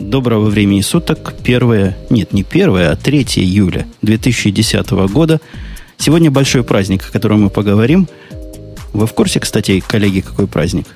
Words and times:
Доброго 0.00 0.48
времени 0.48 0.80
суток. 0.80 1.34
Первое, 1.42 1.96
нет, 2.08 2.32
не 2.32 2.42
первое, 2.44 2.92
а 2.92 2.96
3 2.96 3.22
июля 3.36 3.86
2010 4.02 4.90
года. 4.90 5.40
Сегодня 5.96 6.30
большой 6.30 6.62
праздник, 6.62 7.04
о 7.08 7.12
котором 7.12 7.42
мы 7.42 7.50
поговорим. 7.50 8.08
Вы 8.92 9.06
в 9.06 9.12
курсе, 9.12 9.40
кстати, 9.40 9.82
коллеги, 9.86 10.20
какой 10.20 10.46
праздник? 10.46 10.86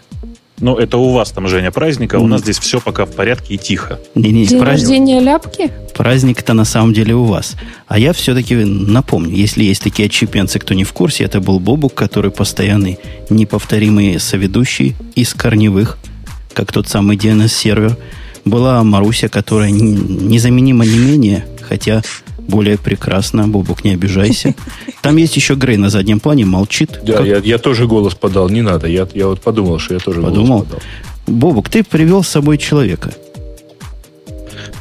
Ну, 0.60 0.76
это 0.76 0.96
у 0.96 1.10
вас 1.10 1.32
там, 1.32 1.48
Женя, 1.48 1.72
праздник, 1.72 2.14
а 2.14 2.20
у 2.20 2.28
нас 2.28 2.42
здесь 2.42 2.58
все 2.58 2.80
пока 2.80 3.04
в 3.04 3.10
порядке 3.10 3.54
и 3.54 3.58
тихо. 3.58 3.98
Не, 4.14 4.30
не, 4.30 4.46
День 4.46 4.60
праздник, 4.60 4.88
рождения 4.88 5.20
ляпки? 5.20 5.72
Праздник-то 5.94 6.54
на 6.54 6.64
самом 6.64 6.92
деле 6.92 7.16
у 7.16 7.24
вас. 7.24 7.56
А 7.88 7.98
я 7.98 8.12
все-таки 8.12 8.54
напомню, 8.54 9.34
если 9.34 9.64
есть 9.64 9.82
такие 9.82 10.06
отщепенцы, 10.06 10.60
кто 10.60 10.74
не 10.74 10.84
в 10.84 10.92
курсе, 10.92 11.24
это 11.24 11.40
был 11.40 11.58
Бобук, 11.58 11.94
который 11.94 12.30
постоянный, 12.30 13.00
неповторимый 13.28 14.20
соведущий 14.20 14.94
из 15.16 15.34
корневых, 15.34 15.98
как 16.54 16.70
тот 16.70 16.86
самый 16.86 17.16
DNS-сервер. 17.16 17.96
Была 18.44 18.82
Маруся, 18.82 19.28
которая 19.28 19.70
незаменима 19.70 20.84
не 20.84 20.98
менее, 20.98 21.46
хотя 21.60 22.02
более 22.38 22.76
прекрасно. 22.76 23.46
Бобук, 23.48 23.84
не 23.84 23.92
обижайся. 23.92 24.54
Там 25.02 25.16
есть 25.16 25.36
еще 25.36 25.54
Грей 25.54 25.76
на 25.76 25.90
заднем 25.90 26.20
плане, 26.20 26.44
молчит. 26.44 27.00
Да, 27.04 27.18
как... 27.18 27.26
я, 27.26 27.38
я 27.38 27.58
тоже 27.58 27.86
голос 27.86 28.14
подал, 28.14 28.48
не 28.48 28.62
надо. 28.62 28.88
Я, 28.88 29.06
я 29.14 29.28
вот 29.28 29.40
подумал, 29.40 29.78
что 29.78 29.94
я 29.94 30.00
тоже 30.00 30.20
подумал? 30.20 30.58
голос 30.58 30.64
подал. 30.64 30.80
Бобук, 31.26 31.68
ты 31.68 31.84
привел 31.84 32.22
с 32.22 32.28
собой 32.28 32.58
человека. 32.58 33.12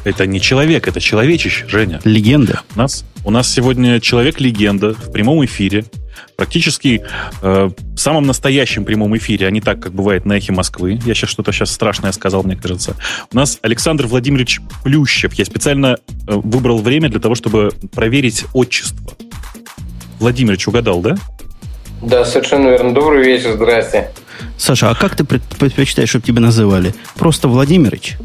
Это 0.04 0.26
не 0.26 0.40
человек, 0.40 0.88
это 0.88 1.00
человечище, 1.00 1.66
Женя. 1.68 2.00
Легенда. 2.04 2.62
У 2.74 2.78
нас, 2.78 3.04
у 3.24 3.30
нас 3.30 3.48
сегодня 3.48 4.00
человек-легенда 4.00 4.94
в 4.94 5.12
прямом 5.12 5.44
эфире 5.44 5.84
практически 6.36 7.02
э, 7.42 7.70
в 7.94 7.98
самом 7.98 8.26
настоящем 8.26 8.84
прямом 8.84 9.16
эфире, 9.16 9.46
а 9.46 9.50
не 9.50 9.60
так, 9.60 9.80
как 9.80 9.92
бывает 9.92 10.24
на 10.24 10.34
эхе 10.34 10.52
Москвы. 10.52 10.98
Я 11.04 11.14
сейчас 11.14 11.30
что-то 11.30 11.52
сейчас 11.52 11.70
страшное 11.70 12.12
сказал, 12.12 12.42
мне 12.42 12.56
кажется. 12.56 12.96
У 13.32 13.36
нас 13.36 13.58
Александр 13.62 14.06
Владимирович 14.06 14.60
Плющев. 14.82 15.34
Я 15.34 15.44
специально 15.44 15.96
э, 15.96 15.96
выбрал 16.26 16.78
время 16.78 17.08
для 17.08 17.20
того, 17.20 17.34
чтобы 17.34 17.70
проверить 17.94 18.44
отчество. 18.52 19.12
Владимирович 20.18 20.68
угадал, 20.68 21.00
да? 21.00 21.16
Да, 22.00 22.24
совершенно 22.24 22.68
верно. 22.68 22.94
Добрый 22.94 23.24
вечер, 23.24 23.54
здрасте. 23.54 24.10
Саша, 24.56 24.90
а 24.90 24.94
как 24.94 25.16
ты 25.16 25.24
предпочитаешь, 25.24 26.08
чтобы 26.08 26.26
тебя 26.26 26.40
называли? 26.40 26.94
Просто 27.14 27.48
Владимирович? 27.48 28.16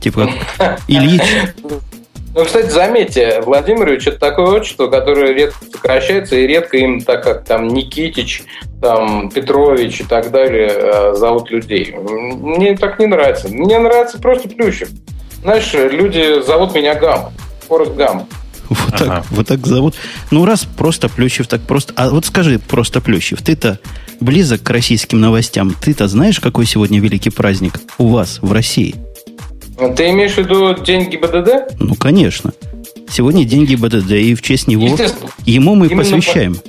Типа 0.00 0.30
как 0.58 0.80
Ильич? 0.88 1.22
Ну, 2.34 2.46
кстати, 2.46 2.70
заметьте, 2.70 3.42
Владимирович 3.42 4.06
это 4.06 4.18
такое 4.18 4.46
отчество, 4.46 4.86
которое 4.86 5.34
редко 5.34 5.64
сокращается, 5.70 6.36
и 6.36 6.46
редко 6.46 6.78
им, 6.78 7.02
так 7.02 7.22
как 7.24 7.44
там 7.44 7.68
Никитич, 7.68 8.44
там 8.80 9.30
Петрович 9.30 10.00
и 10.00 10.04
так 10.04 10.30
далее, 10.30 10.70
э, 10.72 11.14
зовут 11.14 11.50
людей. 11.50 11.94
Мне 11.94 12.74
так 12.76 12.98
не 12.98 13.06
нравится. 13.06 13.48
Мне 13.48 13.78
нравится 13.78 14.18
просто 14.18 14.48
Плющев. 14.48 14.88
Знаешь, 15.42 15.72
люди 15.74 16.42
зовут 16.42 16.74
меня 16.74 16.94
Гам, 16.94 17.32
Форест 17.68 17.92
Гам. 17.94 18.26
Вот 18.70 18.92
так, 18.92 19.02
ага. 19.02 19.24
вот 19.30 19.46
так 19.48 19.66
зовут. 19.66 19.94
Ну, 20.30 20.46
раз 20.46 20.64
просто 20.64 21.10
Плющев, 21.10 21.46
так 21.46 21.60
просто... 21.60 21.92
А 21.96 22.08
вот 22.08 22.24
скажи 22.24 22.58
просто 22.58 23.02
Плющев, 23.02 23.42
ты-то 23.42 23.78
близок 24.20 24.62
к 24.62 24.70
российским 24.70 25.20
новостям. 25.20 25.74
Ты-то 25.74 26.08
знаешь, 26.08 26.40
какой 26.40 26.64
сегодня 26.64 26.98
великий 26.98 27.30
праздник 27.30 27.74
у 27.98 28.08
вас 28.08 28.38
в 28.40 28.50
России? 28.52 28.94
Ты 29.96 30.10
имеешь 30.10 30.34
в 30.34 30.38
виду 30.38 30.74
день 30.74 31.08
ГИБДД? 31.08 31.78
Ну, 31.80 31.94
конечно. 31.94 32.52
Сегодня 33.10 33.44
день 33.44 33.66
ГИБДД, 33.66 34.12
и 34.12 34.34
в 34.34 34.42
честь 34.42 34.68
него 34.68 34.96
ему 35.44 35.74
мы 35.74 35.88
посвящаем. 35.88 36.56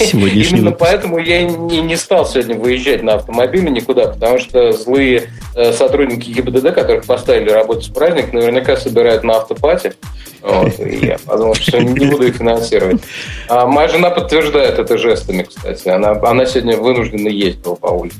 По... 0.00 0.16
Именно 0.16 0.72
поэтому 0.72 1.18
я 1.18 1.44
не, 1.44 1.82
не 1.82 1.96
стал 1.96 2.26
сегодня 2.26 2.56
выезжать 2.56 3.02
на 3.02 3.14
автомобиле 3.14 3.70
никуда, 3.70 4.06
потому 4.06 4.38
что 4.38 4.72
злые 4.72 5.30
э, 5.54 5.72
сотрудники 5.72 6.30
ГИБДД, 6.30 6.72
которых 6.74 7.04
поставили 7.04 7.50
работать 7.50 7.88
в 7.88 7.92
праздник, 7.92 8.32
наверняка 8.32 8.76
собирают 8.76 9.24
на 9.24 9.36
автопате. 9.36 9.94
Вот, 10.40 10.80
и 10.80 11.06
я 11.06 11.18
подумал, 11.18 11.54
что 11.54 11.78
не 11.82 12.06
буду 12.06 12.26
их 12.28 12.36
финансировать. 12.36 13.02
А 13.48 13.66
моя 13.66 13.88
жена 13.88 14.10
подтверждает 14.10 14.78
это 14.78 14.96
жестами, 14.96 15.42
кстати. 15.42 15.88
Она, 15.88 16.12
она 16.12 16.46
сегодня 16.46 16.78
вынуждена 16.78 17.28
ездила 17.28 17.74
по 17.74 17.88
улице. 17.88 18.16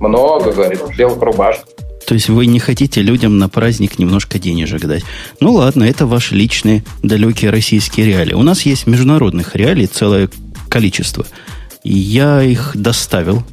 Много, 0.00 0.52
говорит, 0.52 0.80
в 0.80 0.96
белых 0.96 1.22
рубашках. 1.22 1.68
То 2.06 2.14
есть 2.14 2.28
вы 2.28 2.46
не 2.46 2.58
хотите 2.58 3.02
людям 3.02 3.38
на 3.38 3.48
праздник 3.48 3.98
немножко 3.98 4.38
денежек 4.38 4.82
дать. 4.86 5.04
Ну 5.40 5.54
ладно, 5.54 5.84
это 5.84 6.06
ваши 6.06 6.34
личные 6.34 6.84
далекие 7.02 7.50
российские 7.50 8.06
реалии. 8.06 8.34
У 8.34 8.42
нас 8.42 8.62
есть 8.62 8.86
международных 8.86 9.56
реалий 9.56 9.86
целое 9.86 10.28
количество. 10.68 11.26
И 11.82 11.96
я 11.96 12.42
их 12.42 12.72
доставил. 12.74 13.44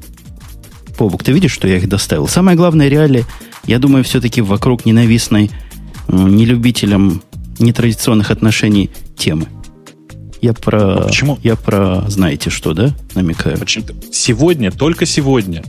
Побук, 0.97 1.23
ты 1.23 1.31
видишь, 1.31 1.51
что 1.51 1.67
я 1.67 1.77
их 1.77 1.87
доставил? 1.87 2.27
Самое 2.27 2.57
главное 2.57 2.87
реалии, 2.87 3.25
я 3.65 3.79
думаю, 3.79 4.03
все-таки 4.03 4.41
вокруг 4.41 4.85
ненавистной 4.85 5.51
нелюбителям 6.07 7.21
нетрадиционных 7.59 8.31
отношений 8.31 8.89
темы. 9.17 9.47
Я 10.41 10.53
про... 10.53 10.95
А 10.95 11.07
почему? 11.07 11.39
Я 11.43 11.55
про, 11.55 12.03
знаете 12.09 12.49
что, 12.49 12.73
да, 12.73 12.95
намекаю? 13.13 13.57
Почему? 13.59 13.85
Сегодня, 14.11 14.71
только 14.71 15.05
сегодня, 15.05 15.63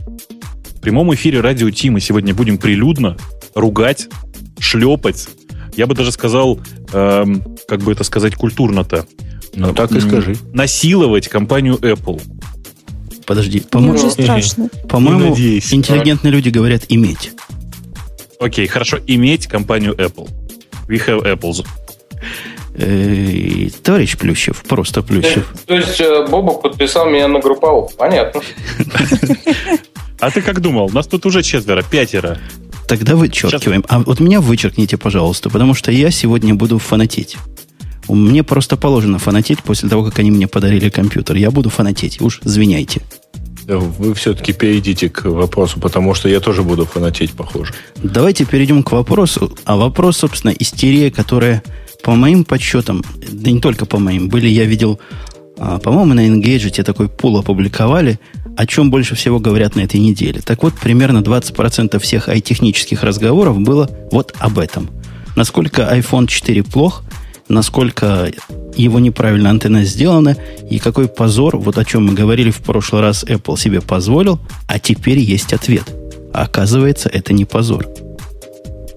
прямом 0.83 1.13
эфире 1.15 1.39
радио 1.39 1.69
Ти 1.69 1.89
мы 1.89 2.01
сегодня 2.01 2.35
будем 2.35 2.57
прилюдно 2.57 3.15
ругать, 3.55 4.09
шлепать. 4.59 5.29
Я 5.77 5.87
бы 5.87 5.95
даже 5.95 6.11
сказал, 6.11 6.59
эм, 6.91 7.41
как 7.69 7.79
бы 7.79 7.93
это 7.93 8.03
сказать 8.03 8.35
культурно-то. 8.35 9.05
Ну, 9.55 9.73
так 9.73 9.91
и 9.93 10.01
скажи. 10.01 10.35
Насиловать 10.51 11.29
компанию 11.29 11.75
Apple. 11.75 12.21
Подожди, 13.25 13.61
по-моему, 13.61 14.09
страшно. 14.09 14.67
По-моему, 14.89 15.33
интеллигентные 15.33 16.31
люди 16.31 16.49
говорят 16.49 16.83
иметь. 16.89 17.31
Окей, 18.39 18.67
хорошо, 18.67 18.99
иметь 19.07 19.47
компанию 19.47 19.93
Apple. 19.93 20.29
We 20.89 21.01
have 21.07 21.23
apples. 21.23 21.65
Э, 22.75 23.69
товарищ 23.83 24.17
Плющев, 24.17 24.63
просто 24.63 25.01
Плющев. 25.01 25.47
То 25.65 25.75
есть, 25.75 25.97
то 25.97 26.19
есть 26.19 26.29
Бобок 26.29 26.61
подписал 26.61 27.09
меня 27.09 27.29
на 27.29 27.39
групповуху, 27.39 27.93
понятно. 27.95 28.41
А 30.23 30.31
ты 30.31 30.41
как 30.41 30.61
думал? 30.61 30.89
Нас 30.89 31.05
тут 31.05 31.25
уже 31.25 31.43
четверо, 31.43 31.83
пятеро. 31.83 32.37
Тогда 32.87 33.17
вычеркиваем. 33.17 33.81
Сейчас... 33.81 33.91
А 33.91 33.99
вот 33.99 34.21
меня 34.21 34.39
вычеркните, 34.39 34.95
пожалуйста, 34.95 35.49
потому 35.49 35.73
что 35.73 35.91
я 35.91 36.11
сегодня 36.11 36.55
буду 36.55 36.79
фанатеть. 36.79 37.35
Мне 38.07 38.41
просто 38.41 38.77
положено 38.77 39.19
фанатеть 39.19 39.61
после 39.61 39.89
того, 39.89 40.05
как 40.05 40.19
они 40.19 40.31
мне 40.31 40.47
подарили 40.47 40.87
компьютер. 40.87 41.35
Я 41.35 41.51
буду 41.51 41.69
фанатеть. 41.69 42.21
Уж 42.21 42.39
извиняйте. 42.45 43.01
Вы 43.67 44.13
все-таки 44.13 44.53
перейдите 44.53 45.09
к 45.09 45.25
вопросу, 45.25 45.81
потому 45.81 46.13
что 46.13 46.29
я 46.29 46.39
тоже 46.39 46.63
буду 46.63 46.85
фанатеть, 46.85 47.33
похоже. 47.33 47.73
Давайте 48.01 48.45
перейдем 48.45 48.81
к 48.83 48.93
вопросу. 48.93 49.53
А 49.65 49.75
вопрос, 49.75 50.19
собственно, 50.19 50.51
истерия, 50.51 51.11
которая 51.11 51.63
по 52.01 52.15
моим 52.15 52.45
подсчетам, 52.45 53.03
да 53.29 53.51
не 53.51 53.59
только 53.59 53.85
по 53.85 53.99
моим, 53.99 54.29
были, 54.29 54.47
я 54.47 54.63
видел, 54.63 55.01
по-моему, 55.83 56.13
на 56.13 56.27
Engage 56.27 56.83
такой 56.83 57.09
пул 57.09 57.37
опубликовали– 57.37 58.19
о 58.55 58.65
чем 58.65 58.91
больше 58.91 59.15
всего 59.15 59.39
говорят 59.39 59.75
на 59.75 59.81
этой 59.81 59.99
неделе. 59.99 60.41
Так 60.41 60.63
вот, 60.63 60.73
примерно 60.73 61.19
20% 61.19 61.99
всех 61.99 62.29
ай-технических 62.29 63.03
разговоров 63.03 63.59
было 63.59 63.89
вот 64.11 64.33
об 64.39 64.59
этом. 64.59 64.89
Насколько 65.35 65.89
iPhone 65.91 66.27
4 66.27 66.63
плох, 66.63 67.03
насколько 67.49 68.31
его 68.75 68.99
неправильно 68.99 69.49
антенна 69.49 69.83
сделана, 69.83 70.37
и 70.69 70.79
какой 70.79 71.07
позор, 71.07 71.57
вот 71.57 71.77
о 71.77 71.85
чем 71.85 72.05
мы 72.05 72.13
говорили 72.13 72.51
в 72.51 72.59
прошлый 72.59 73.01
раз, 73.01 73.23
Apple 73.23 73.57
себе 73.57 73.81
позволил, 73.81 74.39
а 74.67 74.79
теперь 74.79 75.19
есть 75.19 75.53
ответ. 75.53 75.85
А 76.33 76.43
оказывается, 76.43 77.09
это 77.09 77.33
не 77.33 77.45
позор. 77.45 77.87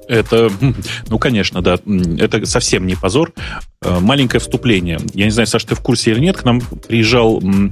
Это, 0.09 0.51
ну, 1.09 1.19
конечно, 1.19 1.63
да, 1.63 1.79
это 2.19 2.45
совсем 2.47 2.87
не 2.87 2.95
позор. 2.95 3.33
Э, 3.83 3.99
маленькое 4.01 4.41
вступление. 4.41 4.99
Я 5.15 5.27
не 5.27 5.31
знаю, 5.31 5.47
Саша, 5.47 5.69
ты 5.69 5.75
в 5.75 5.81
курсе 5.81 6.13
или 6.13 6.21
нет, 6.21 6.37
к 6.37 6.45
нам 6.45 6.61
приезжал 6.61 7.41
э, 7.41 7.71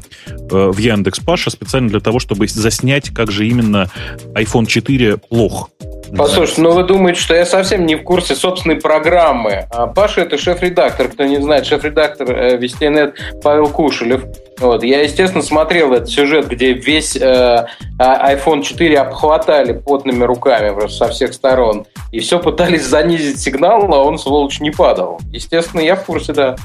в 0.48 0.78
Яндекс 0.78 1.20
Паша 1.20 1.50
специально 1.50 1.88
для 1.88 2.00
того, 2.00 2.18
чтобы 2.18 2.46
заснять, 2.46 3.10
как 3.10 3.30
же 3.30 3.46
именно 3.46 3.90
iPhone 4.34 4.66
4 4.66 5.16
плох. 5.16 5.70
Послушайте, 6.16 6.62
ну 6.62 6.72
вы 6.72 6.84
думаете, 6.84 7.20
что 7.20 7.34
я 7.34 7.46
совсем 7.46 7.86
не 7.86 7.96
в 7.96 8.02
курсе 8.02 8.34
собственной 8.34 8.76
программы. 8.76 9.66
А 9.70 9.86
Паша 9.86 10.22
это 10.22 10.38
шеф-редактор, 10.38 11.08
кто 11.08 11.24
не 11.24 11.40
знает, 11.40 11.66
шеф-редактор 11.66 12.30
э, 12.30 12.56
Вестинет 12.56 13.14
Павел 13.42 13.68
Кушелев. 13.68 14.24
Вот. 14.58 14.84
Я, 14.84 15.02
естественно, 15.02 15.42
смотрел 15.42 15.92
этот 15.92 16.08
сюжет, 16.08 16.48
где 16.48 16.72
весь 16.72 17.16
э, 17.16 17.66
а, 17.98 18.34
iPhone 18.34 18.62
4 18.62 18.98
обхватали 18.98 19.72
потными 19.72 20.24
руками 20.24 20.72
просто 20.72 21.06
со 21.06 21.12
всех 21.12 21.34
сторон. 21.34 21.86
И 22.12 22.20
все 22.20 22.38
пытались 22.38 22.84
занизить 22.84 23.40
сигнал, 23.40 23.92
а 23.92 24.04
он, 24.04 24.18
сволочь, 24.18 24.60
не 24.60 24.70
падал. 24.70 25.20
Естественно, 25.32 25.80
я 25.80 25.96
в 25.96 26.04
курсе, 26.04 26.32
да. 26.32 26.56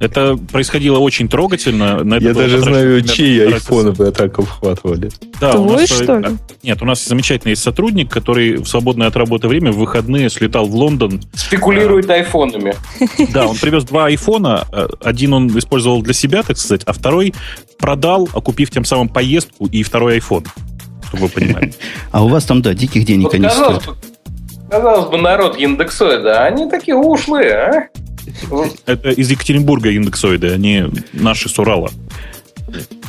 Это 0.00 0.36
происходило 0.36 0.98
очень 0.98 1.28
трогательно. 1.28 2.04
На 2.04 2.16
Я 2.16 2.34
даже 2.34 2.58
знаю, 2.58 3.02
чьи 3.02 3.40
айфоны 3.40 3.92
бы 3.92 4.10
так 4.10 4.38
обхватывали. 4.38 5.10
Да, 5.40 5.52
Твой, 5.52 5.66
у 5.66 5.78
нас, 5.78 5.88
что 5.88 6.18
ли? 6.18 6.28
Нет, 6.62 6.82
у 6.82 6.84
нас 6.84 7.04
замечательный 7.04 7.50
есть 7.50 7.62
сотрудник, 7.62 8.10
который 8.10 8.56
в 8.56 8.66
свободное 8.66 9.06
от 9.06 9.16
работы 9.16 9.48
время 9.48 9.72
в 9.72 9.76
выходные 9.76 10.28
слетал 10.30 10.66
в 10.66 10.74
Лондон. 10.74 11.20
Спекулирует 11.34 12.10
а, 12.10 12.14
айфонами. 12.14 12.74
Да, 13.32 13.46
он 13.46 13.56
привез 13.56 13.84
два 13.84 14.06
айфона. 14.06 14.66
Э, 14.72 14.88
один 15.02 15.32
он 15.32 15.58
использовал 15.58 16.02
для 16.02 16.14
себя, 16.14 16.42
так 16.42 16.58
сказать, 16.58 16.82
а 16.84 16.92
второй 16.92 17.34
продал, 17.78 18.28
окупив 18.32 18.70
тем 18.70 18.84
самым 18.84 19.08
поездку 19.08 19.66
и 19.66 19.82
второй 19.82 20.14
айфон. 20.14 20.44
Чтобы 21.08 21.24
вы 21.24 21.28
понимали. 21.28 21.74
А 22.12 22.24
у 22.24 22.28
вас 22.28 22.44
там, 22.44 22.62
да, 22.62 22.74
диких 22.74 23.04
денег 23.04 23.32
они 23.34 23.48
стоят. 23.48 23.82
Казалось 24.70 25.10
бы, 25.10 25.18
народ 25.18 25.56
индексоида, 25.56 26.42
а 26.42 26.46
они 26.46 26.68
такие 26.68 26.96
ушлые, 26.96 27.52
а? 27.52 27.88
Это 28.86 29.10
из 29.10 29.30
Екатеринбурга 29.30 29.90
индексоиды, 29.90 30.50
они 30.50 30.84
наши 31.12 31.48
с 31.48 31.58
Урала. 31.58 31.90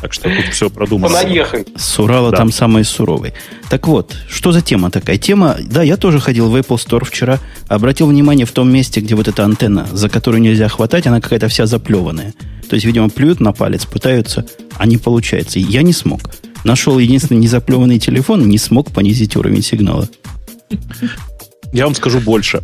Так 0.02 0.14
что 0.14 0.30
тут 0.30 0.46
все 0.52 0.70
продумано. 0.70 1.16
Понаехали. 1.16 1.66
С 1.76 1.98
Урала 1.98 2.32
да. 2.32 2.38
там 2.38 2.52
самый 2.52 2.84
суровый. 2.84 3.34
Так 3.70 3.88
вот, 3.88 4.16
что 4.30 4.52
за 4.52 4.62
тема 4.62 4.92
такая? 4.92 5.18
Тема, 5.18 5.58
да, 5.62 5.82
я 5.82 5.98
тоже 5.98 6.20
ходил 6.20 6.50
в 6.50 6.56
Apple 6.56 6.78
Store 6.78 7.06
вчера, 7.06 7.40
обратил 7.68 8.08
внимание 8.08 8.46
в 8.46 8.52
том 8.52 8.72
месте, 8.72 9.00
где 9.00 9.16
вот 9.16 9.28
эта 9.28 9.44
антенна, 9.44 9.88
за 9.92 10.10
которую 10.10 10.42
нельзя 10.42 10.68
хватать, 10.68 11.08
она 11.08 11.22
какая-то 11.22 11.48
вся 11.48 11.66
заплеванная. 11.66 12.34
То 12.70 12.76
есть, 12.76 12.86
видимо, 12.86 13.10
плюют 13.10 13.40
на 13.40 13.54
палец, 13.54 13.86
пытаются, 13.86 14.46
а 14.78 14.86
не 14.86 14.98
получается. 14.98 15.60
Я 15.60 15.82
не 15.82 15.94
смог. 15.94 16.22
Нашел 16.64 17.00
единственный 17.00 17.40
незаплеванный 17.40 18.00
телефон, 18.00 18.48
не 18.48 18.58
смог 18.58 18.92
понизить 18.92 19.36
уровень 19.36 19.64
сигнала. 19.64 20.08
Я 21.76 21.84
вам 21.84 21.94
скажу 21.94 22.22
больше. 22.22 22.64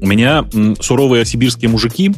У 0.00 0.06
меня 0.06 0.46
суровые 0.80 1.26
сибирские 1.26 1.70
мужики 1.70 2.14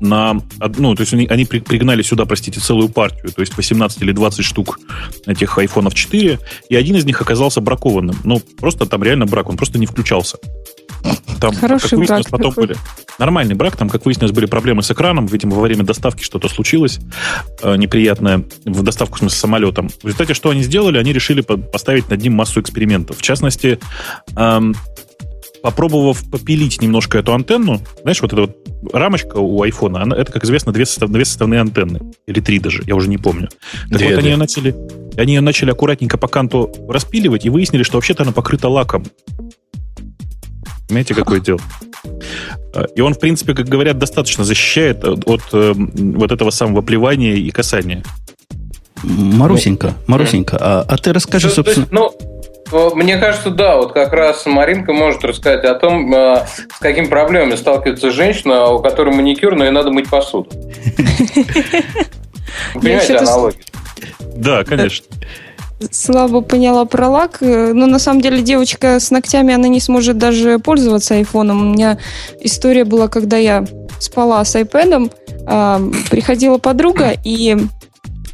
на... 0.00 0.40
Ну, 0.76 0.96
то 0.96 1.02
есть 1.02 1.12
они, 1.12 1.28
они 1.28 1.44
пригнали 1.44 2.02
сюда, 2.02 2.24
простите, 2.24 2.58
целую 2.58 2.88
партию, 2.88 3.30
то 3.30 3.40
есть 3.40 3.56
18 3.56 4.02
или 4.02 4.10
20 4.10 4.44
штук 4.44 4.80
этих 5.24 5.56
айфонов 5.56 5.94
4, 5.94 6.40
и 6.68 6.74
один 6.74 6.96
из 6.96 7.04
них 7.04 7.20
оказался 7.20 7.60
бракованным. 7.60 8.16
Ну, 8.24 8.42
просто 8.58 8.86
там 8.86 9.04
реально 9.04 9.26
брак, 9.26 9.50
он 9.50 9.56
просто 9.56 9.78
не 9.78 9.86
включался. 9.86 10.38
Там, 11.40 11.54
Хороший 11.54 11.90
как 11.90 11.98
выяснилось, 12.00 12.26
брак 12.26 12.40
потом 12.40 12.54
были... 12.54 12.76
Нормальный 13.20 13.54
брак, 13.54 13.76
там, 13.76 13.88
как 13.88 14.04
выяснилось, 14.04 14.32
были 14.32 14.46
проблемы 14.46 14.82
с 14.82 14.90
экраном, 14.90 15.26
видимо, 15.26 15.54
во 15.54 15.62
время 15.62 15.84
доставки 15.84 16.24
что-то 16.24 16.48
случилось 16.48 16.98
э, 17.62 17.76
неприятное, 17.76 18.44
в 18.64 18.82
доставку, 18.82 19.14
в 19.14 19.18
смысле, 19.20 19.38
самолетом. 19.38 19.88
В 19.90 20.04
результате, 20.04 20.34
что 20.34 20.50
они 20.50 20.64
сделали? 20.64 20.98
Они 20.98 21.12
решили 21.12 21.40
поставить 21.40 22.10
над 22.10 22.20
ним 22.20 22.34
массу 22.34 22.60
экспериментов. 22.60 23.18
В 23.18 23.22
частности, 23.22 23.78
эм, 24.34 24.74
попробовав 25.62 26.28
попилить 26.30 26.80
немножко 26.80 27.18
эту 27.18 27.34
антенну, 27.34 27.80
знаешь, 28.02 28.20
вот 28.20 28.32
эта 28.32 28.42
вот 28.42 28.56
рамочка 28.92 29.36
у 29.36 29.62
айфона, 29.62 30.02
она, 30.02 30.16
это, 30.16 30.32
как 30.32 30.44
известно, 30.44 30.72
две, 30.72 30.86
состав, 30.86 31.10
две 31.10 31.24
составные 31.24 31.60
антенны. 31.60 32.00
Или 32.26 32.40
три 32.40 32.58
даже, 32.58 32.82
я 32.86 32.94
уже 32.94 33.08
не 33.08 33.18
помню. 33.18 33.48
Так 33.88 33.98
две, 33.98 34.10
вот, 34.10 34.18
они 34.18 34.28
ее, 34.30 34.36
начали, 34.36 34.74
они 35.16 35.34
ее 35.34 35.40
начали 35.40 35.70
аккуратненько 35.70 36.18
по 36.18 36.28
канту 36.28 36.72
распиливать 36.88 37.44
и 37.44 37.50
выяснили, 37.50 37.82
что 37.82 37.96
вообще-то 37.96 38.22
она 38.22 38.32
покрыта 38.32 38.68
лаком. 38.68 39.04
Понимаете, 40.86 41.14
какое 41.14 41.40
дело? 41.40 41.60
И 42.94 43.00
он, 43.00 43.12
в 43.14 43.18
принципе, 43.18 43.54
как 43.54 43.68
говорят, 43.68 43.98
достаточно 43.98 44.44
защищает 44.44 45.04
от, 45.04 45.26
от 45.28 45.42
э, 45.52 45.74
вот 45.74 46.32
этого 46.32 46.50
самого 46.50 46.80
плевания 46.80 47.34
и 47.34 47.50
касания. 47.50 48.02
Марусенька, 49.02 49.94
Марусенька, 50.06 50.56
а, 50.60 50.84
а 50.88 50.96
ты 50.96 51.12
расскажи, 51.12 51.50
собственно... 51.50 51.86
ну, 51.90 52.12
мне 52.94 53.16
кажется, 53.16 53.50
да, 53.50 53.76
вот 53.76 53.92
как 53.92 54.12
раз 54.12 54.46
Маринка 54.46 54.92
может 54.92 55.24
рассказать 55.24 55.64
о 55.64 55.74
том, 55.74 56.12
э, 56.14 56.46
с 56.74 56.78
какими 56.78 57.06
проблемами 57.06 57.56
сталкивается 57.56 58.10
женщина, 58.10 58.70
у 58.70 58.80
которой 58.80 59.14
маникюр, 59.14 59.54
но 59.54 59.64
ей 59.64 59.70
надо 59.70 59.90
мыть 59.90 60.08
посуду. 60.08 60.50
Понимаете 62.74 63.16
аналогию? 63.16 63.62
Да, 64.36 64.64
конечно. 64.64 65.06
Слабо 65.90 66.40
поняла 66.40 66.84
про 66.86 67.08
лак, 67.08 67.38
но 67.40 67.86
на 67.86 68.00
самом 68.00 68.20
деле 68.20 68.42
девочка 68.42 68.98
с 68.98 69.10
ногтями, 69.10 69.54
она 69.54 69.68
не 69.68 69.80
сможет 69.80 70.18
даже 70.18 70.58
пользоваться 70.58 71.14
айфоном. 71.14 71.60
У 71.60 71.74
меня 71.74 71.98
история 72.40 72.84
была, 72.84 73.08
когда 73.08 73.36
я 73.36 73.64
спала 74.00 74.44
с 74.44 74.56
айпэдом, 74.56 75.10
приходила 76.10 76.58
подруга, 76.58 77.12
и 77.24 77.56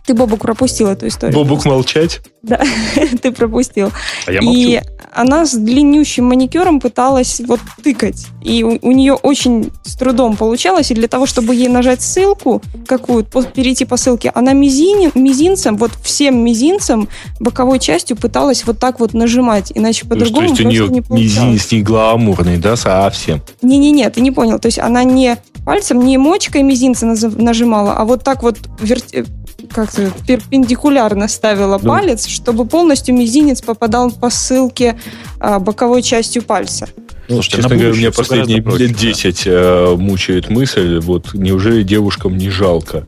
ты, 0.07 0.13
Бобук, 0.13 0.41
пропустил 0.41 0.89
эту 0.89 1.09
историю. 1.09 1.39
Бобук 1.39 1.65
молчать? 1.65 2.21
Да, 2.43 2.61
ты 3.23 3.33
пропустил. 3.33 3.91
А 4.27 4.33
я 4.33 4.43
молчу. 4.43 4.59
И 4.61 4.83
она 5.13 5.47
с 5.47 5.55
длиннющим 5.55 6.27
маникюром 6.27 6.79
пыталась 6.79 7.41
вот 7.47 7.61
тыкать. 7.83 8.27
И 8.43 8.63
у, 8.63 8.79
у 8.83 8.93
нее 8.93 9.15
очень 9.15 9.71
с 9.83 9.97
трудом 9.97 10.37
получалось. 10.37 10.91
И 10.91 10.95
для 10.95 11.09
того, 11.09 11.25
чтобы 11.25 11.55
ей 11.55 11.69
нажать 11.69 12.03
ссылку 12.03 12.61
какую-то, 12.87 13.45
перейти 13.45 13.87
по 13.87 13.97
ссылке, 13.97 14.31
она 14.35 14.53
мизин, 14.53 15.11
мизинцем, 15.15 15.79
вот 15.79 15.93
всем 16.03 16.45
мизинцем, 16.45 17.09
боковой 17.41 17.79
частью 17.79 18.19
пыталась 18.19 18.67
вот 18.67 18.79
так 18.79 19.01
вот 19.01 19.15
нажимать. 19.15 19.73
Иначе 19.75 20.07
по-другому 20.07 20.49
ну, 20.49 20.55
то 20.55 20.63
есть 20.63 20.65
у 20.65 20.69
нее 20.69 20.89
не 20.89 21.03
мизинец 21.09 21.73
не 21.73 21.81
гламурный, 21.81 22.59
да, 22.59 22.77
совсем? 22.77 23.41
Не-не-не, 23.63 24.11
ты 24.11 24.21
не 24.21 24.33
понял. 24.33 24.59
То 24.59 24.67
есть 24.67 24.79
она 24.79 25.03
не 25.03 25.39
пальцем, 25.65 26.05
не 26.05 26.19
мочкой 26.19 26.63
мизинца 26.63 27.07
нажимала, 27.07 27.95
а 27.95 28.05
вот 28.05 28.23
так 28.23 28.43
вот 28.43 28.59
верти 28.81 29.25
как-то 29.73 30.11
перпендикулярно 30.27 31.29
ставила 31.29 31.79
ну, 31.81 31.89
палец, 31.89 32.27
чтобы 32.27 32.67
полностью 32.67 33.15
мизинец 33.15 33.63
попадал 33.63 34.11
по 34.11 34.31
ссылке 34.31 34.99
а, 35.41 35.59
боковой 35.59 36.03
частью 36.03 36.43
пальца. 36.43 36.89
Ну, 37.29 37.37
Слушайте, 37.37 37.57
честно 37.57 37.77
говоря, 37.77 37.97
меня 37.97 38.13
последние 38.13 38.61
лет 38.61 38.97
10 38.97 39.43
э, 39.47 39.97
мучает 39.97 40.51
мысль, 40.51 40.99
вот 40.99 41.33
неужели 41.33 41.83
девушкам 41.83 42.37
не 42.37 42.51
жалко 42.51 43.07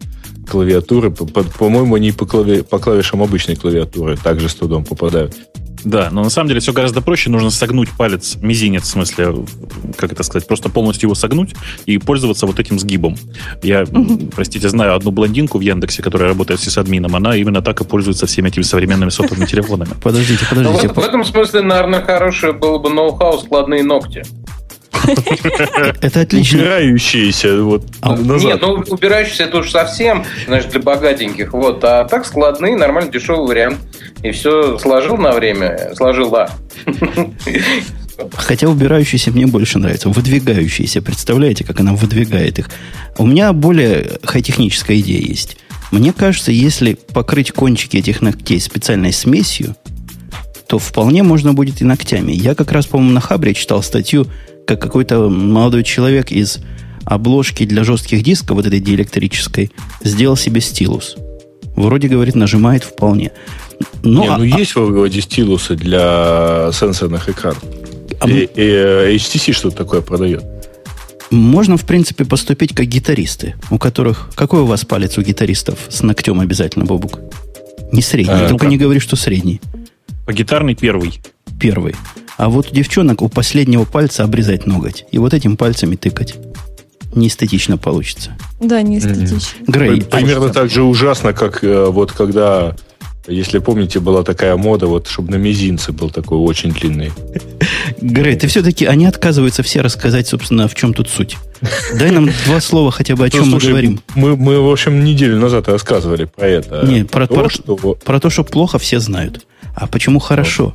клавиатуры? 0.48 1.10
По-моему, 1.10 1.90
по, 1.90 1.96
они 1.96 2.12
по, 2.12 2.24
клави, 2.24 2.62
по 2.62 2.78
клавишам 2.78 3.22
обычной 3.22 3.56
клавиатуры 3.56 4.16
также 4.16 4.48
с 4.48 4.54
трудом 4.54 4.84
попадают. 4.84 5.34
Да, 5.84 6.08
но 6.10 6.22
на 6.22 6.30
самом 6.30 6.48
деле 6.48 6.60
все 6.60 6.72
гораздо 6.72 7.00
проще. 7.00 7.30
Нужно 7.30 7.50
согнуть 7.50 7.90
палец, 7.90 8.36
мизинец, 8.40 8.84
в 8.84 8.86
смысле, 8.86 9.34
как 9.96 10.12
это 10.12 10.22
сказать, 10.22 10.46
просто 10.46 10.68
полностью 10.68 11.06
его 11.06 11.14
согнуть 11.14 11.54
и 11.86 11.98
пользоваться 11.98 12.46
вот 12.46 12.58
этим 12.58 12.78
сгибом. 12.78 13.16
Я, 13.62 13.82
угу. 13.82 14.28
простите, 14.34 14.68
знаю 14.68 14.94
одну 14.94 15.10
блондинку 15.10 15.58
в 15.58 15.60
Яндексе, 15.60 16.02
которая 16.02 16.28
работает 16.28 16.60
с 16.60 16.64
сисадмином. 16.64 17.14
Она 17.14 17.36
именно 17.36 17.62
так 17.62 17.80
и 17.80 17.84
пользуется 17.84 18.26
всеми 18.26 18.48
этими 18.48 18.62
современными 18.62 19.10
сотовыми 19.10 19.46
телефонами. 19.46 19.90
Подождите, 20.02 20.44
подождите. 20.48 20.88
В 20.88 20.98
этом 20.98 21.24
смысле, 21.24 21.62
наверное, 21.62 22.02
хорошее 22.02 22.52
было 22.52 22.78
бы 22.78 22.90
ноу-хау 22.90 23.38
складные 23.38 23.82
ногти. 23.82 24.24
Это 26.00 26.20
отлично. 26.20 26.60
Убирающиеся 26.60 27.62
вот 27.62 27.84
а. 28.00 28.16
Нет, 28.16 28.60
ну 28.60 28.82
убирающиеся 28.88 29.44
это 29.44 29.58
уж 29.58 29.70
совсем, 29.70 30.24
значит, 30.46 30.70
для 30.70 30.80
богатеньких. 30.80 31.52
Вот, 31.52 31.82
а 31.84 32.04
так 32.04 32.26
складные, 32.26 32.76
нормальный 32.76 33.10
дешевый 33.10 33.46
вариант. 33.46 33.78
И 34.22 34.30
все 34.30 34.78
сложил 34.78 35.16
на 35.16 35.32
время, 35.32 35.92
сложила. 35.94 36.50
Хотя 38.34 38.68
убирающиеся 38.68 39.30
мне 39.30 39.46
больше 39.46 39.78
нравятся. 39.78 40.08
Выдвигающиеся. 40.08 41.02
Представляете, 41.02 41.64
как 41.64 41.80
она 41.80 41.94
выдвигает 41.94 42.58
их? 42.58 42.70
У 43.18 43.26
меня 43.26 43.52
более 43.52 44.18
хай-техническая 44.22 44.98
идея 44.98 45.20
есть. 45.20 45.58
Мне 45.90 46.12
кажется, 46.12 46.50
если 46.50 46.94
покрыть 46.94 47.52
кончики 47.52 47.96
этих 47.98 48.20
ногтей 48.22 48.60
специальной 48.60 49.12
смесью, 49.12 49.76
то 50.68 50.78
вполне 50.78 51.22
можно 51.22 51.54
будет 51.54 51.80
и 51.80 51.84
ногтями. 51.84 52.32
Я 52.32 52.54
как 52.54 52.72
раз, 52.72 52.86
по-моему, 52.86 53.14
на 53.14 53.20
Хабре 53.20 53.54
читал 53.54 53.82
статью, 53.82 54.26
как 54.66 54.80
какой-то 54.80 55.28
молодой 55.28 55.84
человек 55.84 56.32
из 56.32 56.58
обложки 57.04 57.64
для 57.64 57.84
жестких 57.84 58.22
дисков, 58.22 58.56
вот 58.56 58.66
этой 58.66 58.80
диэлектрической, 58.80 59.70
сделал 60.02 60.36
себе 60.36 60.60
стилус. 60.60 61.16
Вроде, 61.76 62.08
говорит, 62.08 62.34
нажимает 62.34 62.82
вполне. 62.82 63.32
Но, 64.02 64.22
Не, 64.22 64.28
ну 64.28 64.56
а, 64.56 64.58
есть 64.58 64.74
вроде 64.74 65.20
стилусы 65.20 65.76
для 65.76 66.70
сенсорных 66.72 67.28
экранов. 67.28 67.62
А, 68.20 68.28
и, 68.28 68.44
и 68.44 68.48
э, 68.56 69.14
HTC 69.14 69.52
что-то 69.52 69.76
такое 69.76 70.00
продает. 70.00 70.42
Можно, 71.30 71.76
в 71.76 71.84
принципе, 71.84 72.24
поступить 72.24 72.74
как 72.74 72.86
гитаристы, 72.86 73.56
у 73.70 73.78
которых... 73.78 74.30
Какой 74.34 74.60
у 74.60 74.66
вас 74.66 74.84
палец 74.84 75.18
у 75.18 75.22
гитаристов 75.22 75.78
с 75.88 76.02
ногтем 76.02 76.40
обязательно, 76.40 76.84
Бобук? 76.84 77.20
Не 77.92 78.00
средний, 78.00 78.32
а, 78.32 78.48
только 78.48 78.64
ну 78.64 78.70
не 78.70 78.78
говори, 78.78 79.00
что 79.00 79.16
средний. 79.16 79.60
По 80.26 80.32
гитарный 80.32 80.74
первый. 80.74 81.20
Первый. 81.58 81.94
А 82.36 82.48
вот 82.48 82.70
у 82.70 82.74
девчонок 82.74 83.22
у 83.22 83.28
последнего 83.28 83.84
пальца 83.84 84.24
обрезать 84.24 84.66
ноготь. 84.66 85.06
И 85.12 85.18
вот 85.18 85.32
этим 85.32 85.56
пальцами 85.56 85.96
тыкать. 85.96 86.34
Неэстетично 87.14 87.78
получится. 87.78 88.36
Да, 88.60 88.82
неэстетично. 88.82 89.36
Mm-hmm. 89.38 89.70
Грей. 89.70 90.02
Примерно 90.02 90.46
а 90.46 90.52
так 90.52 90.68
же 90.68 90.82
ужасно, 90.82 91.32
как 91.32 91.64
э, 91.64 91.86
вот 91.86 92.12
когда 92.12 92.76
если 93.28 93.58
помните, 93.58 93.98
была 93.98 94.22
такая 94.22 94.56
мода, 94.56 94.86
вот, 94.86 95.08
чтобы 95.08 95.32
на 95.32 95.36
мизинце 95.36 95.92
был 95.92 96.10
такой 96.10 96.38
очень 96.38 96.72
длинный. 96.72 97.10
Грей, 98.00 98.36
ты 98.36 98.46
все-таки, 98.46 98.84
они 98.84 99.06
отказываются 99.06 99.62
все 99.62 99.80
рассказать, 99.80 100.28
собственно, 100.28 100.68
в 100.68 100.74
чем 100.74 100.94
тут 100.94 101.08
суть. 101.08 101.36
Дай 101.98 102.10
нам 102.10 102.30
два 102.46 102.60
слова 102.60 102.90
хотя 102.92 103.16
бы, 103.16 103.24
о 103.24 103.30
чем 103.30 103.48
мы 103.48 103.58
говорим. 103.58 104.00
Мы, 104.14 104.36
мы, 104.36 104.60
в 104.60 104.70
общем, 104.70 105.02
неделю 105.02 105.38
назад 105.38 105.68
рассказывали 105.68 106.24
про 106.26 106.46
это. 106.46 106.86
Не, 106.86 107.04
про, 107.04 107.26
то, 107.26 107.48
что... 107.48 107.76
про 107.76 108.20
то, 108.20 108.30
что 108.30 108.44
плохо, 108.44 108.78
все 108.78 109.00
знают. 109.00 109.44
А 109.76 109.86
почему 109.86 110.18
хорошо? 110.18 110.74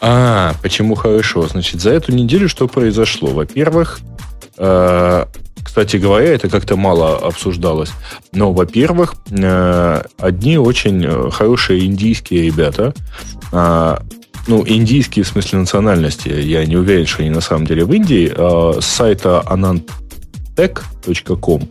А, 0.00 0.54
почему 0.60 0.96
хорошо? 0.96 1.46
Значит, 1.46 1.80
за 1.80 1.90
эту 1.90 2.12
неделю 2.12 2.48
что 2.48 2.66
произошло? 2.66 3.28
Во-первых, 3.28 4.00
э, 4.58 5.24
кстати 5.62 5.96
говоря, 5.96 6.34
это 6.34 6.48
как-то 6.48 6.76
мало 6.76 7.16
обсуждалось. 7.16 7.92
Но, 8.32 8.52
во-первых, 8.52 9.14
э, 9.30 10.02
одни 10.18 10.58
очень 10.58 11.04
э, 11.04 11.30
хорошие 11.30 11.86
индийские 11.86 12.42
ребята, 12.42 12.92
э, 13.52 13.96
ну, 14.48 14.64
индийские 14.66 15.24
в 15.24 15.28
смысле 15.28 15.60
национальности, 15.60 16.28
я 16.28 16.66
не 16.66 16.76
уверен, 16.76 17.06
что 17.06 17.22
они 17.22 17.30
на 17.30 17.40
самом 17.40 17.66
деле 17.66 17.84
в 17.84 17.92
Индии, 17.92 18.32
э, 18.34 18.80
с 18.80 18.84
сайта 18.84 19.44
anantech.com 20.56 21.68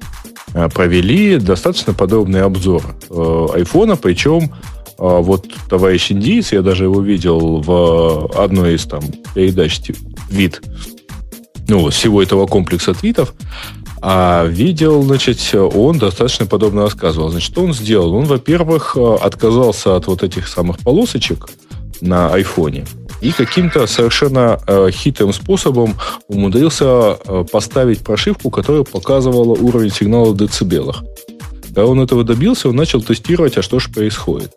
э, 0.53 0.69
провели 0.69 1.37
достаточно 1.39 1.93
подробный 1.93 2.41
обзор 2.41 2.95
э, 3.09 3.47
айфона, 3.53 3.97
причем 3.97 4.53
вот 4.97 5.47
товарищ 5.69 6.11
индиец, 6.11 6.51
я 6.51 6.61
даже 6.61 6.85
его 6.85 7.01
видел 7.01 7.61
в 7.61 8.31
одной 8.37 8.75
из 8.75 8.85
там 8.85 9.01
передач 9.33 9.79
твит, 10.29 10.61
ну, 11.67 11.89
всего 11.89 12.21
этого 12.21 12.47
комплекса 12.47 12.93
твитов, 12.93 13.33
а 14.01 14.45
видел, 14.45 15.01
значит, 15.01 15.39
он 15.53 15.97
достаточно 15.97 16.45
подобно 16.45 16.83
рассказывал. 16.83 17.29
Значит, 17.29 17.51
что 17.51 17.63
он 17.63 17.73
сделал? 17.73 18.13
Он, 18.13 18.25
во-первых, 18.25 18.95
отказался 18.95 19.95
от 19.95 20.07
вот 20.07 20.21
этих 20.21 20.47
самых 20.47 20.77
полосочек 20.79 21.49
на 22.01 22.31
айфоне 22.31 22.85
и 23.21 23.31
каким-то 23.31 23.87
совершенно 23.87 24.59
э, 24.67 24.89
хитрым 24.91 25.33
способом 25.33 25.95
умудрился 26.27 27.17
э, 27.25 27.45
поставить 27.51 28.03
прошивку, 28.03 28.49
которая 28.51 28.83
показывала 28.83 29.53
уровень 29.53 29.91
сигнала 29.91 30.25
в 30.25 30.37
децибелах. 30.37 31.03
Когда 31.75 31.91
он 31.91 31.99
этого 31.99 32.23
добился, 32.23 32.69
он 32.69 32.77
начал 32.77 33.01
тестировать, 33.01 33.57
а 33.57 33.61
что 33.61 33.79
же 33.79 33.89
происходит. 33.89 34.53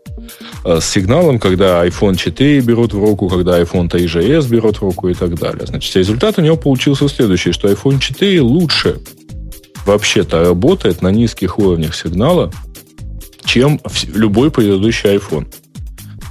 Э, 0.64 0.78
с 0.80 0.88
сигналом, 0.88 1.40
когда 1.40 1.84
iPhone 1.84 2.14
4 2.14 2.60
берут 2.60 2.94
в 2.94 3.00
руку, 3.00 3.28
когда 3.28 3.60
iPhone 3.60 3.90
3GS 3.90 4.48
берут 4.48 4.76
в 4.76 4.82
руку 4.82 5.08
и 5.08 5.14
так 5.14 5.36
далее. 5.36 5.66
Значит, 5.66 5.96
результат 5.96 6.38
у 6.38 6.42
него 6.42 6.56
получился 6.56 7.08
следующий, 7.08 7.50
что 7.50 7.68
iPhone 7.68 7.98
4 7.98 8.40
лучше 8.40 9.00
вообще-то 9.84 10.44
работает 10.44 11.02
на 11.02 11.08
низких 11.08 11.58
уровнях 11.58 11.96
сигнала, 11.96 12.52
чем 13.44 13.80
любой 14.14 14.52
предыдущий 14.52 15.10
iPhone. 15.10 15.52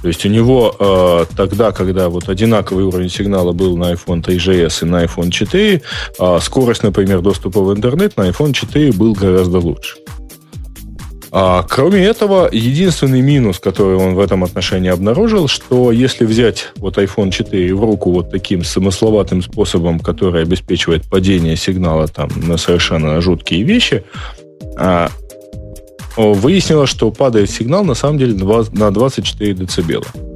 То 0.00 0.08
есть 0.08 0.24
у 0.24 0.30
него 0.30 0.74
э, 0.78 1.26
тогда, 1.36 1.72
когда 1.72 2.08
вот 2.08 2.30
одинаковый 2.30 2.84
уровень 2.84 3.10
сигнала 3.10 3.52
был 3.52 3.76
на 3.76 3.92
iPhone 3.92 4.24
3GS 4.24 4.84
и 4.84 4.86
на 4.86 5.04
iPhone 5.04 5.30
4, 5.30 5.82
э, 6.18 6.38
скорость, 6.40 6.82
например, 6.82 7.20
доступа 7.20 7.60
в 7.60 7.76
интернет 7.76 8.16
на 8.16 8.30
iPhone 8.30 8.54
4 8.54 8.92
был 8.92 9.12
гораздо 9.12 9.58
лучше. 9.58 9.96
А, 11.30 11.62
кроме 11.68 12.04
этого, 12.04 12.48
единственный 12.50 13.20
минус, 13.20 13.58
который 13.58 13.96
он 13.96 14.14
в 14.14 14.20
этом 14.20 14.44
отношении 14.44 14.90
обнаружил, 14.90 15.46
что 15.48 15.92
если 15.92 16.24
взять 16.24 16.72
вот 16.76 16.96
iPhone 16.96 17.30
4 17.30 17.74
в 17.74 17.84
руку 17.84 18.10
вот 18.10 18.30
таким 18.30 18.64
замысловатым 18.64 19.42
способом, 19.42 20.00
который 20.00 20.42
обеспечивает 20.42 21.04
падение 21.04 21.56
сигнала 21.56 22.08
там 22.08 22.30
на 22.36 22.56
совершенно 22.56 23.20
жуткие 23.20 23.62
вещи, 23.62 24.04
а, 24.76 25.10
выяснилось, 26.16 26.90
что 26.90 27.10
падает 27.10 27.50
сигнал 27.50 27.84
на 27.84 27.94
самом 27.94 28.18
деле 28.18 28.34
на 28.34 28.90
24 28.90 29.54
дБ. 29.54 30.27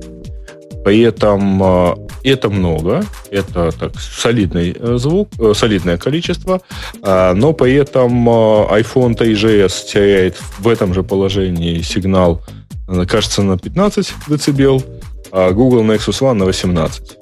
При 0.85 1.01
этом 1.01 1.63
э, 1.63 1.95
это 2.25 2.51
много, 2.51 3.05
это 3.31 3.71
так, 3.73 3.93
солидный 3.99 4.75
э, 4.79 4.97
звук, 4.97 5.29
э, 5.39 5.53
солидное 5.55 5.97
количество, 5.97 6.61
но 7.03 7.53
при 7.53 7.75
этом 7.75 8.29
iPhone 8.29 9.17
3GS 9.17 9.87
теряет 9.93 10.37
в 10.59 10.69
этом 10.69 10.95
же 10.95 11.03
положении 11.03 11.83
сигнал, 11.83 12.43
кажется, 13.09 13.43
на 13.43 13.59
15 13.59 14.15
дБ, 14.29 14.85
а 15.31 15.53
Google 15.53 15.83
Nexus 15.83 16.21
One 16.21 16.35
на 16.35 16.45
18. 16.45 17.19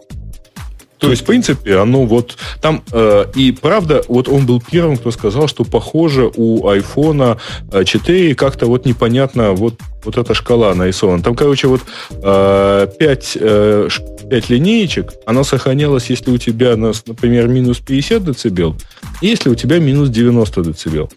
То 1.01 1.09
есть, 1.11 1.23
в 1.23 1.25
принципе, 1.25 1.79
оно 1.79 2.05
вот 2.05 2.37
там 2.61 2.83
э, 2.93 3.25
и 3.35 3.53
правда, 3.53 4.03
вот 4.09 4.29
он 4.29 4.45
был 4.45 4.61
первым, 4.61 4.99
кто 4.99 5.11
сказал, 5.11 5.49
что 5.49 5.65
похоже 5.65 6.31
у 6.37 6.69
iPhone 6.69 7.39
4 7.85 8.35
как-то 8.35 8.67
вот 8.67 8.85
непонятно 8.85 9.53
вот 9.53 9.81
вот 10.05 10.17
эта 10.17 10.35
шкала 10.35 10.75
нарисована. 10.75 11.23
Там, 11.23 11.35
короче, 11.35 11.69
вот 11.69 11.83
э, 12.11 12.87
5, 12.99 13.39
э, 13.41 13.89
5 14.31 14.51
линеечек, 14.51 15.13
она 15.27 15.45
сохранялась, 15.45 16.11
если 16.11 16.31
у 16.31 16.39
тебя, 16.39 16.77
например, 16.77 17.49
минус 17.49 17.79
50 17.79 18.25
дБ, 18.25 18.77
и 19.21 19.27
если 19.27 19.51
у 19.51 19.55
тебя 19.55 19.79
минус 19.79 20.09
90 20.09 20.63
дБ 20.63 21.13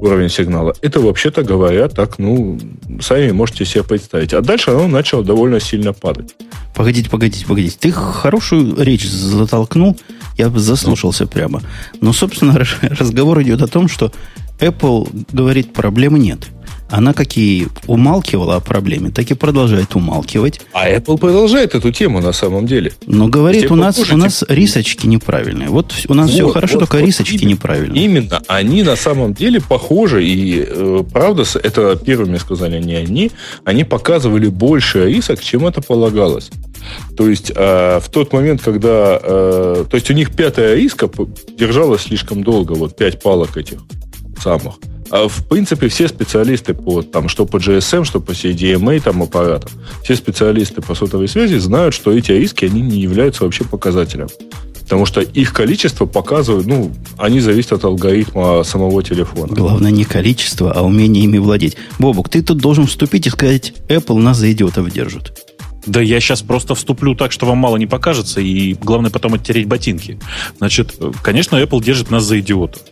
уровень 0.00 0.28
сигнала. 0.28 0.74
Это, 0.82 1.00
вообще-то 1.00 1.42
говоря, 1.42 1.88
так, 1.88 2.18
ну, 2.18 2.58
сами 3.00 3.30
можете 3.32 3.64
себе 3.64 3.82
представить. 3.82 4.34
А 4.34 4.42
дальше 4.42 4.70
оно 4.70 4.88
начало 4.88 5.24
довольно 5.24 5.60
сильно 5.60 5.92
падать. 5.92 6.34
Погодите, 6.74 7.08
погодите, 7.08 7.46
погодите. 7.46 7.76
Ты 7.80 7.92
хорошую 7.92 8.76
речь 8.82 9.08
затолкнул, 9.08 9.96
я 10.36 10.50
бы 10.50 10.58
заслушался 10.58 11.24
ну. 11.24 11.30
прямо. 11.30 11.62
Но, 12.00 12.12
собственно, 12.12 12.58
разговор 12.82 13.42
идет 13.42 13.62
о 13.62 13.66
том, 13.66 13.88
что 13.88 14.12
Apple 14.60 15.26
говорит, 15.32 15.72
проблемы 15.72 16.18
нет 16.18 16.48
она 16.90 17.12
какие 17.12 17.68
умалкивала 17.86 18.56
о 18.56 18.60
проблеме, 18.60 19.10
так 19.10 19.30
и 19.30 19.34
продолжает 19.34 19.94
умалкивать. 19.94 20.60
А 20.72 20.88
Apple 20.88 21.18
продолжает 21.18 21.74
эту 21.74 21.92
тему 21.92 22.20
на 22.20 22.32
самом 22.32 22.66
деле. 22.66 22.92
Но 23.06 23.28
говорит, 23.28 23.70
у 23.70 23.74
нас, 23.74 23.98
у 23.98 24.16
нас 24.16 24.44
рисочки 24.48 25.06
неправильные. 25.06 25.68
Вот 25.68 25.92
у 26.08 26.14
нас 26.14 26.26
вот, 26.30 26.34
все 26.34 26.48
хорошо, 26.48 26.74
вот, 26.74 26.80
только 26.80 26.98
вот 26.98 27.06
рисочки 27.06 27.34
именно, 27.36 27.50
неправильные. 27.50 28.04
Именно. 28.04 28.42
Они 28.46 28.82
на 28.82 28.96
самом 28.96 29.34
деле 29.34 29.60
похожи. 29.60 30.24
И 30.24 30.64
э, 30.66 31.04
правда, 31.12 31.44
это 31.62 31.96
первыми 31.96 32.38
сказали 32.38 32.80
не 32.80 32.94
они. 32.94 33.30
Они 33.64 33.84
показывали 33.84 34.48
больше 34.48 35.06
рисок, 35.06 35.40
чем 35.40 35.66
это 35.66 35.82
полагалось. 35.82 36.50
То 37.16 37.28
есть 37.28 37.50
э, 37.54 38.00
в 38.00 38.08
тот 38.10 38.32
момент, 38.32 38.62
когда... 38.62 39.18
Э, 39.22 39.84
то 39.88 39.94
есть 39.94 40.10
у 40.10 40.14
них 40.14 40.34
пятая 40.34 40.76
риска 40.76 41.10
держалась 41.58 42.02
слишком 42.02 42.44
долго, 42.44 42.72
вот 42.72 42.96
пять 42.96 43.20
палок 43.20 43.56
этих 43.56 43.78
самых. 44.40 44.74
А 45.10 45.28
в 45.28 45.46
принципе, 45.46 45.88
все 45.88 46.08
специалисты 46.08 46.74
по, 46.74 47.02
там, 47.02 47.28
что 47.28 47.46
по 47.46 47.58
GSM, 47.58 48.04
что 48.04 48.20
по 48.20 48.32
CDMA 48.32 49.00
там, 49.00 49.22
аппаратам, 49.22 49.70
все 50.02 50.16
специалисты 50.16 50.82
по 50.82 50.94
сотовой 50.94 51.28
связи 51.28 51.56
знают, 51.56 51.94
что 51.94 52.12
эти 52.12 52.32
риски, 52.32 52.64
они 52.64 52.80
не 52.80 52.98
являются 52.98 53.44
вообще 53.44 53.64
показателем. 53.64 54.28
Потому 54.86 55.04
что 55.04 55.20
их 55.20 55.52
количество 55.52 56.06
показывают, 56.06 56.66
ну, 56.66 56.92
они 57.18 57.40
зависят 57.40 57.72
от 57.72 57.84
алгоритма 57.84 58.62
самого 58.62 59.02
телефона. 59.02 59.52
Главное 59.52 59.90
не 59.90 60.04
количество, 60.04 60.70
а 60.72 60.82
умение 60.82 61.24
ими 61.24 61.38
владеть. 61.38 61.76
Бобук, 61.98 62.28
ты 62.28 62.40
тут 62.40 62.58
должен 62.58 62.86
вступить 62.86 63.26
и 63.26 63.30
сказать, 63.30 63.74
Apple 63.88 64.18
нас 64.18 64.36
за 64.36 64.52
идиотов 64.52 64.88
держит. 64.92 65.36
Да 65.86 66.00
я 66.00 66.20
сейчас 66.20 66.42
просто 66.42 66.76
вступлю 66.76 67.16
так, 67.16 67.32
что 67.32 67.46
вам 67.46 67.58
мало 67.58 67.76
не 67.76 67.86
покажется, 67.86 68.40
и 68.40 68.74
главное 68.74 69.10
потом 69.10 69.34
оттереть 69.34 69.66
ботинки. 69.66 70.20
Значит, 70.58 70.94
конечно, 71.22 71.56
Apple 71.56 71.82
держит 71.82 72.10
нас 72.10 72.22
за 72.22 72.38
идиотов. 72.38 72.82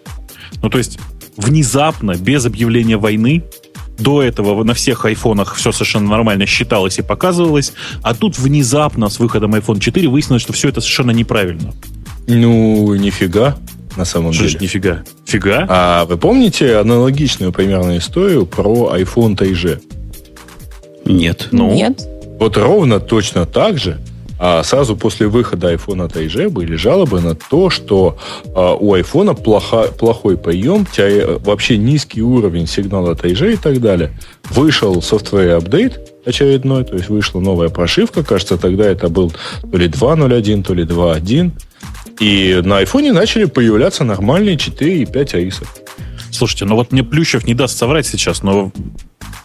Ну, 0.63 0.71
то 0.71 0.79
есть, 0.79 0.99
внезапно, 1.37 2.17
без 2.17 2.47
объявления 2.47 2.97
войны, 2.97 3.43
до 3.99 4.23
этого 4.23 4.65
на 4.65 4.75
всех 4.75 5.05
айфонах 5.05 5.55
все 5.55 5.73
совершенно 5.73 6.09
нормально 6.09 6.47
считалось 6.47 6.99
и 6.99 7.03
показывалось, 7.03 7.73
а 8.03 8.15
тут 8.15 8.39
внезапно 8.39 9.09
с 9.09 9.19
выходом 9.19 9.55
iPhone 9.55 9.79
4 9.79 10.09
выяснилось, 10.09 10.43
что 10.43 10.53
все 10.53 10.69
это 10.69 10.81
совершенно 10.81 11.13
неправильно. 11.13 11.73
Ну, 12.27 12.95
нифига, 12.97 13.57
на 13.97 14.05
самом 14.05 14.33
что 14.33 14.47
деле. 14.47 14.59
нифига? 14.61 15.05
Фига? 15.27 15.67
А 15.69 16.05
вы 16.07 16.17
помните 16.17 16.77
аналогичную 16.77 17.53
примерно 17.53 17.99
историю 17.99 18.47
про 18.47 18.97
iPhone 18.97 19.37
3G? 19.37 19.81
Нет. 21.05 21.49
Ну? 21.53 21.73
Нет. 21.73 22.07
Вот 22.41 22.57
ровно 22.57 22.99
точно 22.99 23.47
так 23.47 23.79
же 23.79 24.01
а 24.47 24.63
сразу 24.63 24.95
после 24.95 25.27
выхода 25.27 25.73
iPhone 25.73 26.07
3G 26.07 26.51
были 26.51 26.77
жалобы 26.77 27.23
на 27.23 27.35
то, 27.35 27.71
что 27.71 28.19
а, 28.55 28.75
у 28.75 28.95
iPhone 28.95 29.35
плохо, 29.35 29.85
плохой 29.99 30.37
прием, 30.37 30.87
вообще 31.39 31.79
низкий 31.79 32.21
уровень 32.21 32.67
сигнала 32.67 33.15
3G 33.15 33.55
и 33.55 33.57
так 33.57 33.81
далее. 33.81 34.11
Вышел 34.51 34.97
software 34.97 35.53
апдейт 35.53 36.13
очередной, 36.27 36.85
то 36.85 36.93
есть 36.93 37.09
вышла 37.09 37.41
новая 37.41 37.71
прошивка, 37.71 38.23
кажется, 38.23 38.59
тогда 38.59 38.85
это 38.85 39.09
был 39.09 39.33
то 39.63 39.79
ли 39.79 39.89
2.0.1, 39.89 40.63
то 40.63 40.75
ли 40.75 40.85
2.1, 40.85 41.51
и 42.21 42.61
на 42.63 42.83
iPhone 42.83 43.13
начали 43.13 43.47
появляться 43.47 44.05
нормальные 44.05 44.59
4 44.59 45.05
и 45.05 45.07
5 45.07 45.35
аисов. 45.37 45.75
Слушайте, 46.31 46.67
ну 46.67 46.75
вот 46.75 46.93
мне 46.93 47.03
Плющев 47.03 47.47
не 47.47 47.55
даст 47.55 47.79
соврать 47.79 48.07
сейчас, 48.07 48.43
но 48.43 48.73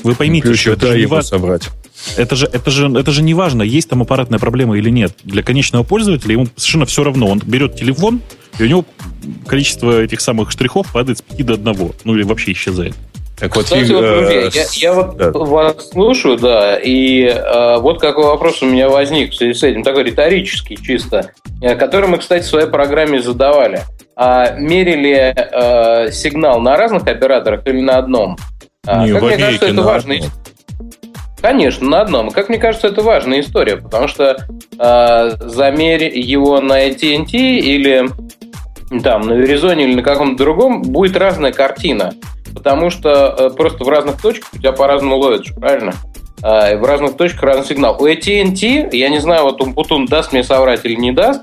вы 0.03 0.13
поймите, 0.15 0.49
Плющев, 0.49 0.73
что 0.73 0.87
это 0.87 0.87
же 0.87 0.99
не 0.99 1.05
важно. 1.05 1.29
соврать. 1.29 1.69
Это 2.17 2.35
же, 2.35 2.49
это, 2.51 2.71
же, 2.71 2.91
это 2.97 3.11
же 3.11 3.21
не 3.21 3.33
важно, 3.33 3.61
есть 3.61 3.89
там 3.89 4.01
аппаратная 4.01 4.39
проблема 4.39 4.77
или 4.77 4.89
нет. 4.89 5.13
Для 5.23 5.43
конечного 5.43 5.83
пользователя 5.83 6.33
ему 6.33 6.47
совершенно 6.55 6.85
все 6.85 7.03
равно. 7.03 7.27
Он 7.27 7.41
берет 7.45 7.75
телефон, 7.75 8.21
и 8.57 8.63
у 8.63 8.65
него 8.65 8.85
количество 9.47 10.01
этих 10.01 10.21
самых 10.21 10.51
штрихов 10.51 10.91
падает 10.91 11.19
с 11.19 11.21
5 11.21 11.45
до 11.45 11.71
1. 11.71 11.91
Ну 12.03 12.15
или 12.15 12.23
вообще 12.23 12.53
исчезает. 12.53 12.95
Так 13.39 13.55
вот, 13.55 13.65
Кстати, 13.65 13.91
вот, 13.93 14.01
друзья, 14.01 14.49
я, 14.51 14.65
я 14.73 14.93
вот 14.93 15.15
да. 15.15 15.31
вас 15.31 15.89
слушаю, 15.91 16.37
да, 16.37 16.77
и 16.77 17.23
э, 17.23 17.77
вот 17.79 18.01
какой 18.01 18.25
вопрос 18.25 18.61
у 18.61 18.65
меня 18.65 18.89
возник 18.89 19.31
в 19.31 19.35
связи 19.35 19.53
с 19.53 19.63
этим, 19.63 19.81
такой 19.81 20.03
риторический 20.03 20.75
чисто, 20.75 21.31
э, 21.61 21.75
который 21.75 22.09
мы, 22.09 22.17
кстати, 22.17 22.43
в 22.43 22.47
своей 22.47 22.67
программе 22.67 23.21
задавали. 23.21 23.83
А 24.17 24.51
мерили 24.51 25.33
э, 25.33 26.11
сигнал 26.11 26.59
на 26.59 26.75
разных 26.75 27.03
операторах 27.03 27.65
или 27.65 27.79
на 27.79 27.97
одном? 27.97 28.35
А, 28.85 29.05
Не, 29.05 29.13
как 29.13 29.21
мне 29.21 29.37
кажется, 29.37 29.67
это 29.67 29.81
важно. 29.81 30.15
Одном. 30.15 30.31
Конечно, 31.41 31.87
на 31.87 32.01
одном. 32.01 32.31
Как 32.31 32.49
мне 32.49 32.57
кажется, 32.57 32.87
это 32.87 33.01
важная 33.01 33.39
история, 33.39 33.77
потому 33.77 34.07
что 34.07 34.45
э, 34.77 35.29
замерь 35.39 36.17
его 36.17 36.59
на 36.59 36.87
AT&T 36.87 37.37
или 37.37 38.09
там 39.03 39.21
на 39.21 39.33
Verizon 39.33 39.81
или 39.81 39.95
на 39.95 40.03
каком-то 40.03 40.43
другом, 40.43 40.81
будет 40.81 41.15
разная 41.15 41.51
картина. 41.51 42.13
Потому 42.53 42.89
что 42.89 43.35
э, 43.37 43.49
просто 43.51 43.83
в 43.83 43.89
разных 43.89 44.21
точках 44.21 44.49
у 44.53 44.57
тебя 44.57 44.71
по-разному 44.71 45.17
ловят, 45.17 45.45
правильно? 45.55 45.93
Э, 46.41 46.77
в 46.77 46.83
разных 46.83 47.15
точках 47.15 47.43
разный 47.43 47.65
сигнал. 47.65 47.97
У 47.99 48.07
AT&T, 48.07 48.89
я 48.91 49.09
не 49.09 49.19
знаю, 49.19 49.43
вот 49.43 49.61
Умпутун 49.61 50.05
даст 50.05 50.33
мне 50.33 50.43
соврать 50.43 50.83
или 50.85 50.95
не 50.95 51.11
даст, 51.11 51.41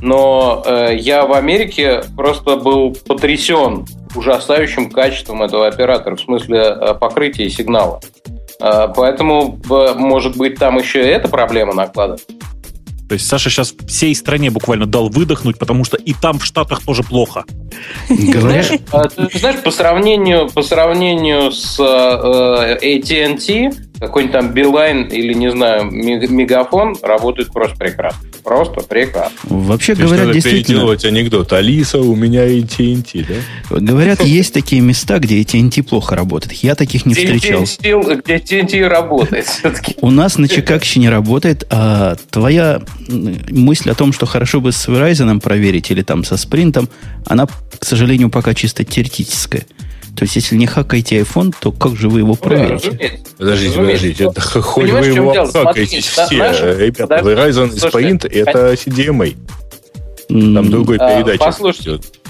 но 0.00 0.62
э, 0.66 0.96
я 0.96 1.26
в 1.26 1.32
Америке 1.32 2.02
просто 2.16 2.56
был 2.56 2.94
потрясен 3.06 3.86
ужасающим 4.14 4.90
качеством 4.90 5.42
этого 5.42 5.66
оператора 5.66 6.16
в 6.16 6.20
смысле 6.20 6.58
э, 6.58 6.94
покрытия 6.94 7.48
сигнала. 7.48 8.00
Э, 8.62 8.88
поэтому, 8.94 9.58
может 9.96 10.36
быть, 10.36 10.54
там 10.56 10.78
еще 10.78 11.02
и 11.02 11.08
эта 11.08 11.28
проблема 11.28 11.74
накладывает. 11.74 12.26
То 13.08 13.14
есть 13.14 13.26
Саша 13.26 13.50
сейчас 13.50 13.74
всей 13.88 14.14
стране 14.14 14.50
буквально 14.50 14.86
дал 14.86 15.10
выдохнуть, 15.10 15.58
потому 15.58 15.84
что 15.84 15.98
и 15.98 16.14
там 16.14 16.38
в 16.38 16.44
Штатах 16.46 16.82
тоже 16.82 17.02
плохо. 17.02 17.44
Говорят... 18.08 18.80
А, 18.90 19.06
ты 19.08 19.38
знаешь, 19.38 19.60
по 19.62 19.70
сравнению, 19.70 20.48
по 20.48 20.62
сравнению 20.62 21.52
с 21.52 21.78
э, 21.78 22.78
AT&T, 22.82 23.72
какой-нибудь 24.02 24.32
там 24.32 24.52
Билайн 24.52 25.04
или, 25.04 25.32
не 25.32 25.50
знаю, 25.50 25.84
Мегафон 25.90 26.96
работает 27.02 27.52
просто 27.52 27.76
прекрасно. 27.76 28.20
Просто 28.42 28.80
прекрасно. 28.82 29.38
Вообще 29.44 29.94
То 29.94 30.02
говорят, 30.02 30.26
надо 30.26 30.34
действительно... 30.34 30.64
переделывать 30.64 31.04
анекдот. 31.04 31.52
Алиса, 31.52 32.00
у 32.00 32.16
меня 32.16 32.44
AT&T, 32.44 33.24
да? 33.28 33.78
Говорят, 33.78 34.20
есть 34.22 34.52
такие 34.52 34.82
места, 34.82 35.20
где 35.20 35.40
AT&T 35.40 35.84
плохо 35.84 36.16
работает. 36.16 36.52
Я 36.54 36.74
таких 36.74 37.06
не 37.06 37.14
встречал. 37.14 37.62
Где 37.62 38.36
AT&T 38.36 38.88
работает 38.88 39.46
все-таки. 39.46 39.94
У 40.00 40.10
нас 40.10 40.38
на 40.38 40.48
Чикагщине 40.48 41.08
работает, 41.08 41.64
а 41.70 42.16
твоя 42.30 42.82
мысль 43.08 43.90
о 43.90 43.94
том, 43.94 44.12
что 44.12 44.26
хорошо 44.26 44.60
бы 44.60 44.72
с 44.72 44.88
Verizon 44.88 45.40
проверить 45.40 45.92
или 45.92 46.02
там 46.02 46.24
со 46.24 46.36
Спринтом, 46.36 46.88
она, 47.26 47.46
к 47.46 47.84
сожалению, 47.84 48.28
пока 48.28 48.54
чисто 48.54 48.84
теоретическая. 48.84 49.64
То 50.16 50.24
есть, 50.24 50.36
если 50.36 50.56
не 50.56 50.66
хакаете 50.66 51.20
iPhone, 51.20 51.54
то 51.58 51.72
как 51.72 51.96
же 51.96 52.08
вы 52.08 52.20
его 52.20 52.34
проверите? 52.34 53.20
Подождите, 53.38 53.76
подождите. 53.76 54.24
Это, 54.24 54.40
хоть 54.40 54.90
вы 54.90 55.06
его 55.06 55.46
хакаете 55.46 56.00
все. 56.00 56.76
Ребята, 56.78 57.20
Verizon 57.22 57.74
и 57.74 57.78
Sprint 57.78 58.28
это 58.28 58.74
CDMA. 58.74 59.36
Там 60.28 60.70
другой 60.70 60.98
а, 60.98 61.16
передачи. 61.16 61.38
Послушайте, 61.38 61.90
Э, 61.92 61.98
э, 61.98 62.21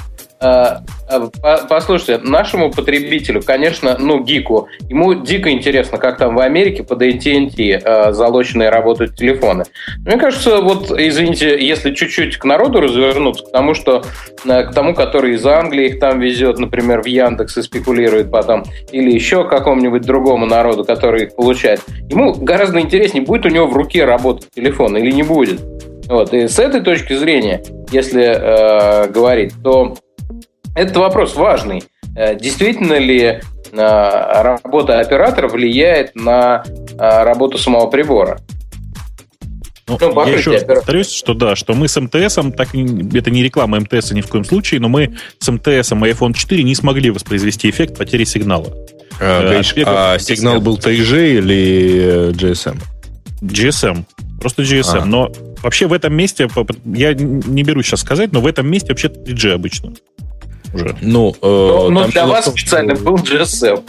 послушайте, 1.69 2.19
нашему 2.19 2.71
потребителю, 2.71 3.43
конечно, 3.43 3.97
ну, 3.99 4.21
гику, 4.23 4.69
ему 4.89 5.15
дико 5.15 5.51
интересно, 5.51 5.99
как 5.99 6.19
там 6.19 6.35
в 6.35 6.41
Америке 6.41 6.83
под 6.83 7.03
AT&T 7.03 7.81
э, 7.85 8.13
залоченные 8.13 8.71
работают 8.71 9.15
телефоны. 9.15 9.65
Мне 10.05 10.17
кажется, 10.17 10.61
вот, 10.61 10.91
извините, 10.91 11.57
если 11.65 11.95
чуть-чуть 11.95 12.39
к 12.39 12.45
народу 12.45 12.81
развернуться, 12.81 13.45
к 13.45 13.53
тому, 13.53 13.75
что 13.75 14.03
к 14.45 14.73
тому, 14.75 14.95
который 14.95 15.35
из 15.35 15.47
Англии 15.47 15.87
их 15.87 16.01
там 16.01 16.21
везет, 16.21 16.59
например, 16.59 17.03
в 17.03 17.07
Яндекс 17.07 17.59
и 17.59 17.63
спекулирует 17.63 18.31
потом, 18.31 18.65
или 18.91 19.13
еще 19.13 19.47
какому-нибудь 19.47 20.03
другому 20.03 20.47
народу, 20.47 20.85
который 20.85 21.25
их 21.25 21.37
получает, 21.37 21.81
ему 22.09 22.35
гораздо 22.35 22.81
интереснее, 22.81 23.25
будет 23.25 23.47
у 23.47 23.49
него 23.49 23.67
в 23.67 23.77
руке 23.77 24.05
работать 24.05 24.51
телефон 24.55 24.97
или 24.97 25.13
не 25.13 25.23
будет. 25.23 25.61
Вот. 26.09 26.35
И 26.35 26.49
с 26.49 26.59
этой 26.59 26.81
точки 26.81 27.15
зрения, 27.15 27.63
если 27.91 28.25
э, 28.25 29.09
говорить, 29.09 29.53
то 29.63 29.95
этот 30.75 30.97
вопрос 30.97 31.35
важный. 31.35 31.85
Э, 32.14 32.35
действительно 32.35 32.99
ли 32.99 33.23
э, 33.23 33.41
работа 33.73 35.00
оператора 35.00 35.49
влияет 35.49 36.14
на 36.14 36.64
э, 36.64 37.25
работу 37.25 37.59
самого 37.59 37.88
прибора? 37.88 38.41
Ну, 39.88 39.99
ну, 40.00 40.26
я 40.26 40.37
еще 40.37 40.52
раз 40.52 40.64
повторюсь, 40.64 41.11
что 41.11 41.35
да, 41.35 41.57
что 41.57 41.75
мы 41.75 41.88
с 41.88 42.00
МТС, 42.00 42.35
так, 42.57 42.69
это 42.69 43.31
не 43.31 43.43
реклама 43.43 43.81
МТС 43.81 44.12
ни 44.12 44.21
в 44.21 44.29
коем 44.29 44.45
случае, 44.45 44.81
но 44.81 44.88
мы 44.88 45.17
с 45.38 45.50
МТС 45.50 45.67
и 45.67 45.95
iPhone 45.95 46.35
4 46.35 46.62
не 46.62 46.75
смогли 46.75 47.11
воспроизвести 47.11 47.69
эффект 47.69 47.99
потери 47.99 48.25
сигнала. 48.25 48.73
А, 49.21 49.43
говоришь, 49.43 49.75
а 49.85 50.19
сигнал 50.19 50.61
был 50.61 50.79
3G 50.79 51.38
или 51.38 52.31
GSM? 52.31 52.81
GSM. 53.43 54.05
Просто 54.41 54.62
GSM. 54.62 55.00
А. 55.02 55.05
Но 55.05 55.33
вообще 55.62 55.87
в 55.87 55.93
этом 55.93 56.14
месте, 56.14 56.49
я 56.85 57.12
не 57.12 57.62
беру 57.62 57.83
сейчас 57.83 58.00
сказать, 58.00 58.33
но 58.33 58.41
в 58.41 58.47
этом 58.47 58.71
месте 58.71 58.91
вообще 58.91 59.09
3G 59.09 59.52
обычно 59.52 59.93
уже. 60.73 60.97
Ну, 61.00 61.35
э, 61.41 61.47
но, 61.47 61.91
но 61.91 62.09
для 62.09 62.26
вас 62.26 62.47
том, 62.47 62.57
специально 62.57 62.95
был 62.95 63.17
GSM. 63.17 63.83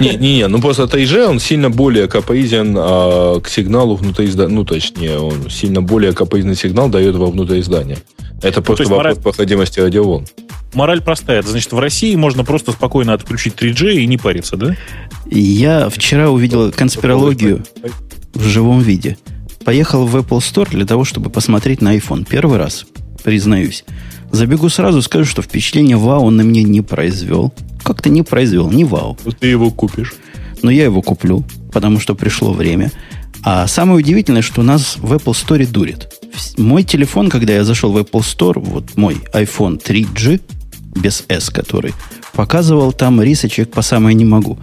Не-не-не, 0.00 0.46
ну 0.48 0.60
просто 0.60 0.84
3G, 0.84 1.26
он 1.26 1.40
сильно 1.40 1.70
более 1.70 2.06
капризен 2.08 2.76
а, 2.78 3.40
к 3.40 3.48
сигналу 3.48 3.96
внутри 3.96 4.28
здания. 4.28 4.54
Ну, 4.54 4.64
точнее, 4.64 5.18
он 5.18 5.50
сильно 5.50 5.82
более 5.82 6.12
капризный 6.12 6.54
сигнал 6.54 6.88
дает 6.88 7.16
во 7.16 7.26
внутри 7.26 7.62
здания. 7.62 7.98
Это 8.42 8.60
ну, 8.60 8.64
просто 8.64 8.84
вопрос 8.84 8.98
мораль... 8.98 9.16
проходимости 9.16 9.80
радиоволн. 9.80 10.26
Мораль 10.74 11.00
простая. 11.00 11.40
Это 11.40 11.48
значит, 11.48 11.72
в 11.72 11.78
России 11.78 12.14
можно 12.16 12.44
просто 12.44 12.72
спокойно 12.72 13.14
отключить 13.14 13.54
3G 13.54 13.94
и 13.94 14.06
не 14.06 14.18
париться, 14.18 14.56
да? 14.56 14.76
Я 15.30 15.88
вчера 15.88 16.30
увидел 16.30 16.70
конспирологию 16.70 17.64
в 18.34 18.42
живом 18.42 18.80
виде. 18.80 19.16
Поехал 19.64 20.06
в 20.06 20.16
Apple 20.16 20.38
Store 20.38 20.68
для 20.70 20.86
того, 20.86 21.04
чтобы 21.04 21.30
посмотреть 21.30 21.80
на 21.80 21.96
iPhone. 21.96 22.26
Первый 22.28 22.58
раз, 22.58 22.86
признаюсь. 23.24 23.84
Забегу 24.36 24.68
сразу, 24.68 25.00
скажу, 25.00 25.24
что 25.24 25.40
впечатление 25.40 25.96
вау 25.96 26.24
он 26.24 26.36
на 26.36 26.42
меня 26.42 26.62
не 26.62 26.82
произвел. 26.82 27.54
Как-то 27.82 28.10
не 28.10 28.20
произвел, 28.20 28.70
не 28.70 28.84
вау. 28.84 29.16
Вот 29.24 29.38
ты 29.38 29.46
его 29.46 29.70
купишь. 29.70 30.12
Но 30.60 30.70
я 30.70 30.84
его 30.84 31.00
куплю, 31.00 31.42
потому 31.72 32.00
что 32.00 32.14
пришло 32.14 32.52
время. 32.52 32.92
А 33.42 33.66
самое 33.66 33.98
удивительное, 33.98 34.42
что 34.42 34.60
у 34.60 34.64
нас 34.64 34.98
в 34.98 35.10
Apple 35.14 35.32
Store 35.32 35.66
дурит. 35.66 36.12
Мой 36.58 36.82
телефон, 36.82 37.30
когда 37.30 37.54
я 37.54 37.64
зашел 37.64 37.92
в 37.92 37.96
Apple 37.96 38.20
Store, 38.20 38.60
вот 38.60 38.98
мой 38.98 39.16
iPhone 39.32 39.82
3G, 39.82 40.42
без 40.94 41.24
S 41.30 41.48
который, 41.48 41.94
показывал 42.34 42.92
там 42.92 43.22
рисочек 43.22 43.70
по 43.70 43.80
самое 43.80 44.14
не 44.14 44.26
могу. 44.26 44.58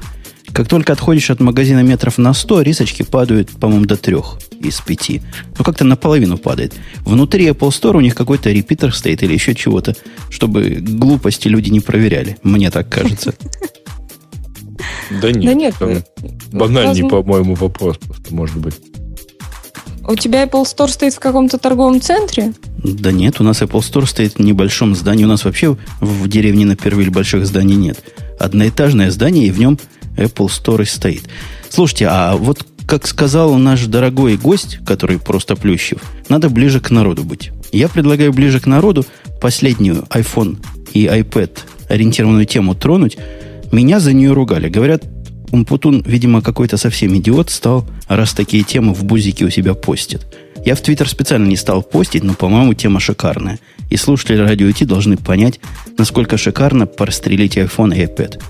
Как 0.52 0.68
только 0.68 0.94
отходишь 0.94 1.32
от 1.32 1.40
магазина 1.40 1.82
метров 1.82 2.20
на 2.20 2.36
100, 2.36 2.62
рисочки 2.62 3.02
падают, 3.02 3.50
по-моему, 3.50 3.86
до 3.86 3.98
3 3.98 4.18
из 4.64 4.82
5. 4.82 5.22
Ну, 5.58 5.64
как-то 5.64 5.84
наполовину 5.84 6.38
падает. 6.38 6.74
Внутри 7.06 7.48
Apple 7.48 7.70
Store 7.70 7.98
у 7.98 8.02
них 8.02 8.16
какой-то 8.16 8.52
репитер 8.52 8.94
стоит 8.94 9.24
или 9.24 9.34
еще 9.34 9.56
чего-то, 9.56 9.96
чтобы 10.30 10.78
глупости 10.82 11.48
люди 11.48 11.70
не 11.70 11.80
проверяли. 11.80 12.38
Мне 12.44 12.72
так 12.72 12.90
кажется. 12.90 13.34
Да 15.22 15.32
нет. 15.32 15.46
Да 15.80 15.86
нет. 15.86 16.08
Банальный, 16.52 17.08
по-моему, 17.08 17.56
вопрос 17.56 17.98
просто 17.98 18.34
может 18.34 18.58
быть. 18.58 18.76
У 20.06 20.16
тебя 20.16 20.44
Apple 20.44 20.64
Store 20.64 20.90
стоит 20.90 21.14
в 21.14 21.20
каком-то 21.20 21.58
торговом 21.58 22.02
центре? 22.02 22.54
Да 22.84 23.12
нет, 23.12 23.40
у 23.40 23.44
нас 23.44 23.62
Apple 23.62 23.80
Store 23.80 24.06
стоит 24.06 24.36
в 24.36 24.40
небольшом 24.40 24.96
здании. 24.96 25.24
У 25.24 25.28
нас 25.28 25.46
вообще 25.46 25.78
в 26.02 26.28
деревне 26.28 26.66
на 26.66 26.76
Первиль 26.76 27.10
больших 27.10 27.46
зданий 27.46 27.76
нет. 27.76 28.04
Одноэтажное 28.40 29.12
здание, 29.12 29.48
и 29.48 29.52
в 29.52 29.60
нем 29.60 29.80
Apple 30.18 30.48
Store 30.48 30.86
стоит. 30.86 31.24
Слушайте, 31.70 32.08
а 32.10 32.36
вот 32.36 32.66
как 32.86 33.08
сказал 33.08 33.56
наш 33.56 33.86
дорогой 33.86 34.38
гость, 34.38 34.80
который 34.86 35.20
просто 35.20 35.56
плющев, 35.56 36.00
надо 36.30 36.50
ближе 36.50 36.80
к 36.80 36.92
народу 36.92 37.24
быть. 37.24 37.52
Я 37.72 37.90
предлагаю 37.90 38.34
ближе 38.34 38.60
к 38.60 38.66
народу 38.66 39.06
последнюю 39.42 40.06
iPhone 40.10 40.58
и 40.94 41.06
iPad 41.06 41.60
ориентированную 41.90 42.46
тему 42.46 42.76
тронуть. 42.76 43.18
Меня 43.72 44.00
за 44.00 44.14
нее 44.14 44.34
ругали. 44.34 44.70
Говорят, 44.70 45.04
Умпутун, 45.52 46.04
видимо, 46.06 46.42
какой-то 46.42 46.78
совсем 46.78 47.16
идиот 47.16 47.52
стал, 47.52 47.86
раз 48.08 48.34
такие 48.34 48.64
темы 48.64 48.94
в 48.94 49.04
бузике 49.04 49.46
у 49.46 49.50
себя 49.52 49.76
постит. 49.76 50.26
Я 50.66 50.76
в 50.76 50.82
Твиттер 50.82 51.08
специально 51.08 51.48
не 51.48 51.58
стал 51.58 51.84
постить, 51.84 52.24
но, 52.24 52.34
по-моему, 52.34 52.74
тема 52.74 53.00
шикарная. 53.00 53.60
И 53.90 53.98
слушатели 53.98 54.38
радио 54.38 54.68
IT 54.68 54.86
должны 54.86 55.18
понять, 55.18 55.60
насколько 55.98 56.38
шикарно 56.38 56.88
прострелить 56.88 57.58
iPhone 57.58 57.96
и 57.96 58.06
iPad. 58.06 58.42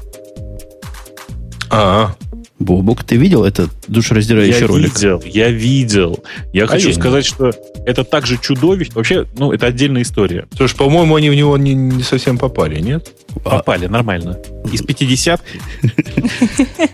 А, 1.70 2.16
Бобук, 2.64 3.04
ты 3.04 3.16
видел 3.18 3.44
этот 3.44 3.70
душераздирающий 3.88 4.62
я 4.62 4.68
ролик? 4.68 4.98
Я 4.98 5.18
видел, 5.18 5.22
я 5.26 5.50
видел. 5.50 6.24
Я 6.54 6.64
а 6.64 6.68
хочу 6.68 6.90
я 6.90 6.94
сказать, 6.94 7.26
что 7.26 7.52
это 7.86 8.04
также 8.04 8.38
чудовищно. 8.38 8.96
Вообще, 8.96 9.26
ну, 9.38 9.52
это 9.52 9.68
отдельная 9.68 10.02
история. 10.02 10.48
Слушай, 10.56 10.78
по-моему, 10.78 11.16
они 11.16 11.30
в 11.30 11.36
него 11.36 11.58
не, 11.58 11.74
не 11.74 12.04
совсем 12.04 12.38
попали, 12.38 12.80
нет? 12.80 13.12
Попали, 13.44 13.86
а... 13.86 13.90
нормально. 13.90 14.40
Из 14.72 14.82
50 14.82 15.42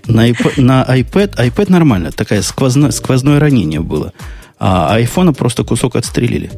на, 0.07 0.29
iPad, 0.29 0.61
на 0.61 0.83
iPad, 0.83 1.71
нормально, 1.71 2.11
такое 2.11 2.41
сквозное, 2.41 2.91
сквозное 2.91 3.39
ранение 3.39 3.79
было. 3.79 4.13
А 4.59 4.93
айфона 4.93 5.33
просто 5.33 5.63
кусок 5.63 5.95
отстрелили. 5.95 6.51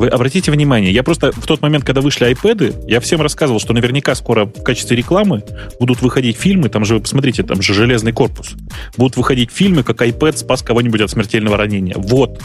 Вы 0.00 0.08
обратите 0.08 0.50
внимание, 0.50 0.90
я 0.94 1.02
просто 1.02 1.30
в 1.30 1.46
тот 1.46 1.60
момент, 1.60 1.84
когда 1.84 2.00
вышли 2.00 2.26
iPad, 2.32 2.86
я 2.88 3.00
всем 3.00 3.20
рассказывал, 3.20 3.60
что 3.60 3.74
наверняка 3.74 4.14
скоро 4.14 4.46
в 4.46 4.62
качестве 4.62 4.96
рекламы 4.96 5.44
будут 5.78 6.00
выходить 6.00 6.38
фильмы, 6.38 6.70
там 6.70 6.86
же, 6.86 7.00
посмотрите, 7.00 7.42
там 7.42 7.60
же 7.60 7.74
железный 7.74 8.12
корпус. 8.12 8.52
Будут 8.96 9.18
выходить 9.18 9.50
фильмы, 9.50 9.82
как 9.82 10.00
iPad 10.00 10.38
спас 10.38 10.62
кого-нибудь 10.62 11.02
от 11.02 11.10
смертельного 11.10 11.58
ранения. 11.58 11.96
Вот. 11.98 12.40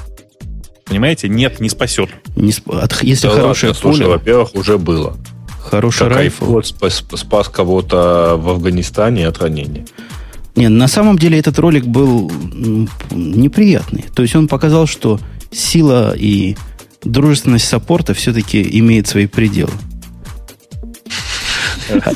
Понимаете? 0.84 1.30
Нет, 1.30 1.62
не 1.62 1.70
спасет. 1.70 2.10
Не 2.36 2.52
сп... 2.52 2.70
от, 2.72 3.02
если 3.04 3.28
да 3.28 3.36
хорошее 3.36 3.70
ладно, 3.70 3.82
слушай, 3.82 4.06
во-первых, 4.06 4.54
уже 4.54 4.78
было. 4.78 5.16
Хороший 5.62 6.10
как 6.10 6.18
райфл. 6.18 6.60
спас, 6.62 7.06
спас 7.14 7.48
кого-то 7.48 8.36
в 8.38 8.50
Афганистане 8.50 9.30
от 9.30 9.38
ранения. 9.38 9.86
Не, 10.58 10.68
на 10.68 10.90
самом 10.90 11.18
деле 11.18 11.40
этот 11.40 11.58
ролик 11.58 11.86
был 11.86 12.30
неприятный. 13.12 14.04
То 14.14 14.24
есть 14.24 14.36
он 14.36 14.50
показал, 14.50 14.88
что 14.88 15.22
сила 15.52 16.14
и 16.18 16.58
дружественность 17.06 17.68
саппорта 17.68 18.14
все-таки 18.14 18.68
имеет 18.80 19.08
свои 19.08 19.28
пределы. 19.28 19.72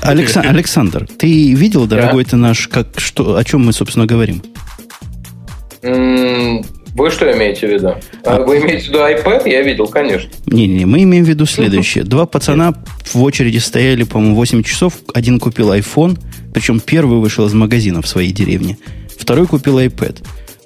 Александр, 0.02 0.50
Александр, 0.54 1.08
ты 1.18 1.54
видел, 1.54 1.86
дорогой 1.86 2.26
ты 2.26 2.36
наш, 2.36 2.68
как, 2.68 3.00
что, 3.00 3.38
о 3.38 3.44
чем 3.44 3.66
мы, 3.66 3.74
собственно, 3.74 4.06
говорим? 4.06 4.42
Вы 5.82 7.12
что 7.12 7.32
имеете 7.32 7.68
в 7.68 7.72
виду? 7.72 7.96
А, 8.26 8.42
вы 8.42 8.58
имеете 8.60 8.86
в 8.86 8.90
виду 8.90 9.00
iPad? 9.00 9.48
Я 9.48 9.62
видел, 9.62 9.88
конечно. 9.88 10.30
Не-не, 10.48 10.86
мы 10.86 11.04
имеем 11.04 11.24
в 11.24 11.30
виду 11.30 11.46
следующее. 11.46 12.04
Два 12.04 12.26
пацана 12.26 12.74
в 13.06 13.22
очереди 13.24 13.60
стояли, 13.60 14.04
по-моему, 14.04 14.36
8 14.36 14.64
часов. 14.64 14.96
Один 15.14 15.40
купил 15.40 15.72
iPhone, 15.72 16.20
причем 16.54 16.80
первый 16.80 17.20
вышел 17.20 17.46
из 17.46 17.54
магазина 17.54 18.02
в 18.02 18.08
своей 18.08 18.32
деревне. 18.32 18.78
Второй 19.18 19.48
купил 19.48 19.80
iPad. 19.80 20.18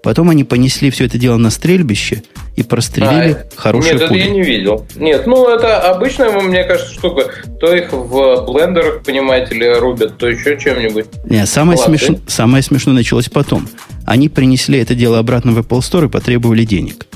Потом 0.03 0.29
они 0.29 0.43
понесли 0.43 0.89
все 0.91 1.05
это 1.05 1.17
дело 1.17 1.37
на 1.37 1.49
стрельбище 1.49 2.23
и 2.57 2.63
прострелили 2.63 3.31
а, 3.31 3.45
хорошие 3.55 3.93
Нет, 3.93 4.09
пули. 4.09 4.19
это 4.19 4.29
я 4.29 4.33
не 4.33 4.43
видел. 4.43 4.85
Нет, 4.95 5.25
ну 5.25 5.47
это 5.47 5.79
обычная, 5.79 6.29
мне 6.41 6.65
кажется, 6.65 6.93
штука. 6.93 7.31
То 7.61 7.73
их 7.73 7.93
в 7.93 8.45
блендерах, 8.45 9.01
понимаете 9.03 9.55
ли, 9.55 9.73
рубят, 9.73 10.17
то 10.17 10.27
еще 10.27 10.59
чем-нибудь. 10.59 11.05
Нет, 11.23 11.47
самое, 11.47 11.77
смеш... 11.77 12.09
самое 12.27 12.61
смешное 12.61 12.93
началось 12.93 13.29
потом. 13.29 13.69
Они 14.05 14.27
принесли 14.27 14.77
это 14.79 14.93
дело 14.93 15.19
обратно 15.19 15.53
в 15.53 15.59
Apple 15.59 15.79
Store 15.79 16.05
и 16.05 16.09
потребовали 16.09 16.65
денег. 16.65 17.07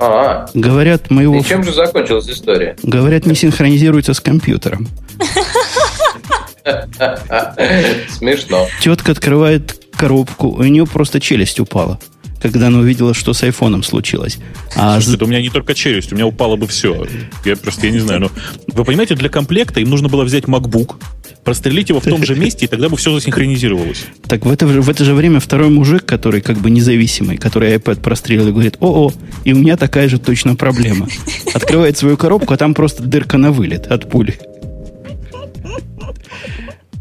А, 0.00 0.46
Говорят, 0.54 1.10
мы 1.10 1.22
его... 1.22 1.36
И 1.36 1.44
чем 1.44 1.62
же 1.62 1.72
закончилась 1.74 2.28
история? 2.30 2.76
Говорят, 2.82 3.26
не 3.26 3.34
синхронизируется 3.34 4.14
с 4.14 4.20
компьютером. 4.20 4.88
Смешно. 8.08 8.66
Тетка 8.80 9.12
открывает 9.12 9.85
коробку, 9.96 10.48
у 10.48 10.62
нее 10.62 10.86
просто 10.86 11.20
челюсть 11.20 11.60
упала 11.60 11.98
когда 12.40 12.68
она 12.68 12.78
увидела, 12.78 13.14
что 13.14 13.32
с 13.32 13.42
айфоном 13.42 13.82
случилось. 13.82 14.38
А 14.74 14.94
Слушайте, 14.94 15.16
это 15.16 15.24
у 15.24 15.28
меня 15.28 15.42
не 15.42 15.50
только 15.50 15.74
челюсть, 15.74 16.12
у 16.12 16.14
меня 16.14 16.26
упало 16.26 16.56
бы 16.56 16.66
все. 16.66 17.06
Я 17.44 17.56
просто, 17.56 17.86
я 17.86 17.92
не 17.92 17.98
знаю, 17.98 18.20
но... 18.20 18.30
Вы 18.68 18.84
понимаете, 18.84 19.14
для 19.14 19.28
комплекта 19.28 19.80
им 19.80 19.90
нужно 19.90 20.08
было 20.08 20.24
взять 20.24 20.44
MacBook, 20.44 20.94
прострелить 21.44 21.88
его 21.88 22.00
в 22.00 22.04
том 22.04 22.24
же 22.24 22.34
месте, 22.36 22.66
и 22.66 22.68
тогда 22.68 22.88
бы 22.88 22.96
все 22.96 23.12
засинхронизировалось. 23.12 24.04
Так 24.28 24.44
в 24.44 24.50
это, 24.50 24.66
в 24.66 24.88
это 24.88 25.04
же 25.04 25.14
время 25.14 25.40
второй 25.40 25.70
мужик, 25.70 26.04
который 26.04 26.40
как 26.40 26.58
бы 26.58 26.70
независимый, 26.70 27.36
который 27.36 27.74
iPad 27.74 28.00
прострелил, 28.00 28.52
говорит, 28.52 28.76
о-о, 28.80 29.12
и 29.44 29.52
у 29.52 29.56
меня 29.56 29.76
такая 29.76 30.08
же 30.08 30.18
точно 30.18 30.56
проблема. 30.56 31.08
Открывает 31.54 31.98
свою 31.98 32.16
коробку, 32.16 32.54
а 32.54 32.56
там 32.56 32.74
просто 32.74 33.02
дырка 33.02 33.38
на 33.38 33.52
вылет 33.52 33.86
от 33.86 34.08
пули. 34.10 34.38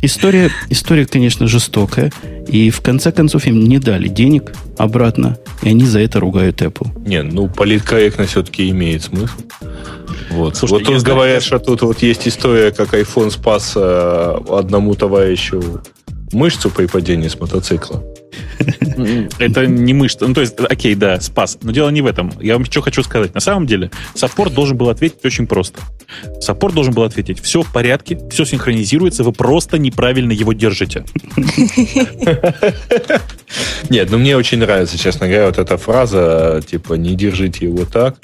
История, 0.02 0.52
история, 0.70 1.06
конечно, 1.06 1.48
жестокая. 1.48 2.12
И 2.48 2.70
в 2.70 2.82
конце 2.82 3.12
концов 3.12 3.48
им 3.48 3.60
не 3.60 3.80
дали 3.80 4.08
денег 4.08 4.54
обратно, 4.78 5.38
и 5.64 5.70
они 5.70 5.86
за 5.86 6.00
это 6.00 6.20
ругают 6.20 6.62
Apple. 6.62 6.88
Не, 7.08 7.24
ну 7.24 7.48
политкорректно 7.48 8.26
все-таки 8.26 8.70
имеет 8.70 9.04
смысл. 9.04 9.34
Вот, 10.30 10.58
Слушай, 10.58 10.74
вот 10.74 10.84
тут 10.84 11.04
говорят, 11.04 11.44
что 11.44 11.60
тут 11.60 11.82
вот 11.82 12.02
есть 12.02 12.28
история, 12.28 12.72
как 12.72 12.94
iPhone 12.94 13.32
спас 13.32 13.74
э, 13.76 14.38
одному 14.50 14.96
товарищу 14.96 15.82
мышцу 16.32 16.70
при 16.70 16.86
падении 16.86 17.28
с 17.28 17.40
мотоцикла. 17.40 18.04
Это 19.40 19.66
не 19.68 19.94
мышца. 19.94 20.28
Ну, 20.28 20.34
то 20.34 20.42
есть, 20.42 20.60
окей, 20.60 20.96
да, 20.96 21.20
спас. 21.22 21.58
Но 21.62 21.72
дело 21.72 21.90
не 21.90 22.02
в 22.02 22.06
этом. 22.06 22.32
Я 22.40 22.54
вам 22.54 22.66
что 22.66 22.82
хочу 22.82 23.04
сказать. 23.04 23.34
На 23.34 23.42
самом 23.42 23.68
деле, 23.68 23.92
саппорт 24.14 24.54
должен 24.54 24.78
был 24.78 24.90
ответить 24.90 25.24
очень 25.24 25.48
просто. 25.48 25.82
Саппорт 26.40 26.74
должен 26.74 26.94
был 26.94 27.04
ответить, 27.04 27.42
все 27.42 27.62
в 27.62 27.72
порядке, 27.72 28.20
все 28.30 28.46
синхронизируется, 28.46 29.24
вы 29.24 29.32
просто 29.32 29.78
неправильно 29.78 30.32
его 30.32 30.54
держите. 30.54 31.04
Нет, 33.90 34.12
ну 34.12 34.18
мне 34.18 34.38
очень 34.38 34.60
нравится, 34.60 34.98
честно 34.98 35.28
говоря, 35.28 35.48
вот 35.48 35.58
эта 35.58 35.78
фраза, 35.78 36.62
типа, 36.66 36.94
не 36.94 37.16
держите 37.16 37.66
его 37.66 37.86
так, 37.86 38.16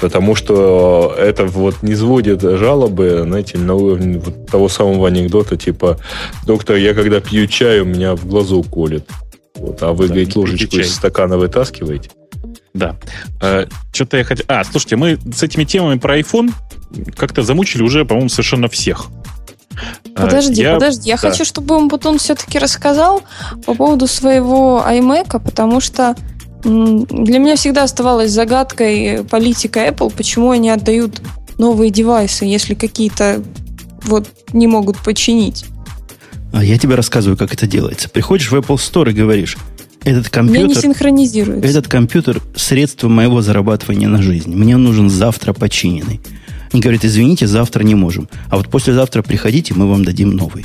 потому 0.00 0.34
что 0.34 1.14
это 1.18 1.44
вот 1.44 1.82
не 1.82 1.94
сводит 1.94 2.42
жалобы, 2.42 3.22
знаете, 3.24 3.58
на 3.58 3.74
уровне 3.74 4.18
вот 4.18 4.46
того 4.46 4.68
самого 4.68 5.08
анекдота, 5.08 5.56
типа, 5.56 5.98
доктор, 6.46 6.76
я 6.76 6.94
когда 6.94 7.20
пью 7.20 7.46
чай, 7.46 7.80
у 7.80 7.84
меня 7.84 8.14
в 8.14 8.26
глазу 8.26 8.62
колет. 8.62 9.08
Вот, 9.62 9.80
а 9.82 9.92
вы, 9.92 10.08
да, 10.08 10.14
говорит, 10.14 10.34
ложечку 10.34 10.76
из 10.76 10.92
стакана 10.92 11.38
вытаскиваете? 11.38 12.10
Да. 12.74 12.96
Э, 13.40 13.66
что-то 13.92 14.16
я 14.16 14.24
хотел... 14.24 14.44
А, 14.48 14.64
слушайте, 14.64 14.96
мы 14.96 15.18
с 15.32 15.42
этими 15.44 15.62
темами 15.62 16.00
про 16.00 16.18
iPhone 16.18 16.50
как-то 17.16 17.42
замучили 17.42 17.82
уже, 17.82 18.04
по-моему, 18.04 18.28
совершенно 18.28 18.68
всех. 18.68 19.06
Э, 20.16 20.24
подожди, 20.24 20.62
я, 20.62 20.74
подожди. 20.74 21.08
Я 21.08 21.14
да. 21.14 21.30
хочу, 21.30 21.44
чтобы 21.44 21.76
он 21.76 21.88
потом 21.88 22.18
все-таки 22.18 22.58
рассказал 22.58 23.22
по 23.64 23.74
поводу 23.74 24.08
своего 24.08 24.84
iMac, 24.84 25.40
потому 25.44 25.80
что 25.80 26.16
для 26.64 27.38
меня 27.38 27.54
всегда 27.54 27.84
оставалась 27.84 28.32
загадкой 28.32 29.24
политика 29.30 29.86
Apple, 29.86 30.12
почему 30.16 30.50
они 30.50 30.70
отдают 30.70 31.20
новые 31.58 31.90
девайсы, 31.90 32.44
если 32.46 32.74
какие-то 32.74 33.42
вот 34.02 34.28
не 34.52 34.66
могут 34.66 34.98
починить. 34.98 35.64
А 36.52 36.62
я 36.62 36.78
тебе 36.78 36.94
рассказываю, 36.94 37.36
как 37.36 37.52
это 37.52 37.66
делается. 37.66 38.08
Приходишь 38.08 38.50
в 38.50 38.54
Apple 38.54 38.76
Store 38.76 39.10
и 39.10 39.14
говоришь, 39.14 39.56
этот 40.04 40.28
компьютер... 40.28 40.68
не 40.68 40.74
синхронизируется. 40.74 41.68
Этот 41.68 41.88
компьютер– 41.88 42.40
средство 42.56 43.08
моего 43.08 43.40
зарабатывания 43.40 44.08
на 44.08 44.20
жизнь. 44.20 44.54
Мне 44.54 44.76
нужен 44.76 45.08
завтра 45.08 45.52
починенный. 45.52 46.20
Они 46.72 46.82
говорят, 46.82 47.04
извините, 47.04 47.46
завтра 47.46 47.82
не 47.84 47.94
можем. 47.94 48.28
А 48.48 48.56
вот 48.56 48.68
послезавтра 48.68 49.22
приходите, 49.22 49.74
мы 49.74 49.88
вам 49.88 50.04
дадим 50.04 50.30
новый. 50.30 50.64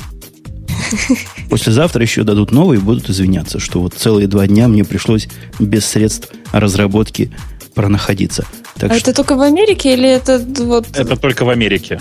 Послезавтра 1.50 2.02
еще 2.02 2.24
дадут 2.24 2.50
новый 2.50 2.78
и 2.78 2.80
будут 2.80 3.10
извиняться, 3.10 3.58
что 3.58 3.80
вот 3.80 3.94
целые 3.94 4.26
два 4.26 4.46
дня 4.46 4.68
мне 4.68 4.84
пришлось 4.84 5.28
без 5.58 5.84
средств 5.84 6.30
разработки 6.52 7.30
пронаходиться. 7.74 8.44
Так 8.76 8.92
а 8.92 8.98
что... 8.98 9.10
это 9.10 9.16
только 9.16 9.36
в 9.36 9.42
Америке 9.42 9.92
или 9.94 10.08
это 10.08 10.38
вот... 10.64 10.86
Это 10.94 11.16
только 11.16 11.44
в 11.44 11.50
Америке. 11.50 12.00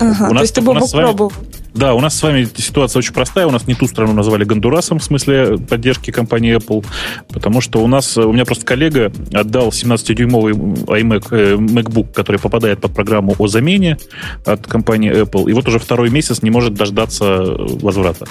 Ага, 0.00 0.30
у 0.30 0.34
нас, 0.34 0.36
то 0.36 0.42
есть 0.42 0.54
ты 0.54 0.60
бы 0.60 0.74
мог 0.74 0.90
пробовать. 0.90 1.34
Да, 1.74 1.94
у 1.94 2.00
нас 2.00 2.16
с 2.16 2.22
вами 2.22 2.48
ситуация 2.56 3.00
очень 3.00 3.12
простая. 3.12 3.46
У 3.48 3.50
нас 3.50 3.66
не 3.66 3.74
ту 3.74 3.88
страну 3.88 4.12
назвали 4.12 4.44
Гондурасом 4.44 5.00
в 5.00 5.04
смысле 5.04 5.58
поддержки 5.58 6.12
компании 6.12 6.56
Apple, 6.56 6.86
потому 7.32 7.60
что 7.60 7.82
у 7.82 7.88
нас, 7.88 8.16
у 8.16 8.32
меня 8.32 8.44
просто 8.44 8.64
коллега 8.64 9.12
отдал 9.32 9.70
17-дюймовый 9.70 10.52
iMac, 10.52 11.26
э, 11.32 11.54
MacBook, 11.56 12.12
который 12.12 12.38
попадает 12.38 12.80
под 12.80 12.94
программу 12.94 13.34
о 13.36 13.48
замене 13.48 13.98
от 14.46 14.66
компании 14.68 15.12
Apple, 15.12 15.50
и 15.50 15.52
вот 15.52 15.66
уже 15.66 15.80
второй 15.80 16.10
месяц 16.10 16.42
не 16.42 16.50
может 16.50 16.74
дождаться 16.74 17.24
возврата. 17.24 18.26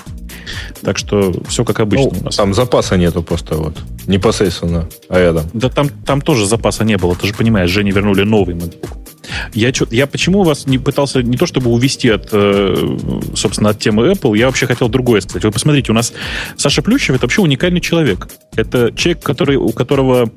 Так 0.82 0.98
что 0.98 1.34
все 1.50 1.66
как 1.66 1.82
обычно 1.82 2.12
ну, 2.14 2.20
у 2.22 2.24
нас. 2.26 2.38
Там 2.38 2.54
запаса 2.54 2.96
нету 2.96 3.24
просто 3.24 3.56
вот. 3.56 3.78
Непосредственно 4.08 4.88
а 5.10 5.20
рядом. 5.20 5.44
Да 5.54 5.68
там, 5.70 5.90
там 5.90 6.22
тоже 6.22 6.46
запаса 6.46 6.86
не 6.86 6.98
было. 6.98 7.16
Ты 7.16 7.28
же 7.28 7.34
понимаешь, 7.34 7.70
Жене 7.70 7.92
вернули 7.92 8.24
новый 8.24 8.56
MacBook. 8.56 9.04
Я, 9.54 9.72
я 9.92 10.08
почему 10.08 10.44
вас 10.44 10.68
не 10.68 10.78
пытался 10.78 11.22
не 11.22 11.38
то 11.38 11.46
чтобы 11.46 11.72
увести 11.72 12.10
от, 12.10 12.30
э, 12.32 12.98
собственно, 13.36 13.70
от 13.70 13.80
темы 13.80 14.12
Apple, 14.12 14.38
я 14.38 14.48
вообще 14.48 14.68
хотел 14.68 14.90
другое 14.90 15.22
сказать. 15.22 15.44
Вы 15.44 15.52
посмотрите, 15.52 15.92
у 15.92 15.96
нас 15.96 16.14
Саша 16.58 16.82
Плющев 16.82 17.16
это 17.16 17.26
вообще 17.26 17.42
уникальный 17.42 17.82
человек. 17.82 18.28
Это 18.56 18.92
человек, 18.96 19.24
который, 19.24 19.56
у 19.58 19.70
которого 19.70 20.32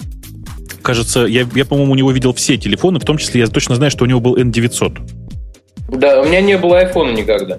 кажется, 0.82 1.26
я, 1.26 1.46
я, 1.54 1.64
по-моему, 1.64 1.92
у 1.92 1.96
него 1.96 2.12
видел 2.12 2.32
все 2.32 2.56
телефоны, 2.56 3.00
в 3.00 3.04
том 3.04 3.18
числе 3.18 3.40
я 3.40 3.46
точно 3.48 3.74
знаю, 3.74 3.90
что 3.90 4.04
у 4.04 4.06
него 4.06 4.20
был 4.20 4.36
N900. 4.36 4.98
Да, 5.88 6.20
у 6.20 6.24
меня 6.26 6.40
не 6.40 6.56
было 6.56 6.82
iPhone 6.84 7.14
никогда. 7.14 7.58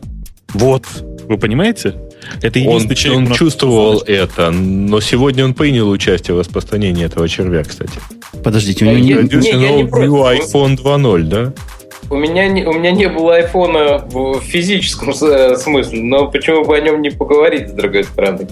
Вот, 0.53 0.85
вы 1.27 1.37
понимаете? 1.37 1.95
Это 2.41 2.59
единственный 2.59 2.89
он, 2.89 2.95
человек... 2.95 3.29
Он 3.29 3.35
чувствовал 3.35 4.03
это, 4.05 4.51
но 4.51 4.99
сегодня 5.01 5.45
он 5.45 5.53
принял 5.53 5.89
участие 5.89 6.35
в 6.35 6.39
распространении 6.39 7.05
этого 7.05 7.27
червя, 7.27 7.63
кстати. 7.63 7.99
Подождите, 8.43 8.85
у 8.85 8.89
него 8.89 9.21
не... 9.21 9.37
не, 9.37 9.51
не 9.51 9.83
iPhone 9.83 10.77
2.0, 10.77 11.21
да? 11.23 11.53
У 12.09 12.15
меня, 12.15 12.47
не, 12.47 12.63
у 12.63 12.71
меня 12.71 12.91
не 12.91 13.09
было 13.09 13.35
айфона 13.35 13.97
в 13.97 14.39
физическом 14.39 15.13
смысле, 15.13 16.01
но 16.01 16.27
почему 16.27 16.63
бы 16.63 16.77
о 16.77 16.79
нем 16.79 17.01
не 17.01 17.09
поговорить, 17.09 17.69
с 17.69 17.71
другой 17.73 18.05
стороны? 18.05 18.47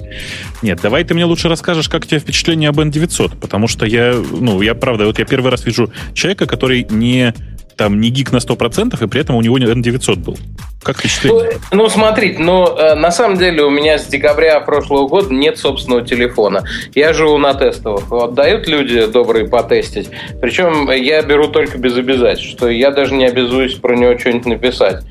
Нет, 0.61 0.79
давай 0.81 1.05
ты 1.05 1.13
мне 1.13 1.23
лучше 1.23 1.47
расскажешь, 1.47 1.87
как 1.87 2.03
у 2.03 2.05
тебя 2.05 2.19
впечатление 2.19 2.69
об 2.69 2.79
N900, 2.79 3.39
потому 3.39 3.67
что 3.67 3.85
я, 3.85 4.13
ну, 4.13 4.61
я 4.61 4.75
правда, 4.75 5.05
вот 5.05 5.19
я 5.19 5.25
первый 5.25 5.51
раз 5.51 5.65
вижу 5.65 5.89
человека, 6.13 6.47
который 6.47 6.85
не 6.89 7.33
там 7.75 7.99
не 7.99 8.09
гик 8.09 8.31
на 8.31 8.37
100%, 8.37 9.03
и 9.03 9.07
при 9.07 9.21
этом 9.21 9.35
у 9.35 9.41
него 9.41 9.57
N900 9.57 10.15
был. 10.17 10.37
Как 10.85 11.01
считаешь? 11.01 11.57
Ну, 11.71 11.83
ну 11.83 11.89
смотрите, 11.89 12.37
ну, 12.37 12.67
э, 12.77 12.93
на 12.93 13.09
самом 13.09 13.37
деле 13.37 13.63
у 13.63 13.71
меня 13.71 13.97
с 13.97 14.05
декабря 14.05 14.59
прошлого 14.59 15.07
года 15.07 15.33
нет 15.33 15.57
собственного 15.57 16.05
телефона. 16.05 16.63
Я 16.93 17.11
живу 17.11 17.39
на 17.39 17.55
тестовых. 17.55 18.07
Вот 18.11 18.35
дают 18.35 18.67
люди 18.67 19.07
добрые 19.07 19.47
потестить. 19.47 20.11
Причем 20.39 20.91
я 20.91 21.23
беру 21.23 21.47
только 21.47 21.79
без 21.79 21.97
обязательств, 21.97 22.51
что 22.51 22.69
я 22.69 22.91
даже 22.91 23.15
не 23.15 23.25
обязуюсь 23.25 23.73
про 23.73 23.95
него 23.95 24.15
что-нибудь 24.19 24.45
написать. 24.45 25.03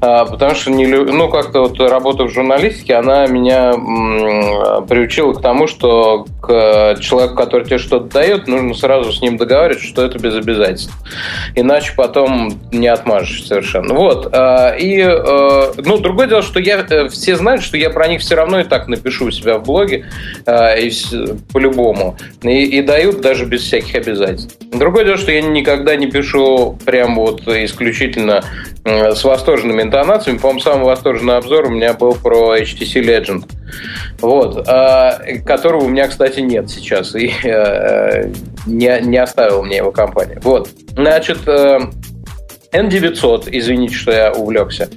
А, 0.00 0.24
потому 0.24 0.56
что, 0.56 0.72
не, 0.72 0.86
ну, 0.86 1.28
как-то 1.28 1.60
вот 1.60 1.78
работа 1.78 2.24
в 2.24 2.30
журналистике, 2.30 2.94
она 2.94 3.28
меня 3.28 3.74
м, 3.74 4.84
приучила 4.88 5.32
к 5.32 5.40
тому, 5.40 5.68
что 5.68 6.26
к 6.42 6.96
человеку, 7.00 7.36
который 7.36 7.66
тебе 7.66 7.78
что-то 7.78 8.06
дает, 8.06 8.48
нужно 8.48 8.74
сразу 8.74 9.12
с 9.12 9.20
ним 9.20 9.36
договариваться, 9.36 9.86
что 9.86 10.04
это 10.04 10.18
без 10.18 10.34
обязательств. 10.34 10.92
Иначе 11.54 11.92
потом 11.96 12.09
не 12.72 12.88
отмажешь 12.88 13.46
совершенно. 13.46 13.94
Вот. 13.94 14.28
А, 14.32 14.74
и 14.76 15.00
Э, 15.30 15.72
ну, 15.76 15.98
другое 15.98 16.26
дело, 16.26 16.42
что 16.42 16.60
я 16.60 16.84
э, 16.88 17.08
все 17.08 17.36
знают, 17.36 17.62
что 17.62 17.76
я 17.76 17.90
про 17.90 18.08
них 18.08 18.20
все 18.20 18.34
равно 18.34 18.60
и 18.60 18.64
так 18.64 18.88
напишу 18.88 19.26
у 19.26 19.30
себя 19.30 19.58
в 19.58 19.64
блоге 19.64 20.06
э, 20.46 20.80
и, 20.80 20.92
по-любому. 21.52 22.16
И, 22.42 22.64
и 22.64 22.82
дают 22.82 23.20
даже 23.20 23.44
без 23.44 23.62
всяких 23.62 23.94
обязательств. 23.94 24.56
Другое 24.72 25.04
дело, 25.04 25.16
что 25.16 25.32
я 25.32 25.42
никогда 25.42 25.96
не 25.96 26.10
пишу 26.10 26.78
прям 26.84 27.16
вот 27.16 27.46
исключительно 27.46 28.44
с 28.84 29.24
восторженными 29.24 29.82
интонациями. 29.82 30.38
По-моему, 30.38 30.60
самый 30.60 30.84
восторженный 30.84 31.36
обзор 31.36 31.66
у 31.66 31.70
меня 31.70 31.92
был 31.92 32.14
про 32.14 32.56
HTC 32.56 33.02
Legend. 33.02 33.44
Вот. 34.20 34.66
Которого 35.44 35.84
у 35.84 35.88
меня, 35.88 36.08
кстати, 36.08 36.40
нет 36.40 36.70
сейчас. 36.70 37.14
И 37.14 37.32
не, 38.66 39.00
не 39.02 39.18
оставил 39.18 39.62
мне 39.64 39.78
его 39.78 39.90
компания. 39.90 40.38
Вот. 40.42 40.68
Значит, 40.94 41.40
N900, 42.72 43.48
извините, 43.50 43.94
что 43.94 44.12
я 44.12 44.32
увлекся, 44.32 44.88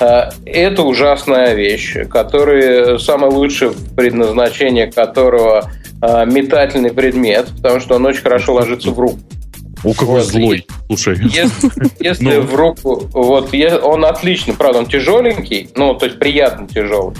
э, 0.00 0.30
это 0.46 0.82
ужасная 0.82 1.54
вещь, 1.54 1.96
которая 2.10 2.98
самое 2.98 3.32
лучшее 3.32 3.72
предназначение 3.96 4.90
которого 4.90 5.70
э, 6.00 6.26
метательный 6.26 6.92
предмет, 6.92 7.48
потому 7.56 7.80
что 7.80 7.96
он 7.96 8.06
очень 8.06 8.22
хорошо 8.22 8.54
ложится 8.54 8.90
в 8.90 8.98
руку. 8.98 9.18
О, 9.84 9.92
какой 9.92 10.16
вот. 10.16 10.24
злой. 10.24 10.66
Слушай. 10.86 11.18
Если, 11.22 11.70
если 12.00 12.36
ну. 12.36 12.40
в 12.42 12.54
руку, 12.54 13.08
вот, 13.12 13.54
он 13.82 14.04
отлично, 14.04 14.54
правда, 14.54 14.80
он 14.80 14.86
тяжеленький, 14.86 15.70
ну, 15.76 15.94
то 15.94 16.06
есть 16.06 16.18
приятно 16.18 16.66
тяжелый, 16.66 17.14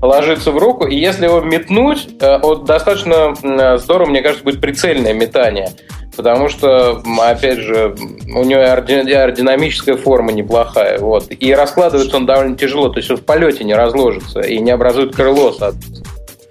ложится 0.00 0.52
в 0.52 0.58
руку, 0.58 0.86
и 0.86 0.96
если 0.96 1.24
его 1.24 1.40
метнуть, 1.40 2.08
э, 2.20 2.38
вот 2.38 2.64
достаточно 2.64 3.34
здорово, 3.78 4.10
мне 4.10 4.22
кажется, 4.22 4.44
будет 4.44 4.60
прицельное 4.60 5.14
метание. 5.14 5.70
Потому 6.16 6.48
что, 6.48 7.02
опять 7.20 7.58
же, 7.58 7.94
у 8.34 8.44
него 8.44 8.60
аэродинамическая 8.60 9.96
форма 9.96 10.32
неплохая. 10.32 10.98
Вот. 10.98 11.26
И 11.30 11.52
раскладывается 11.54 12.16
он 12.16 12.26
довольно 12.26 12.56
тяжело. 12.56 12.88
То 12.88 12.98
есть 12.98 13.10
он 13.10 13.18
в 13.18 13.24
полете 13.24 13.64
не 13.64 13.74
разложится 13.74 14.40
и 14.40 14.58
не 14.58 14.70
образует 14.70 15.14
крыло, 15.14 15.52
соответственно. 15.52 16.06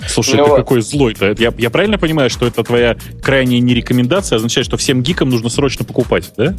Слушай, 0.07 0.35
ну, 0.35 0.45
ты 0.45 0.55
какой 0.57 0.81
злой-то. 0.81 1.35
Я, 1.37 1.51
я 1.57 1.69
правильно 1.69 1.97
понимаю, 1.97 2.29
что 2.29 2.45
это 2.45 2.63
твоя 2.63 2.95
крайняя 3.23 3.59
нерекомендация 3.59 4.37
означает, 4.37 4.67
что 4.67 4.77
всем 4.77 5.01
гикам 5.01 5.29
нужно 5.29 5.49
срочно 5.49 5.83
покупать, 5.83 6.31
да? 6.37 6.55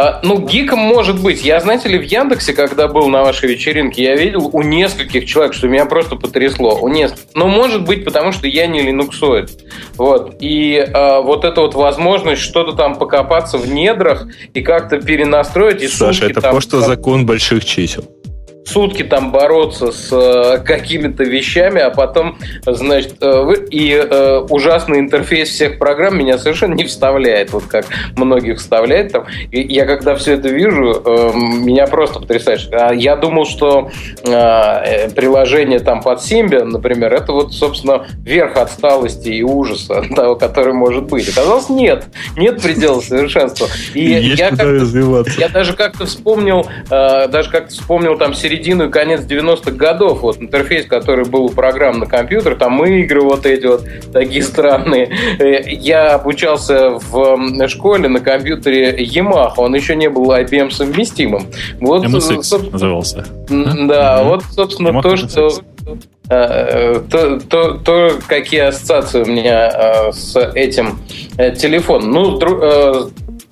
А, 0.00 0.20
ну, 0.22 0.38
гиком 0.38 0.78
может 0.78 1.20
быть. 1.20 1.42
Я, 1.44 1.58
знаете 1.58 1.88
ли, 1.88 1.98
в 1.98 2.02
Яндексе, 2.02 2.52
когда 2.52 2.86
был 2.86 3.08
на 3.08 3.22
вашей 3.22 3.48
вечеринке, 3.48 4.04
я 4.04 4.14
видел 4.14 4.48
у 4.52 4.62
нескольких 4.62 5.26
человек, 5.26 5.54
что 5.54 5.66
меня 5.66 5.86
просто 5.86 6.14
потрясло. 6.14 6.78
У 6.80 6.86
нескольких. 6.86 7.24
Но 7.34 7.48
может 7.48 7.84
быть, 7.84 8.04
потому 8.04 8.30
что 8.30 8.46
я 8.46 8.68
не 8.68 8.80
линуксоид. 8.80 9.50
Вот. 9.96 10.36
И 10.38 10.78
а, 10.78 11.20
вот 11.20 11.44
эта 11.44 11.62
вот 11.62 11.74
возможность 11.74 12.42
что-то 12.42 12.76
там 12.76 12.94
покопаться 12.94 13.58
в 13.58 13.68
недрах 13.68 14.28
и 14.54 14.62
как-то 14.62 15.00
перенастроить. 15.00 15.82
И 15.82 15.88
Саша, 15.88 16.26
это 16.26 16.42
там, 16.42 16.52
просто 16.52 16.80
закон 16.80 17.26
больших 17.26 17.64
чисел 17.64 18.04
сутки 18.68 19.02
там 19.02 19.32
бороться 19.32 19.92
с 19.92 20.08
э, 20.12 20.58
какими-то 20.58 21.24
вещами, 21.24 21.80
а 21.80 21.90
потом, 21.90 22.38
значит, 22.66 23.16
э, 23.20 23.54
и 23.70 23.92
э, 23.92 24.38
ужасный 24.50 24.98
интерфейс 24.98 25.48
всех 25.48 25.78
программ 25.78 26.18
меня 26.18 26.38
совершенно 26.38 26.74
не 26.74 26.84
вставляет, 26.84 27.52
вот 27.52 27.64
как 27.64 27.86
многих 28.16 28.58
вставляет 28.58 29.12
там. 29.12 29.24
И 29.50 29.60
я 29.72 29.86
когда 29.86 30.14
все 30.16 30.34
это 30.34 30.48
вижу, 30.48 31.02
э, 31.04 31.30
меня 31.34 31.86
просто 31.86 32.20
потрясает. 32.20 32.68
А 32.72 32.92
я 32.92 33.16
думал, 33.16 33.46
что 33.46 33.90
приложение 34.22 35.78
там 35.78 36.02
под 36.02 36.18
Symbian, 36.20 36.64
например, 36.64 37.12
это 37.12 37.32
вот, 37.32 37.52
собственно, 37.52 38.06
верх 38.24 38.56
отсталости 38.56 39.28
и 39.28 39.42
ужаса 39.42 40.02
того, 40.14 40.36
который 40.36 40.72
может 40.72 41.04
быть. 41.04 41.28
Оказалось, 41.28 41.68
нет. 41.68 42.06
Нет 42.36 42.60
предела 42.62 43.00
совершенства. 43.00 43.68
И 43.94 44.00
Есть 44.00 44.38
я, 44.38 44.50
я 45.38 45.48
даже 45.48 45.74
как-то 45.74 46.06
вспомнил, 46.06 46.66
даже 46.88 47.50
как-то 47.50 47.70
вспомнил 47.70 48.18
там 48.18 48.34
середину 48.34 48.57
середину 48.58 48.88
и 48.88 48.90
конец 48.90 49.22
90-х 49.22 49.70
годов, 49.72 50.22
вот 50.22 50.38
интерфейс, 50.38 50.86
который 50.86 51.24
был 51.24 51.44
у 51.44 51.48
программ 51.48 52.00
на 52.00 52.06
компьютер, 52.06 52.56
там 52.56 52.84
игры 52.84 53.22
вот 53.22 53.46
эти 53.46 53.66
вот 53.66 53.84
такие 54.12 54.42
странные. 54.42 55.10
Э, 55.38 55.62
я 55.68 56.14
обучался 56.14 56.98
в 56.98 57.68
школе 57.68 58.08
на 58.08 58.20
компьютере 58.20 58.96
Yamaha, 59.04 59.52
он 59.56 59.74
еще 59.74 59.96
не 59.96 60.08
был 60.08 60.30
IBM 60.32 60.70
совместимым. 60.70 61.46
Вот, 61.80 62.04
MSX 62.04 62.70
назывался. 62.70 63.26
Да, 63.48 64.22
вот, 64.24 64.44
собственно, 64.50 64.88
Yamaha 64.88 65.02
то, 65.02 65.16
что 65.16 65.50
э, 66.28 67.00
то, 67.10 67.40
то, 67.40 67.72
то, 67.78 68.10
какие 68.26 68.60
ассоциации 68.60 69.22
у 69.22 69.26
меня 69.26 69.70
э, 69.72 70.12
с 70.12 70.36
этим 70.54 70.98
телефоном. 71.36 72.10
Ну, 72.10 72.38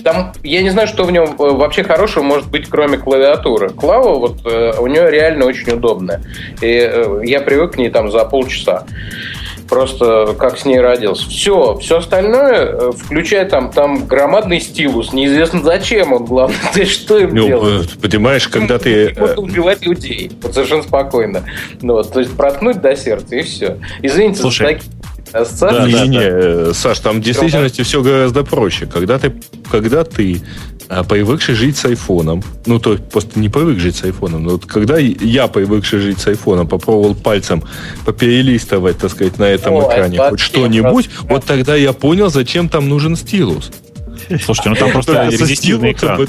там, 0.03 0.33
я 0.43 0.63
не 0.63 0.71
знаю, 0.71 0.87
что 0.89 1.05
в 1.05 1.11
нем 1.11 1.25
э, 1.25 1.35
вообще 1.37 1.83
хорошего 1.83 2.23
может 2.23 2.49
быть, 2.51 2.69
кроме 2.69 2.99
клавиатуры. 2.99 3.71
Клава, 3.71 4.19
вот, 4.19 4.41
э, 4.45 4.73
у 4.79 4.87
нее 4.87 5.11
реально 5.11 5.47
очень 5.47 5.73
удобная. 5.73 6.23
И 6.61 6.67
э, 6.67 7.21
я 7.25 7.41
привык 7.41 7.73
к 7.73 7.77
ней 7.77 7.91
там 7.91 8.11
за 8.11 8.25
полчаса 8.25 8.85
просто 9.69 10.37
как 10.39 10.59
с 10.59 10.65
ней 10.65 10.81
родился. 10.81 11.29
Все, 11.29 11.77
все 11.79 11.99
остальное, 11.99 12.93
включая 12.93 13.47
там, 13.47 13.73
там 13.73 14.07
громадный 14.07 14.61
стилус, 14.61 15.13
неизвестно 15.13 15.61
зачем 15.63 16.13
он, 16.13 16.25
главное, 16.25 16.57
ты 16.73 16.85
что 16.85 17.19
им 17.19 17.35
ну, 17.35 17.47
делать. 17.47 17.99
Понимаешь, 18.01 18.49
когда 18.49 18.79
ты... 18.79 19.15
Можно 19.19 19.43
убивать 19.43 19.85
людей, 19.85 20.31
вот 20.43 20.55
совершенно 20.55 20.83
спокойно. 20.83 21.43
Ну, 21.83 21.95
вот, 21.95 22.13
то 22.13 22.21
есть 22.21 22.37
проткнуть 22.37 22.81
до 22.81 22.95
сердца, 22.97 23.35
и 23.35 23.43
все. 23.43 23.79
Извините 24.03 24.41
Слушай, 24.41 24.63
за 24.63 24.73
такие 24.75 24.93
Ассоциации? 25.43 25.79
Да, 25.79 25.87
не, 25.87 26.09
не, 26.09 26.09
не, 26.09 26.21
э, 26.23 26.73
Саш, 26.75 27.01
там 27.01 27.21
в 27.21 27.25
действительности 27.25 27.83
все 27.83 28.03
гораздо 28.03 28.45
проще. 28.45 28.87
Когда 28.87 29.19
ты, 29.19 29.35
когда 29.71 30.05
ты 30.05 30.43
а, 30.89 31.03
привыкший 31.03 31.55
жить 31.55 31.77
с 31.77 31.85
айфоном, 31.85 32.43
ну, 32.65 32.79
то 32.79 32.97
просто 32.97 33.41
не 33.41 33.49
привык 33.49 33.79
жить 33.79 33.97
с 33.97 34.05
айфоном, 34.05 34.45
но 34.45 34.51
вот 34.51 34.67
когда 34.67 34.99
я, 34.99 35.49
привыкший 35.49 35.99
жить 35.99 36.21
с 36.21 36.27
айфоном, 36.29 36.69
попробовал 36.69 37.15
пальцем 37.15 37.65
поперелистывать, 38.05 38.99
так 38.99 39.11
сказать, 39.11 39.39
на 39.39 39.45
этом 39.45 39.75
О, 39.75 39.89
экране 39.89 40.19
хоть 40.19 40.39
что-нибудь, 40.39 41.11
вот 41.23 41.45
тогда 41.45 41.75
я 41.75 41.93
понял, 41.93 42.31
зачем 42.31 42.69
там 42.69 42.89
нужен 42.89 43.17
стилус. 43.17 43.73
Слушайте, 44.43 44.71
ну 44.71 44.77
там 44.77 44.91
просто 44.93 45.29
резистивный 45.29 45.93
экран. 45.93 46.29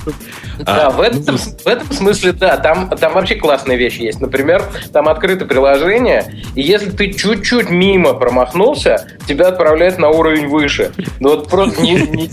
Да, 0.60 0.90
в 0.90 1.02
этом, 1.02 1.24
ну, 1.26 1.38
в 1.38 1.68
этом 1.68 1.92
смысле, 1.92 2.32
да, 2.32 2.58
там, 2.58 2.90
там 2.90 3.14
вообще 3.14 3.36
классные 3.36 3.78
вещи 3.78 4.02
есть. 4.02 4.20
Например, 4.20 4.64
там 4.92 5.08
открыто 5.08 5.46
приложение, 5.46 6.34
и 6.56 6.62
если 6.62 6.90
ты 6.90 7.14
чуть-чуть 7.14 7.70
мимо 7.70 8.14
промахнулся, 8.14 9.08
тебя 9.28 9.48
отправляют 9.48 9.98
на 9.98 10.10
уровень 10.10 10.48
выше. 10.48 10.92
Ну 11.20 11.30
вот 11.30 11.50
просто 11.50 11.82
не, 11.82 11.94
не, 11.96 12.30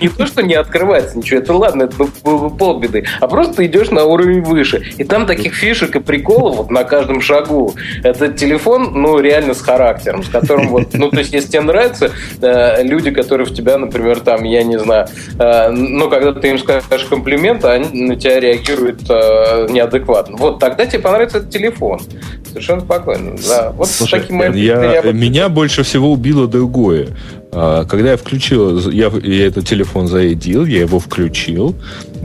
не 0.00 0.08
то, 0.08 0.26
что 0.26 0.42
не 0.42 0.54
открывается 0.54 1.18
ничего, 1.18 1.40
это 1.40 1.52
ладно, 1.52 1.84
это 1.84 1.96
было 2.22 2.48
бы 2.48 2.56
полбеды, 2.56 3.06
а 3.20 3.28
просто 3.28 3.54
ты 3.54 3.66
идешь 3.66 3.90
на 3.90 4.04
уровень 4.04 4.42
выше. 4.42 4.92
И 4.96 5.04
там 5.04 5.26
таких 5.26 5.54
фишек 5.54 5.96
и 5.96 6.00
приколов 6.00 6.56
вот 6.56 6.70
на 6.70 6.84
каждом 6.84 7.20
шагу. 7.20 7.74
Этот 8.02 8.36
телефон, 8.36 8.92
ну, 8.94 9.18
реально 9.20 9.54
с 9.54 9.60
характером, 9.60 10.22
с 10.22 10.28
которым 10.28 10.68
вот, 10.68 10.94
ну, 10.94 11.10
то 11.10 11.18
есть, 11.18 11.32
если 11.32 11.48
тебе 11.48 11.62
нравятся 11.62 12.10
э, 12.40 12.82
люди, 12.82 13.10
которые 13.10 13.46
в 13.46 13.54
тебя, 13.54 13.78
например, 13.78 14.20
там, 14.20 14.44
я 14.44 14.62
не 14.62 14.78
знаю, 14.78 15.03
э, 15.38 15.70
ну, 15.70 16.08
когда 16.08 16.32
ты 16.32 16.50
им 16.50 16.58
скажешь 16.58 17.06
комплимент, 17.08 17.64
они 17.64 18.02
на 18.02 18.16
тебя 18.16 18.40
реагируют 18.40 19.02
э, 19.08 19.66
неадекватно. 19.70 20.36
Вот 20.36 20.58
тогда 20.58 20.86
тебе 20.86 21.00
понравится 21.00 21.38
этот 21.38 21.50
телефон. 21.50 22.00
Совершенно 22.46 22.80
спокойно. 22.80 23.36
Да. 23.48 23.72
Вот 23.72 23.88
Слушай, 23.88 24.20
таким 24.20 24.40
я, 24.54 25.02
я 25.02 25.12
меня 25.12 25.48
больше 25.48 25.82
всего 25.82 26.12
убило 26.12 26.46
другое. 26.46 27.08
А, 27.54 27.84
когда 27.84 28.12
я 28.12 28.16
включил, 28.16 28.90
я, 28.90 29.10
я 29.22 29.46
этот 29.46 29.66
телефон 29.66 30.08
зарядил, 30.08 30.64
я 30.64 30.80
его 30.80 30.98
включил, 30.98 31.74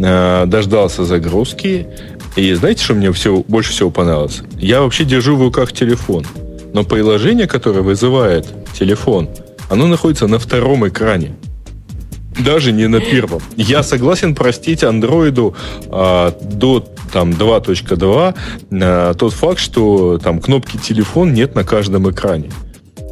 а, 0.04 0.46
дождался 0.46 1.04
загрузки, 1.04 1.88
и 2.36 2.54
знаете, 2.54 2.84
что 2.84 2.96
мне 2.96 3.12
все, 3.12 3.44
больше 3.48 3.72
всего 3.72 3.92
понравилось? 3.92 4.42
Я 4.58 4.82
вообще 4.82 5.04
держу 5.04 5.36
в 5.36 5.42
руках 5.42 5.72
телефон, 5.72 6.26
но 6.74 6.84
приложение, 6.84 7.48
которое 7.48 7.82
вызывает 7.82 8.48
телефон, 8.74 9.30
оно 9.70 9.88
находится 9.88 10.28
на 10.28 10.40
втором 10.40 10.88
экране. 10.88 11.36
Даже 12.40 12.72
не 12.72 12.88
на 12.88 13.00
первом. 13.00 13.42
Я 13.56 13.84
согласен 13.84 14.36
простить 14.36 14.84
андроиду 14.84 15.56
а, 15.90 16.34
до 16.42 16.86
там 17.12 17.32
2.2 17.32 18.36
а, 18.82 19.14
тот 19.14 19.34
факт, 19.34 19.60
что 19.60 20.18
там 20.18 20.40
кнопки 20.40 20.78
телефон 20.78 21.34
нет 21.34 21.56
на 21.56 21.64
каждом 21.64 22.10
экране. 22.10 22.52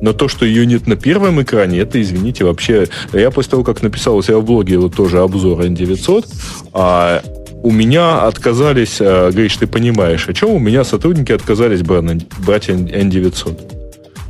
Но 0.02 0.14
то, 0.14 0.28
что 0.28 0.46
ее 0.46 0.66
нет 0.66 0.86
на 0.86 0.96
первом 0.96 1.42
экране, 1.42 1.80
это, 1.80 2.00
извините, 2.02 2.46
вообще... 2.46 2.88
Я 3.14 3.32
после 3.32 3.52
того, 3.52 3.64
как 3.64 3.82
написал 3.82 4.16
у 4.16 4.22
себя 4.22 4.38
в 4.38 4.46
блоге 4.46 4.78
вот 4.78 4.96
тоже 4.96 5.20
обзор 5.20 5.62
N900, 5.62 6.26
а 6.74 7.24
у 7.64 7.72
меня 7.72 8.22
отказались, 8.22 8.98
а, 9.02 9.32
говоришь, 9.32 9.58
ты 9.58 9.68
понимаешь, 9.68 10.28
о 10.28 10.34
чем 10.34 10.52
у 10.52 10.60
меня 10.60 10.84
сотрудники 10.84 11.32
отказались 11.32 11.82
брать 11.82 12.70
N900 12.70 13.74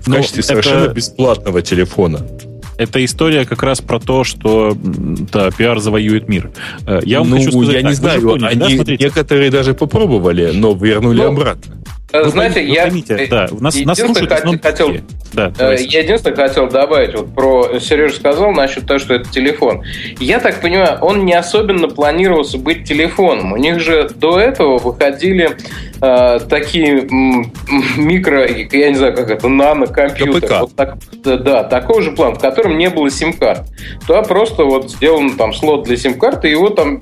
в 0.07 0.09
ну, 0.09 0.15
качестве 0.15 0.39
это... 0.39 0.47
совершенно 0.47 0.87
бесплатного 0.87 1.61
телефона 1.61 2.25
это 2.77 3.03
история 3.03 3.45
как 3.45 3.63
раз 3.63 3.81
про 3.81 3.99
то, 3.99 4.23
что 4.23 4.75
да, 4.75 5.49
пиар 5.51 5.79
завоюет 5.79 6.27
мир. 6.29 6.51
Э, 6.85 6.99
я 7.03 7.19
вам 7.19 7.31
ну, 7.31 7.37
хочу 7.37 7.51
сказать, 7.51 7.73
я 7.73 7.81
так, 7.81 7.89
не 7.89 7.95
знаю, 7.95 8.21
поняли, 8.21 8.45
они 8.47 8.77
да, 8.77 8.91
некоторые 8.93 9.51
даже 9.51 9.73
попробовали, 9.73 10.51
но 10.53 10.73
вернули 10.73 11.21
ну, 11.21 11.27
обратно. 11.27 11.75
Э, 12.13 12.23
вы, 12.23 12.29
Знаете, 12.29 12.61
вы, 12.61 12.67
я... 12.67 12.83
Поймите, 12.83 13.27
да, 13.29 13.49
у 13.51 13.61
нас, 13.61 13.75
нас 13.75 13.99
слушают 13.99 14.31
хот- 14.31 14.61
хотел, 14.61 14.91
да, 15.33 15.51
э, 15.59 15.75
я 15.81 16.01
единственное 16.01 16.35
хотел 16.35 16.69
добавить, 16.69 17.15
вот 17.15 17.33
про 17.33 17.79
Сережа 17.79 18.15
сказал 18.15 18.51
насчет 18.51 18.87
того, 18.87 18.99
что 18.99 19.15
это 19.15 19.29
телефон. 19.29 19.83
Я 20.19 20.39
так 20.39 20.61
понимаю, 20.61 20.99
он 21.01 21.25
не 21.25 21.33
особенно 21.33 21.89
планировался 21.89 22.57
быть 22.57 22.87
телефоном. 22.87 23.53
У 23.53 23.57
них 23.57 23.81
же 23.81 24.09
до 24.15 24.39
этого 24.39 24.77
выходили 24.77 25.57
э, 26.01 26.39
такие 26.49 27.07
микро, 27.97 28.47
я 28.47 28.89
не 28.89 28.95
знаю, 28.95 29.15
как 29.15 29.29
это, 29.29 29.47
нано-компьютеры. 29.47 30.61
Вот 30.61 30.75
так, 30.75 30.97
да, 31.23 31.63
такого 31.63 32.01
же 32.01 32.11
плана, 32.11 32.35
в 32.35 32.39
котором 32.39 32.77
не 32.77 32.89
было 32.89 33.09
сим-карт. 33.09 33.63
Туда 34.05 34.23
просто 34.23 34.63
вот 34.63 34.91
сделан 34.91 35.37
там 35.37 35.53
слот 35.53 35.85
для 35.85 35.97
сим-карты, 35.97 36.47
его 36.47 36.69
там 36.69 37.01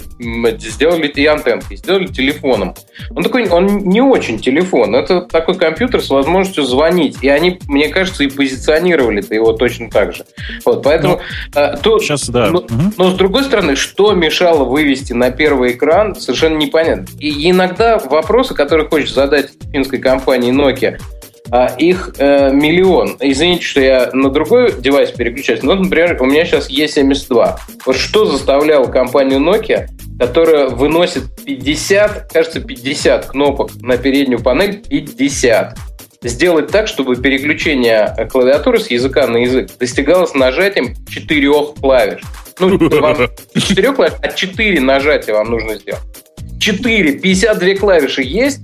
сделали 0.60 1.08
и 1.08 1.26
антенкой, 1.26 1.78
сделали 1.78 2.08
телефоном. 2.08 2.76
Он 3.12 3.24
такой, 3.24 3.48
он 3.50 3.78
не 3.80 4.02
очень 4.02 4.40
телефон, 4.40 4.96
это 4.96 5.22
такой 5.22 5.56
компьютер 5.56 6.02
с 6.02 6.10
возможностью 6.10 6.64
звонить. 6.64 7.18
И 7.22 7.30
они, 7.30 7.60
мне 7.68 7.90
кажется, 7.90 8.24
и 8.24 8.28
позиционировали 8.28 9.22
-то 9.22 9.34
его 9.34 9.54
точно 9.54 9.90
так 9.90 10.14
же. 10.14 10.26
Вот, 10.66 10.84
поэтому... 10.84 11.20
Ну, 11.54 11.62
э, 11.62 11.78
то, 11.82 12.00
сейчас, 12.00 12.30
да. 12.30 12.50
Но, 12.50 12.60
угу. 12.60 12.94
но, 12.98 13.12
с 13.12 13.14
другой 13.16 13.44
стороны, 13.44 13.76
что 13.76 14.14
мешало 14.14 14.64
вывести 14.64 15.14
на 15.14 15.32
первый 15.32 15.74
экран, 15.74 16.16
совершенно 16.16 16.58
непонятно. 16.58 17.08
И 17.20 17.50
иногда 17.50 17.98
вопросы, 17.98 18.54
которые 18.54 18.85
хочешь 18.88 19.13
задать 19.13 19.52
финской 19.71 20.00
компании 20.00 20.54
Nokia, 20.54 21.00
а 21.52 21.76
их 21.78 22.15
э, 22.17 22.52
миллион. 22.52 23.17
Извините, 23.19 23.63
что 23.63 23.82
я 23.82 24.10
на 24.13 24.30
другой 24.30 24.74
девайс 24.80 25.12
переключаюсь, 25.12 25.63
но, 25.63 25.76
например, 25.76 26.17
у 26.21 26.26
меня 26.26 26.45
сейчас 26.45 26.69
E72. 26.69 27.56
Вот 27.86 27.95
что 27.95 28.26
заставляло 28.26 28.86
компанию 28.86 29.39
Nokia, 29.39 29.88
которая 30.17 30.69
выносит 30.69 31.24
50, 31.45 32.32
кажется, 32.32 32.62
50 32.62 33.26
кнопок 33.28 33.71
на 33.82 33.98
переднюю 33.98 34.41
панель, 34.41 34.82
50, 34.89 35.78
сделать 36.24 36.67
так, 36.67 36.88
чтобы 36.88 37.15
переключение 37.15 38.28
клавиатуры 38.32 38.80
с 38.80 38.89
языка 38.89 39.28
на 39.28 39.38
язык 39.38 39.69
достигалось 39.80 40.34
нажатием 40.34 40.95
четырех 41.08 41.76
клавиш. 41.80 42.21
Ну, 42.60 42.80
четырех 43.56 43.95
клавиш, 43.95 44.13
а 44.21 44.30
четыре 44.30 44.80
нажатия 44.80 45.34
вам 45.34 45.52
нужно 45.52 45.76
сделать. 45.76 46.02
Четыре, 46.60 47.13
52 47.13 47.76
клавиши 47.76 48.24
есть, 48.24 48.62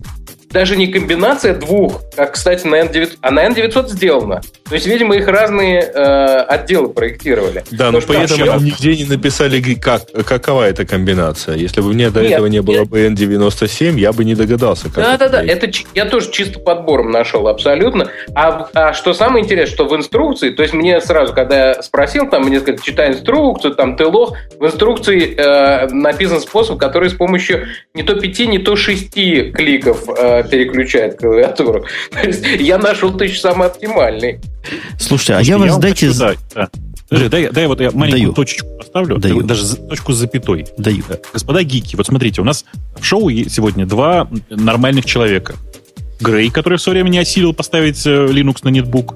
даже 0.50 0.76
не 0.76 0.88
комбинация 0.88 1.54
двух, 1.54 2.02
как, 2.16 2.34
кстати, 2.34 2.68
на 2.68 2.82
N900, 2.82 3.18
а 3.22 3.32
на 3.32 3.48
N900 3.48 3.90
сделано. 3.90 4.42
То 4.72 4.76
есть, 4.76 4.88
видимо, 4.88 5.18
их 5.18 5.28
разные 5.28 5.82
э, 5.82 6.46
отделы 6.48 6.94
проектировали. 6.94 7.62
Да, 7.72 7.92
но, 7.92 8.00
но 8.00 8.06
поэтому 8.08 8.46
там, 8.46 8.64
нигде 8.64 8.96
не 8.96 9.04
написали, 9.04 9.62
как, 9.76 10.04
какова 10.26 10.64
эта 10.64 10.86
комбинация. 10.86 11.58
Если 11.58 11.82
бы 11.82 11.90
мне 11.90 12.10
до 12.10 12.22
нет, 12.22 12.32
этого 12.32 12.46
не 12.46 12.62
было 12.62 12.86
бы 12.86 13.06
N97, 13.06 14.00
я 14.00 14.14
бы 14.14 14.24
не 14.24 14.34
догадался. 14.34 14.86
Как 14.86 14.96
да, 14.96 15.18
да, 15.18 15.28
да. 15.28 15.44
Это 15.44 15.70
я 15.94 16.06
тоже 16.06 16.32
чисто 16.32 16.60
подбором 16.60 17.12
нашел 17.12 17.50
абсолютно. 17.50 18.12
А, 18.34 18.70
а 18.74 18.94
что 18.94 19.14
самое 19.14 19.44
интересное, 19.44 19.76
что 19.76 19.86
в 19.90 19.94
инструкции, 19.94 20.52
то 20.52 20.64
есть 20.64 20.74
мне 20.74 21.02
сразу, 21.02 21.34
когда 21.34 21.72
я 21.72 21.84
спросил, 21.84 22.30
там 22.30 22.44
мне 22.44 22.62
сказали, 22.62 22.80
читай 22.82 23.10
инструкцию, 23.10 23.76
там 23.76 23.98
ты 23.98 24.06
лох, 24.06 24.38
в 24.58 24.66
инструкции 24.66 25.36
э, 25.36 25.90
написан 25.90 26.40
способ, 26.40 26.80
который 26.80 27.10
с 27.10 27.14
помощью 27.14 27.68
не 27.94 28.04
то 28.04 28.16
пяти, 28.16 28.48
не 28.48 28.60
то 28.60 28.78
шести 28.78 29.52
кликов 29.52 30.08
э, 30.18 30.48
переключает 30.50 31.20
клавиатуру. 31.20 31.84
То 32.12 32.26
есть 32.26 32.46
я 32.46 32.78
нашел 32.78 33.12
тысяч 33.12 33.42
самый 33.42 33.68
оптимальный. 33.68 34.40
Слушайте, 35.00 35.36
а 35.36 35.42
я 35.42 35.58
вас 35.58 35.78
дайте... 35.78 36.12
да, 36.14 36.34
да. 36.54 36.70
Подожди, 37.10 37.28
дай, 37.30 37.50
дай 37.52 37.68
вот 37.68 37.82
я 37.82 37.92
маленькую 37.92 38.22
Даю. 38.22 38.34
точечку 38.34 38.68
поставлю, 38.78 39.18
Даю. 39.18 39.44
даже 39.44 39.76
точку 39.76 40.14
с 40.14 40.18
запятой. 40.18 40.68
Даю. 40.78 41.04
Господа 41.34 41.62
гики, 41.64 41.98
вот 41.98 42.06
смотрите, 42.06 42.40
у 42.40 42.46
нас 42.46 42.64
в 42.98 43.04
шоу 43.04 43.30
сегодня 43.30 43.86
два 43.86 44.30
нормальных 44.50 45.06
человека. 45.06 45.56
Грей, 46.22 46.50
который 46.50 46.78
в 46.78 46.82
свое 46.82 47.00
время 47.00 47.10
не 47.10 47.20
осилил 47.20 47.54
поставить 47.54 48.06
э, 48.06 48.28
Linux 48.28 48.60
на 48.64 48.70
нетбук, 48.70 49.16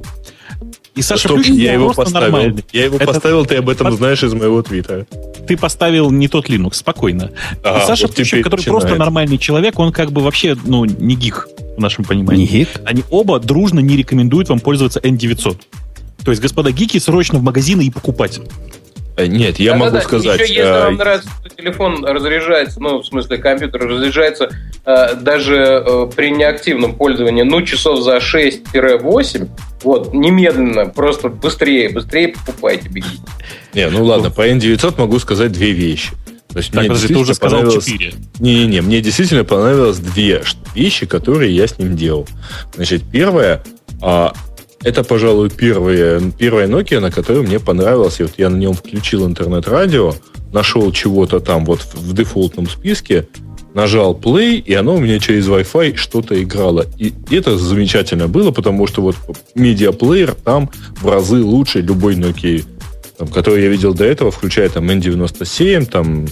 и 0.95 1.01
Саша 1.01 1.27
Стоп, 1.27 1.39
я 1.45 1.73
его 1.73 1.93
поставил. 1.93 2.31
Нормальный. 2.31 2.65
Я 2.71 2.85
его 2.85 2.95
Это... 2.95 3.07
поставил, 3.07 3.45
ты 3.45 3.55
об 3.57 3.69
этом 3.69 3.87
Под... 3.87 3.97
знаешь 3.97 4.23
из 4.23 4.33
моего 4.33 4.61
твита. 4.61 5.05
Ты 5.47 5.57
поставил 5.57 6.09
не 6.09 6.27
тот 6.27 6.49
Linux, 6.49 6.75
спокойно. 6.75 7.31
Ага, 7.63 7.83
и 7.83 7.85
Саша 7.85 8.07
вот 8.07 8.15
Плющев, 8.15 8.41
который 8.41 8.61
начинает. 8.61 8.81
просто 8.81 8.97
нормальный 8.97 9.37
человек, 9.37 9.77
он 9.77 9.91
как 9.91 10.11
бы 10.11 10.21
вообще, 10.21 10.55
ну, 10.65 10.85
не 10.85 11.15
гик 11.15 11.47
в 11.77 11.81
нашем 11.81 12.05
понимании. 12.05 12.41
Не 12.43 12.59
гик? 12.59 12.69
Они 12.85 13.03
оба 13.09 13.39
дружно 13.39 13.81
не 13.81 13.97
рекомендуют 13.97 14.47
вам 14.49 14.59
пользоваться 14.59 14.99
N900. 15.01 15.57
То 16.23 16.31
есть, 16.31 16.41
господа 16.41 16.71
гики, 16.71 16.97
срочно 16.97 17.39
в 17.39 17.43
магазины 17.43 17.83
и 17.83 17.91
покупать. 17.91 18.39
Э, 19.17 19.27
нет, 19.27 19.59
я 19.59 19.71
да, 19.71 19.77
могу 19.77 19.95
да, 19.95 20.01
сказать... 20.01 20.41
Еще, 20.41 20.55
если 20.55 20.71
вам 20.71 20.95
нравится, 20.95 21.29
что 21.39 21.49
телефон 21.49 22.05
разряжается, 22.05 22.81
ну, 22.81 22.99
в 22.99 23.05
смысле, 23.05 23.37
компьютер 23.37 23.87
разряжается 23.87 24.49
э, 24.85 25.15
даже 25.15 25.55
э, 25.55 26.07
при 26.15 26.31
неактивном 26.31 26.95
пользовании, 26.95 27.43
ну, 27.43 27.61
часов 27.61 28.01
за 28.01 28.17
6-8, 28.17 29.49
вот, 29.83 30.13
немедленно, 30.13 30.87
просто 30.87 31.29
быстрее, 31.29 31.89
быстрее 31.89 32.29
покупайте, 32.29 32.89
бегите. 32.89 33.21
Не, 33.73 33.89
ну 33.89 34.03
ладно, 34.03 34.31
по 34.31 34.47
N900 34.47 34.95
могу 34.97 35.19
сказать 35.19 35.51
две 35.51 35.71
вещи. 35.71 36.11
То 36.49 36.59
есть 36.59 36.71
так, 36.71 36.81
мне 36.81 36.89
подожди, 36.89 37.13
ты 37.13 37.19
уже 37.19 37.33
сказал 37.33 37.69
4. 37.69 38.13
Не-не-не, 38.39 38.81
мне 38.81 39.01
действительно 39.01 39.43
понравилось 39.43 39.99
две 39.99 40.41
вещи, 40.73 41.05
которые 41.05 41.55
я 41.55 41.67
с 41.67 41.77
ним 41.77 41.95
делал. 41.95 42.27
Значит, 42.75 43.03
первое, 43.11 43.61
а, 44.01 44.33
это, 44.85 45.03
пожалуй, 45.03 45.49
первая, 45.49 46.21
первая 46.37 46.67
Nokia, 46.67 46.99
на 46.99 47.09
которой 47.09 47.41
мне 47.41 47.59
понравилось. 47.59 48.19
И 48.19 48.23
вот 48.23 48.33
я 48.37 48.49
на 48.49 48.55
нем 48.55 48.73
включил 48.73 49.25
интернет-радио, 49.25 50.13
нашел 50.53 50.91
чего-то 50.91 51.39
там 51.39 51.65
вот 51.65 51.81
в 51.93 52.13
дефолтном 52.13 52.69
списке, 52.69 53.27
нажал 53.73 54.13
play, 54.13 54.57
и 54.57 54.73
оно 54.75 54.95
у 54.95 54.99
меня 54.99 55.19
через 55.19 55.47
Wi-Fi 55.47 55.95
что-то 55.95 56.41
играло. 56.41 56.85
И 56.99 57.11
это 57.31 57.57
замечательно 57.57 58.27
было, 58.27 58.51
потому 58.51 58.85
что 58.85 59.01
вот 59.01 59.15
медиаплеер 59.55 60.35
там 60.35 60.69
в 61.01 61.09
разы 61.09 61.43
лучше 61.43 61.81
любой 61.81 62.15
Nokia, 62.15 62.63
там, 63.17 63.27
который 63.27 63.63
я 63.63 63.69
видел 63.69 63.95
до 63.95 64.05
этого, 64.05 64.29
включая 64.29 64.69
там 64.69 64.87
N97, 64.87 65.87
там 65.87 66.27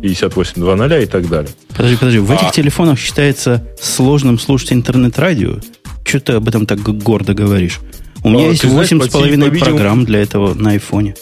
5800 0.00 1.02
и 1.02 1.06
так 1.06 1.28
далее. 1.28 1.50
Подожди, 1.76 1.96
подожди, 1.96 2.18
в 2.20 2.30
а... 2.30 2.34
этих 2.36 2.52
телефонах 2.52 3.00
считается 3.00 3.66
сложным 3.80 4.38
слушать 4.38 4.72
интернет-радио? 4.72 5.56
Что 6.04 6.20
ты 6.20 6.32
об 6.34 6.48
этом 6.48 6.66
так 6.66 6.80
гордо 6.80 7.34
говоришь? 7.34 7.80
У 8.22 8.30
меня 8.30 8.46
а, 8.46 8.50
есть 8.50 8.64
восемь 8.64 9.02
с 9.02 9.08
половиной 9.08 9.50
программ 9.50 10.04
для 10.04 10.22
этого 10.22 10.54
на 10.54 10.70
айфоне. 10.70 11.14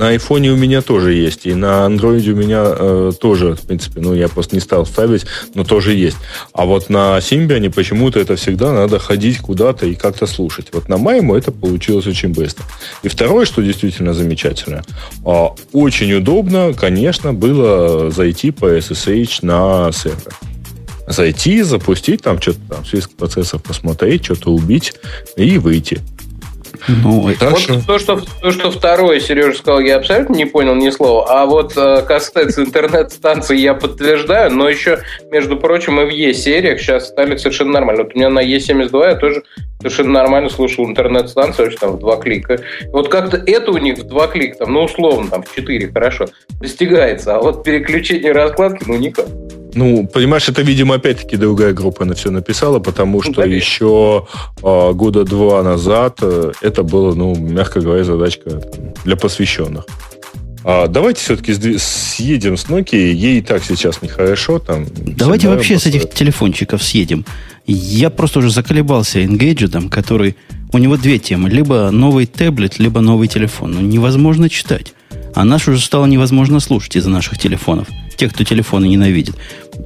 На 0.00 0.08
айфоне 0.08 0.50
у 0.50 0.56
меня 0.56 0.80
тоже 0.80 1.12
есть, 1.12 1.44
и 1.44 1.52
на 1.52 1.84
андроиде 1.84 2.32
у 2.32 2.34
меня 2.34 2.62
э, 2.64 3.12
тоже, 3.20 3.54
в 3.54 3.60
принципе, 3.60 4.00
ну, 4.00 4.14
я 4.14 4.28
просто 4.28 4.56
не 4.56 4.60
стал 4.60 4.86
ставить, 4.86 5.26
но 5.54 5.62
тоже 5.62 5.92
есть. 5.92 6.16
А 6.54 6.64
вот 6.64 6.88
на 6.88 7.20
Симбиане 7.20 7.68
почему-то 7.68 8.18
это 8.18 8.36
всегда 8.36 8.72
надо 8.72 8.98
ходить 8.98 9.38
куда-то 9.40 9.84
и 9.84 9.94
как-то 9.94 10.26
слушать. 10.26 10.68
Вот 10.72 10.88
на 10.88 10.96
Майму 10.96 11.36
это 11.36 11.52
получилось 11.52 12.06
очень 12.06 12.30
быстро. 12.30 12.64
И 13.02 13.08
второе, 13.08 13.44
что 13.44 13.60
действительно 13.60 14.14
замечательно, 14.14 14.84
э, 15.26 15.46
очень 15.72 16.14
удобно, 16.14 16.72
конечно, 16.72 17.34
было 17.34 18.10
зайти 18.10 18.52
по 18.52 18.74
SSH 18.74 19.40
на 19.42 19.92
сервер 19.92 20.32
зайти, 21.10 21.62
запустить 21.62 22.22
там 22.22 22.40
что-то 22.40 22.60
там, 22.68 22.84
список 22.84 23.12
процессов 23.12 23.62
посмотреть, 23.62 24.24
что-то 24.24 24.52
убить 24.52 24.94
и 25.36 25.58
выйти. 25.58 26.00
Ну, 26.88 27.20
вот 27.20 27.38
то 27.38 27.98
что, 27.98 28.20
то, 28.40 28.50
что 28.50 28.70
второе 28.70 29.20
Сережа 29.20 29.58
сказал, 29.58 29.80
я 29.80 29.96
абсолютно 29.96 30.34
не 30.34 30.46
понял 30.46 30.74
ни 30.74 30.88
слова. 30.90 31.26
А 31.28 31.46
вот 31.46 31.76
э, 31.76 32.02
касается 32.02 32.62
интернет-станции, 32.62 33.58
я 33.58 33.74
подтверждаю, 33.74 34.50
но 34.52 34.68
еще, 34.68 35.00
между 35.30 35.56
прочим, 35.56 36.00
и 36.00 36.04
в 36.04 36.08
Е-сериях 36.08 36.80
сейчас 36.80 37.08
стали 37.08 37.36
совершенно 37.36 37.72
нормально. 37.72 38.04
Вот 38.04 38.14
у 38.14 38.18
меня 38.18 38.30
на 38.30 38.42
Е72 38.42 39.08
я 39.08 39.14
тоже 39.16 39.42
совершенно 39.78 40.12
нормально 40.12 40.48
слушал 40.48 40.86
интернет-станцию, 40.86 41.68
очень 41.68 41.78
там 41.78 41.92
в 41.92 41.98
два 41.98 42.16
клика. 42.16 42.60
Вот 42.92 43.08
как-то 43.08 43.36
это 43.36 43.72
у 43.72 43.78
них 43.78 43.98
в 43.98 44.04
два 44.04 44.26
клика, 44.26 44.58
там, 44.58 44.72
ну, 44.72 44.84
условно, 44.84 45.30
там, 45.30 45.42
в 45.42 45.54
четыре, 45.54 45.92
хорошо, 45.92 46.26
достигается. 46.60 47.36
А 47.36 47.40
вот 47.40 47.62
переключение 47.62 48.32
раскладки, 48.32 48.84
ну, 48.86 48.96
никак. 48.96 49.26
Ну, 49.74 50.06
понимаешь, 50.06 50.48
это, 50.48 50.62
видимо, 50.62 50.96
опять-таки 50.96 51.36
другая 51.36 51.72
группа 51.72 52.04
на 52.04 52.14
все 52.14 52.30
написала, 52.30 52.78
потому 52.78 53.22
ну, 53.24 53.32
что 53.32 53.42
ну, 53.42 53.52
еще 53.52 54.26
э, 54.62 54.92
года 54.92 55.24
два 55.24 55.62
назад 55.62 56.18
э, 56.22 56.52
это 56.60 56.82
было, 56.82 57.14
ну, 57.14 57.34
мягко 57.34 57.80
говоря, 57.80 58.04
задачка 58.04 58.60
для 59.04 59.16
посвященных. 59.16 59.84
А 60.62 60.88
давайте 60.88 61.22
все-таки 61.22 61.54
съедем 61.78 62.56
с 62.56 62.66
Nokia. 62.66 63.12
Ей 63.12 63.38
и 63.38 63.42
так 63.42 63.64
сейчас 63.64 64.02
нехорошо. 64.02 64.58
Там, 64.58 64.86
давайте 64.94 65.48
вообще 65.48 65.78
с 65.78 65.86
этих 65.86 66.10
телефончиков 66.10 66.82
съедем. 66.82 67.24
Я 67.66 68.10
просто 68.10 68.40
уже 68.40 68.50
заколебался 68.50 69.20
Engadget, 69.20 69.88
который... 69.88 70.36
У 70.72 70.78
него 70.78 70.96
две 70.96 71.18
темы. 71.18 71.50
Либо 71.50 71.90
новый 71.90 72.26
таблет, 72.26 72.78
либо 72.78 73.00
новый 73.00 73.26
телефон. 73.26 73.72
Ну, 73.72 73.80
невозможно 73.80 74.48
читать. 74.48 74.94
А 75.34 75.44
наш 75.44 75.68
уже 75.68 75.80
стало 75.80 76.06
невозможно 76.06 76.60
слушать 76.60 76.96
из-за 76.96 77.10
наших 77.10 77.38
телефонов. 77.38 77.88
Тех, 78.16 78.32
кто 78.34 78.44
телефоны 78.44 78.86
ненавидит. 78.86 79.36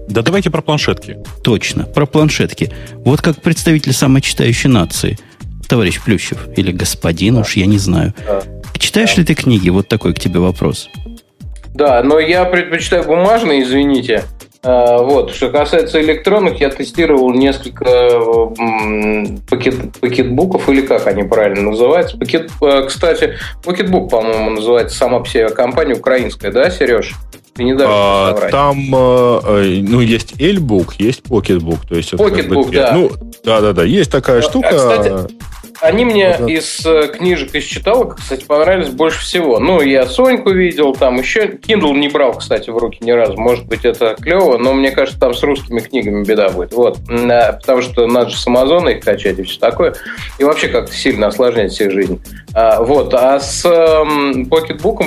Да 0.08 0.22
давайте 0.22 0.50
про 0.50 0.62
планшетки. 0.62 1.18
Точно, 1.42 1.84
про 1.84 2.06
планшетки. 2.06 2.72
Вот 3.04 3.20
как 3.22 3.40
представитель 3.40 3.92
самой 3.92 4.22
читающей 4.22 4.68
нации, 4.68 5.18
товарищ 5.68 6.00
Плющев, 6.00 6.48
или 6.56 6.72
господин, 6.72 7.34
да. 7.34 7.40
уж 7.42 7.56
я 7.56 7.66
не 7.66 7.78
знаю. 7.78 8.14
Да. 8.26 8.42
Читаешь 8.78 9.14
да. 9.14 9.20
ли 9.20 9.26
ты 9.26 9.34
книги? 9.34 9.68
Вот 9.70 9.88
такой 9.88 10.14
к 10.14 10.20
тебе 10.20 10.40
вопрос. 10.40 10.88
Да, 11.74 12.02
но 12.04 12.20
я 12.20 12.44
предпочитаю 12.44 13.04
бумажные, 13.04 13.62
извините. 13.64 14.24
А, 14.64 15.02
вот, 15.02 15.30
что 15.30 15.50
касается 15.50 16.00
электронных, 16.00 16.58
я 16.60 16.70
тестировал 16.70 17.30
несколько 17.32 17.84
пакет, 19.50 19.98
пакетбуков, 20.00 20.68
или 20.70 20.80
как 20.80 21.06
они 21.06 21.22
правильно 21.22 21.70
называются. 21.70 22.16
Пакет, 22.16 22.50
э, 22.62 22.84
кстати, 22.86 23.34
пакетбук, 23.62 24.10
по-моему, 24.10 24.50
называется 24.50 24.96
сама 24.96 25.20
по 25.20 25.28
себе 25.28 25.50
компания 25.50 25.94
украинская, 25.94 26.50
да, 26.50 26.70
Сереж? 26.70 27.14
Ты 27.54 27.62
не 27.62 27.76
а, 27.78 28.32
Там, 28.50 28.78
э, 28.92 29.40
э, 29.44 29.80
ну, 29.82 30.00
есть 30.00 30.40
L-Book, 30.40 30.94
есть 30.98 31.20
Pocketbook. 31.20 31.86
То 31.88 31.94
есть 31.94 32.12
Pocketbook, 32.14 32.72
да. 32.72 32.92
Ну, 32.92 33.10
да-да-да, 33.44 33.84
есть 33.84 34.10
такая 34.10 34.38
а, 34.38 34.42
штука. 34.42 34.76
Кстати, 34.76 35.12
они 35.80 36.04
мне 36.04 36.36
вот, 36.38 36.48
из 36.48 36.84
э, 36.86 37.08
книжек, 37.08 37.54
из 37.54 37.64
читалок, 37.64 38.16
кстати, 38.16 38.44
понравились 38.44 38.88
больше 38.88 39.20
всего. 39.20 39.58
Ну, 39.58 39.80
я 39.80 40.06
Соньку 40.06 40.50
видел, 40.50 40.94
там 40.94 41.16
еще... 41.16 41.46
Kindle 41.46 41.94
не 41.96 42.08
брал, 42.08 42.34
кстати, 42.34 42.70
в 42.70 42.76
руки 42.76 42.98
ни 43.00 43.10
разу. 43.10 43.36
Может 43.36 43.66
быть, 43.66 43.84
это 43.84 44.16
клево, 44.20 44.58
но 44.58 44.72
мне 44.72 44.90
кажется, 44.90 45.18
там 45.18 45.34
с 45.34 45.42
русскими 45.42 45.80
книгами 45.80 46.24
беда 46.24 46.50
будет. 46.50 46.72
Вот. 46.72 46.98
Потому 47.06 47.82
что 47.82 48.06
надо 48.06 48.30
же 48.30 48.36
с 48.36 48.46
Амазона 48.46 48.90
их 48.90 49.04
качать 49.04 49.38
и 49.38 49.42
все 49.42 49.58
такое. 49.58 49.94
И 50.38 50.44
вообще 50.44 50.68
как-то 50.68 50.94
сильно 50.94 51.28
осложнять 51.28 51.72
себе 51.72 51.90
жизнь. 51.90 52.20
А, 52.54 52.82
вот, 52.82 53.12
а 53.14 53.40
с 53.40 53.64
эм, 53.64 54.48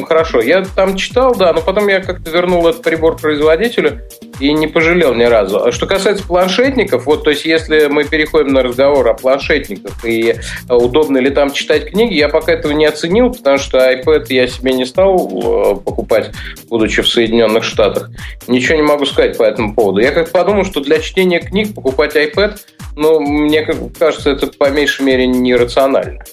хорошо. 0.06 0.41
Я 0.41 0.66
там 0.76 0.98
читал, 0.98 1.34
да, 1.34 1.54
но 1.54 1.62
потом 1.62 1.88
я 1.88 2.02
как-то 2.02 2.30
вернул 2.30 2.68
этот 2.68 2.82
прибор 2.82 3.16
производителю 3.16 4.02
и 4.41 4.52
не 4.52 4.68
пожалел 4.68 5.14
ни 5.14 5.24
разу. 5.24 5.64
А 5.64 5.72
что 5.72 5.88
касается 5.88 6.28
планшетников, 6.28 7.06
вот, 7.06 7.24
то 7.24 7.30
есть 7.30 7.45
если 7.45 7.88
мы 7.88 8.04
переходим 8.04 8.50
на 8.50 8.64
разговор 8.64 9.08
о 9.08 9.14
планшетниках 9.14 10.04
и 10.04 10.36
удобно 10.68 11.20
ли 11.20 11.30
там 11.30 11.54
читать 11.54 11.91
книги, 11.91 12.16
я 12.16 12.28
пока 12.28 12.52
этого 12.52 12.74
не 12.74 12.86
оценил, 12.86 13.32
потому 13.32 13.58
что 13.58 13.78
iPad 13.78 14.26
я 14.30 14.48
себе 14.48 14.74
не 14.74 14.86
стал 14.86 15.16
э, 15.16 15.76
покупать, 15.78 16.32
будучи 16.70 17.02
в 17.02 17.08
Соединенных 17.08 17.64
Штатах. 17.64 18.10
Ничего 18.48 18.76
не 18.76 18.84
могу 18.84 19.06
сказать 19.06 19.38
по 19.38 19.43
этому 19.43 19.74
поводу. 19.74 20.02
Я 20.02 20.12
как 20.12 20.32
подумал, 20.32 20.66
что 20.66 20.82
для 20.82 21.00
чтения 21.00 21.39
книг 21.39 21.74
покупать 21.74 22.16
iPad, 22.16 22.58
ну, 22.98 23.22
мне 23.22 23.64
кажется, 23.98 24.32
это 24.32 24.48
по 24.48 24.70
меньшей 24.70 25.06
мере 25.06 25.28
нерационально. 25.28 26.24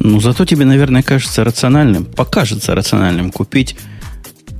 Ну, 0.00 0.20
зато 0.20 0.44
тебе, 0.44 0.64
наверное, 0.64 1.02
кажется 1.02 1.44
рациональным, 1.44 2.04
покажется 2.04 2.74
рациональным 2.74 3.30
купить 3.30 3.76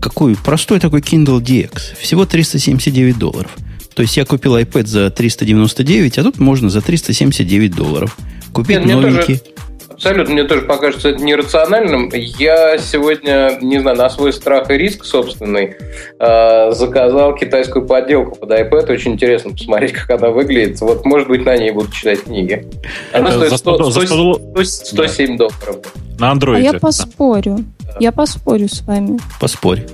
какой 0.00 0.36
простой 0.36 0.80
такой 0.80 1.00
Kindle 1.00 1.40
DX. 1.40 1.96
Всего 2.00 2.24
379 2.24 3.18
долларов. 3.18 3.50
То 3.94 4.02
есть 4.02 4.16
я 4.16 4.24
купил 4.24 4.56
iPad 4.56 4.86
за 4.86 5.10
399, 5.10 6.18
а 6.18 6.22
тут 6.22 6.38
можно 6.38 6.70
за 6.70 6.80
379 6.80 7.74
долларов 7.74 8.16
купить 8.52 8.84
Нет, 8.84 8.96
новенький. 8.96 9.38
Тоже 9.38 9.57
Абсолютно, 9.98 10.32
мне 10.32 10.44
тоже 10.44 10.62
покажется 10.62 11.08
это 11.08 11.24
нерациональным. 11.24 12.08
Я 12.14 12.78
сегодня, 12.78 13.58
не 13.60 13.80
знаю, 13.80 13.96
на 13.96 14.08
свой 14.08 14.32
страх 14.32 14.70
и 14.70 14.74
риск 14.74 15.04
собственный 15.04 15.74
э, 16.20 16.70
заказал 16.70 17.34
китайскую 17.34 17.84
подделку 17.84 18.36
под 18.36 18.48
iPad. 18.48 18.92
Очень 18.92 19.14
интересно 19.14 19.50
посмотреть, 19.50 19.94
как 19.94 20.08
она 20.10 20.30
выглядит. 20.30 20.80
Вот, 20.82 21.04
может 21.04 21.26
быть, 21.26 21.44
на 21.44 21.56
ней 21.56 21.72
буду 21.72 21.90
читать 21.90 22.22
книги. 22.22 22.64
Она 23.12 23.32
стоит 23.32 23.58
100, 23.58 23.90
100, 23.90 24.34
100, 24.54 24.64
107 24.64 25.36
долларов. 25.36 25.76
На 26.20 26.30
андроиде. 26.30 26.68
А 26.68 26.72
я 26.74 26.78
поспорю. 26.78 27.58
Я 27.98 28.12
поспорю 28.12 28.68
с 28.68 28.82
вами. 28.82 29.18
Поспорь 29.40 29.84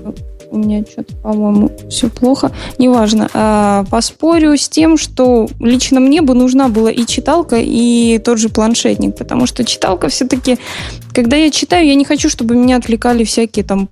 у 0.55 0.59
меня 0.59 0.85
что-то, 0.91 1.15
по-моему, 1.17 1.71
все 1.91 2.09
плохо. 2.09 2.53
Неважно. 2.79 3.29
А, 3.35 3.85
поспорю 3.91 4.57
с 4.57 4.69
тем, 4.69 4.97
что 4.97 5.49
лично 5.59 6.01
мне 6.01 6.23
бы 6.23 6.35
нужна 6.35 6.69
была 6.69 6.91
и 6.91 7.05
читалка, 7.05 7.57
и 7.59 8.19
тот 8.25 8.39
же 8.39 8.49
планшетник, 8.49 9.17
потому 9.17 9.47
что 9.47 9.65
читалка 9.65 10.09
все-таки, 10.09 10.59
когда 11.15 11.37
я 11.37 11.51
читаю, 11.51 11.87
я 11.87 11.95
не 11.95 12.05
хочу, 12.05 12.29
чтобы 12.29 12.57
меня 12.57 12.77
отвлекали 12.77 13.25
всякие 13.25 13.65
там 13.65 13.89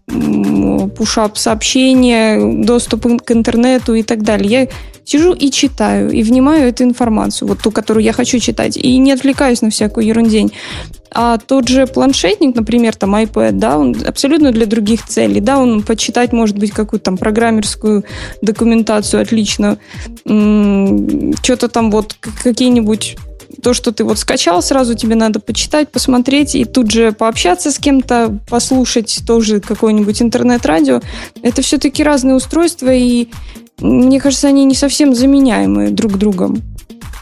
пушап 0.96 1.38
сообщения, 1.38 2.64
доступ 2.64 3.06
к 3.24 3.30
интернету 3.30 3.94
и 3.94 4.02
так 4.02 4.22
далее. 4.22 4.50
Я 4.50 4.68
сижу 5.04 5.32
и 5.32 5.50
читаю, 5.50 6.10
и 6.10 6.22
внимаю 6.22 6.68
эту 6.68 6.84
информацию, 6.84 7.48
вот 7.48 7.60
ту, 7.60 7.70
которую 7.70 8.04
я 8.04 8.12
хочу 8.12 8.38
читать, 8.38 8.76
и 8.76 8.98
не 8.98 9.12
отвлекаюсь 9.12 9.62
на 9.62 9.70
всякую 9.70 10.06
ерундень. 10.06 10.52
А 11.14 11.38
тот 11.38 11.68
же 11.68 11.86
планшетник, 11.86 12.56
например, 12.56 12.96
там 12.96 13.14
iPad, 13.14 13.52
да, 13.52 13.78
он 13.78 13.96
абсолютно 14.06 14.50
для 14.50 14.66
других 14.66 15.06
целей, 15.06 15.40
да, 15.40 15.58
он 15.58 15.82
почитать, 15.82 16.32
может 16.32 16.56
быть, 16.58 16.70
какую-то 16.70 17.06
там 17.06 17.18
программерскую 17.18 18.04
документацию 18.40 19.22
отлично, 19.22 19.78
что-то 20.24 21.68
там 21.68 21.90
вот 21.90 22.16
какие-нибудь 22.42 23.16
то, 23.62 23.74
что 23.74 23.92
ты 23.92 24.04
вот 24.04 24.18
скачал, 24.18 24.60
сразу 24.62 24.94
тебе 24.94 25.14
надо 25.14 25.40
почитать, 25.40 25.90
посмотреть 25.90 26.54
и 26.54 26.64
тут 26.64 26.90
же 26.90 27.12
пообщаться 27.12 27.70
с 27.70 27.78
кем-то, 27.78 28.38
послушать 28.48 29.22
тоже 29.26 29.60
какое-нибудь 29.60 30.20
интернет-радио. 30.20 31.00
Это 31.42 31.62
все-таки 31.62 32.02
разные 32.02 32.34
устройства, 32.34 32.92
и 32.92 33.28
мне 33.78 34.20
кажется, 34.20 34.48
они 34.48 34.64
не 34.64 34.74
совсем 34.74 35.14
заменяемые 35.14 35.90
друг 35.90 36.18
другом. 36.18 36.62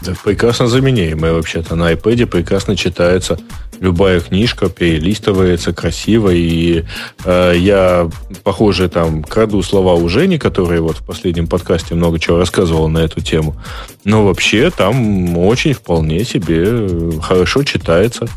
Да, 0.01 0.13
прекрасно 0.23 0.67
заменяемые 0.67 1.33
вообще-то. 1.33 1.75
На 1.75 1.93
iPad 1.93 2.25
прекрасно 2.25 2.75
читается 2.75 3.37
любая 3.79 4.19
книжка, 4.19 4.69
перелистывается 4.69 5.73
красиво. 5.73 6.29
И 6.29 6.85
э, 7.25 7.53
я, 7.57 8.09
похоже, 8.43 8.89
там 8.89 9.23
краду 9.23 9.61
слова 9.61 9.93
у 9.95 10.07
Жени, 10.09 10.37
который 10.37 10.79
вот 10.79 10.97
в 10.97 11.05
последнем 11.05 11.47
подкасте 11.47 11.95
много 11.95 12.19
чего 12.19 12.37
рассказывал 12.37 12.87
на 12.87 12.99
эту 12.99 13.21
тему. 13.21 13.55
Но 14.03 14.25
вообще 14.25 14.71
там 14.71 15.37
очень 15.37 15.73
вполне 15.73 16.23
себе 16.23 17.19
хорошо 17.21 17.63
читается. 17.63 18.27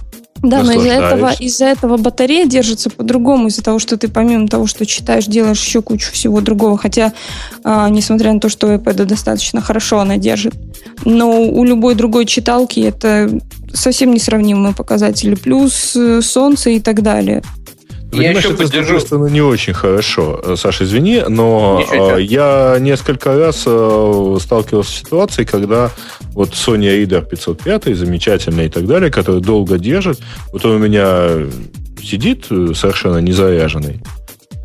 Да, 0.42 0.62
но 0.62 0.72
из-за 0.72 0.88
этого, 0.88 1.32
из-за 1.32 1.64
этого 1.66 1.96
батарея 1.96 2.46
держится 2.46 2.90
по-другому, 2.90 3.48
из-за 3.48 3.62
того, 3.62 3.78
что 3.78 3.96
ты 3.96 4.08
помимо 4.08 4.46
того, 4.46 4.66
что 4.66 4.84
читаешь, 4.84 5.24
делаешь 5.24 5.64
еще 5.64 5.80
кучу 5.80 6.12
всего 6.12 6.42
другого. 6.42 6.76
Хотя, 6.76 7.14
а, 7.62 7.88
несмотря 7.88 8.32
на 8.32 8.40
то, 8.40 8.50
что 8.50 8.72
iPad 8.74 9.06
достаточно 9.06 9.62
хорошо 9.62 10.00
она 10.00 10.18
держит. 10.18 10.54
Но 11.04 11.42
у 11.42 11.64
любой 11.64 11.94
другой 11.94 12.26
читалки 12.26 12.80
это 12.80 13.30
совсем 13.74 14.12
несравнимые 14.12 14.74
показатели. 14.74 15.34
Плюс 15.34 15.94
э, 15.96 16.22
солнце 16.22 16.70
и 16.70 16.80
так 16.80 17.02
далее. 17.02 17.42
Я 18.12 18.30
еще 18.30 18.50
это, 18.50 18.58
поддержу. 18.58 19.00
С 19.00 19.10
не 19.10 19.40
очень 19.40 19.74
хорошо. 19.74 20.40
Э, 20.44 20.54
Саша, 20.56 20.84
извини, 20.84 21.22
но 21.28 21.80
Ничего. 21.80 22.16
Э, 22.16 22.22
я 22.22 22.76
несколько 22.80 23.36
раз 23.36 23.60
сталкивался 23.60 24.90
с 24.90 24.98
ситуацией, 25.00 25.46
когда 25.46 25.90
вот 26.32 26.50
Sony 26.50 27.04
Reader 27.04 27.28
505, 27.28 27.96
замечательный 27.96 28.66
и 28.66 28.68
так 28.68 28.86
далее, 28.86 29.10
который 29.10 29.40
долго 29.40 29.78
держит, 29.78 30.20
вот 30.52 30.64
он 30.64 30.72
у 30.72 30.78
меня 30.78 31.28
сидит 32.02 32.46
совершенно 32.46 33.18
незаряженный. 33.18 34.00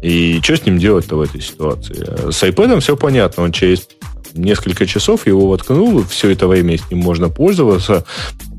И 0.01 0.39
что 0.41 0.55
с 0.55 0.65
ним 0.65 0.77
делать-то 0.77 1.17
в 1.17 1.21
этой 1.21 1.41
ситуации? 1.41 2.31
С 2.31 2.41
iPad 2.43 2.79
все 2.79 2.95
понятно, 2.95 3.43
он 3.43 3.51
через 3.51 3.87
несколько 4.33 4.85
часов 4.85 5.27
его 5.27 5.47
воткнул, 5.47 6.03
все 6.03 6.29
это 6.29 6.47
время 6.47 6.77
с 6.77 6.89
ним 6.89 6.99
можно 6.99 7.29
пользоваться, 7.29 8.05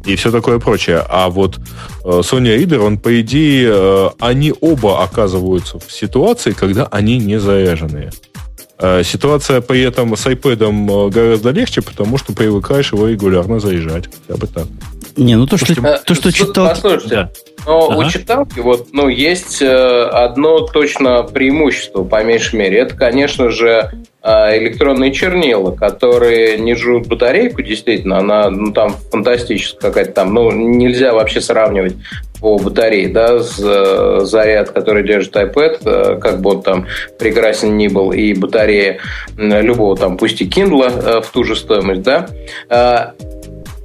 и 0.05 0.17
все 0.17 0.31
такое 0.31 0.59
прочее. 0.59 1.05
А 1.09 1.29
вот 1.29 1.59
э, 2.05 2.09
Sony 2.09 2.57
Reader, 2.57 2.79
он, 2.79 2.99
по 2.99 3.21
идее, 3.21 3.71
э, 3.73 4.09
они 4.19 4.55
оба 4.61 5.03
оказываются 5.03 5.79
в 5.79 5.93
ситуации, 5.93 6.53
когда 6.53 6.87
они 6.87 7.19
не 7.19 7.39
заряженные. 7.39 8.11
Э, 8.79 9.03
ситуация 9.05 9.61
при 9.61 9.83
этом 9.83 10.17
с 10.17 10.27
iPad 10.27 11.11
гораздо 11.11 11.51
легче, 11.51 11.83
потому 11.83 12.17
что 12.19 12.33
привыкаешь 12.33 12.93
его 12.93 13.09
регулярно 13.09 13.61
заряжать. 13.61 14.09
Я 14.29 14.37
бы 14.37 14.47
так. 14.47 14.67
Не, 15.17 15.37
ну 15.37 15.47
то, 15.47 15.59
что, 15.59 15.75
то, 16.07 16.15
что 16.15 16.33
читал... 16.33 16.69
Послушайте, 16.69 17.09
да. 17.09 17.31
Но 17.67 17.91
ага. 17.91 17.99
у 17.99 18.11
читалки 18.11 18.61
вот, 18.61 18.89
ну, 18.93 19.09
есть 19.09 19.63
одно 19.63 20.61
точно 20.61 21.23
преимущество, 21.23 22.05
по 22.05 22.23
меньшей 22.23 22.59
мере. 22.59 22.79
Это, 22.79 22.97
конечно 22.97 23.51
же, 23.51 23.91
а, 24.23 24.55
электронные 24.57 25.13
чернила, 25.13 25.75
которые 25.75 26.59
не 26.59 26.75
жрут 26.75 27.07
батарейку, 27.07 27.63
действительно, 27.63 28.19
она 28.19 28.51
ну, 28.51 28.71
там 28.71 28.95
фантастическая 29.11 29.91
какая-то 29.91 30.13
там, 30.13 30.35
ну, 30.35 30.51
нельзя 30.51 31.15
вообще 31.15 31.41
сравнивать 31.41 31.95
по 32.39 32.59
батарее, 32.59 33.09
да, 33.09 33.39
с 33.41 33.59
э, 33.59 34.21
заряд, 34.25 34.71
который 34.71 35.07
держит 35.07 35.37
iPad, 35.37 35.79
э, 35.85 36.19
как 36.19 36.41
бы 36.41 36.51
он 36.51 36.63
там 36.63 36.87
прекрасен 37.19 37.77
ни 37.77 37.89
был, 37.89 38.13
и 38.13 38.35
батарея 38.35 38.99
любого 39.37 39.97
там, 39.97 40.17
пусть 40.17 40.41
и 40.43 40.47
Kindle 40.47 40.91
э, 40.91 41.21
в 41.23 41.31
ту 41.31 41.45
же 41.45 41.57
стоимость, 41.57 42.03
да. 42.03 42.29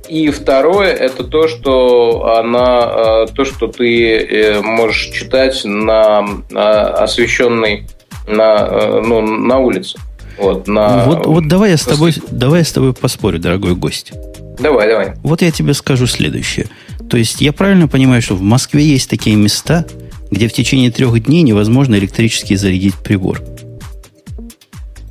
И 0.08 0.30
второе, 0.30 0.94
это 0.94 1.24
то, 1.24 1.48
что 1.48 2.36
она, 2.38 3.26
то, 3.28 3.46
что 3.46 3.68
ты 3.68 4.60
можешь 4.62 5.10
читать 5.12 5.62
на 5.66 6.20
освещенной 6.54 7.88
на, 8.28 9.02
ну, 9.02 9.22
на 9.22 9.60
улице. 9.60 9.98
Вот, 10.38 10.68
на... 10.68 11.06
вот, 11.06 11.26
вот 11.26 11.48
давай, 11.48 11.72
я 11.72 11.78
с 11.78 11.84
тобой, 11.84 12.14
давай 12.30 12.60
я 12.60 12.66
с 12.66 12.72
тобой 12.72 12.94
поспорю, 12.94 13.40
дорогой 13.40 13.76
гость. 13.76 14.12
Давай, 14.60 14.90
давай. 14.90 15.14
Вот 15.24 15.42
я 15.42 15.52
тебе 15.52 15.74
скажу 15.74 16.08
следующее. 16.08 16.68
То 17.10 17.18
есть 17.18 17.42
я 17.42 17.54
правильно 17.54 17.88
понимаю, 17.88 18.22
что 18.22 18.36
в 18.36 18.42
Москве 18.42 18.84
есть 18.84 19.10
такие 19.10 19.36
места, 19.36 19.86
где 20.32 20.48
в 20.48 20.54
течение 20.54 20.92
трех 20.92 21.24
дней 21.24 21.42
невозможно 21.42 21.96
электрически 21.96 22.56
зарядить 22.56 22.96
прибор? 22.96 23.42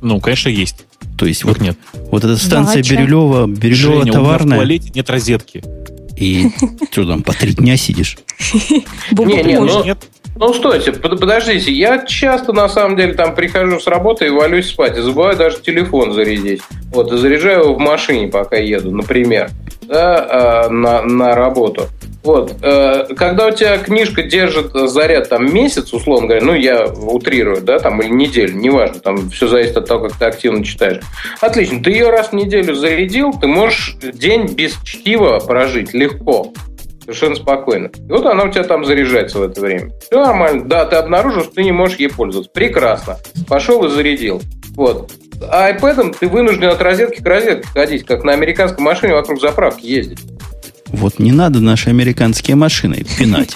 Ну, 0.01 0.19
конечно, 0.19 0.49
есть. 0.49 0.84
То 1.17 1.25
есть 1.25 1.43
вот, 1.43 1.61
нет. 1.61 1.77
вот 2.11 2.23
эта 2.23 2.37
станция 2.37 2.83
да, 2.83 2.89
Бирюлева, 2.89 3.47
Бирюлева 3.47 4.03
Женя, 4.03 4.11
товарная. 4.11 4.43
У 4.43 4.47
меня 4.47 4.55
в 4.55 4.59
туалете 4.59 4.91
нет 4.93 5.09
розетки. 5.09 5.63
И 6.17 6.49
что 6.91 7.05
там, 7.05 7.23
по 7.23 7.33
три 7.33 7.53
дня 7.53 7.77
сидишь? 7.77 8.17
Не, 9.11 9.43
не, 9.43 9.59
ну, 9.59 9.83
нет. 9.83 9.97
Ну, 10.37 10.53
стойте, 10.53 10.91
подождите, 10.91 11.71
я 11.71 12.05
часто, 12.05 12.51
на 12.51 12.67
самом 12.67 12.97
деле, 12.97 13.13
там 13.13 13.33
прихожу 13.35 13.79
с 13.79 13.87
работы 13.87 14.27
и 14.27 14.29
валюсь 14.29 14.67
спать, 14.67 14.97
и 14.97 15.01
забываю 15.01 15.37
даже 15.37 15.61
телефон 15.61 16.11
зарядить. 16.11 16.61
Вот, 16.91 17.11
и 17.13 17.17
заряжаю 17.17 17.61
его 17.61 17.75
в 17.75 17.79
машине, 17.79 18.27
пока 18.27 18.57
еду, 18.57 18.91
например, 18.91 19.49
да, 19.83 20.65
а, 20.65 20.69
на, 20.69 21.03
на 21.03 21.35
работу. 21.35 21.87
Вот, 22.25 22.55
э, 22.63 23.05
когда 23.15 23.47
у 23.47 23.51
тебя 23.51 23.77
книжка 23.77 24.23
держит 24.23 24.71
заряд 24.73 25.29
там 25.29 25.53
месяц, 25.53 25.93
условно 25.93 26.27
говоря, 26.27 26.43
ну, 26.43 26.53
я 26.55 26.85
утрирую, 26.85 27.61
да, 27.61 27.77
там, 27.77 28.01
или 28.01 28.09
неделю, 28.09 28.55
неважно, 28.55 28.99
там 28.99 29.29
все 29.29 29.47
зависит 29.47 29.77
от 29.77 29.87
того, 29.87 30.09
как 30.09 30.17
ты 30.17 30.25
активно 30.25 30.65
читаешь. 30.65 31.01
Отлично, 31.39 31.83
ты 31.83 31.91
ее 31.91 32.09
раз 32.09 32.29
в 32.29 32.33
неделю 32.33 32.73
зарядил, 32.73 33.31
ты 33.31 33.45
можешь 33.45 33.95
день 34.01 34.47
без 34.47 34.73
чтива 34.83 35.39
прожить 35.39 35.93
легко. 35.93 36.51
Совершенно 37.05 37.35
спокойно. 37.35 37.91
И 37.95 38.11
вот 38.11 38.25
она 38.25 38.45
у 38.45 38.49
тебя 38.49 38.63
там 38.63 38.83
заряжается 38.83 39.37
в 39.37 39.43
это 39.43 39.61
время. 39.61 39.91
Все 40.01 40.23
нормально. 40.23 40.65
Да, 40.65 40.85
ты 40.85 40.95
обнаружил, 40.95 41.43
что 41.43 41.53
ты 41.53 41.63
не 41.63 41.71
можешь 41.71 41.97
ей 41.97 42.09
пользоваться. 42.09 42.51
Прекрасно. 42.51 43.17
Пошел 43.47 43.85
и 43.85 43.89
зарядил. 43.89 44.41
Вот. 44.75 45.11
А 45.51 45.71
iPad 45.71 46.15
ты 46.19 46.27
вынужден 46.27 46.69
от 46.69 46.81
розетки 46.81 47.21
к 47.21 47.25
розетке 47.27 47.67
ходить, 47.67 48.05
как 48.05 48.23
на 48.23 48.33
американской 48.33 48.83
машине 48.83 49.13
вокруг 49.13 49.39
заправки 49.39 49.85
ездить. 49.85 50.19
Вот 50.95 51.19
не 51.19 51.31
надо 51.31 51.59
наши 51.59 51.89
американские 51.89 52.55
машины 52.55 53.05
пинать. 53.17 53.55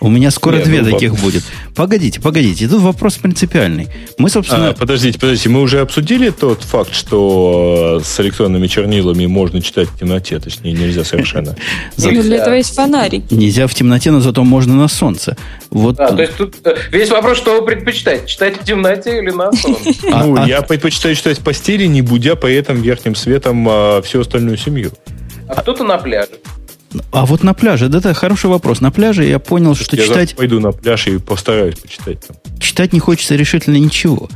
У 0.00 0.08
меня 0.08 0.30
скоро 0.30 0.62
две 0.62 0.82
ну, 0.82 0.90
таких 0.90 1.14
будет. 1.16 1.42
Погодите, 1.74 2.20
погодите, 2.20 2.68
тут 2.68 2.82
вопрос 2.82 3.14
принципиальный. 3.14 3.88
Мы, 4.18 4.30
собственно... 4.30 4.68
А, 4.68 4.72
подождите, 4.72 5.18
подождите, 5.18 5.48
мы 5.48 5.60
уже 5.60 5.80
обсудили 5.80 6.30
тот 6.30 6.62
факт, 6.62 6.94
что 6.94 8.00
с 8.04 8.20
электронными 8.20 8.66
чернилами 8.66 9.26
можно 9.26 9.60
читать 9.60 9.88
в 9.88 9.98
темноте, 9.98 10.38
точнее, 10.38 10.72
нельзя 10.72 11.04
совершенно. 11.04 11.56
Ну, 11.96 12.22
для 12.22 12.38
этого 12.38 12.54
есть 12.54 12.74
фонарик. 12.74 13.30
Нельзя 13.30 13.66
в 13.66 13.74
темноте, 13.74 14.10
но 14.10 14.20
зато 14.20 14.44
можно 14.44 14.74
на 14.74 14.88
солнце. 14.88 15.36
Вот. 15.70 15.98
А, 15.98 16.12
то 16.12 16.22
есть 16.22 16.36
тут 16.36 16.54
э, 16.64 16.76
весь 16.92 17.10
вопрос, 17.10 17.38
что 17.38 17.60
вы 17.60 17.66
предпочитаете, 17.66 18.26
читать 18.26 18.60
в 18.60 18.64
темноте 18.64 19.18
или 19.18 19.30
на 19.30 19.52
солнце? 19.56 19.90
Ну, 20.02 20.36
а, 20.36 20.46
я 20.46 20.62
предпочитаю 20.62 21.14
читать 21.14 21.38
в 21.38 21.42
постели, 21.42 21.86
не 21.86 22.02
будя 22.02 22.36
по 22.36 22.46
этим 22.46 22.80
верхним 22.80 23.14
светом 23.14 23.66
а, 23.68 24.02
всю 24.02 24.20
остальную 24.20 24.56
семью. 24.56 24.92
А 25.54 25.60
кто-то 25.60 25.84
на 25.84 25.98
пляже. 25.98 26.30
А 27.10 27.26
вот 27.26 27.42
на 27.42 27.54
пляже, 27.54 27.88
да, 27.88 27.98
это 27.98 28.14
хороший 28.14 28.50
вопрос. 28.50 28.80
На 28.80 28.90
пляже 28.90 29.24
я 29.24 29.38
понял, 29.38 29.74
что 29.74 29.96
я 29.96 30.04
читать... 30.04 30.30
Я 30.30 30.36
пойду 30.36 30.60
на 30.60 30.72
пляж 30.72 31.06
и 31.08 31.18
постараюсь 31.18 31.76
почитать 31.76 32.20
там. 32.26 32.36
Читать 32.60 32.92
не 32.92 33.00
хочется 33.00 33.34
решительно 33.34 33.76
ничего. 33.76 34.28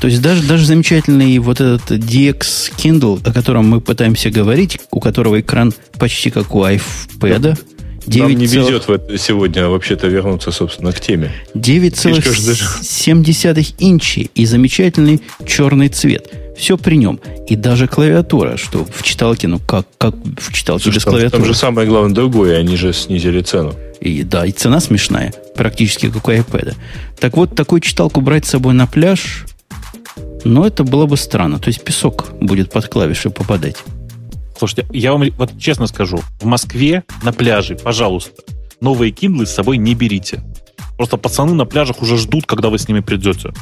То 0.00 0.08
есть 0.08 0.20
даже, 0.20 0.42
даже 0.42 0.66
замечательный 0.66 1.38
вот 1.38 1.60
этот 1.60 1.92
DX 1.92 2.72
Kindle, 2.76 3.20
о 3.24 3.32
котором 3.32 3.68
мы 3.68 3.80
пытаемся 3.80 4.30
говорить, 4.30 4.80
у 4.90 5.00
которого 5.00 5.40
экран 5.40 5.72
почти 5.98 6.30
как 6.30 6.54
у 6.54 6.64
iPad, 6.64 7.58
9 8.06 8.28
Нам 8.28 8.36
не 8.36 8.48
цел... 8.48 8.66
везет 8.66 8.88
в 8.88 8.90
это 8.90 9.16
сегодня 9.16 9.68
вообще-то 9.68 10.08
вернуться, 10.08 10.50
собственно, 10.50 10.92
к 10.92 11.00
теме. 11.00 11.32
9,7 11.54 13.74
инчи 13.78 14.30
и 14.34 14.44
замечательный 14.44 15.22
черный 15.46 15.88
цвет. 15.88 16.28
Все 16.56 16.76
при 16.76 16.96
нем. 16.96 17.20
И 17.46 17.56
даже 17.56 17.88
клавиатура, 17.88 18.56
что 18.56 18.84
в 18.84 19.02
читалке, 19.02 19.48
ну 19.48 19.58
как, 19.58 19.86
как 19.98 20.14
в 20.14 20.52
читалке 20.52 20.84
Слушай, 20.84 20.96
без 20.96 21.04
клавиатуры. 21.04 21.42
Там 21.42 21.44
же 21.44 21.54
самое 21.54 21.88
главное 21.88 22.14
другое, 22.14 22.58
они 22.58 22.76
же 22.76 22.92
снизили 22.92 23.40
цену. 23.42 23.74
И, 24.00 24.22
да, 24.22 24.44
и 24.44 24.52
цена 24.52 24.80
смешная, 24.80 25.32
практически 25.54 26.10
как 26.10 26.26
у 26.28 26.32
iPad. 26.32 26.74
Так 27.20 27.36
вот, 27.36 27.54
такую 27.54 27.80
читалку 27.80 28.20
брать 28.20 28.44
с 28.44 28.50
собой 28.50 28.74
на 28.74 28.86
пляж, 28.86 29.44
ну, 30.44 30.64
это 30.64 30.84
было 30.84 31.06
бы 31.06 31.16
странно. 31.16 31.58
То 31.58 31.68
есть 31.68 31.84
песок 31.84 32.32
будет 32.40 32.70
под 32.70 32.88
клавиши 32.88 33.30
попадать. 33.30 33.76
Слушайте, 34.58 34.86
я 34.92 35.12
вам 35.12 35.28
вот 35.38 35.58
честно 35.58 35.86
скажу, 35.86 36.20
в 36.40 36.44
Москве 36.46 37.04
на 37.22 37.32
пляже, 37.32 37.76
пожалуйста, 37.76 38.42
новые 38.80 39.12
киндлы 39.12 39.46
с 39.46 39.50
собой 39.50 39.76
не 39.76 39.94
берите. 39.94 40.42
Просто 40.96 41.16
пацаны 41.16 41.54
на 41.54 41.64
пляжах 41.64 42.02
уже 42.02 42.16
ждут, 42.16 42.46
когда 42.46 42.68
вы 42.68 42.78
с 42.78 42.88
ними 42.88 43.00
придете. 43.00 43.52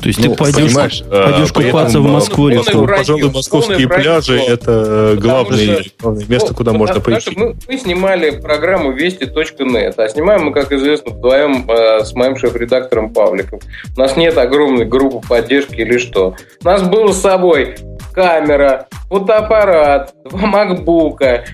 То 0.00 0.08
есть 0.08 0.18
ну, 0.18 0.30
ты 0.30 0.36
пойдешь, 0.36 0.72
пойдешь 0.72 1.50
а, 1.50 1.52
купаться 1.52 2.00
в 2.00 2.04
Москву 2.04 2.48
резко. 2.48 2.78
Пожалуй, 2.86 3.30
московские 3.30 3.86
пляжи– 3.86 4.38
это 4.48 5.16
главное, 5.20 5.84
главное 5.98 6.26
место, 6.26 6.54
куда 6.54 6.72
можно 6.72 7.00
пойти. 7.00 7.32
Мы, 7.36 7.54
мы 7.68 7.78
снимали 7.78 8.30
программу 8.30 8.92
вести.нет, 8.92 9.98
а 9.98 10.08
снимаем 10.08 10.44
мы, 10.44 10.52
как 10.52 10.72
известно, 10.72 11.12
вдвоем 11.12 11.70
э, 11.70 12.04
с 12.04 12.14
моим 12.14 12.36
шеф-редактором 12.36 13.12
Павликом. 13.12 13.60
У 13.96 14.00
нас 14.00 14.16
нет 14.16 14.38
огромной 14.38 14.86
группы 14.86 15.26
поддержки 15.26 15.76
или 15.76 15.98
что. 15.98 16.34
У 16.62 16.64
нас 16.64 16.82
было 16.82 17.12
с 17.12 17.20
собой 17.20 17.76
камера, 18.12 18.86
фотоаппарат, 19.08 20.14
два 20.24 20.46
макбука, 20.46 21.44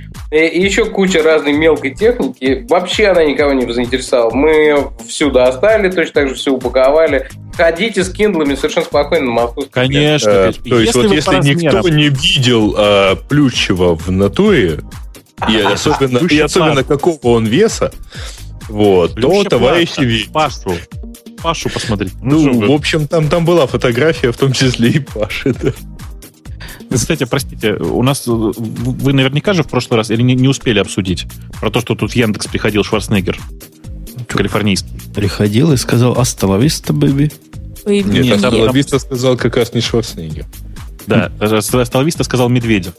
и 0.45 0.63
еще 0.63 0.87
куча 0.87 1.23
разной 1.23 1.53
мелкой 1.53 1.95
техники. 1.95 2.67
Вообще 2.69 3.09
она 3.09 3.25
никого 3.25 3.53
не 3.53 3.71
заинтересовала. 3.73 4.33
Мы 4.33 4.89
всю 5.07 5.31
достали, 5.31 5.91
точно 5.91 6.13
так 6.13 6.29
же 6.29 6.35
все 6.35 6.53
упаковали. 6.53 7.29
Ходите 7.57 8.05
с 8.05 8.11
киндлами 8.11 8.55
совершенно 8.55 8.87
спокойно 8.87 9.27
на 9.27 9.33
московский 9.33 9.73
Конечно. 9.73 10.29
Э, 10.29 10.53
то 10.53 10.81
есть 10.81 10.95
вот 10.95 11.11
если 11.11 11.37
никто 11.37 11.89
не 11.89 12.09
видел 12.09 12.75
э, 12.77 13.17
Плющева 13.29 13.97
в 13.97 14.11
натуре, 14.11 14.81
и 15.49 15.59
особенно, 15.59 16.19
и 16.19 16.39
особенно 16.39 16.85
какого 16.85 17.19
он 17.23 17.47
веса, 17.47 17.93
вот, 18.69 19.15
то 19.15 19.45
товарищи 19.45 20.01
видят. 20.01 20.33
Пашу. 20.33 20.75
Пашу 21.43 21.71
посмотреть. 21.71 22.13
Ну, 22.23 22.41
ну 22.41 22.73
в 22.73 22.75
общем, 22.75 23.07
там, 23.07 23.29
там 23.29 23.45
была 23.45 23.67
фотография, 23.67 24.33
в 24.33 24.37
том 24.37 24.53
числе 24.53 24.91
и 24.91 24.99
Паши, 24.99 25.55
да. 25.55 25.73
Кстати, 26.91 27.25
простите, 27.25 27.75
у 27.75 28.03
нас 28.03 28.27
вы 28.27 29.13
наверняка 29.13 29.53
же 29.53 29.63
в 29.63 29.69
прошлый 29.69 29.99
раз 29.99 30.11
или 30.11 30.23
не, 30.23 30.35
не 30.35 30.49
успели 30.49 30.79
обсудить 30.79 31.27
про 31.61 31.71
то, 31.71 31.81
что 31.81 31.95
тут 31.95 32.13
в 32.13 32.17
Яндекс 32.17 32.47
приходил 32.47 32.85
Шварценеггер 32.85 33.39
калифорнийский. 34.27 34.91
Приходил 35.15 35.73
и 35.73 35.77
сказал 35.77 36.19
«Асталависта, 36.19 36.93
бэби». 36.93 37.33
Нет, 37.87 38.37
Асталависта 38.37 38.99
сказал 38.99 39.37
как 39.37 39.57
раз 39.57 39.73
не 39.75 39.81
Шварценеггер. 39.81 40.45
Да, 41.07 41.31
Асталависта 41.39 42.25
сказал 42.25 42.49
Медведев. 42.49 42.95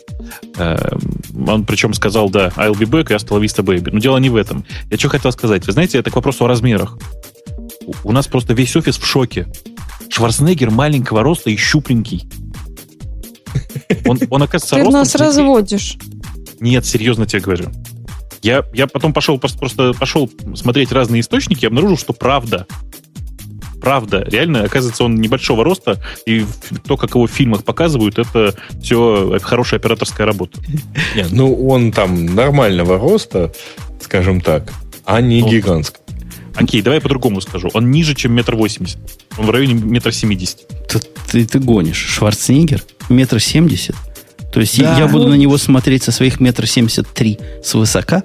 Эм, 0.56 1.50
он 1.50 1.66
причем 1.66 1.94
сказал, 1.94 2.30
да, 2.30 2.50
I'll 2.56 2.74
be 2.74 2.88
back 2.88 3.12
и 3.12 3.14
Асталависта, 3.14 3.64
бэби. 3.64 3.90
Но 3.90 4.00
дело 4.00 4.18
не 4.18 4.30
в 4.30 4.38
этом. 4.38 4.66
Я 4.90 4.98
что 4.98 5.10
хотел 5.10 5.32
сказать. 5.32 5.66
Вы 5.68 5.74
знаете, 5.74 5.98
это 5.98 6.10
к 6.10 6.16
вопросу 6.16 6.46
о 6.46 6.48
размерах. 6.48 6.98
У 8.04 8.12
нас 8.14 8.28
просто 8.28 8.54
весь 8.54 8.76
офис 8.76 8.98
в 8.98 9.06
шоке. 9.06 9.48
Шварценеггер 10.10 10.72
маленького 10.72 11.22
роста 11.22 11.50
и 11.50 11.58
щупленький. 11.58 12.30
Он, 14.06 14.20
он 14.30 14.44
оказывается, 14.44 14.76
Ты 14.76 14.82
ростом... 14.82 14.94
нас 14.94 15.16
разводишь. 15.16 15.98
Нет, 16.60 16.86
серьезно 16.86 17.26
тебе 17.26 17.42
говорю. 17.42 17.72
Я, 18.42 18.64
я 18.74 18.88
потом 18.88 19.14
пошел 19.14 19.40
просто, 19.40 19.58
просто 19.58 19.94
пошел 19.94 20.30
смотреть 20.56 20.92
разные 20.92 21.22
источники 21.22 21.64
и 21.64 21.68
обнаружил, 21.68 21.98
что 21.98 22.14
правда. 22.14 22.68
Правда. 23.82 24.24
Реально, 24.28 24.64
оказывается, 24.64 25.04
он 25.04 25.16
небольшого 25.16 25.64
роста, 25.64 26.02
и 26.26 26.46
то, 26.86 26.98
как 26.98 27.12
его 27.12 27.28
в 27.28 27.32
фильмах 27.32 27.64
показывают, 27.64 28.18
это 28.20 28.56
все 28.82 29.36
это 29.36 29.46
хорошая 29.46 29.80
операторская 29.80 30.26
работа. 30.26 30.60
Нет, 31.16 31.28
ну, 31.32 31.54
он 31.68 31.92
там 31.92 32.26
нормального 32.26 32.98
роста, 32.98 33.54
скажем 34.02 34.42
так, 34.42 34.74
а 35.06 35.22
не 35.22 35.42
ну, 35.42 35.50
гигантского. 35.50 36.04
Окей, 36.56 36.82
давай 36.82 37.00
по-другому 37.00 37.40
скажу. 37.40 37.70
Он 37.74 37.92
ниже, 37.92 38.16
чем 38.16 38.34
метр 38.34 38.56
восемьдесят. 38.56 39.00
Он 39.38 39.46
в 39.46 39.50
районе 39.52 39.76
метр 39.76 40.12
семидесяти. 40.12 40.66
Ты, 40.90 41.00
ты, 41.32 41.46
ты 41.46 41.60
гонишь. 41.60 41.98
Шварценеггер? 41.98 42.84
Метр 43.10 43.40
семьдесят? 43.40 43.96
То 44.52 44.60
есть 44.60 44.80
да. 44.80 44.98
я 44.98 45.08
буду 45.08 45.28
на 45.28 45.36
него 45.36 45.58
смотреть 45.58 46.04
со 46.04 46.12
своих 46.12 46.40
метр 46.40 46.66
семьдесят 46.68 47.08
три 47.14 47.38
свысока? 47.64 48.24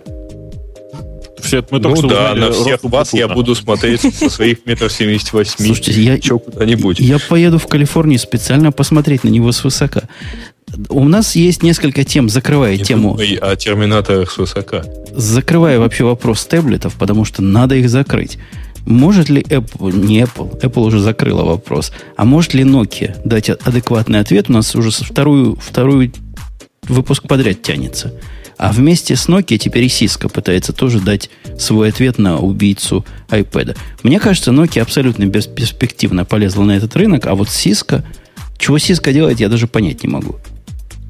Все, 1.42 1.64
мы 1.70 1.80
ну 1.80 2.08
да, 2.08 2.34
на 2.36 2.52
всех 2.52 2.84
вас 2.84 3.12
я 3.12 3.26
буду 3.26 3.56
смотреть 3.56 4.00
со 4.00 4.30
своих 4.30 4.64
метров 4.64 4.92
семьдесят 4.92 5.32
восьми. 5.32 5.66
Слушайте, 5.66 6.00
я, 6.00 6.38
куда-нибудь. 6.38 7.00
Я 7.00 7.18
поеду 7.18 7.58
в 7.58 7.66
Калифорнию 7.66 8.20
специально 8.20 8.70
посмотреть 8.70 9.24
на 9.24 9.28
него 9.28 9.50
свысока. 9.50 10.02
У 10.88 11.08
нас 11.08 11.34
есть 11.34 11.64
несколько 11.64 12.04
тем, 12.04 12.28
закрывая 12.28 12.76
Не 12.76 12.84
тему. 12.84 13.10
Думай 13.10 13.34
о 13.34 13.56
терминаторах 13.56 14.30
с 14.30 14.38
высока. 14.38 14.84
Закрывая 15.14 15.80
вообще 15.80 16.04
вопрос 16.04 16.46
таблетов, 16.46 16.94
потому 16.94 17.24
что 17.24 17.42
надо 17.42 17.74
их 17.74 17.90
закрыть. 17.90 18.38
Может 18.86 19.28
ли 19.28 19.42
Apple, 19.42 19.94
не 19.94 20.22
Apple, 20.22 20.60
Apple 20.60 20.86
уже 20.86 21.00
закрыла 21.00 21.44
вопрос, 21.44 21.92
а 22.16 22.24
может 22.24 22.54
ли 22.54 22.64
Nokia 22.64 23.16
дать 23.24 23.50
адекватный 23.50 24.20
ответ? 24.20 24.48
У 24.48 24.52
нас 24.52 24.74
уже 24.74 24.90
вторую, 24.90 25.56
вторую 25.56 26.12
выпуск 26.88 27.28
подряд 27.28 27.62
тянется. 27.62 28.12
А 28.58 28.72
вместе 28.72 29.16
с 29.16 29.28
Nokia 29.28 29.58
теперь 29.58 29.84
и 29.84 29.88
Cisco 29.88 30.28
пытается 30.28 30.72
тоже 30.72 31.00
дать 31.00 31.30
свой 31.58 31.88
ответ 31.88 32.18
на 32.18 32.38
убийцу 32.38 33.04
iPad. 33.28 33.76
Мне 34.02 34.20
кажется, 34.20 34.50
Nokia 34.50 34.82
абсолютно 34.82 35.26
бесперспективно 35.26 36.24
полезла 36.24 36.64
на 36.64 36.76
этот 36.76 36.94
рынок, 36.96 37.26
а 37.26 37.34
вот 37.34 37.48
Cisco, 37.48 38.02
чего 38.58 38.76
Cisco 38.76 39.12
делает, 39.12 39.40
я 39.40 39.48
даже 39.48 39.66
понять 39.66 40.02
не 40.02 40.08
могу. 40.08 40.36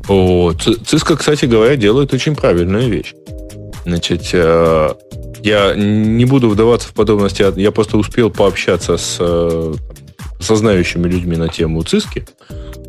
О, 0.09 0.53
Cisco, 0.53 1.17
кстати 1.17 1.45
говоря, 1.45 1.77
делает 1.77 2.13
очень 2.13 2.35
правильную 2.35 2.89
вещь. 2.89 3.15
Значит, 3.85 4.31
э, 4.33 4.95
я 5.43 5.75
не 5.75 6.25
буду 6.25 6.49
вдаваться 6.49 6.89
в 6.89 6.93
подробности, 6.93 7.45
я 7.59 7.71
просто 7.71 7.99
успел 7.99 8.31
пообщаться 8.31 8.97
с, 8.97 9.17
э, 9.19 9.75
со 10.41 10.57
знающими 10.57 11.09
людьми 11.09 11.37
на 11.37 11.49
тему 11.49 11.81
Cisco, 11.83 12.27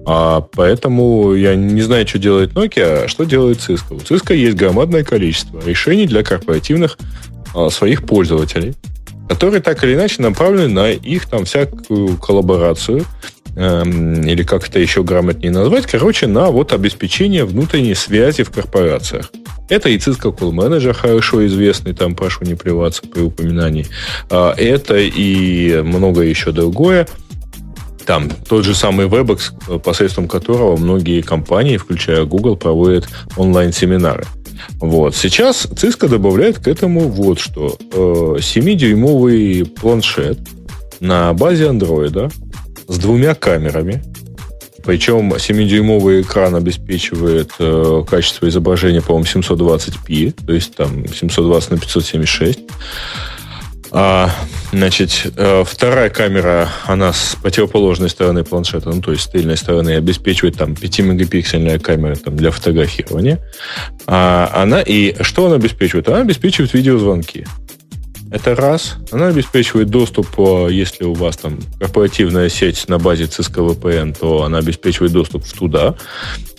а 0.05 0.41
поэтому 0.41 1.33
я 1.33 1.55
не 1.55 1.81
знаю, 1.81 2.07
что 2.07 2.19
делает 2.19 2.53
Nokia, 2.53 3.05
а 3.05 3.07
что 3.07 3.23
делает 3.23 3.57
Cisco. 3.57 3.95
У 3.95 3.97
Cisco 3.97 4.35
есть 4.35 4.55
громадное 4.55 5.03
количество 5.03 5.59
решений 5.65 6.05
для 6.05 6.23
корпоративных 6.23 6.97
а, 7.55 7.69
своих 7.69 8.05
пользователей, 8.05 8.75
которые 9.29 9.61
так 9.61 9.83
или 9.83 9.93
иначе 9.93 10.21
направлены 10.21 10.67
на 10.67 10.91
их 10.91 11.27
там 11.27 11.45
всякую 11.45 12.17
коллаборацию, 12.17 13.05
Эм, 13.55 14.21
или 14.23 14.41
как 14.41 14.67
это 14.67 14.79
еще 14.79 15.03
грамотнее 15.03 15.51
назвать, 15.51 15.85
короче, 15.85 16.25
на 16.25 16.49
вот 16.49 16.73
обеспечение 16.73 17.45
внутренней 17.45 17.93
связи 17.93 18.43
в 18.43 18.49
корпорациях. 18.49 19.31
Это 19.69 19.89
и 19.89 19.97
Cisco 19.97 20.35
Call 20.35 20.51
Manager, 20.51 20.93
хорошо 20.93 21.45
известный, 21.47 21.93
там 21.93 22.15
прошу 22.15 22.43
не 22.45 22.55
плеваться 22.55 23.01
при 23.01 23.21
упоминании. 23.21 23.87
А, 24.29 24.53
это 24.53 24.97
и 24.97 25.81
много 25.81 26.21
еще 26.21 26.51
другое. 26.51 27.07
Там 28.05 28.29
тот 28.29 28.65
же 28.65 28.75
самый 28.75 29.07
WebEx, 29.07 29.79
посредством 29.79 30.27
которого 30.27 30.75
многие 30.75 31.21
компании, 31.21 31.77
включая 31.77 32.25
Google, 32.25 32.57
проводят 32.57 33.07
онлайн-семинары. 33.37 34.25
Вот. 34.79 35.15
Сейчас 35.15 35.65
Cisco 35.65 36.07
добавляет 36.07 36.59
к 36.59 36.67
этому 36.67 37.01
вот 37.01 37.39
что. 37.39 37.77
7-дюймовый 37.91 39.61
э, 39.61 39.65
планшет 39.65 40.39
на 40.99 41.33
базе 41.33 41.65
Android, 41.67 42.31
с 42.87 42.97
двумя 42.97 43.35
камерами. 43.35 44.03
Причем 44.83 45.33
7-дюймовый 45.33 46.21
экран 46.21 46.55
обеспечивает 46.55 47.51
э, 47.59 48.03
качество 48.09 48.47
изображения, 48.49 49.01
по-моему, 49.01 49.25
720p, 49.25 50.45
то 50.45 50.53
есть 50.53 50.75
там 50.75 51.07
720 51.07 51.71
на 51.71 51.77
576. 51.77 52.59
А, 53.95 54.31
значит, 54.71 55.31
э, 55.37 55.63
вторая 55.65 56.09
камера, 56.09 56.67
она 56.85 57.13
с 57.13 57.37
противоположной 57.41 58.09
стороны 58.09 58.43
планшета, 58.43 58.89
ну, 58.89 59.01
то 59.01 59.11
есть 59.11 59.23
с 59.23 59.27
тыльной 59.27 59.55
стороны, 59.55 59.91
обеспечивает 59.91 60.57
там 60.57 60.73
5-мегапиксельная 60.73 61.77
камера 61.77 62.15
там, 62.15 62.35
для 62.35 62.49
фотографирования. 62.49 63.39
А 64.07 64.49
она, 64.51 64.81
и 64.81 65.15
что 65.21 65.45
она 65.45 65.55
обеспечивает? 65.55 66.09
Она 66.09 66.21
обеспечивает 66.21 66.73
видеозвонки. 66.73 67.45
Это 68.33 68.55
раз. 68.55 68.95
Она 69.11 69.27
обеспечивает 69.27 69.89
доступ, 69.89 70.27
э, 70.39 70.69
если 70.71 71.03
у 71.03 71.13
вас 71.13 71.37
там 71.37 71.59
корпоративная 71.79 72.49
сеть 72.49 72.89
на 72.89 72.97
базе 72.97 73.25
Cisco 73.25 73.69
VPN, 73.69 74.17
то 74.19 74.41
она 74.41 74.57
обеспечивает 74.57 75.11
доступ 75.11 75.43
туда. 75.47 75.93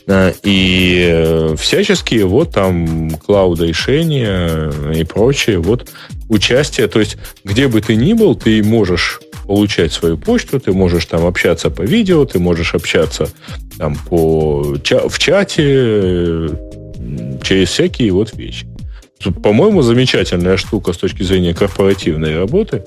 Э, 0.07 0.33
и 0.45 1.05
э, 1.05 1.57
всяческие 1.59 2.27
вот 2.27 2.53
там 2.53 3.11
клауда 3.17 3.67
решения 3.67 4.71
и 4.95 5.03
прочее, 5.03 5.59
вот 5.59 5.91
участие. 6.29 6.87
То 6.87 7.01
есть, 7.01 7.17
где 7.43 7.67
бы 7.67 7.81
ты 7.81 7.97
ни 7.97 8.13
был, 8.13 8.37
ты 8.37 8.63
можешь 8.63 9.21
получать 9.45 9.93
свою 9.93 10.17
почту, 10.17 10.61
ты 10.61 10.73
можешь 10.73 11.07
там 11.07 11.27
общаться 11.27 11.71
по 11.71 11.83
видео, 11.83 12.25
ты 12.25 12.39
можешь 12.39 12.77
общаться 12.77 13.29
там 13.79 13.97
по, 13.97 14.63
в 14.63 15.19
чате, 15.19 16.51
через 17.43 17.69
всякие 17.71 18.13
вот 18.13 18.33
вещи 18.35 18.65
по-моему, 19.33 19.83
замечательная 19.83 20.57
штука 20.57 20.93
с 20.93 20.97
точки 20.97 21.23
зрения 21.23 21.55
корпоративной 21.55 22.37
работы. 22.37 22.85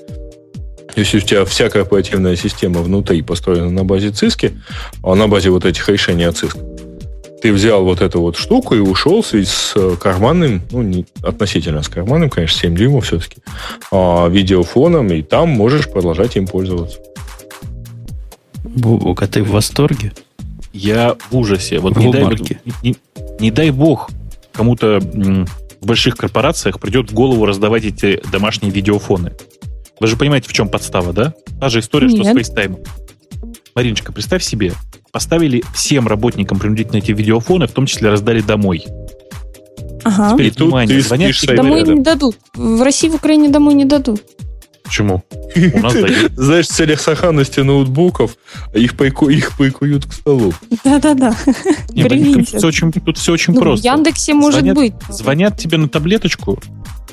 Если 0.96 1.18
у 1.18 1.20
тебя 1.20 1.44
вся 1.44 1.68
корпоративная 1.68 2.36
система 2.36 2.80
внутри 2.80 3.22
построена 3.22 3.70
на 3.70 3.84
базе 3.84 4.10
циски, 4.10 4.52
а 5.02 5.14
на 5.14 5.28
базе 5.28 5.50
вот 5.50 5.64
этих 5.64 5.88
решений 5.88 6.24
от 6.24 6.36
циска, 6.36 6.58
ты 7.40 7.52
взял 7.52 7.84
вот 7.84 8.00
эту 8.00 8.20
вот 8.20 8.36
штуку 8.36 8.74
и 8.74 8.80
ушел 8.80 9.22
с, 9.22 9.32
с 9.32 9.74
карманным, 10.00 10.62
ну, 10.72 10.82
не, 10.82 11.06
относительно 11.22 11.82
с 11.82 11.88
карманным, 11.88 12.30
конечно, 12.30 12.58
7 12.58 12.74
дюймов 12.74 13.06
все-таки, 13.06 13.36
а, 13.92 14.28
видеофоном, 14.28 15.08
и 15.12 15.22
там 15.22 15.50
можешь 15.50 15.88
продолжать 15.88 16.36
им 16.36 16.46
пользоваться. 16.46 16.98
Бубок, 18.64 19.22
а 19.22 19.28
ты 19.28 19.42
в 19.42 19.50
восторге? 19.50 20.12
Я 20.72 21.16
в 21.30 21.36
ужасе. 21.36 21.78
Вот 21.78 21.96
не 21.96 22.10
дай, 22.12 22.24
не, 22.24 22.58
не, 22.82 22.96
не 23.40 23.50
дай 23.50 23.70
бог 23.70 24.10
кому-то 24.52 25.00
в 25.80 25.86
больших 25.86 26.16
корпорациях 26.16 26.80
придет 26.80 27.10
в 27.10 27.14
голову 27.14 27.46
раздавать 27.46 27.84
эти 27.84 28.20
домашние 28.30 28.72
видеофоны. 28.72 29.32
Вы 30.00 30.06
же 30.06 30.16
понимаете, 30.16 30.48
в 30.48 30.52
чем 30.52 30.68
подстава, 30.68 31.12
да? 31.12 31.34
Та 31.60 31.68
же 31.68 31.80
история, 31.80 32.08
Нет. 32.08 32.26
что 32.26 32.44
с 32.44 32.50
FaceTime. 32.50 32.86
Мариночка, 33.74 34.12
представь 34.12 34.42
себе, 34.42 34.72
поставили 35.12 35.62
всем 35.74 36.08
работникам 36.08 36.58
принудительно 36.58 36.98
эти 36.98 37.12
видеофоны, 37.12 37.66
в 37.66 37.72
том 37.72 37.86
числе 37.86 38.10
раздали 38.10 38.40
домой. 38.40 38.84
Ага. 40.04 40.34
Теперь, 40.34 40.46
и 40.46 40.50
внимание, 40.50 41.00
звонят 41.00 41.34
Домой 41.54 41.82
не 41.82 42.02
дадут. 42.02 42.36
В 42.54 42.82
России, 42.82 43.08
в 43.08 43.14
Украине 43.14 43.48
домой 43.48 43.74
не 43.74 43.84
дадут. 43.84 44.22
Почему? 44.82 45.22
Знаешь, 45.54 46.66
в 46.66 46.70
целях 46.70 47.00
сохранности 47.00 47.60
ноутбуков 47.60 48.36
их, 48.74 48.96
пайку, 48.96 49.28
их 49.28 49.56
пайкуют 49.56 50.06
к 50.06 50.12
столу. 50.12 50.52
Да-да-да. 50.84 51.36
Тут 51.94 52.48
все 52.48 52.66
очень, 52.66 52.92
тут 52.92 53.18
все 53.18 53.32
очень 53.32 53.54
ну, 53.54 53.60
просто. 53.60 53.82
В 53.82 53.92
Яндексе 53.92 54.34
может 54.34 54.60
звонят, 54.60 54.76
быть. 54.76 54.94
Звонят 55.08 55.58
тебе 55.58 55.78
на 55.78 55.88
таблеточку 55.88 56.58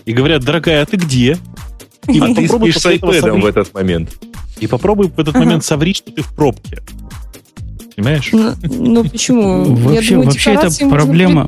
и 0.05 0.13
говорят, 0.13 0.43
дорогая, 0.43 0.83
а 0.83 0.85
ты 0.85 0.97
где? 0.97 1.37
И 2.07 2.19
а 2.19 2.33
ты 2.33 2.47
спишь 2.47 2.79
с 2.79 2.85
iPad 2.85 3.41
в 3.41 3.45
этот 3.45 3.73
момент. 3.73 4.11
И 4.59 4.67
попробуй 4.67 5.09
в 5.09 5.19
этот 5.19 5.35
момент 5.35 5.65
соврить, 5.65 5.97
что 5.97 6.11
ты 6.11 6.21
в 6.21 6.33
пробке. 6.33 6.81
Понимаешь? 7.95 8.29
Ну, 8.33 8.53
ну 8.63 9.03
почему? 9.03 9.63
Вообще, 9.75 10.15
думаю, 10.15 10.27
вообще 10.27 10.53
эта 10.53 10.69
проблема, 10.89 11.47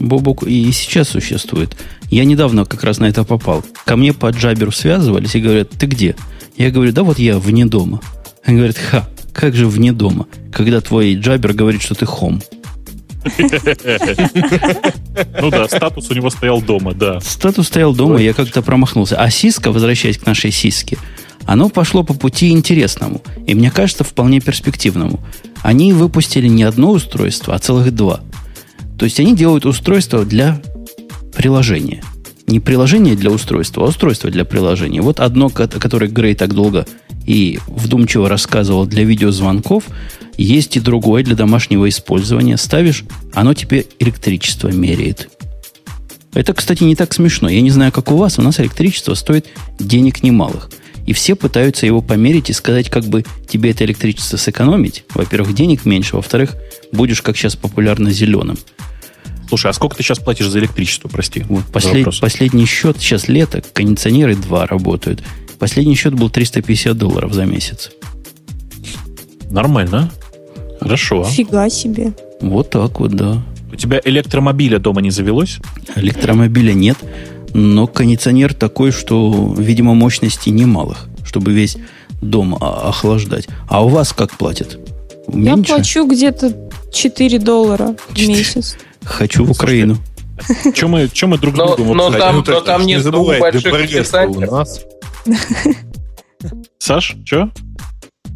Бобок, 0.00 0.42
и 0.42 0.72
сейчас 0.72 1.08
существует. 1.10 1.76
Я 2.10 2.24
недавно 2.24 2.64
как 2.64 2.82
раз 2.82 2.98
на 2.98 3.04
это 3.04 3.22
попал. 3.24 3.64
Ко 3.84 3.96
мне 3.96 4.12
по 4.12 4.30
джаберу 4.30 4.72
связывались 4.72 5.34
и 5.36 5.40
говорят, 5.40 5.70
ты 5.70 5.86
где? 5.86 6.16
Я 6.56 6.70
говорю, 6.70 6.92
да 6.92 7.04
вот 7.04 7.18
я 7.18 7.38
вне 7.38 7.64
дома. 7.64 8.00
Они 8.44 8.56
говорят, 8.56 8.76
ха, 8.76 9.08
как 9.32 9.54
же 9.54 9.66
вне 9.68 9.92
дома, 9.92 10.26
когда 10.52 10.80
твой 10.80 11.14
джабер 11.14 11.52
говорит, 11.52 11.82
что 11.82 11.94
ты 11.94 12.06
хом. 12.06 12.42
Ну 15.40 15.50
да, 15.50 15.68
статус 15.68 16.10
у 16.10 16.14
него 16.14 16.28
стоял 16.30 16.60
дома, 16.60 16.92
да. 16.92 17.20
Статус 17.20 17.68
стоял 17.68 17.94
дома, 17.94 18.20
я 18.20 18.32
как-то 18.34 18.62
промахнулся. 18.62 19.16
А 19.16 19.30
сиска, 19.30 19.72
возвращаясь 19.72 20.18
к 20.18 20.26
нашей 20.26 20.50
сиске, 20.50 20.98
оно 21.46 21.68
пошло 21.68 22.02
по 22.02 22.14
пути 22.14 22.50
интересному. 22.50 23.22
И 23.46 23.54
мне 23.54 23.70
кажется, 23.70 24.04
вполне 24.04 24.40
перспективному. 24.40 25.20
Они 25.62 25.92
выпустили 25.92 26.48
не 26.48 26.62
одно 26.62 26.90
устройство, 26.90 27.54
а 27.54 27.58
целых 27.58 27.94
два. 27.94 28.20
То 28.98 29.04
есть 29.04 29.20
они 29.20 29.34
делают 29.34 29.66
устройство 29.66 30.24
для 30.24 30.60
приложения. 31.34 32.02
Не 32.46 32.60
приложение 32.60 33.16
для 33.16 33.30
устройства, 33.30 33.84
а 33.84 33.88
устройство 33.88 34.30
для 34.30 34.44
приложения. 34.44 35.00
Вот 35.00 35.20
одно, 35.20 35.48
которое 35.48 36.08
Грей 36.08 36.34
так 36.34 36.52
долго 36.52 36.86
и 37.26 37.58
вдумчиво 37.66 38.28
рассказывал 38.28 38.86
для 38.86 39.04
видеозвонков, 39.04 39.84
есть 40.36 40.76
и 40.76 40.80
другое 40.80 41.24
для 41.24 41.34
домашнего 41.34 41.88
использования. 41.88 42.56
Ставишь, 42.56 43.04
оно 43.32 43.54
тебе 43.54 43.86
электричество 43.98 44.68
меряет. 44.68 45.30
Это, 46.34 46.52
кстати, 46.52 46.82
не 46.82 46.96
так 46.96 47.14
смешно. 47.14 47.48
Я 47.48 47.60
не 47.60 47.70
знаю, 47.70 47.92
как 47.92 48.10
у 48.10 48.16
вас, 48.16 48.38
у 48.38 48.42
нас 48.42 48.60
электричество 48.60 49.14
стоит 49.14 49.46
денег 49.78 50.22
немалых– 50.22 50.70
и 51.06 51.12
все 51.12 51.34
пытаются 51.34 51.86
его 51.86 52.00
померить 52.00 52.50
и 52.50 52.52
сказать, 52.52 52.90
как 52.90 53.04
бы 53.04 53.24
тебе 53.48 53.70
это 53.70 53.84
электричество 53.84 54.36
сэкономить. 54.36 55.04
Во-первых, 55.14 55.54
денег 55.54 55.84
меньше, 55.84 56.16
во-вторых, 56.16 56.56
будешь, 56.92 57.22
как 57.22 57.36
сейчас 57.36 57.56
популярно, 57.56 58.10
зеленым. 58.10 58.56
Слушай, 59.48 59.70
а 59.70 59.74
сколько 59.74 59.96
ты 59.96 60.02
сейчас 60.02 60.18
платишь 60.18 60.48
за 60.48 60.58
электричество, 60.58 61.08
прости? 61.08 61.44
Вот 61.48 61.64
послед, 61.64 62.08
последний 62.20 62.66
счет, 62.66 62.96
сейчас 62.98 63.28
лето, 63.28 63.62
кондиционеры 63.72 64.34
два 64.34 64.66
работают. 64.66 65.22
Последний 65.58 65.94
счет 65.94 66.14
был 66.14 66.30
350 66.30 66.96
долларов 66.96 67.32
за 67.32 67.44
месяц. 67.44 67.90
Нормально. 69.50 70.10
Хорошо. 70.80 71.24
Фига 71.24 71.70
себе. 71.70 72.12
Вот 72.40 72.70
так 72.70 73.00
вот, 73.00 73.12
да. 73.12 73.42
У 73.72 73.76
тебя 73.76 74.00
электромобиля 74.04 74.78
дома 74.78 75.00
не 75.00 75.10
завелось? 75.10 75.58
Электромобиля 75.96 76.72
нет. 76.72 76.96
Но 77.54 77.86
кондиционер 77.86 78.52
такой, 78.52 78.90
что, 78.90 79.54
видимо, 79.56 79.94
мощности 79.94 80.50
немалых, 80.50 81.06
чтобы 81.24 81.52
весь 81.52 81.76
дом 82.20 82.56
охлаждать. 82.60 83.48
А 83.68 83.84
у 83.84 83.88
вас 83.88 84.12
как 84.12 84.36
платят? 84.36 84.78
Меньше? 85.28 85.70
Я 85.70 85.76
плачу 85.76 86.06
где-то 86.06 86.52
4 86.92 87.38
доллара 87.38 87.96
4. 88.14 88.26
в 88.26 88.28
месяц. 88.28 88.76
Хочу 89.04 89.44
в 89.44 89.50
Украину. 89.52 89.98
Чем 90.74 90.90
мы, 90.90 91.08
чем 91.08 91.30
мы 91.30 91.38
друг 91.38 91.54
другу 91.54 91.94
но, 91.94 92.10
но 92.10 92.18
там, 92.18 92.42
ну, 92.44 92.52
но 92.52 92.60
там 92.60 92.84
нет 92.84 93.04
двух 93.04 93.38
больших 93.38 93.72
у 94.28 94.40
нас. 94.40 94.82
Саш, 96.78 97.14
что? 97.24 97.50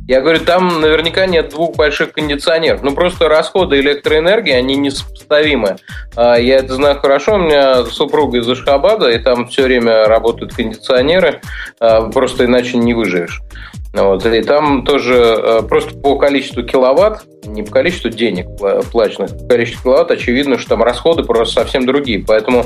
Я 0.08 0.22
говорю, 0.22 0.40
там 0.40 0.80
наверняка 0.80 1.26
нет 1.26 1.50
двух 1.50 1.76
больших 1.76 2.12
кондиционеров. 2.12 2.82
Ну, 2.82 2.94
просто 2.94 3.28
расходы 3.28 3.78
электроэнергии, 3.78 4.54
они 4.54 4.74
несопоставимы. 4.74 5.76
А, 6.16 6.36
я 6.36 6.56
это 6.56 6.76
знаю 6.76 6.98
хорошо. 6.98 7.34
У 7.34 7.38
меня 7.38 7.84
супруга 7.84 8.38
из 8.38 8.48
Ашхабада, 8.48 9.10
и 9.10 9.18
там 9.18 9.48
все 9.48 9.64
время 9.64 10.06
работают 10.06 10.54
кондиционеры. 10.54 11.42
А, 11.78 12.08
просто 12.08 12.46
иначе 12.46 12.78
не 12.78 12.94
выживешь. 12.94 13.42
Вот. 13.92 14.24
И 14.24 14.42
там 14.42 14.82
тоже 14.82 15.14
а, 15.14 15.62
просто 15.62 15.94
по 15.98 16.16
количеству 16.16 16.62
киловатт, 16.62 17.26
не 17.44 17.62
по 17.62 17.70
количеству 17.70 18.08
денег 18.08 18.46
плаченных, 18.90 19.36
по 19.36 19.44
количеству 19.44 19.82
киловатт, 19.82 20.10
очевидно, 20.10 20.56
что 20.56 20.70
там 20.70 20.82
расходы 20.82 21.22
просто 21.22 21.60
совсем 21.60 21.84
другие. 21.84 22.24
Поэтому 22.26 22.64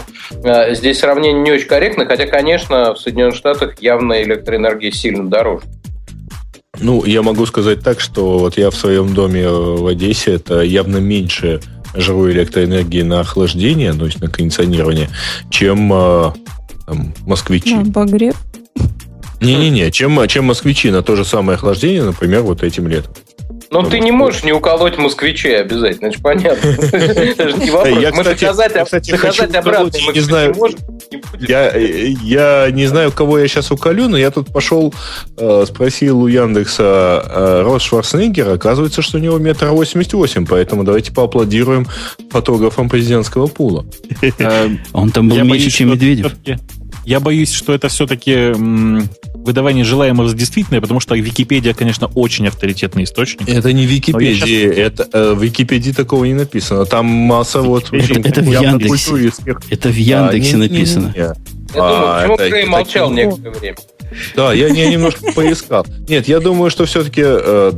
здесь 0.70 1.00
сравнение 1.00 1.42
не 1.42 1.50
очень 1.50 1.66
корректно, 1.66 2.06
хотя, 2.06 2.28
конечно, 2.28 2.94
в 2.94 3.00
Соединенных 3.00 3.34
Штатах 3.34 3.80
явно 3.80 4.22
электроэнергия 4.22 4.92
сильно 4.92 5.28
дороже. 5.28 5.64
Ну, 6.82 7.04
я 7.04 7.22
могу 7.22 7.46
сказать 7.46 7.80
так, 7.80 8.00
что 8.00 8.38
вот 8.38 8.58
я 8.58 8.70
в 8.70 8.74
своем 8.74 9.14
доме 9.14 9.48
в 9.48 9.86
Одессе, 9.86 10.32
это 10.32 10.62
явно 10.62 10.96
меньше 10.96 11.60
жру 11.94 12.30
электроэнергии 12.30 13.02
на 13.02 13.20
охлаждение, 13.20 13.92
то 13.92 14.06
есть 14.06 14.20
на 14.20 14.28
кондиционирование, 14.28 15.08
чем 15.50 15.92
э, 15.92 16.32
там, 16.86 17.14
москвичи. 17.24 17.74
На 17.74 17.82
обогрев? 17.82 18.34
Не-не-не, 19.40 19.90
чем, 19.90 20.26
чем 20.28 20.46
москвичи 20.46 20.90
на 20.90 21.02
то 21.02 21.16
же 21.16 21.24
самое 21.24 21.56
охлаждение, 21.56 22.04
например, 22.04 22.42
вот 22.42 22.62
этим 22.62 22.88
летом. 22.88 23.12
Но 23.72 23.82
ты 23.82 24.00
не 24.00 24.12
можешь 24.12 24.44
не 24.44 24.52
уколоть 24.52 24.98
москвичей 24.98 25.60
обязательно, 25.60 26.08
это 26.08 26.16
же 26.16 26.22
понятно. 26.22 26.68
Это 26.92 27.48
же 27.48 27.56
не 27.56 27.70
вопрос. 27.70 27.98
Мы 28.12 28.24
доказать 28.24 28.76
обратно 29.56 29.90
не 30.12 30.20
знаю. 30.20 30.54
Я, 31.40 31.74
я 31.74 32.70
не 32.70 32.86
знаю, 32.86 33.12
кого 33.12 33.38
я 33.38 33.48
сейчас 33.48 33.70
уколю, 33.70 34.08
но 34.08 34.18
я 34.18 34.30
тут 34.30 34.52
пошел, 34.52 34.92
э, 35.38 35.64
спросил 35.66 36.20
у 36.20 36.26
Яндекса 36.26 37.24
э, 37.24 37.62
Рос 37.62 37.82
Шварценеггера. 37.82 38.52
Оказывается, 38.52 39.00
что 39.00 39.16
у 39.16 39.20
него 39.20 39.38
метр 39.38 39.68
восемьдесят 39.68 40.12
восемь, 40.12 40.46
поэтому 40.46 40.84
давайте 40.84 41.10
поаплодируем 41.12 41.86
фотографам 42.30 42.90
президентского 42.90 43.46
пула. 43.46 43.86
Он 44.92 45.10
там 45.10 45.30
был 45.30 45.42
меньше, 45.44 45.70
чем 45.70 45.90
Медведев. 45.92 46.32
Я 47.04 47.20
боюсь, 47.20 47.52
что 47.52 47.72
это 47.72 47.88
все-таки 47.88 48.52
выдавание 49.34 49.84
желаемого 49.84 50.28
за 50.28 50.36
действительное, 50.36 50.80
потому 50.80 51.00
что 51.00 51.14
Википедия, 51.16 51.74
конечно, 51.74 52.06
очень 52.14 52.46
авторитетный 52.46 53.04
источник. 53.04 53.48
Это 53.48 53.72
не 53.72 53.86
Википедия, 53.86 54.74
сейчас... 54.74 55.02
это 55.02 55.08
э, 55.12 55.34
в 55.34 55.42
Википедии 55.42 55.90
такого 55.90 56.24
не 56.24 56.34
написано. 56.34 56.84
Там 56.86 57.06
масса 57.06 57.60
вот... 57.60 57.92
Это, 57.92 58.20
это 58.20 58.40
в 58.40 58.46
Яндексе. 58.46 59.32
Это 59.70 59.88
в 59.88 59.96
Яндексе 59.96 60.54
а, 60.54 60.58
написано. 60.58 61.12
Не, 61.14 61.20
не, 61.20 61.26
не. 61.26 61.34
Я 61.74 61.80
а, 61.82 62.22
думаю, 62.22 62.38
почему 62.38 62.50
Грей 62.50 62.66
молчал 62.66 63.08
такие... 63.08 63.26
некоторое 63.26 63.58
время? 63.58 63.76
Да, 64.36 64.52
я, 64.52 64.68
я 64.68 64.90
немножко 64.90 65.32
поискал. 65.32 65.86
Нет, 66.08 66.28
я 66.28 66.40
думаю, 66.40 66.70
что 66.70 66.84
все-таки 66.84 67.22
э, 67.24 67.72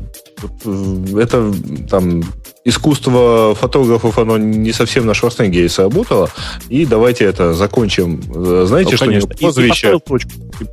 это 1.16 1.55
там 1.89 2.25
искусство 2.65 3.55
фотографов, 3.55 4.19
оно 4.19 4.39
не 4.39 4.73
совсем 4.73 5.07
на 5.07 5.15
Шварценеггере 5.15 5.69
сработало. 5.69 6.31
И 6.69 6.87
давайте 6.87 7.25
это 7.25 7.53
закончим. 7.53 8.23
Э, 8.35 8.65
знаете, 8.67 8.93
ну, 8.93 8.97
что 8.97 9.07
конечно. 9.07 9.29
у 9.29 9.31
него 9.31 9.39
прозвище... 9.39 10.01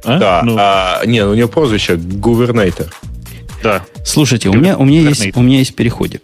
А? 0.05 0.19
Да, 0.19 0.41
ну. 0.43 0.55
а, 0.57 1.05
не, 1.05 1.25
у 1.25 1.33
него 1.33 1.49
прозвище 1.49 1.97
гувернейтер. 1.97 2.93
Да. 3.61 3.83
Слушайте, 4.05 4.49
у 4.49 4.53
меня, 4.53 4.77
у, 4.77 4.85
меня 4.85 5.01
есть, 5.01 5.35
у 5.35 5.41
меня 5.41 5.59
есть 5.59 5.75
переходик. 5.75 6.21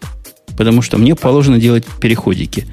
Потому 0.57 0.82
что 0.82 0.97
мне 0.97 1.15
положено 1.15 1.59
делать 1.59 1.86
переходики. 1.99 2.65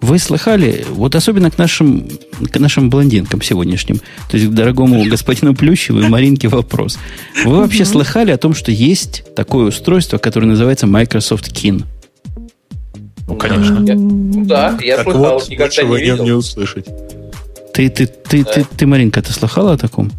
Вы 0.00 0.18
слыхали, 0.18 0.84
вот 0.90 1.14
особенно 1.14 1.50
к 1.50 1.56
нашим, 1.56 2.06
к 2.50 2.58
нашим 2.58 2.90
блондинкам 2.90 3.40
сегодняшним, 3.40 4.00
то 4.30 4.36
есть 4.36 4.50
к 4.50 4.52
дорогому 4.52 5.02
господину 5.04 5.54
Плющеву 5.54 6.00
и 6.00 6.08
Маринке 6.08 6.48
вопрос. 6.48 6.98
Вы 7.44 7.56
вообще 7.56 7.86
слыхали 7.86 8.30
о 8.30 8.36
том, 8.36 8.54
что 8.54 8.70
есть 8.70 9.24
такое 9.34 9.68
устройство, 9.68 10.18
которое 10.18 10.46
называется 10.46 10.86
Microsoft 10.86 11.50
Kin? 11.52 11.84
Ну, 13.26 13.36
конечно. 13.36 13.84
Я, 13.84 13.94
да, 13.96 14.78
я 14.82 14.96
так 14.96 15.04
слыхал, 15.04 15.34
вот, 15.34 15.48
никогда 15.48 15.82
не 15.82 15.96
видел. 15.96 16.24
не 16.24 16.32
услышать. 16.32 16.86
Ты, 17.72 17.88
ты, 17.88 18.06
ты, 18.06 18.44
да. 18.44 18.52
ты, 18.52 18.66
ты, 18.76 18.86
Маринка, 18.86 19.22
ты 19.22 19.32
слыхала 19.32 19.72
о 19.72 19.78
таком? 19.78 20.12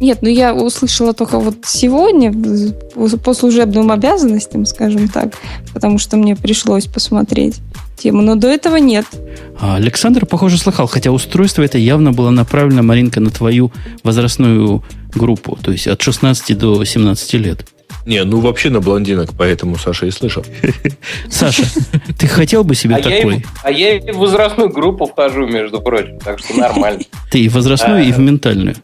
Нет, 0.00 0.18
ну 0.22 0.28
я 0.28 0.54
услышала 0.54 1.12
только 1.12 1.40
вот 1.40 1.56
сегодня 1.64 2.32
по 3.18 3.34
служебным 3.34 3.90
обязанностям, 3.90 4.64
скажем 4.64 5.08
так, 5.08 5.34
потому 5.74 5.98
что 5.98 6.16
мне 6.16 6.36
пришлось 6.36 6.86
посмотреть 6.86 7.56
тему, 7.96 8.22
но 8.22 8.36
до 8.36 8.48
этого 8.48 8.76
нет. 8.76 9.06
А 9.58 9.74
Александр, 9.74 10.24
похоже, 10.24 10.56
слыхал, 10.58 10.86
хотя 10.86 11.10
устройство 11.10 11.62
это 11.62 11.78
явно 11.78 12.12
было 12.12 12.30
направлено, 12.30 12.82
Маринка, 12.82 13.18
на 13.20 13.30
твою 13.30 13.72
возрастную 14.04 14.84
группу, 15.14 15.58
то 15.60 15.72
есть 15.72 15.88
от 15.88 16.00
16 16.00 16.56
до 16.56 16.84
17 16.84 17.34
лет. 17.34 17.66
Не, 18.08 18.24
ну 18.24 18.40
вообще 18.40 18.70
на 18.70 18.80
блондинок, 18.80 19.34
поэтому 19.36 19.76
Саша 19.76 20.06
и 20.06 20.10
слышал. 20.10 20.42
Саша, 21.28 21.64
ты 22.18 22.26
хотел 22.26 22.64
бы 22.64 22.74
себе 22.74 22.96
такой? 22.96 23.44
а 23.62 23.70
я 23.70 23.98
и 23.98 24.12
в 24.12 24.16
возрастную 24.16 24.70
группу 24.70 25.04
вхожу, 25.04 25.46
между 25.46 25.82
прочим, 25.82 26.18
так 26.18 26.38
что 26.38 26.54
нормально. 26.58 27.02
Ты 27.30 27.40
и 27.40 27.50
в 27.50 27.52
возрастную, 27.52 28.04
и 28.04 28.12
в 28.12 28.18
а, 28.18 28.22
ментальную. 28.22 28.76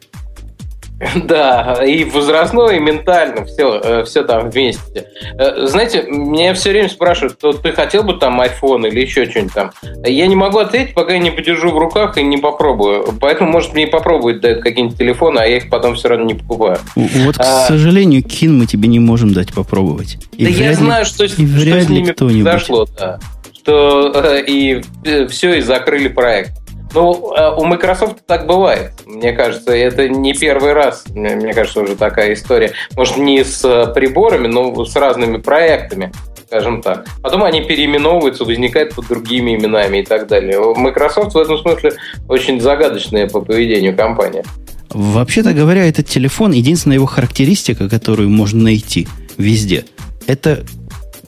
Да, 1.25 1.81
и 1.85 2.05
возрастно, 2.05 2.69
и 2.71 2.79
ментально, 2.79 3.45
все, 3.45 3.81
э, 3.83 4.05
все 4.05 4.23
там 4.25 4.51
вместе. 4.51 5.07
Э, 5.39 5.67
знаете, 5.67 6.05
меня 6.09 6.55
все 6.55 6.71
время 6.71 6.89
спрашивают, 6.89 7.39
то 7.39 7.53
ты 7.53 7.73
хотел 7.73 8.05
бы 8.05 8.15
там 8.15 8.41
iPhone 8.41 8.89
или 8.89 9.01
еще 9.01 9.29
что-нибудь 9.29 9.55
там. 9.55 9.71
Я 10.05 10.27
не 10.27 10.37
могу 10.37 10.59
ответить, 10.59 10.95
пока 10.95 11.15
я 11.15 11.19
не 11.19 11.31
подержу 11.31 11.71
в 11.71 11.79
руках 11.79 12.17
и 12.19 12.23
не 12.23 12.37
попробую. 12.37 13.15
Поэтому, 13.21 13.51
может, 13.51 13.73
мне 13.75 13.85
и 13.85 13.87
попробовать 13.87 14.41
дают 14.41 14.63
какие-нибудь 14.63 14.99
телефоны, 14.99 15.41
а 15.41 15.47
я 15.47 15.57
их 15.57 15.71
потом 15.71 15.95
все 15.95 16.09
равно 16.09 16.27
не 16.27 16.35
покупаю. 16.35 16.79
Вот, 16.95 17.37
к 17.37 17.41
а... 17.41 17.67
сожалению, 17.67 18.23
Кин 18.23 18.59
мы 18.59 18.67
тебе 18.67 18.89
не 18.89 19.01
можем 19.01 19.33
дать 19.33 19.53
попробовать. 19.53 20.19
И 20.37 20.45
да 20.45 20.51
я 20.51 20.75
знаю, 20.75 21.05
что, 21.05 21.27
что 21.27 21.37
с 21.37 21.39
ними 21.39 22.13
произошло, 22.13 22.87
да. 22.97 23.19
Что 23.53 24.13
э, 24.15 24.45
и 24.47 24.83
все, 25.29 25.55
и 25.55 25.61
закрыли 25.61 26.09
проект. 26.09 26.53
Ну, 26.95 27.35
э, 27.35 27.55
у 27.57 27.65
Microsoft 27.65 28.19
так 28.25 28.47
бывает. 28.47 28.93
Мне 29.05 29.33
кажется, 29.33 29.73
это 29.73 30.09
не 30.09 30.33
первый 30.33 30.73
раз. 30.73 31.05
Мне 31.13 31.53
кажется, 31.53 31.81
уже 31.81 31.97
такая 31.97 32.35
история. 32.35 32.73
Может, 32.97 33.17
не 33.17 33.45
с 33.45 33.65
э, 33.65 33.93
приборами, 33.93 34.47
но 34.47 34.85
с 34.85 34.95
разными 34.95 35.39
проектами, 35.39 36.13
скажем 36.47 36.83
так. 36.83 37.07
Потом 37.21 37.43
они 37.43 37.63
переименовываются, 37.63 38.45
возникают 38.45 38.95
под 38.95 39.09
другими 39.09 39.57
именами 39.57 39.99
и 39.99 40.05
так 40.05 40.29
далее. 40.29 40.61
Microsoft 40.77 41.35
в 41.35 41.39
этом 41.39 41.59
смысле 41.59 41.95
очень 42.29 42.61
загадочная 42.61 43.29
по 43.29 43.41
поведению 43.41 43.97
компания. 43.97 44.45
Вообще-то 44.91 45.53
говоря, 45.53 45.89
этот 45.89 46.07
телефон, 46.07 46.53
единственная 46.53 46.97
его 46.97 47.07
характеристика, 47.07 47.89
которую 47.89 48.31
можно 48.31 48.63
найти 48.63 49.09
везде, 49.37 49.85
это, 50.29 50.65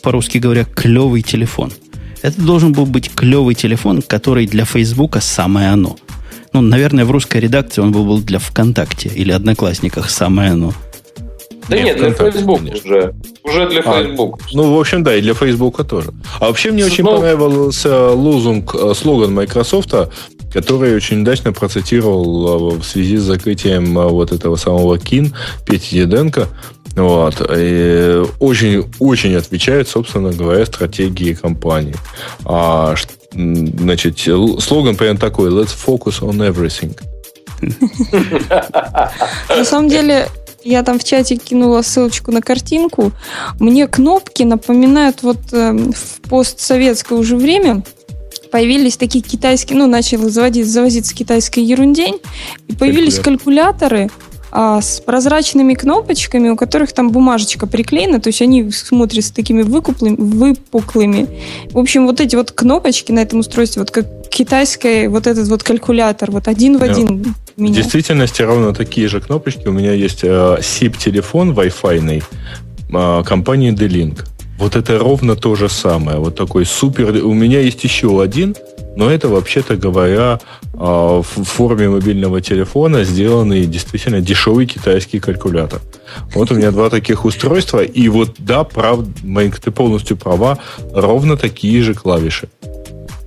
по-русски 0.00 0.38
говоря, 0.38 0.64
клевый 0.64 1.22
телефон– 1.22 1.72
это 2.26 2.42
должен 2.42 2.72
был 2.72 2.86
быть 2.86 3.14
клевый 3.14 3.54
телефон, 3.54 4.02
который 4.02 4.46
для 4.46 4.64
Фейсбука 4.64 5.20
самое 5.20 5.68
оно. 5.68 5.96
Ну, 6.52 6.60
наверное, 6.60 7.04
в 7.04 7.12
русской 7.12 7.40
редакции 7.40 7.80
он 7.80 7.92
был 7.92 8.20
для 8.20 8.40
ВКонтакте 8.40 9.08
или 9.08 9.30
Одноклассниках 9.30 10.10
самое 10.10 10.50
оно. 10.50 10.72
Да 11.68 11.78
нет, 11.78 11.98
для 11.98 12.12
Facebook 12.12 12.62
уже. 12.62 13.14
Уже 13.44 13.68
для 13.68 13.80
а, 13.80 14.02
Facebook. 14.02 14.40
Ну, 14.52 14.74
в 14.74 14.80
общем, 14.80 15.04
да, 15.04 15.14
и 15.14 15.20
для 15.20 15.34
Facebook 15.34 15.86
тоже. 15.86 16.10
А 16.40 16.46
вообще 16.46 16.72
мне 16.72 16.84
очень 16.84 17.04
понравился 17.04 18.10
лозунг, 18.10 18.74
э, 18.74 18.92
слоган 18.94 19.32
Microsoft, 19.32 19.94
который 20.52 20.96
очень 20.96 21.22
удачно 21.22 21.52
процитировал 21.52 22.74
э, 22.74 22.78
в 22.78 22.84
связи 22.84 23.18
с 23.18 23.22
закрытием 23.22 23.96
э, 23.98 24.08
вот 24.08 24.32
этого 24.32 24.56
самого 24.56 24.98
Кин 24.98 25.32
Пети 25.64 25.96
Деденко. 25.96 26.48
Вот. 26.96 27.46
И 27.54 28.22
очень, 28.40 28.90
очень 28.98 29.34
отвечает, 29.34 29.86
собственно 29.88 30.32
говоря, 30.32 30.64
стратегии 30.64 31.34
компании. 31.34 31.94
А, 32.44 32.94
значит, 33.32 34.18
слоган 34.18 34.96
прям 34.96 35.18
такой 35.18 35.50
«Let's 35.50 35.76
focus 35.76 36.20
on 36.22 36.38
everything». 36.38 36.98
На 39.48 39.64
самом 39.64 39.88
деле, 39.88 40.28
я 40.64 40.82
там 40.82 40.98
в 40.98 41.04
чате 41.04 41.36
кинула 41.36 41.82
ссылочку 41.82 42.32
на 42.32 42.40
картинку. 42.40 43.12
Мне 43.60 43.86
кнопки 43.86 44.42
напоминают 44.42 45.22
вот 45.22 45.38
э, 45.52 45.72
в 45.72 46.28
постсоветское 46.28 47.18
уже 47.18 47.36
время 47.36 47.82
появились 48.50 48.96
такие 48.96 49.22
китайские, 49.22 49.78
ну, 49.78 49.86
начал 49.86 50.28
заводить, 50.28 50.66
завозиться 50.66 51.14
китайская 51.14 51.62
ерундень, 51.62 52.20
и 52.68 52.74
появились 52.74 53.18
калькуляторы, 53.18 54.08
а, 54.50 54.80
с 54.80 55.00
прозрачными 55.00 55.74
кнопочками, 55.74 56.48
у 56.48 56.56
которых 56.56 56.92
там 56.92 57.10
бумажечка 57.10 57.66
приклеена, 57.66 58.20
то 58.20 58.28
есть 58.28 58.40
они 58.42 58.70
смотрятся 58.70 59.34
такими 59.34 59.62
выкуплыми, 59.62 60.16
выпуклыми. 60.16 61.28
В 61.70 61.78
общем, 61.78 62.06
вот 62.06 62.20
эти 62.20 62.36
вот 62.36 62.52
кнопочки 62.52 63.12
на 63.12 63.20
этом 63.20 63.40
устройстве, 63.40 63.82
вот 63.82 63.90
как 63.90 64.06
китайский 64.30 65.08
вот 65.08 65.26
этот 65.26 65.48
вот 65.48 65.62
калькулятор, 65.62 66.30
вот 66.30 66.48
один 66.48 66.78
в 66.78 66.82
один. 66.82 67.34
В 67.56 67.72
действительности 67.72 68.42
ровно 68.42 68.74
такие 68.74 69.08
же 69.08 69.20
кнопочки. 69.20 69.66
У 69.66 69.72
меня 69.72 69.92
есть 69.92 70.24
э, 70.24 70.58
SIP-телефон 70.60 71.52
Wi-Fi 71.52 72.22
э, 72.92 73.22
компании 73.24 73.70
D-Link. 73.70 74.24
Вот 74.58 74.76
это 74.76 74.98
ровно 74.98 75.36
то 75.36 75.54
же 75.54 75.68
самое. 75.68 76.18
Вот 76.18 76.34
такой 76.34 76.66
супер... 76.66 77.24
У 77.24 77.34
меня 77.34 77.60
есть 77.60 77.82
еще 77.84 78.22
один, 78.22 78.54
но 78.96 79.10
это, 79.10 79.28
вообще-то 79.28 79.76
говоря, 79.76 80.40
а, 80.74 81.22
в 81.22 81.44
форме 81.44 81.88
мобильного 81.88 82.40
телефона 82.40 83.04
сделанный 83.04 83.66
действительно 83.66 84.20
дешевый 84.20 84.66
китайский 84.66 85.20
калькулятор. 85.20 85.80
Вот 86.34 86.50
у 86.50 86.54
меня 86.54 86.70
два 86.70 86.90
таких 86.90 87.24
устройства, 87.24 87.84
и 87.84 88.08
вот 88.08 88.36
да, 88.38 88.64
прав, 88.64 89.00
ты 89.62 89.70
полностью 89.70 90.16
права, 90.16 90.58
ровно 90.92 91.36
такие 91.36 91.82
же 91.82 91.94
клавиши. 91.94 92.48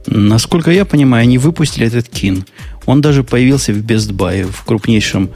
Насколько 0.07 0.71
я 0.71 0.85
понимаю, 0.85 1.23
они 1.23 1.37
выпустили 1.37 1.85
этот 1.85 2.09
кин. 2.09 2.45
Он 2.87 2.99
даже 2.99 3.23
появился 3.23 3.71
в 3.71 3.77
Best 3.77 4.11
Buy, 4.11 4.43
в 4.51 4.63
крупнейшем 4.65 5.29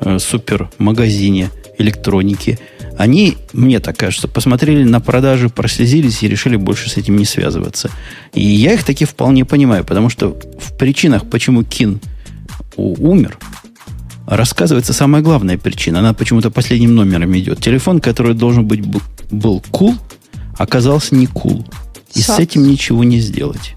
э, 0.00 0.18
супермагазине 0.20 1.50
электроники. 1.78 2.58
Они, 3.00 3.38
мне 3.54 3.80
так 3.80 3.96
кажется, 3.96 4.28
посмотрели 4.28 4.84
на 4.84 5.00
продажи, 5.00 5.48
прослезились 5.48 6.22
и 6.22 6.28
решили 6.28 6.56
больше 6.56 6.90
с 6.90 6.98
этим 6.98 7.16
не 7.16 7.24
связываться. 7.24 7.90
И 8.34 8.46
я 8.46 8.74
их 8.74 8.84
таки 8.84 9.06
вполне 9.06 9.46
понимаю, 9.46 9.84
потому 9.84 10.10
что 10.10 10.38
в 10.60 10.76
причинах, 10.76 11.24
почему 11.30 11.64
Кин 11.64 11.98
умер, 12.76 13.38
рассказывается 14.26 14.92
самая 14.92 15.22
главная 15.22 15.56
причина. 15.56 16.00
Она 16.00 16.12
почему-то 16.12 16.50
последним 16.50 16.94
номером 16.94 17.34
идет. 17.38 17.60
Телефон, 17.60 18.02
который 18.02 18.34
должен 18.34 18.66
быть 18.66 18.82
был 19.30 19.64
cool, 19.72 19.94
оказался 20.58 21.14
не 21.14 21.24
cool. 21.24 21.64
И 22.14 22.20
Сад. 22.20 22.36
с 22.36 22.38
этим 22.38 22.68
ничего 22.68 23.02
не 23.02 23.20
сделать. 23.20 23.76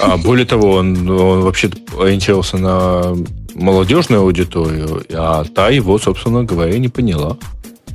А 0.00 0.16
более 0.16 0.46
того, 0.46 0.74
он, 0.74 1.10
он 1.10 1.40
вообще 1.40 1.70
ориентировался 2.00 2.58
на 2.58 3.16
молодежную 3.56 4.22
аудиторию, 4.22 5.04
а 5.12 5.44
та 5.44 5.70
его, 5.70 5.98
собственно 5.98 6.44
говоря, 6.44 6.78
не 6.78 6.88
поняла 6.88 7.36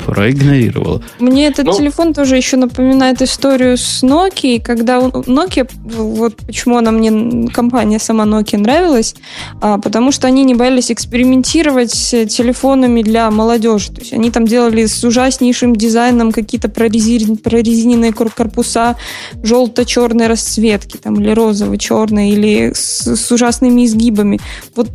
проигнорировала. 0.05 1.01
Мне 1.19 1.47
этот 1.47 1.65
ну, 1.65 1.77
телефон 1.77 2.13
тоже 2.13 2.37
еще 2.37 2.57
напоминает 2.57 3.21
историю 3.21 3.77
с 3.77 4.03
Nokia, 4.03 4.61
когда 4.61 4.99
Nokia, 4.99 5.69
вот 5.83 6.35
почему 6.37 6.77
она 6.77 6.91
мне, 6.91 7.47
компания 7.49 7.99
сама 7.99 8.25
Nokia 8.25 8.57
нравилась, 8.57 9.15
а, 9.61 9.77
потому 9.77 10.11
что 10.11 10.27
они 10.27 10.43
не 10.43 10.55
боялись 10.55 10.91
экспериментировать 10.91 11.91
с 11.91 12.25
телефонами 12.25 13.01
для 13.01 13.29
молодежи. 13.31 13.91
То 13.91 14.01
есть 14.01 14.13
они 14.13 14.31
там 14.31 14.45
делали 14.45 14.85
с 14.85 15.03
ужаснейшим 15.03 15.75
дизайном 15.75 16.31
какие-то 16.31 16.69
прорезин, 16.69 17.37
прорезиненные 17.37 18.13
корпуса 18.13 18.95
желто-черной 19.43 20.27
расцветки, 20.27 20.97
там, 20.97 21.19
или 21.19 21.31
розово-черной, 21.31 22.29
или 22.29 22.71
с, 22.73 23.15
с 23.15 23.31
ужасными 23.31 23.85
изгибами. 23.85 24.39
Вот 24.75 24.89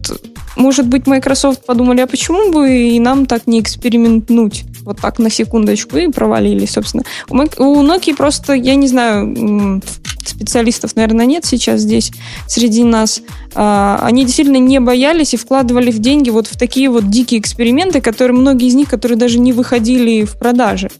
может 0.56 0.86
быть, 0.86 1.06
Microsoft 1.06 1.66
подумали, 1.66 2.00
а 2.00 2.06
почему 2.06 2.52
бы 2.52 2.70
и 2.70 3.00
нам 3.00 3.26
так 3.26 3.46
не 3.46 3.60
экспериментнуть? 3.60 4.64
Вот 4.84 5.00
так 5.00 5.18
на 5.18 5.30
секундочку 5.30 5.96
и 5.96 6.08
провалились, 6.08 6.72
собственно. 6.72 7.04
У 7.28 7.36
Nokia 7.36 8.14
просто, 8.14 8.52
я 8.52 8.74
не 8.74 8.88
знаю, 8.88 9.80
специалистов, 10.24 10.96
наверное, 10.96 11.26
нет 11.26 11.44
сейчас 11.44 11.80
здесь 11.80 12.10
среди 12.46 12.84
нас, 12.84 13.20
а, 13.54 14.00
они 14.02 14.24
действительно 14.24 14.56
не 14.56 14.80
боялись 14.80 15.34
и 15.34 15.36
вкладывали 15.36 15.90
в 15.90 15.98
деньги 15.98 16.30
вот 16.30 16.46
в 16.46 16.58
такие 16.58 16.90
вот 16.90 17.10
дикие 17.10 17.40
эксперименты, 17.40 18.00
которые 18.00 18.36
многие 18.36 18.68
из 18.68 18.74
них, 18.74 18.88
которые 18.88 19.16
даже 19.18 19.38
не 19.38 19.52
выходили 19.52 20.24
в 20.24 20.38
продаже. 20.38 20.90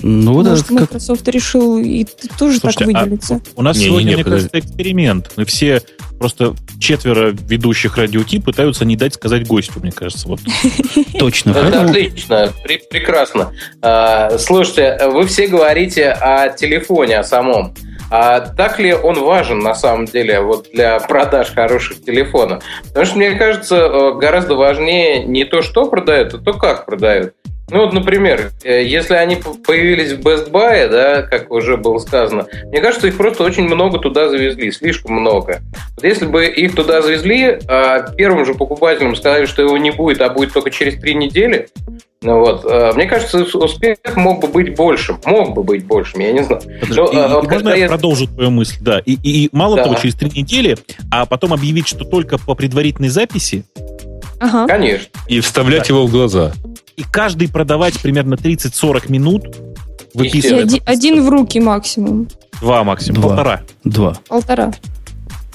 Ну, 0.00 0.34
Может, 0.34 0.64
это 0.66 0.74
Microsoft 0.74 1.24
как... 1.24 1.34
решил 1.34 1.78
и 1.78 2.04
тоже 2.38 2.58
Слушайте, 2.58 2.84
так 2.84 3.02
выделиться. 3.02 3.34
А 3.34 3.40
у 3.56 3.62
нас 3.62 3.76
не, 3.76 3.86
сегодня, 3.86 4.04
не, 4.04 4.10
не, 4.10 4.14
мне 4.16 4.24
кажется, 4.24 4.58
эксперимент. 4.58 5.32
Мы 5.36 5.44
все 5.44 5.82
просто 6.18 6.54
четверо 6.78 7.30
ведущих 7.30 7.96
радиоти 7.96 8.38
пытаются 8.40 8.84
не 8.84 8.96
дать 8.96 9.14
сказать 9.14 9.46
гостю, 9.46 9.80
мне 9.80 9.92
кажется. 9.92 10.28
Вот. 10.28 10.40
Точно. 11.18 11.50
Это 11.50 11.82
отлично, 11.82 12.52
прекрасно. 12.62 13.52
А, 13.82 14.38
слушайте, 14.38 14.98
вы 15.08 15.26
все 15.26 15.46
говорите 15.46 16.10
о 16.10 16.48
телефоне, 16.50 17.18
о 17.18 17.24
самом. 17.24 17.74
А 18.10 18.40
так 18.40 18.78
ли 18.78 18.94
он 18.94 19.20
важен 19.20 19.58
на 19.58 19.74
самом 19.74 20.06
деле 20.06 20.40
вот 20.40 20.68
для 20.72 20.98
продаж 20.98 21.52
хороших 21.52 22.02
телефонов? 22.02 22.62
Потому 22.88 23.06
что 23.06 23.16
мне 23.16 23.32
кажется, 23.32 23.76
э, 23.76 24.14
гораздо 24.14 24.54
важнее 24.54 25.24
не 25.24 25.44
то, 25.44 25.60
что 25.60 25.86
продают, 25.90 26.32
а 26.34 26.38
то, 26.38 26.54
как 26.54 26.86
продают. 26.86 27.34
Ну 27.70 27.80
вот, 27.80 27.92
например, 27.92 28.50
э, 28.64 28.84
если 28.84 29.14
они 29.14 29.36
появились 29.36 30.12
в 30.12 30.20
Best 30.20 30.50
Buy, 30.50 30.88
да, 30.88 31.22
как 31.22 31.50
уже 31.50 31.76
было 31.76 31.98
сказано, 31.98 32.46
мне 32.66 32.80
кажется, 32.80 33.08
их 33.08 33.16
просто 33.16 33.44
очень 33.44 33.64
много 33.64 33.98
туда 33.98 34.28
завезли, 34.28 34.70
слишком 34.72 35.14
много. 35.14 35.60
Вот 35.96 36.04
если 36.04 36.26
бы 36.26 36.46
их 36.46 36.74
туда 36.74 37.02
завезли, 37.02 37.58
а 37.68 38.10
первым 38.12 38.46
же 38.46 38.54
покупателям 38.54 39.14
сказали, 39.16 39.46
что 39.46 39.62
его 39.62 39.76
не 39.76 39.90
будет, 39.90 40.20
а 40.22 40.30
будет 40.30 40.52
только 40.52 40.70
через 40.70 40.98
три 40.98 41.14
недели, 41.14 41.68
ну 42.20 42.40
вот, 42.40 42.64
э, 42.64 42.92
мне 42.94 43.06
кажется, 43.06 43.44
успех 43.58 43.98
мог 44.16 44.40
бы 44.40 44.48
быть 44.48 44.74
большим, 44.74 45.20
мог 45.24 45.54
бы 45.54 45.62
быть 45.62 45.84
большим, 45.84 46.20
я 46.20 46.32
не 46.32 46.42
знаю. 46.42 46.62
Подожди, 46.80 47.00
Но, 47.00 47.06
и, 47.06 47.16
а, 47.16 47.40
и 47.40 47.48
можно 47.48 47.68
я 47.68 47.86
продолжу 47.86 48.26
твою 48.26 48.50
мысль, 48.50 48.78
да. 48.80 48.98
И, 48.98 49.12
и, 49.22 49.44
и 49.44 49.48
мало 49.52 49.76
да. 49.76 49.84
того, 49.84 49.94
через 49.96 50.14
три 50.14 50.30
недели, 50.30 50.76
а 51.12 51.26
потом 51.26 51.52
объявить, 51.52 51.86
что 51.86 52.04
только 52.04 52.38
по 52.38 52.54
предварительной 52.54 53.08
записи. 53.08 53.64
Ага. 54.40 54.66
Конечно. 54.66 55.08
И 55.26 55.40
вставлять 55.40 55.88
да. 55.88 55.94
его 55.94 56.06
в 56.06 56.10
глаза 56.10 56.52
и 56.98 57.04
каждый 57.04 57.48
продавать 57.48 57.98
примерно 58.00 58.34
30-40 58.34 59.10
минут, 59.10 59.56
выписывая... 60.14 60.64
Один, 60.64 60.82
один 60.84 61.24
в 61.24 61.28
руки 61.28 61.60
максимум. 61.60 62.28
Два 62.60 62.82
максимум, 62.82 63.20
Два. 63.20 63.28
полтора. 63.30 63.60
Два. 63.84 64.14
Полтора. 64.28 64.72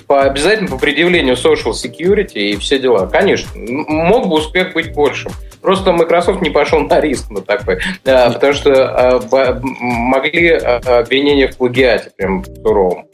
По, 0.08 0.24
обязательно 0.24 0.70
по 0.70 0.78
предъявлению 0.78 1.36
social 1.36 1.74
security 1.74 2.52
и 2.52 2.56
все 2.56 2.80
дела. 2.80 3.08
Конечно, 3.08 3.50
мог 3.56 4.30
бы 4.30 4.36
успех 4.36 4.74
быть 4.74 4.94
большим. 4.94 5.34
Просто 5.62 5.92
Microsoft 5.92 6.42
не 6.42 6.50
пошел 6.50 6.80
на 6.80 7.02
риск 7.02 7.30
на 7.30 7.42
такой, 7.42 7.80
а, 8.06 8.32
потому 8.32 8.54
что 8.54 8.72
а, 8.72 9.60
могли 9.62 10.50
а, 10.50 11.00
обвинения 11.00 11.50
в 11.50 11.58
плагиате 11.58 12.12
прям 12.16 12.46
суровым. 12.64 13.06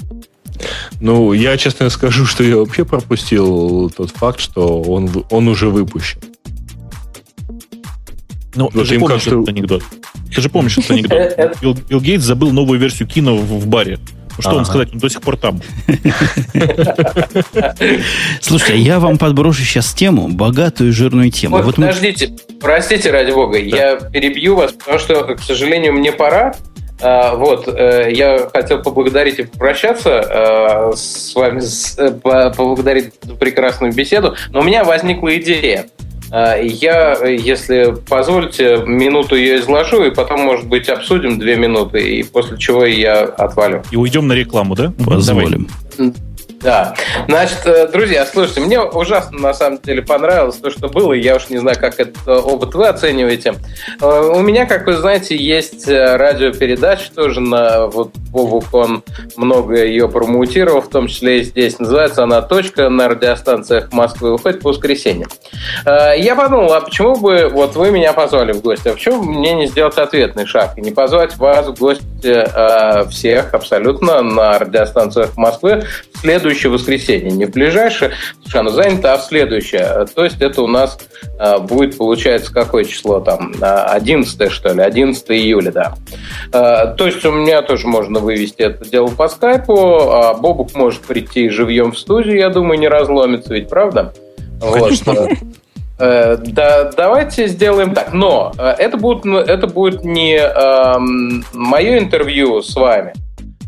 Ну, 0.99 1.33
я 1.33 1.57
честно 1.57 1.89
скажу, 1.89 2.25
что 2.25 2.43
я 2.43 2.57
вообще 2.57 2.85
пропустил 2.85 3.89
тот 3.89 4.11
факт, 4.11 4.39
что 4.39 4.81
он, 4.81 5.09
он 5.29 5.47
уже 5.47 5.69
выпущен. 5.69 6.19
Ну, 8.55 8.69
ты 8.69 8.83
же 8.83 8.99
помнишь 8.99 9.27
этот 9.27 9.47
анекдот. 9.47 9.83
Ты 10.33 10.41
же 10.41 10.49
помнишь 10.49 10.77
этот 10.77 10.91
анекдот. 10.91 11.57
Билл, 11.61 11.73
Билл 11.73 12.01
Гейтс 12.01 12.23
забыл 12.23 12.51
новую 12.51 12.79
версию 12.79 13.07
кино 13.07 13.35
в, 13.35 13.61
в 13.61 13.67
баре. 13.67 13.99
Что 14.39 14.51
ага. 14.51 14.59
он 14.59 14.65
сказать? 14.65 14.93
Он 14.93 14.99
до 14.99 15.09
сих 15.09 15.21
пор 15.21 15.35
там. 15.35 15.61
Слушайте, 18.41 18.79
я 18.79 18.99
вам 18.99 19.17
подброшу 19.17 19.63
сейчас 19.63 19.93
тему, 19.93 20.29
богатую 20.29 20.93
жирную 20.93 21.29
тему. 21.29 21.57
Вот, 21.57 21.65
вот 21.65 21.75
подождите, 21.75 22.29
мы... 22.29 22.37
простите, 22.59 23.11
ради 23.11 23.31
бога, 23.31 23.59
да. 23.59 23.65
я 23.65 23.95
перебью 23.97 24.55
вас, 24.55 24.71
потому 24.71 24.97
что, 24.97 25.35
к 25.35 25.41
сожалению, 25.41 25.93
мне 25.93 26.13
пора. 26.13 26.55
А, 27.01 27.35
вот, 27.35 27.67
э, 27.67 28.11
я 28.11 28.49
хотел 28.53 28.81
поблагодарить 28.81 29.39
и 29.39 29.43
попрощаться 29.43 30.09
э, 30.09 30.91
с 30.95 31.33
вами, 31.33 31.61
э, 31.97 32.11
поблагодарить 32.51 33.13
за 33.21 33.35
прекрасную 33.35 33.93
беседу, 33.93 34.35
но 34.49 34.59
у 34.59 34.63
меня 34.63 34.83
возникла 34.83 35.35
идея. 35.37 35.87
А, 36.31 36.57
я, 36.57 37.13
если 37.25 37.95
позволите, 38.07 38.83
минуту 38.85 39.35
ее 39.35 39.59
изложу, 39.59 40.03
и 40.03 40.11
потом, 40.13 40.41
может 40.41 40.67
быть, 40.67 40.89
обсудим 40.89 41.39
две 41.39 41.55
минуты, 41.55 42.01
и 42.01 42.23
после 42.23 42.57
чего 42.57 42.85
я 42.85 43.21
отвалю. 43.21 43.83
И 43.91 43.95
уйдем 43.95 44.27
на 44.27 44.33
рекламу, 44.33 44.75
да? 44.75 44.93
Позволим. 45.05 45.69
Давай. 45.97 46.13
Да. 46.61 46.93
Значит, 47.27 47.59
э, 47.65 47.87
друзья, 47.87 48.25
слушайте, 48.25 48.59
мне 48.61 48.81
ужасно 48.81 49.39
на 49.39 49.53
самом 49.53 49.79
деле 49.81 50.01
понравилось 50.01 50.57
то, 50.57 50.69
что 50.69 50.89
было. 50.89 51.13
Я 51.13 51.37
уж 51.37 51.49
не 51.49 51.57
знаю, 51.57 51.77
как 51.79 51.99
этот 51.99 52.27
опыт 52.27 52.73
вы 52.75 52.87
оцениваете. 52.87 53.55
Э, 54.01 54.31
у 54.35 54.41
меня, 54.41 54.65
как 54.65 54.85
вы 54.85 54.95
знаете, 54.95 55.37
есть 55.37 55.87
э, 55.87 56.17
радиопередача 56.17 57.11
тоже 57.13 57.39
на 57.39 57.87
вот 57.87 58.11
Бобук, 58.29 58.65
он 58.73 59.03
много 59.37 59.83
ее 59.85 60.09
промоутировал, 60.09 60.81
в 60.81 60.89
том 60.89 61.07
числе 61.07 61.39
и 61.39 61.43
здесь. 61.43 61.79
Называется 61.79 62.23
она 62.23 62.41
«Точка» 62.41 62.89
на 62.89 63.07
радиостанциях 63.07 63.91
Москвы. 63.91 64.31
Выходит 64.31 64.61
по 64.61 64.69
воскресеньям. 64.69 65.29
Я 65.85 66.35
подумал, 66.35 66.73
а 66.73 66.81
почему 66.81 67.15
бы 67.15 67.49
вот 67.51 67.75
вы 67.75 67.89
меня 67.89 68.13
позвали 68.13 68.51
в 68.51 68.61
гости, 68.61 68.89
а 68.89 68.93
почему 68.93 69.23
мне 69.23 69.53
не 69.53 69.67
сделать 69.67 69.97
ответный 69.97 70.45
шаг 70.45 70.77
и 70.77 70.81
не 70.81 70.91
позвать 70.91 71.37
вас 71.37 71.65
в 71.65 71.79
гости 71.79 73.09
всех 73.09 73.53
абсолютно 73.53 74.21
на 74.21 74.59
радиостанциях 74.59 75.35
Москвы 75.37 75.85
в 76.13 76.19
следующий 76.19 76.48
следующее 76.49 76.71
воскресенье. 76.71 77.31
Не 77.31 77.45
в 77.45 77.51
ближайшее, 77.51 78.11
слушай, 78.41 78.59
оно 78.59 78.69
занято, 78.71 79.13
а 79.13 79.17
в 79.17 79.23
следующее. 79.23 80.05
То 80.15 80.23
есть 80.23 80.41
это 80.41 80.63
у 80.63 80.67
нас 80.67 80.97
а, 81.37 81.59
будет, 81.59 81.97
получается, 81.97 82.51
какое 82.53 82.85
число 82.85 83.19
там? 83.19 83.53
11 83.61 84.41
а, 84.41 84.49
что 84.49 84.73
ли? 84.73 84.81
11 84.81 85.23
июля, 85.31 85.71
да. 85.71 85.95
А, 86.51 86.87
то 86.87 87.05
есть 87.05 87.23
у 87.25 87.31
меня 87.31 87.61
тоже 87.61 87.87
можно 87.87 88.19
вывести 88.19 88.63
это 88.63 88.89
дело 88.89 89.07
по 89.07 89.27
скайпу. 89.27 90.11
А 90.11 90.33
Бобук 90.33 90.73
может 90.75 91.01
прийти 91.01 91.49
живьем 91.49 91.91
в 91.91 91.99
студию, 91.99 92.37
я 92.37 92.49
думаю, 92.49 92.79
не 92.79 92.87
разломится, 92.87 93.53
ведь 93.53 93.69
правда? 93.69 94.13
Конечно. 94.59 95.13
Вот. 95.13 95.29
Э, 95.99 96.37
да, 96.37 96.91
давайте 96.95 97.47
сделаем 97.47 97.93
так. 97.93 98.13
Но 98.13 98.53
э, 98.57 98.63
это 98.79 98.97
будет, 98.97 99.25
это 99.25 99.67
будет 99.67 100.03
не 100.05 100.37
э, 100.37 100.99
мое 101.53 101.99
интервью 101.99 102.61
с 102.61 102.73
вами. 102.75 103.13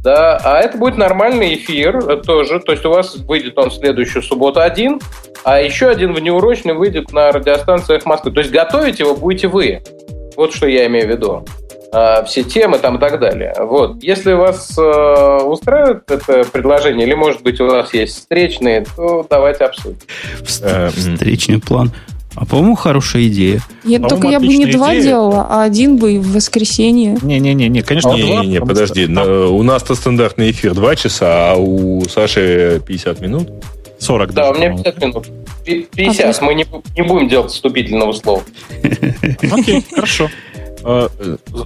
Да, 0.04 0.38
а 0.44 0.60
это 0.60 0.78
будет 0.78 0.98
нормальный 0.98 1.56
эфир 1.56 2.18
тоже. 2.22 2.60
То 2.60 2.72
есть 2.72 2.86
у 2.86 2.90
вас 2.90 3.16
выйдет 3.16 3.58
он 3.58 3.70
в 3.70 3.74
следующую 3.74 4.24
субботу 4.24 4.60
один, 4.60 5.00
а 5.44 5.62
еще 5.62 5.90
один 5.90 6.14
внеурочный 6.14 6.74
выйдет 6.74 7.12
на 7.12 7.32
радиостанциях 7.32 8.06
Москвы. 8.06 8.32
То 8.32 8.40
есть 8.40 8.52
готовить 8.52 9.00
его 9.00 9.16
будете 9.16 9.48
вы. 9.48 9.82
Вот 10.36 10.54
что 10.54 10.68
я 10.68 10.88
имею 10.88 11.08
в 11.08 11.10
виду. 11.10 11.46
А, 11.94 12.24
все 12.24 12.44
темы 12.44 12.80
там 12.80 12.96
и 12.96 13.00
так 13.00 13.20
далее. 13.20 13.54
Вот. 13.60 14.02
Если 14.02 14.32
вас 14.32 14.78
э, 14.78 15.44
устраивает 15.44 16.10
это 16.10 16.46
предложение, 16.46 17.06
или, 17.06 17.14
может 17.14 17.42
быть, 17.44 17.60
у 17.60 17.66
вас 17.66 17.94
есть 17.94 18.16
встречные, 18.16 18.86
то 18.96 19.26
давайте 19.30 19.66
обсудим. 19.66 20.00
Встречный 20.44 21.60
план. 21.60 21.92
А 22.36 22.46
по-моему, 22.46 22.76
хорошая 22.76 23.28
идея. 23.28 23.62
Нет, 23.84 24.08
только 24.08 24.30
я 24.30 24.40
бы 24.40 24.48
не 24.48 24.64
идея. 24.64 24.74
два 24.74 24.96
делала, 24.96 25.48
а 25.50 25.64
один 25.64 25.98
бы 25.98 26.20
в 26.20 26.34
воскресенье. 26.34 27.18
Не-не-не, 27.22 27.68
не, 27.68 27.82
конечно, 27.82 28.14
не, 28.14 28.24
не, 28.24 28.48
не, 28.48 28.62
подожди. 28.62 29.06
Что... 29.06 29.54
У 29.54 29.64
нас-то 29.64 29.96
стандартный 29.96 30.52
эфир 30.52 30.74
2 30.74 30.96
часа, 30.96 31.52
а 31.52 31.56
у 31.56 32.04
Саши 32.06 32.82
50 32.86 33.22
минут. 33.22 33.50
40 34.00 34.34
Да, 34.34 34.48
даже, 34.48 34.54
у 34.54 34.64
меня 34.64 34.78
50 34.78 35.02
минут. 35.02 35.28
50, 35.66 36.42
а 36.42 36.46
мы 36.46 36.56
не, 36.56 36.66
не 36.96 37.04
будем 37.04 37.28
делать 37.28 37.52
вступительного 37.52 38.14
слова. 38.14 38.42
Окей, 39.52 39.86
хорошо. 39.94 40.30
А, 40.84 41.10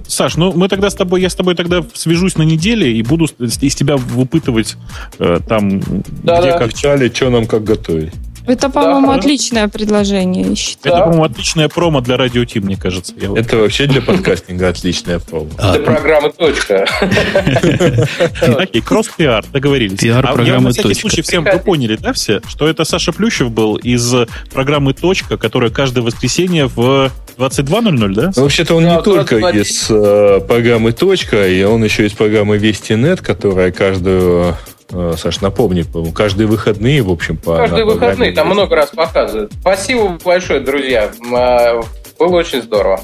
Саш, 0.06 0.36
ну 0.36 0.52
мы 0.52 0.68
тогда 0.68 0.90
с 0.90 0.94
тобой, 0.94 1.22
я 1.22 1.30
с 1.30 1.34
тобой 1.34 1.54
тогда 1.54 1.82
свяжусь 1.94 2.36
на 2.36 2.42
неделе 2.42 2.92
и 2.92 3.02
буду 3.02 3.26
из 3.38 3.74
тебя 3.74 3.96
выпытывать 3.96 4.76
э, 5.18 5.38
там, 5.48 5.80
да, 6.22 6.40
где 6.40 6.50
да. 6.50 6.58
как 6.58 6.74
чали, 6.74 7.08
что 7.08 7.30
нам 7.30 7.46
как 7.46 7.64
готовить. 7.64 8.12
Это, 8.46 8.70
по-моему, 8.70 9.08
да, 9.08 9.14
отличное 9.14 9.68
предложение, 9.68 10.48
я 10.48 10.56
считаю. 10.56 10.94
Это, 10.94 11.04
по-моему, 11.04 11.24
отличная 11.24 11.68
промо 11.68 12.00
для 12.00 12.16
радио 12.16 12.44
Тим, 12.44 12.64
мне 12.64 12.76
кажется. 12.76 13.12
Я 13.16 13.32
Это 13.34 13.56
вообще 13.56 13.86
для 13.86 14.00
подкастинга 14.00 14.68
отличная 14.68 15.18
промо. 15.18 15.50
Для 15.58 15.80
программы 15.80 16.32
«Точка». 16.32 16.86
Окей, 18.58 18.80
кросс-пиар, 18.80 19.44
договорились. 19.52 19.98
Пиар 19.98 20.24
а 20.26 20.32
программы 20.34 20.68
на 20.68 20.70
всякий 20.70 20.94
случай 20.94 21.22
всем, 21.22 21.44
вы 21.44 21.58
поняли, 21.58 21.96
да, 21.96 22.12
все, 22.12 22.40
что 22.48 22.68
это 22.68 22.84
Саша 22.84 23.12
Плющев 23.12 23.50
был 23.50 23.76
из 23.76 24.14
программы 24.52 24.94
«Точка», 24.94 25.36
которая 25.36 25.70
каждое 25.70 26.02
воскресенье 26.02 26.66
в 26.66 27.10
22.00, 27.38 28.14
да? 28.14 28.32
Ну, 28.34 28.42
вообще-то 28.42 28.74
он 28.74 28.84
не 28.84 29.02
только 29.02 29.36
из 29.50 29.86
э, 29.90 30.40
программы 30.46 30.92
«Точка», 30.92 31.48
и 31.48 31.62
он 31.62 31.84
еще 31.84 32.06
из 32.06 32.12
программы 32.12 32.58
«Вести.нет», 32.58 33.20
которая 33.20 33.72
каждую 33.72 34.56
Саш, 34.88 35.40
напомни, 35.40 35.84
каждые 36.12 36.46
выходные, 36.46 37.02
в 37.02 37.10
общем, 37.10 37.36
по... 37.36 37.56
Каждые 37.56 37.84
выходные, 37.84 38.32
там 38.32 38.48
много 38.48 38.76
раз 38.76 38.90
показывают. 38.90 39.52
Спасибо 39.60 40.18
большое, 40.24 40.60
друзья. 40.60 41.10
А, 41.32 41.82
было 42.18 42.36
очень 42.36 42.62
здорово. 42.62 43.00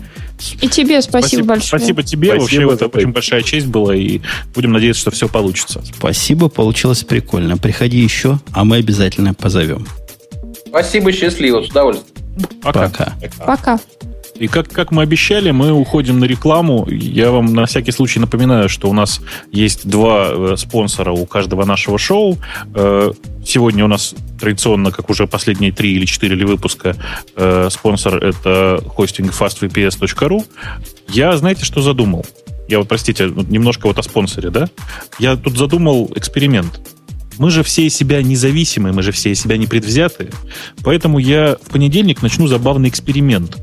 И 0.60 0.68
тебе 0.68 1.00
спасибо, 1.02 1.20
спасибо 1.20 1.44
большое. 1.44 1.68
Спасибо 1.68 2.02
тебе. 2.02 2.28
Спасибо, 2.28 2.70
Вообще, 2.70 2.86
это 2.86 2.98
очень 2.98 3.12
большая 3.12 3.42
честь 3.42 3.66
была, 3.66 3.94
и 3.94 4.20
будем 4.54 4.72
надеяться, 4.72 5.02
что 5.02 5.10
все 5.10 5.28
получится. 5.28 5.82
Спасибо, 5.96 6.48
получилось 6.48 7.04
прикольно. 7.04 7.56
Приходи 7.56 7.98
еще, 7.98 8.38
а 8.52 8.64
мы 8.64 8.76
обязательно 8.76 9.34
позовем. 9.34 9.86
Спасибо, 10.66 11.12
счастливо, 11.12 11.62
с 11.62 11.68
удовольствием. 11.68 12.16
Пока. 12.62 12.88
Пока. 12.88 13.12
Пока. 13.46 13.80
И 14.42 14.48
как, 14.48 14.68
как 14.68 14.90
мы 14.90 15.02
обещали, 15.02 15.52
мы 15.52 15.70
уходим 15.70 16.18
на 16.18 16.24
рекламу. 16.24 16.84
Я 16.90 17.30
вам 17.30 17.54
на 17.54 17.64
всякий 17.66 17.92
случай 17.92 18.18
напоминаю, 18.18 18.68
что 18.68 18.90
у 18.90 18.92
нас 18.92 19.20
есть 19.52 19.88
два 19.88 20.30
э, 20.32 20.56
спонсора 20.56 21.12
у 21.12 21.26
каждого 21.26 21.64
нашего 21.64 21.96
шоу. 21.96 22.38
Э, 22.74 23.12
сегодня 23.46 23.84
у 23.84 23.86
нас 23.86 24.16
традиционно, 24.40 24.90
как 24.90 25.10
уже 25.10 25.28
последние 25.28 25.70
три 25.70 25.92
или 25.92 26.06
четыре 26.06 26.34
или 26.34 26.42
выпуска, 26.42 26.96
э, 27.36 27.68
спонсор 27.70 28.16
это 28.16 28.82
хостинг 28.84 29.30
fastVPS.ru. 29.30 30.44
Я, 31.08 31.36
знаете, 31.36 31.64
что 31.64 31.80
задумал? 31.80 32.26
Я 32.66 32.80
вот, 32.80 32.88
простите, 32.88 33.26
немножко 33.48 33.86
вот 33.86 34.00
о 34.00 34.02
спонсоре, 34.02 34.50
да? 34.50 34.68
Я 35.20 35.36
тут 35.36 35.56
задумал 35.56 36.10
эксперимент. 36.16 36.80
Мы 37.38 37.52
же 37.52 37.62
все 37.62 37.86
из 37.86 37.94
себя 37.94 38.20
независимые, 38.20 38.92
мы 38.92 39.04
же 39.04 39.12
все 39.12 39.30
из 39.30 39.40
себя 39.40 39.56
непредвзятые. 39.56 40.30
Поэтому 40.82 41.18
я 41.20 41.56
в 41.62 41.70
понедельник 41.70 42.22
начну 42.22 42.48
забавный 42.48 42.88
эксперимент. 42.88 43.56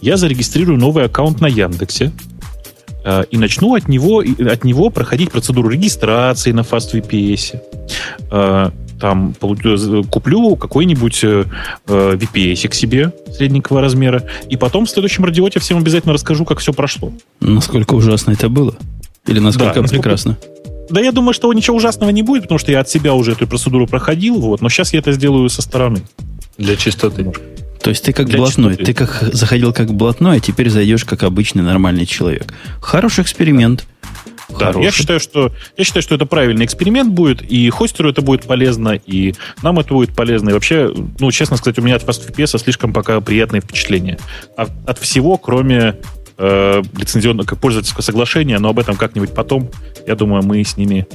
Я 0.00 0.16
зарегистрирую 0.16 0.78
новый 0.78 1.04
аккаунт 1.04 1.40
на 1.40 1.46
Яндексе 1.46 2.12
э, 3.04 3.24
и 3.30 3.38
начну 3.38 3.74
от 3.74 3.88
него, 3.88 4.20
от 4.20 4.64
него 4.64 4.90
проходить 4.90 5.30
процедуру 5.30 5.68
регистрации 5.68 6.52
на 6.52 6.60
FastVPS. 6.60 7.60
Э, 8.30 8.70
там 9.00 9.34
э, 9.40 10.02
куплю 10.10 10.56
какой-нибудь 10.56 11.24
VPS 11.86 12.68
к 12.68 12.74
себе 12.74 13.12
средненького 13.30 13.80
размера, 13.80 14.22
и 14.48 14.56
потом 14.56 14.86
в 14.86 14.90
следующем 14.90 15.24
радиоте 15.24 15.60
всем 15.60 15.78
обязательно 15.78 16.14
расскажу, 16.14 16.44
как 16.44 16.58
все 16.58 16.72
прошло. 16.72 17.12
Насколько 17.40 17.94
ужасно 17.94 18.32
это 18.32 18.48
было? 18.48 18.74
Или 19.26 19.40
насколько 19.40 19.82
да, 19.82 19.88
прекрасно? 19.88 20.32
Насколько... 20.32 20.56
Да 20.88 21.00
я 21.00 21.12
думаю, 21.12 21.34
что 21.34 21.52
ничего 21.52 21.76
ужасного 21.76 22.10
не 22.10 22.22
будет, 22.22 22.42
потому 22.42 22.58
что 22.58 22.70
я 22.70 22.80
от 22.80 22.88
себя 22.88 23.14
уже 23.14 23.32
эту 23.32 23.46
процедуру 23.46 23.86
проходил, 23.86 24.40
вот, 24.40 24.60
но 24.60 24.68
сейчас 24.68 24.92
я 24.92 25.00
это 25.00 25.12
сделаю 25.12 25.48
со 25.48 25.62
стороны. 25.62 26.02
Для 26.58 26.76
чистоты. 26.76 27.32
То 27.86 27.90
есть 27.90 28.02
ты 28.02 28.12
как 28.12 28.26
Для 28.26 28.38
блатной, 28.38 28.70
чистоты. 28.70 28.84
ты 28.84 28.94
как 28.94 29.32
заходил 29.32 29.72
как 29.72 29.94
блатной, 29.94 30.38
а 30.38 30.40
теперь 30.40 30.70
зайдешь 30.70 31.04
как 31.04 31.22
обычный 31.22 31.62
нормальный 31.62 32.04
человек. 32.04 32.52
Хороший 32.80 33.22
эксперимент. 33.22 33.86
Да, 34.48 34.72
я 34.74 34.90
считаю, 34.90 35.20
что 35.20 35.52
я 35.76 35.84
считаю, 35.84 36.02
что 36.02 36.16
это 36.16 36.26
правильный 36.26 36.64
эксперимент 36.64 37.12
будет, 37.12 37.42
и 37.42 37.70
хостеру 37.70 38.10
это 38.10 38.22
будет 38.22 38.42
полезно, 38.42 38.98
и 39.06 39.36
нам 39.62 39.78
это 39.78 39.94
будет 39.94 40.16
полезно. 40.16 40.50
И 40.50 40.52
вообще, 40.52 40.92
ну, 41.20 41.30
честно 41.30 41.56
сказать, 41.56 41.78
у 41.78 41.82
меня 41.82 41.94
от 41.94 42.02
FastVPS 42.02 42.58
слишком 42.58 42.92
пока 42.92 43.20
приятные 43.20 43.60
впечатления. 43.60 44.18
От, 44.56 44.72
от 44.84 44.98
всего, 44.98 45.38
кроме 45.38 45.94
э, 46.38 46.82
лицензионного, 46.96 47.46
как 47.46 47.58
пользовательского 47.58 48.02
соглашения, 48.02 48.58
но 48.58 48.68
об 48.68 48.78
этом 48.78 48.96
как-нибудь 48.96 49.32
потом. 49.34 49.70
Я 50.06 50.14
думаю, 50.14 50.42
мы 50.42 50.62
с 50.62 50.76
ними 50.76 51.06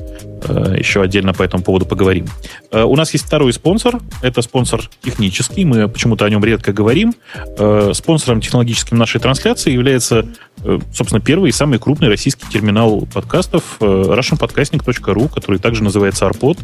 э, 0.44 0.76
еще 0.78 1.02
отдельно 1.02 1.34
по 1.34 1.44
этому 1.44 1.64
поводу 1.64 1.86
поговорим. 1.86 2.28
Э, 2.72 2.84
у 2.84 2.96
нас 2.96 3.14
есть 3.14 3.26
второй 3.26 3.54
спонсор. 3.54 4.00
Это 4.22 4.42
спонсор 4.42 4.90
технический. 5.02 5.66
Мы 5.66 5.88
почему-то 5.88 6.26
о 6.26 6.30
нем 6.30 6.44
редко 6.44 6.74
говорим. 6.74 7.14
Э, 7.58 7.92
спонсором 7.94 8.42
технологическим 8.42 8.98
нашей 8.98 9.22
трансляции 9.22 9.72
является, 9.72 10.26
э, 10.64 10.80
собственно, 10.94 11.22
первый 11.22 11.50
и 11.50 11.54
самый 11.54 11.80
крупный 11.80 12.10
российский 12.10 12.48
терминал 12.50 13.08
подкастов 13.14 13.78
э, 13.80 13.86
russianpodcasting.ru, 13.86 15.34
который 15.34 15.60
также 15.60 15.84
называется 15.84 16.26
Arpod. 16.26 16.60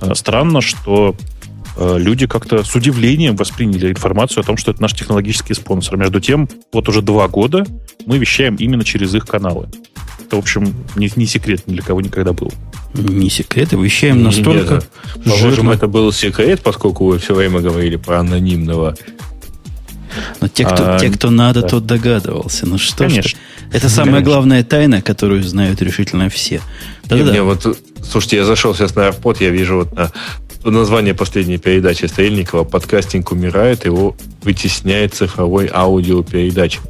Э, 0.00 0.14
странно, 0.14 0.60
что 0.60 1.14
люди 1.78 2.26
как-то 2.26 2.64
с 2.64 2.74
удивлением 2.74 3.36
восприняли 3.36 3.90
информацию 3.90 4.42
о 4.42 4.44
том, 4.44 4.56
что 4.56 4.70
это 4.70 4.82
наш 4.82 4.94
технологический 4.94 5.54
спонсор. 5.54 5.96
Между 5.96 6.20
тем, 6.20 6.48
вот 6.72 6.88
уже 6.88 7.02
два 7.02 7.28
года 7.28 7.66
мы 8.06 8.18
вещаем 8.18 8.56
именно 8.56 8.84
через 8.84 9.14
их 9.14 9.26
каналы. 9.26 9.68
Это, 10.20 10.36
в 10.36 10.40
общем, 10.40 10.74
не, 10.96 11.10
не 11.16 11.26
секрет 11.26 11.66
ни 11.66 11.74
для 11.74 11.82
кого 11.82 12.00
никогда 12.00 12.32
был. 12.32 12.52
Не 12.94 13.30
секрет, 13.30 13.72
вещаем 13.72 14.22
настолько 14.22 14.82
Положим, 15.24 15.70
это 15.70 15.88
был 15.88 16.12
секрет, 16.12 16.60
поскольку 16.62 17.06
вы 17.06 17.18
все 17.18 17.34
время 17.34 17.60
говорили 17.60 17.96
про 17.96 18.20
анонимного 18.20 18.96
но 20.40 20.48
те, 20.48 20.64
кто, 20.64 20.94
а, 20.94 20.98
те, 20.98 21.10
кто 21.10 21.30
надо, 21.30 21.62
да. 21.62 21.68
тот 21.68 21.86
догадывался. 21.86 22.66
Ну 22.66 22.78
что 22.78 23.04
Конечно. 23.04 23.30
ж, 23.30 23.36
это 23.72 23.88
самая 23.88 24.14
Конечно. 24.14 24.30
главная 24.30 24.64
тайна, 24.64 25.02
которую 25.02 25.42
знают 25.42 25.82
решительно 25.82 26.28
все. 26.28 26.60
Да-да-да. 27.04 27.42
вот, 27.42 27.78
слушайте, 28.02 28.36
я 28.36 28.44
зашел 28.44 28.74
сейчас 28.74 28.94
на 28.94 29.08
AirPod, 29.08 29.36
я 29.40 29.50
вижу 29.50 29.76
вот 29.76 29.92
на 29.94 30.10
название 30.64 31.14
последней 31.14 31.58
передачи 31.58 32.06
Стрельникова 32.06 32.64
«Подкастинг 32.64 33.32
умирает, 33.32 33.84
его 33.84 34.16
вытесняет 34.42 35.14
цифровой 35.14 35.70
аудиопередатчик». 35.72 36.82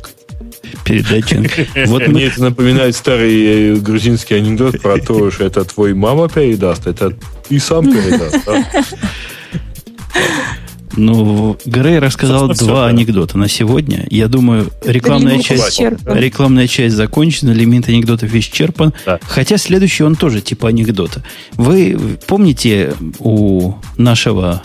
Передатчик. 0.85 1.69
Вот 1.87 2.07
мне 2.09 2.27
это 2.27 2.43
напоминает 2.43 2.97
старый 2.97 3.45
э, 3.45 3.75
грузинский 3.77 4.35
анекдот 4.35 4.81
про 4.81 4.99
то, 4.99 5.31
что 5.31 5.45
это 5.45 5.65
твой 5.65 5.95
мама 5.95 6.29
передаст, 6.29 6.87
это 6.87 7.15
ты 7.49 7.59
сам 7.59 7.87
передаст. 7.87 8.47
Ну, 10.99 11.57
Грей 11.65 11.99
рассказал 11.99 12.41
Собственно, 12.49 12.73
два 12.73 12.87
все, 12.87 12.95
анекдота 12.95 13.39
на 13.39 13.49
сегодня. 13.49 14.07
Я 14.11 14.29
думаю, 14.29 14.71
рекламная 14.85 15.41
часть, 15.41 15.81
рекламная 15.81 16.67
часть 16.67 16.97
закончена, 16.97 17.53
лимит 17.53 17.89
анекдотов 17.89 18.35
исчерпан. 18.35 18.93
Да. 19.07 19.21
Хотя 19.23 19.57
следующий 19.59 20.03
он 20.03 20.17
тоже 20.17 20.41
типа 20.41 20.69
анекдота. 20.69 21.23
Вы 21.55 22.19
помните 22.27 22.95
у 23.19 23.75
нашего 23.97 24.63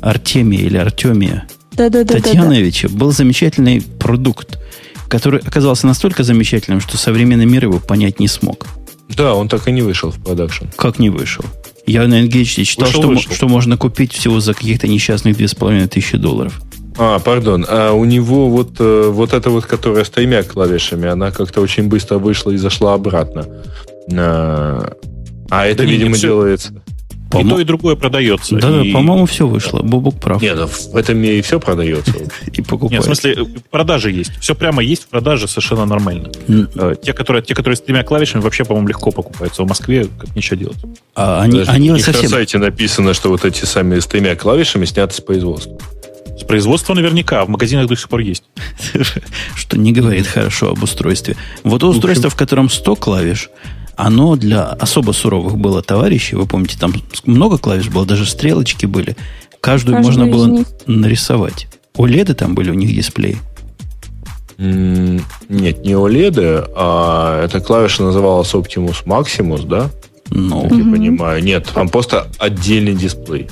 Артемия 0.00 0.60
или 0.60 0.76
Артемия 0.76 1.46
да, 1.72 1.88
да, 1.88 2.04
да, 2.04 2.14
Татьяновича 2.14 2.88
да, 2.88 2.94
да. 2.94 3.00
был 3.00 3.12
замечательный 3.12 3.80
продукт, 3.80 4.58
который 5.08 5.40
оказался 5.40 5.86
настолько 5.86 6.22
замечательным, 6.22 6.80
что 6.80 6.96
современный 6.96 7.46
мир 7.46 7.64
его 7.64 7.80
понять 7.80 8.20
не 8.20 8.28
смог. 8.28 8.66
Да, 9.08 9.34
он 9.34 9.48
так 9.48 9.66
и 9.68 9.72
не 9.72 9.82
вышел 9.82 10.10
в 10.10 10.22
продакшн. 10.22 10.66
Как 10.76 10.98
не 10.98 11.10
вышел? 11.10 11.44
Я 11.86 12.06
на 12.06 12.24
Engage 12.24 12.64
читал, 12.64 12.86
вышел, 12.86 13.02
что, 13.02 13.08
вышел. 13.08 13.32
что 13.32 13.48
можно 13.48 13.76
купить 13.76 14.12
всего 14.12 14.40
за 14.40 14.54
каких-то 14.54 14.88
несчастных 14.88 15.36
2500 15.36 16.20
долларов. 16.20 16.60
А, 16.96 17.18
пардон. 17.18 17.66
А 17.68 17.92
у 17.92 18.04
него 18.04 18.48
вот, 18.48 18.76
э, 18.78 19.08
вот 19.10 19.32
эта 19.32 19.50
вот, 19.50 19.66
которая 19.66 20.04
с 20.04 20.10
тремя 20.10 20.42
клавишами, 20.42 21.08
она 21.08 21.30
как-то 21.30 21.60
очень 21.60 21.88
быстро 21.88 22.18
вышла 22.18 22.52
и 22.52 22.56
зашла 22.56 22.94
обратно. 22.94 23.46
А, 24.12 24.92
а 25.50 25.66
это, 25.66 25.78
да 25.78 25.84
видимо, 25.84 26.14
не, 26.14 26.20
делается... 26.20 26.83
По 27.34 27.40
и 27.40 27.48
то, 27.48 27.58
и 27.58 27.64
другое 27.64 27.96
продается. 27.96 28.56
Да, 28.56 28.82
и... 28.82 28.92
по-моему, 28.92 29.26
все 29.26 29.46
вышло. 29.46 29.80
Бобук 29.82 30.20
прав. 30.20 30.40
Нет, 30.40 30.56
ну, 30.56 30.66
в 30.66 30.96
этом 30.96 31.18
мире 31.18 31.42
все 31.42 31.58
продается. 31.58 32.12
И 32.52 32.62
покупают. 32.62 32.92
Нет, 32.92 33.02
в 33.02 33.04
смысле, 33.04 33.46
продажи 33.70 34.10
есть. 34.10 34.32
Все 34.40 34.54
прямо 34.54 34.82
есть 34.82 35.04
в 35.04 35.08
продаже 35.08 35.48
совершенно 35.48 35.84
нормально. 35.84 36.30
Э, 36.48 36.94
те, 37.02 37.12
которые, 37.12 37.42
те, 37.42 37.54
которые 37.54 37.76
с 37.76 37.80
тремя 37.80 38.04
клавишами, 38.04 38.42
вообще, 38.42 38.64
по-моему, 38.64 38.88
легко 38.88 39.10
покупаются. 39.10 39.62
В 39.62 39.68
Москве 39.68 40.06
как 40.18 40.34
ничего 40.36 40.56
делать. 40.56 40.78
А 41.14 41.42
они, 41.42 41.62
они 41.66 41.90
на 41.90 41.98
сайте 41.98 42.58
написано, 42.58 43.14
что 43.14 43.30
вот 43.30 43.44
эти 43.44 43.64
сами 43.64 43.98
с 43.98 44.06
тремя 44.06 44.36
клавишами 44.36 44.84
сняты 44.84 45.14
с 45.14 45.20
производства. 45.20 45.78
С 46.38 46.44
производства 46.44 46.94
наверняка, 46.94 47.44
в 47.44 47.48
магазинах 47.48 47.86
до 47.86 47.96
сих 47.96 48.08
пор 48.08 48.20
есть. 48.20 48.44
Что 49.56 49.78
не 49.78 49.92
говорит 49.92 50.26
хорошо 50.26 50.70
об 50.70 50.82
устройстве. 50.82 51.36
Вот 51.62 51.82
устройство, 51.84 52.28
в 52.28 52.34
котором 52.34 52.68
100 52.68 52.96
клавиш, 52.96 53.50
оно 53.96 54.36
для 54.36 54.64
особо 54.64 55.12
суровых 55.12 55.56
было 55.56 55.82
товарищей. 55.82 56.36
Вы 56.36 56.46
помните, 56.46 56.76
там 56.78 56.92
много 57.24 57.58
клавиш 57.58 57.88
было, 57.88 58.06
даже 58.06 58.26
стрелочки 58.26 58.86
были. 58.86 59.16
Каждую 59.60 59.96
Каждый 59.96 60.08
можно 60.08 60.26
было 60.26 60.46
них. 60.46 60.66
нарисовать. 60.86 61.68
OLED 61.96 62.34
там 62.34 62.54
были 62.54 62.70
у 62.70 62.74
них 62.74 62.94
дисплеи. 62.94 63.38
нет, 64.58 65.84
не 65.84 65.92
OLED, 65.92 66.70
а 66.76 67.44
эта 67.44 67.60
клавиша 67.60 68.02
называлась 68.02 68.52
Optimus 68.54 69.04
Maximus, 69.04 69.66
да? 69.66 69.90
Ну, 70.30 70.62
как 70.62 70.72
я 70.72 70.84
понимаю. 70.84 71.42
Нет, 71.42 71.70
там 71.74 71.88
просто 71.88 72.28
отдельный 72.38 72.94
дисплей. 72.94 73.48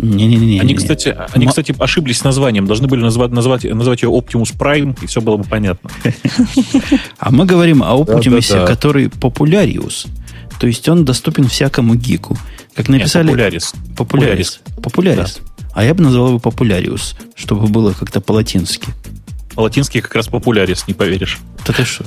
Не-не-не. 0.00 0.60
Они, 0.60 0.74
кстати, 0.74 1.16
они, 1.32 1.46
кстати, 1.46 1.74
ошиблись 1.78 2.18
с 2.18 2.24
названием. 2.24 2.66
Должны 2.66 2.86
были 2.86 3.02
назвать, 3.02 3.30
назвать, 3.30 3.64
назвать 3.64 4.02
ее 4.02 4.10
Optimus 4.10 4.56
Prime, 4.56 4.96
и 5.02 5.06
все 5.06 5.20
было 5.20 5.36
бы 5.36 5.44
понятно. 5.44 5.90
А 7.18 7.30
мы 7.30 7.46
говорим 7.46 7.82
о 7.82 7.96
Optimus, 7.98 8.66
который 8.66 9.10
популяриус. 9.10 10.06
То 10.60 10.66
есть 10.66 10.88
он 10.88 11.04
доступен 11.04 11.48
всякому 11.48 11.94
гику. 11.94 12.36
Как 12.74 12.88
написали... 12.88 13.28
Популярис. 13.28 13.74
Популярис. 13.96 14.60
Популярис. 14.82 15.38
А 15.72 15.84
я 15.84 15.94
бы 15.94 16.02
назвал 16.02 16.28
его 16.28 16.38
популяриус, 16.38 17.14
чтобы 17.34 17.66
было 17.68 17.92
как-то 17.92 18.20
по-латински. 18.20 18.88
По-латински 19.54 20.00
как 20.00 20.14
раз 20.14 20.28
популярис, 20.28 20.86
не 20.86 20.94
поверишь. 20.94 21.38
Да 21.66 21.72
ты 21.72 21.84
что? 21.84 22.04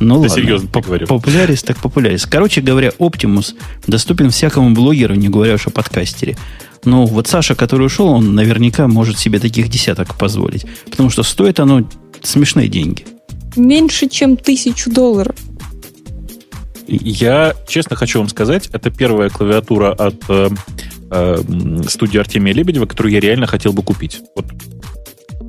Ну 0.00 0.14
ты 0.16 0.28
ладно. 0.28 0.34
серьезно 0.34 0.68
говорю. 0.68 1.06
Популярис 1.06 1.62
так 1.62 1.76
популярис. 1.78 2.26
Короче 2.26 2.60
говоря, 2.60 2.90
Optimus 2.98 3.54
доступен 3.86 4.30
всякому 4.30 4.70
блогеру, 4.70 5.14
не 5.14 5.28
говоря 5.28 5.54
уж 5.54 5.66
о 5.66 5.70
подкастере. 5.70 6.36
Ну, 6.84 7.06
вот 7.06 7.26
Саша, 7.26 7.54
который 7.54 7.86
ушел, 7.86 8.08
он 8.08 8.34
наверняка 8.34 8.88
может 8.88 9.18
себе 9.18 9.38
таких 9.38 9.68
десяток 9.68 10.14
позволить. 10.16 10.64
Потому 10.90 11.10
что 11.10 11.22
стоит 11.22 11.60
оно 11.60 11.88
смешные 12.22 12.68
деньги. 12.68 13.06
Меньше, 13.56 14.08
чем 14.08 14.36
тысячу 14.36 14.90
долларов. 14.90 15.36
Я 16.86 17.54
честно 17.66 17.96
хочу 17.96 18.18
вам 18.18 18.28
сказать, 18.28 18.68
это 18.72 18.90
первая 18.90 19.28
клавиатура 19.28 19.92
от 19.92 20.16
э, 20.28 20.48
э, 21.10 21.38
студии 21.86 22.18
Артемия 22.18 22.54
Лебедева, 22.54 22.86
которую 22.86 23.12
я 23.12 23.20
реально 23.20 23.46
хотел 23.46 23.74
бы 23.74 23.82
купить. 23.82 24.20
Вот 24.34 24.46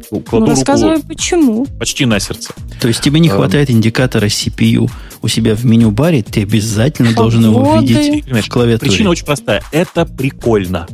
кладу 0.10 0.46
ну, 0.46 0.52
рассказывай, 0.52 0.96
руку 0.96 1.08
почему. 1.08 1.66
Почти 1.78 2.06
на 2.06 2.20
сердце. 2.20 2.54
То 2.82 2.88
есть 2.88 3.02
тебе 3.02 3.20
не 3.20 3.30
хватает 3.30 3.70
индикатора 3.70 4.26
CPU 4.26 4.90
у 5.22 5.28
себя 5.28 5.56
в 5.56 5.66
меню-баре, 5.66 6.24
ты 6.24 6.44
обязательно 6.44 7.14
должен 7.14 7.44
его 7.46 7.80
видеть 7.80 8.26
в 8.26 8.50
клавиатуре. 8.50 8.92
Причина 8.92 9.10
очень 9.10 9.26
простая. 9.26 9.64
Это 9.72 10.06
прикольно. 10.06 10.88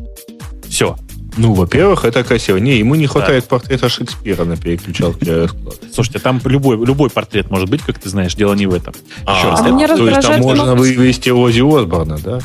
Все. 0.67 0.97
Ну, 1.37 1.53
во-первых, 1.53 2.05
это 2.05 2.23
красиво. 2.23 2.57
Не, 2.57 2.77
ему 2.77 2.95
не 2.95 3.07
хватает 3.07 3.43
да. 3.43 3.49
портрета 3.49 3.89
Шекспира 3.89 4.45
на 4.45 4.55
переключалке. 4.55 5.49
Слушайте, 5.93 6.19
там 6.19 6.39
любой, 6.45 6.77
любой 6.77 7.09
портрет 7.09 7.49
может 7.51 7.69
быть, 7.69 7.81
как 7.81 7.99
ты 7.99 8.09
знаешь, 8.09 8.35
дело 8.35 8.53
не 8.53 8.67
в 8.67 8.73
этом. 8.73 8.93
А, 9.25 9.37
Еще 9.37 9.49
раз, 9.49 9.61
а 9.61 9.81
это, 9.81 9.97
то 9.97 10.07
есть 10.07 10.21
там 10.21 10.41
можно 10.41 10.75
вывести 10.75 11.29
Ози 11.29 11.59
Осборна, 11.59 12.17
да? 12.23 12.39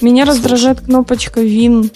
Меня 0.00 0.24
раздражает 0.24 0.80
кнопочка 0.80 1.40
Вин. 1.40 1.90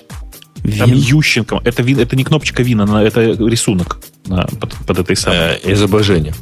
Там 0.78 0.92
Ющенко. 0.92 1.60
Это, 1.64 1.82
вин, 1.82 1.98
это 1.98 2.16
не 2.16 2.24
кнопочка 2.24 2.62
Вина, 2.62 3.02
это 3.02 3.20
рисунок 3.22 3.98
на, 4.26 4.42
под, 4.42 4.74
под 4.86 4.98
этой 4.98 5.16
самой. 5.16 5.60
Э, 5.62 5.72
изображение. 5.72 6.34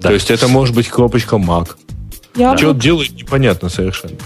Да. 0.00 0.08
То 0.08 0.14
есть 0.14 0.30
это 0.30 0.48
может 0.48 0.74
быть 0.74 0.88
кнопочка 0.88 1.36
Mac. 1.36 1.76
Я 2.36 2.56
Что 2.56 2.68
вот... 2.68 2.78
делает, 2.78 3.12
непонятно 3.12 3.68
совершенно. 3.68 4.16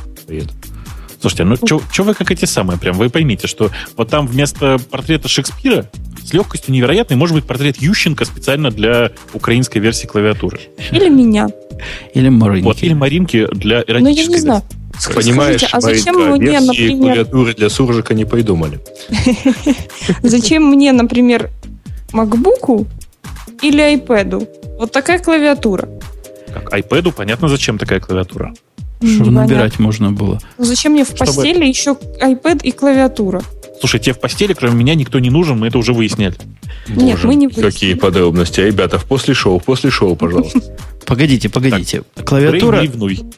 Слушайте, 1.24 1.44
ну 1.44 1.80
что 1.90 2.02
вы 2.02 2.12
как 2.12 2.30
эти 2.30 2.44
самые 2.44 2.78
прям? 2.78 2.98
Вы 2.98 3.08
поймите, 3.08 3.46
что 3.46 3.70
вот 3.96 4.10
там 4.10 4.26
вместо 4.26 4.76
портрета 4.90 5.26
Шекспира 5.26 5.88
с 6.22 6.34
легкостью 6.34 6.74
невероятной 6.74 7.16
может 7.16 7.34
быть 7.34 7.46
портрет 7.46 7.78
Ющенко 7.78 8.26
специально 8.26 8.70
для 8.70 9.10
украинской 9.32 9.78
версии 9.78 10.06
клавиатуры. 10.06 10.60
Или 10.90 11.08
меня. 11.08 11.48
Или 12.12 12.28
Маринки. 12.28 12.64
Вот, 12.66 12.82
или 12.82 12.92
Маринки 12.92 13.46
для 13.52 13.82
эротической 13.86 14.02
Ну, 14.02 14.10
я 14.10 14.26
не 14.26 14.36
знаю. 14.36 14.62
Версии. 14.92 15.14
Понимаешь, 15.14 15.60
Скажите, 15.62 15.76
а 15.78 15.80
зачем 15.80 16.30
мне, 16.32 16.60
например... 16.60 16.98
клавиатуры 16.98 17.54
для 17.54 17.70
суржика 17.70 18.12
не 18.12 18.26
придумали. 18.26 18.78
Зачем 20.22 20.66
мне, 20.66 20.92
например, 20.92 21.48
MacBook 22.12 22.86
или 23.62 23.94
iPad? 23.96 24.46
Вот 24.78 24.92
такая 24.92 25.20
клавиатура. 25.20 25.88
Как 26.52 26.70
iPad, 26.70 27.12
понятно, 27.12 27.48
зачем 27.48 27.78
такая 27.78 28.00
клавиатура. 28.00 28.52
Чтобы 29.02 29.30
набирать 29.30 29.78
можно 29.78 30.12
было. 30.12 30.40
Ну, 30.58 30.64
зачем 30.64 30.92
мне 30.92 31.04
в 31.04 31.08
Чтобы... 31.08 31.26
постели 31.26 31.64
еще 31.66 31.96
iPad 32.20 32.62
и 32.62 32.72
клавиатура? 32.72 33.42
Слушай, 33.80 34.00
тебе 34.00 34.14
в 34.14 34.20
постели, 34.20 34.54
кроме 34.54 34.74
меня, 34.76 34.94
никто 34.94 35.18
не 35.18 35.30
нужен, 35.30 35.58
мы 35.58 35.66
это 35.66 35.78
уже 35.78 35.92
выясняли. 35.92 36.36
Нет, 36.88 37.16
Боже, 37.16 37.26
мы 37.26 37.34
не 37.34 37.46
выяснили. 37.48 37.70
Какие 37.70 37.94
подробности. 37.94 38.60
Ребята, 38.60 38.98
после 38.98 39.34
шоу, 39.34 39.60
после 39.60 39.90
шоу, 39.90 40.16
пожалуйста. 40.16 40.60
Погодите, 41.06 41.48
погодите. 41.50 42.02
Так, 42.14 42.26
клавиатура, 42.26 42.82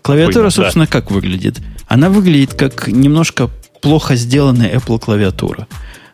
клавиатура, 0.03 0.45
Ой, 0.45 0.51
собственно, 0.53 0.85
да. 0.85 0.91
как 0.91 1.11
выглядит? 1.11 1.59
Она 1.89 2.11
выглядит 2.11 2.55
как 2.55 2.87
немножко 2.87 3.51
плохо 3.81 4.15
сделанная 4.15 4.73
Apple 4.73 5.01
клавиатура, 5.01 5.67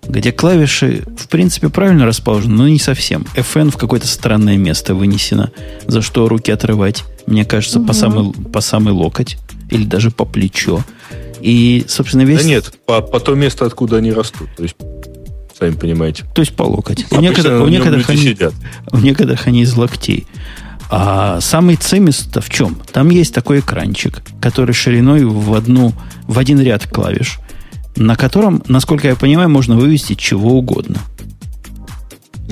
где 0.03 0.33
клавиши, 0.33 1.05
в 1.19 1.29
принципе, 1.29 1.69
правильно 1.69 2.07
расположены, 2.07 2.55
но 2.55 2.69
не 2.69 2.79
совсем. 2.79 3.27
FN 3.35 3.71
в 3.71 3.77
какое-то 3.77 4.07
странное 4.07 4.57
место 4.57 4.95
вынесено, 4.95 5.53
за 5.87 6.01
что 6.01 6.29
руки 6.29 6.51
отрывать, 6.51 7.05
мне 7.33 7.47
кажется, 7.47 7.79
угу. 7.79 7.89
по, 7.89 7.93
самый, 7.95 8.33
по 8.33 8.61
самый 8.61 8.93
локоть 8.93 9.39
или 9.71 9.85
даже 9.85 10.11
по 10.11 10.27
плечо. 10.27 10.85
И, 11.41 11.85
собственно, 11.89 12.23
весь... 12.23 12.43
Да 12.43 12.47
нет, 12.47 12.79
по, 12.85 13.01
по 13.01 13.21
то 13.21 13.35
место, 13.35 13.65
откуда 13.65 13.97
они 13.97 14.13
растут. 14.13 14.51
То 14.55 14.63
есть, 14.63 14.77
сами 15.59 15.73
понимаете. 15.73 16.25
То 16.35 16.43
есть 16.43 16.55
по 16.55 16.63
локоть. 16.63 17.07
У 17.11 17.21
некоторых, 17.21 17.65
у, 17.65 17.69
некоторых 17.69 18.09
они, 18.11 18.23
сидят. 18.23 18.53
у 18.93 18.99
некоторых 18.99 19.47
они 19.47 19.63
из 19.63 19.75
локтей. 19.75 20.27
А 20.91 21.41
самый 21.41 21.77
цимис-то 21.77 22.43
в 22.43 22.51
чем? 22.51 22.79
Там 22.93 23.09
есть 23.09 23.35
такой 23.35 23.61
экранчик, 23.61 24.23
который 24.41 24.75
шириной 24.75 25.25
в, 25.25 25.55
одну, 25.55 25.95
в 26.25 26.39
один 26.39 26.61
ряд 26.61 26.87
клавиш, 26.87 27.39
на 27.97 28.15
котором, 28.15 28.63
насколько 28.69 29.09
я 29.09 29.17
понимаю, 29.17 29.49
можно 29.49 29.75
вывести 29.75 30.15
чего 30.15 30.59
угодно. 30.59 30.99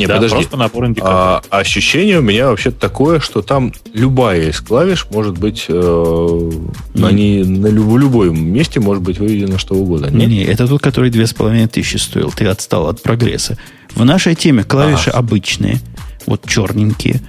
Не, 0.01 0.07
да, 0.07 0.15
подожди. 0.15 0.37
просто 0.37 0.57
набор 0.57 0.87
индикаторов. 0.87 1.45
А, 1.51 1.59
ощущение 1.59 2.19
у 2.19 2.23
меня 2.23 2.49
вообще 2.49 2.71
такое, 2.71 3.21
что 3.21 3.43
там 3.43 3.73
любая 3.93 4.49
из 4.49 4.61
клавиш 4.61 5.07
может 5.11 5.37
быть 5.37 5.67
э, 5.69 5.73
mm. 5.73 6.71
на, 6.95 7.13
не, 7.13 7.45
на 7.45 7.67
люб, 7.67 7.99
любом 7.99 8.43
месте 8.43 8.81
может 8.81 9.03
быть 9.03 9.19
выведено 9.19 9.59
что 9.59 9.75
угодно. 9.75 10.07
Не, 10.07 10.25
не, 10.25 10.45
это 10.45 10.67
тот, 10.67 10.81
который 10.81 11.11
две 11.11 11.27
с 11.27 11.35
половиной 11.35 11.69
тысячи 11.69 11.99
стоил. 11.99 12.33
Ты 12.33 12.47
отстал 12.47 12.89
от 12.89 13.03
прогресса. 13.03 13.59
В 13.95 14.05
нашей 14.05 14.35
теме 14.35 14.65
клавиши 14.65 15.11
ага. 15.11 15.19
обычные, 15.19 15.81
вот 16.27 16.49
черненькие. 16.49 17.21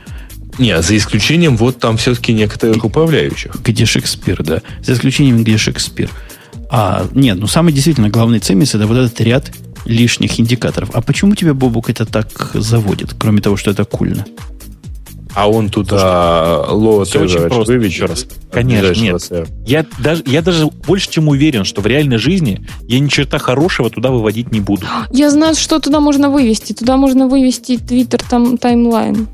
Не, 0.58 0.82
за 0.82 0.96
исключением 0.96 1.58
вот 1.58 1.80
там 1.80 1.98
все-таки 1.98 2.32
некоторых 2.32 2.86
управляющих. 2.86 3.56
Где 3.64 3.86
Шекспир, 3.86 4.44
да. 4.44 4.62
За 4.82 4.94
исключением, 4.94 5.44
где 5.44 5.58
Шекспир. 5.58 6.10
А, 6.70 7.06
нет, 7.14 7.38
ну 7.38 7.48
самый 7.48 7.74
действительно 7.74 8.10
главный 8.10 8.40
цимис 8.40 8.76
это 8.76 8.88
вот 8.88 8.96
этот 8.96 9.20
ряд 9.20 9.52
лишних 9.86 10.40
индикаторов. 10.40 10.92
А 10.94 11.02
почему 11.02 11.36
тебя, 11.36 11.54
Бобук, 11.54 11.90
это 11.90 12.06
так 12.06 12.52
заводит, 12.54 13.14
кроме 13.18 13.42
того, 13.42 13.58
что 13.58 13.72
это 13.72 13.86
кульно? 13.86 14.26
А 15.34 15.50
он 15.50 15.70
туда 15.70 16.66
лот 16.70 17.08
все 17.08 17.22
очень 17.22 17.48
просто, 17.48 17.74
еще 17.74 18.06
раз. 18.06 18.26
Конечно, 18.52 19.02
нет. 19.02 19.32
Я 19.66 19.86
даже, 20.00 20.24
я 20.26 20.42
даже 20.42 20.68
больше 20.68 21.10
чем 21.10 21.30
уверен, 21.30 21.64
что 21.64 21.82
в 21.82 21.88
реальной 21.88 22.18
жизни 22.18 22.68
я 22.88 23.00
ни 23.00 23.08
черта 23.08 23.38
хорошего 23.38 23.90
туда 23.90 24.12
выводить 24.12 24.52
не 24.52 24.60
буду. 24.60 24.86
Я 25.12 25.30
знаю, 25.30 25.56
что 25.56 25.80
туда 25.80 26.02
можно 26.02 26.30
вывести. 26.30 26.74
Туда 26.74 26.98
можно 26.98 27.28
вывести 27.28 27.74
Twitter 27.78 28.22
там 28.30 28.58
таймлайн. 28.58 29.28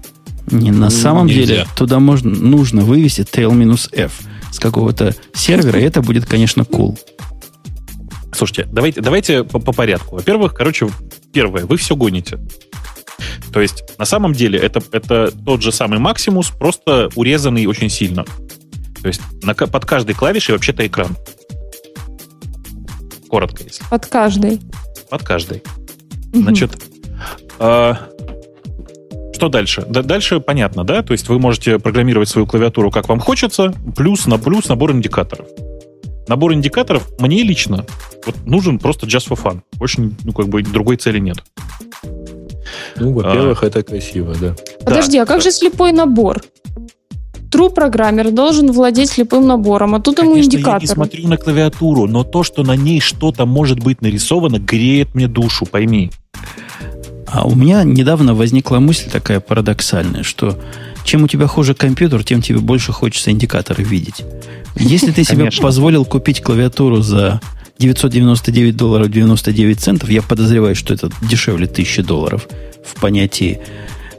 Не, 0.52 0.72
на 0.72 0.90
самом 0.90 1.28
Нельзя. 1.28 1.46
деле 1.46 1.66
туда 1.76 2.00
можно, 2.00 2.30
нужно 2.30 2.84
вывести 2.84 3.22
tail-f 3.22 4.12
с 4.52 4.60
какого-то 4.60 5.16
сервера, 5.34 5.80
и 5.80 5.84
это 5.84 6.02
будет, 6.02 6.26
конечно, 6.26 6.62
cool. 6.62 6.98
Слушайте, 8.38 8.70
давайте, 8.72 9.02
давайте 9.02 9.44
по, 9.44 9.58
по 9.58 9.74
порядку. 9.74 10.16
Во-первых, 10.16 10.54
короче, 10.54 10.88
первое, 11.34 11.66
вы 11.66 11.76
все 11.78 11.96
гоните. 11.96 12.38
То 13.52 13.62
есть, 13.62 13.84
на 13.98 14.06
самом 14.06 14.34
деле, 14.34 14.60
это, 14.60 14.80
это 14.92 15.32
тот 15.32 15.64
же 15.64 15.72
самый 15.72 15.98
максимус, 15.98 16.52
просто 16.52 17.10
урезанный 17.16 17.66
очень 17.66 17.90
сильно. 17.90 18.26
То 19.02 19.08
есть, 19.08 19.22
на, 19.42 19.56
под 19.56 19.86
каждой 19.86 20.14
клавишей 20.14 20.54
вообще-то 20.54 20.86
экран. 20.86 21.18
Коротко, 23.28 23.64
если. 23.64 23.84
Под 23.90 24.06
каждой. 24.06 24.62
Под 25.10 25.24
каждой. 25.24 25.64
Угу. 26.32 26.42
Значит, 26.44 26.72
э, 27.58 27.94
что 29.34 29.50
дальше? 29.50 29.84
Да, 29.90 30.04
дальше 30.04 30.40
понятно, 30.40 30.84
да? 30.84 31.02
То 31.02 31.14
есть 31.14 31.28
вы 31.28 31.40
можете 31.40 31.80
программировать 31.80 32.30
свою 32.30 32.46
клавиатуру 32.46 32.92
как 32.92 33.10
вам 33.10 33.20
хочется, 33.20 33.74
плюс 33.96 34.28
на 34.28 34.38
плюс 34.38 34.68
набор 34.68 34.92
индикаторов. 34.92 35.48
Набор 36.28 36.54
индикаторов 36.54 37.08
мне 37.20 37.44
лично 37.44 37.86
вот 38.26 38.36
нужен 38.46 38.80
просто 38.80 39.08
just 39.08 39.30
for 39.30 39.42
fun. 39.42 39.62
Больше, 39.78 40.12
ну, 40.24 40.34
как 40.34 40.50
бы 40.50 40.62
другой 40.62 40.98
цели 40.98 41.20
нет. 41.20 41.38
Ну, 42.98 43.14
во-первых, 43.14 43.64
а, 43.64 43.68
это 43.68 43.84
красиво, 43.84 44.36
да. 44.40 44.56
Подожди, 44.84 45.18
да, 45.18 45.24
а 45.24 45.26
как 45.26 45.38
да. 45.38 45.44
же 45.44 45.52
слепой 45.52 45.94
набор? 45.94 46.42
True 47.50 47.74
программер 47.74 48.32
должен 48.32 48.72
владеть 48.72 49.10
слепым 49.10 49.48
набором, 49.48 49.96
а 49.96 50.02
тут 50.02 50.18
Конечно, 50.18 50.36
ему 50.36 50.46
индикатор. 50.46 50.82
Я 50.82 50.82
не 50.82 50.88
смотрю 50.88 51.28
на 51.30 51.38
клавиатуру, 51.38 52.08
но 52.08 52.26
то, 52.26 52.44
что 52.44 52.64
на 52.64 52.76
ней 52.76 53.00
что-то 53.00 53.46
может 53.46 53.80
быть 53.80 54.02
нарисовано, 54.02 54.60
греет 54.60 55.16
мне 55.16 55.28
душу, 55.28 55.66
пойми. 55.66 56.12
А 57.26 57.48
у 57.48 57.56
меня 57.56 57.84
недавно 57.84 58.34
возникла 58.34 58.80
мысль 58.80 59.10
такая 59.10 59.40
парадоксальная, 59.40 60.24
что 60.24 60.58
чем 61.08 61.24
у 61.24 61.28
тебя 61.28 61.48
хуже 61.48 61.74
компьютер, 61.74 62.24
тем 62.24 62.42
тебе 62.42 62.60
больше 62.60 62.92
хочется 62.92 63.32
индикаторы 63.32 63.84
видеть. 63.84 64.26
Если 64.76 65.12
ты 65.12 65.24
себе 65.24 65.50
позволил 65.60 66.04
купить 66.04 66.42
клавиатуру 66.42 67.02
за 67.02 67.40
999 67.80 68.76
долларов 68.76 69.10
99 69.10 69.80
центов, 69.80 70.10
я 70.10 70.22
подозреваю, 70.22 70.76
что 70.76 70.94
это 70.94 71.10
дешевле 71.22 71.66
1000 71.66 72.04
долларов 72.04 72.48
в 72.86 73.00
понятии 73.00 73.62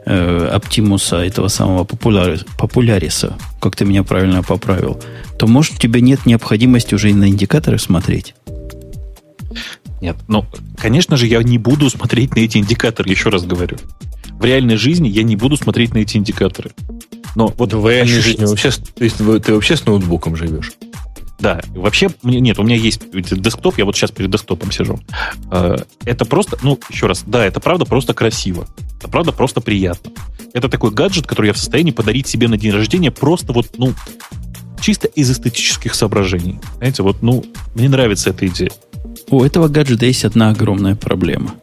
э, 0.05 0.47
Оптимуса, 0.51 1.17
этого 1.17 1.47
самого 1.47 1.83
популяриса, 1.83 2.45
популяриса, 2.57 3.37
как 3.61 3.75
ты 3.75 3.85
меня 3.85 4.03
правильно 4.03 4.41
поправил, 4.41 4.99
то, 5.37 5.45
может, 5.45 5.75
у 5.75 5.77
тебя 5.77 6.01
нет 6.01 6.25
необходимости 6.25 6.95
уже 6.95 7.11
и 7.11 7.13
на 7.13 7.29
индикаторы 7.29 7.77
смотреть? 7.77 8.33
Нет, 10.01 10.17
ну, 10.27 10.43
конечно 10.75 11.17
же, 11.17 11.27
я 11.27 11.43
не 11.43 11.59
буду 11.59 11.87
смотреть 11.91 12.35
на 12.35 12.39
эти 12.39 12.57
индикаторы, 12.57 13.11
еще 13.11 13.29
раз 13.29 13.45
говорю. 13.45 13.77
В 14.39 14.45
реальной 14.45 14.77
жизни 14.77 15.09
я 15.09 15.23
не 15.23 15.35
буду 15.35 15.57
смотреть 15.57 15.93
на 15.93 15.99
эти 15.99 16.15
индикаторы. 16.15 16.71
Но 17.35 17.53
вот 17.57 17.73
в 17.73 17.87
реальной 17.87 18.21
жизни 18.21 18.45
вообще, 18.45 18.71
то 18.71 19.03
есть 19.03 19.17
ты 19.17 19.53
вообще 19.53 19.75
с 19.75 19.85
ноутбуком 19.85 20.37
живешь? 20.37 20.71
Да, 21.39 21.61
вообще, 21.69 22.09
нет, 22.23 22.57
у 22.57 22.63
меня 22.63 22.75
есть 22.75 23.01
десктоп, 23.11 23.77
я 23.77 23.85
вот 23.85 23.95
сейчас 23.95 24.11
перед 24.11 24.31
десктопом 24.31 24.71
сижу. 24.71 24.99
Э, 25.51 25.77
это 26.03 26.25
просто, 26.25 26.57
ну, 26.63 26.77
еще 26.89 27.07
раз, 27.07 27.23
да, 27.25 27.45
это 27.45 27.59
правда 27.61 27.85
просто 27.85 28.13
красиво. 28.13 28.67
Это 28.97 29.07
правда 29.07 29.31
просто 29.31 29.61
приятно. 29.61 30.11
Это 30.53 30.67
такой 30.67 30.91
гаджет, 30.91 31.27
который 31.27 31.47
я 31.47 31.53
в 31.53 31.57
состоянии 31.57 31.91
подарить 31.91 32.27
себе 32.27 32.47
на 32.47 32.57
день 32.57 32.71
рождения 32.71 33.11
просто 33.11 33.53
вот, 33.53 33.67
ну, 33.77 33.93
чисто 34.81 35.07
из 35.07 35.31
эстетических 35.31 35.95
соображений. 35.95 36.59
Знаете, 36.77 37.03
вот, 37.03 37.21
ну, 37.21 37.45
мне 37.73 37.87
нравится 37.87 38.31
эта 38.31 38.47
идея. 38.47 38.71
У 39.29 39.43
этого 39.43 39.67
гаджета 39.67 40.05
есть 40.05 40.25
одна 40.25 40.49
огромная 40.49 40.95
проблема. 40.95 41.55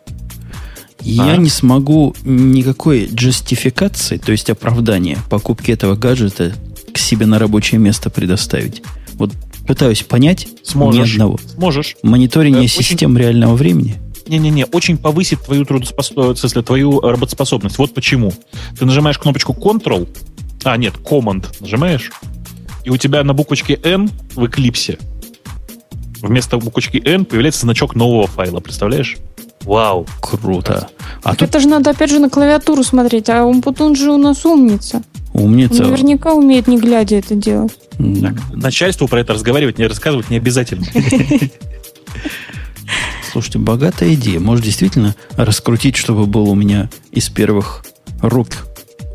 Я 1.06 1.32
а? 1.32 1.36
не 1.36 1.48
смогу 1.48 2.14
никакой 2.24 3.06
джастификации, 3.06 4.16
то 4.18 4.32
есть 4.32 4.50
оправдания 4.50 5.18
покупки 5.30 5.70
этого 5.70 5.94
гаджета 5.94 6.52
к 6.92 6.98
себе 6.98 7.26
на 7.26 7.38
рабочее 7.38 7.78
место 7.78 8.10
предоставить. 8.10 8.82
Вот 9.14 9.32
Пытаюсь 9.66 10.02
понять 10.02 10.46
Сможешь. 10.62 11.08
ни 11.08 11.12
одного. 11.14 11.40
Сможешь. 11.56 11.96
Мониторинг 12.02 12.58
э, 12.58 12.68
систем 12.68 13.14
очень... 13.14 13.22
реального 13.22 13.56
времени. 13.56 13.96
Не-не-не, 14.28 14.64
очень 14.66 14.96
повысит 14.96 15.42
твою 15.42 15.64
трудоспособность, 15.64 16.64
твою 16.64 17.00
работоспособность. 17.00 17.78
Вот 17.78 17.92
почему. 17.94 18.32
Ты 18.78 18.86
нажимаешь 18.86 19.18
кнопочку 19.18 19.52
Ctrl, 19.52 20.08
а, 20.64 20.76
нет, 20.76 20.94
Command 20.94 21.46
нажимаешь, 21.60 22.10
и 22.84 22.90
у 22.90 22.96
тебя 22.96 23.22
на 23.24 23.34
буквочке 23.34 23.78
N 23.82 24.10
в 24.34 24.44
Eclipse 24.44 24.98
вместо 26.22 26.58
буквочки 26.58 27.00
N 27.04 27.24
появляется 27.24 27.62
значок 27.62 27.94
нового 27.94 28.26
файла, 28.26 28.60
представляешь? 28.60 29.16
Вау. 29.66 30.06
Круто. 30.20 30.88
А 31.22 31.30
так 31.30 31.38
тут... 31.38 31.48
это 31.48 31.60
же 31.60 31.68
надо 31.68 31.90
опять 31.90 32.10
же 32.10 32.20
на 32.20 32.30
клавиатуру 32.30 32.82
смотреть, 32.84 33.28
а 33.28 33.44
Умпутун 33.44 33.97
же 33.97 34.12
у 34.12 34.16
нас 34.16 34.47
умница. 34.47 35.02
Умница. 35.34 35.82
Он 35.82 35.90
наверняка 35.90 36.32
умеет 36.32 36.68
не 36.68 36.78
глядя 36.78 37.16
это 37.16 37.34
делать. 37.34 37.76
Так, 37.98 38.34
начальству 38.55 39.09
про 39.09 39.20
это 39.20 39.34
разговаривать, 39.34 39.78
не 39.78 39.86
рассказывать 39.86 40.30
не 40.30 40.36
обязательно. 40.36 40.86
Слушайте, 43.32 43.59
богатая 43.59 44.14
идея. 44.14 44.38
Может, 44.38 44.64
действительно 44.64 45.14
раскрутить, 45.32 45.97
чтобы 45.97 46.26
был 46.26 46.48
у 46.48 46.55
меня 46.55 46.88
из 47.10 47.28
первых 47.28 47.84
рук 48.22 48.48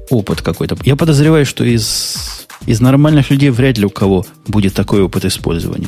опыт 0.10 0.41
какой-то. 0.41 0.78
Я 0.84 0.95
подозреваю, 0.95 1.45
что 1.45 1.64
из, 1.64 2.45
из 2.65 2.82
нормальных 2.82 3.32
людей 3.32 3.49
вряд 3.49 3.78
ли 3.78 3.86
у 3.86 3.90
кого 3.90 4.26
будет 4.48 4.73
такой 4.73 5.02
опыт 5.02 5.26
использования. 5.26 5.88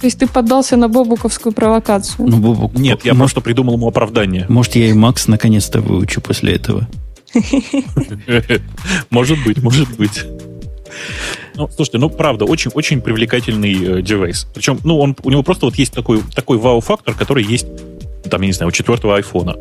То 0.00 0.06
есть 0.06 0.18
ты 0.18 0.28
поддался 0.28 0.76
на 0.76 0.88
бобуковскую 0.88 1.52
провокацию? 1.52 2.28
Ну, 2.28 2.36
Бобук... 2.36 2.74
Нет, 2.74 3.04
я 3.04 3.14
может, 3.14 3.34
просто 3.34 3.40
придумал 3.40 3.74
ему 3.74 3.88
оправдание. 3.88 4.46
Может, 4.48 4.76
я 4.76 4.86
и 4.86 4.92
Макс 4.92 5.26
наконец-то 5.26 5.80
выучу 5.80 6.20
после 6.20 6.54
этого. 6.54 6.88
Может 9.10 9.44
быть, 9.44 9.62
может 9.62 9.96
быть. 9.96 10.24
Ну, 11.56 11.68
слушайте, 11.68 11.98
ну, 11.98 12.08
правда, 12.08 12.46
очень-очень 12.46 13.02
привлекательный 13.02 13.98
э, 13.98 14.02
девайс. 14.02 14.46
Причем, 14.54 14.78
ну, 14.82 14.98
он, 14.98 15.14
у 15.22 15.30
него 15.30 15.42
просто 15.42 15.66
вот 15.66 15.74
есть 15.74 15.92
такой, 15.92 16.22
такой 16.34 16.56
вау-фактор, 16.56 17.14
который 17.14 17.44
есть, 17.44 17.66
там, 18.30 18.40
я 18.40 18.46
не 18.46 18.52
знаю, 18.52 18.68
у 18.68 18.72
четвертого 18.72 19.16
айфона. 19.16 19.56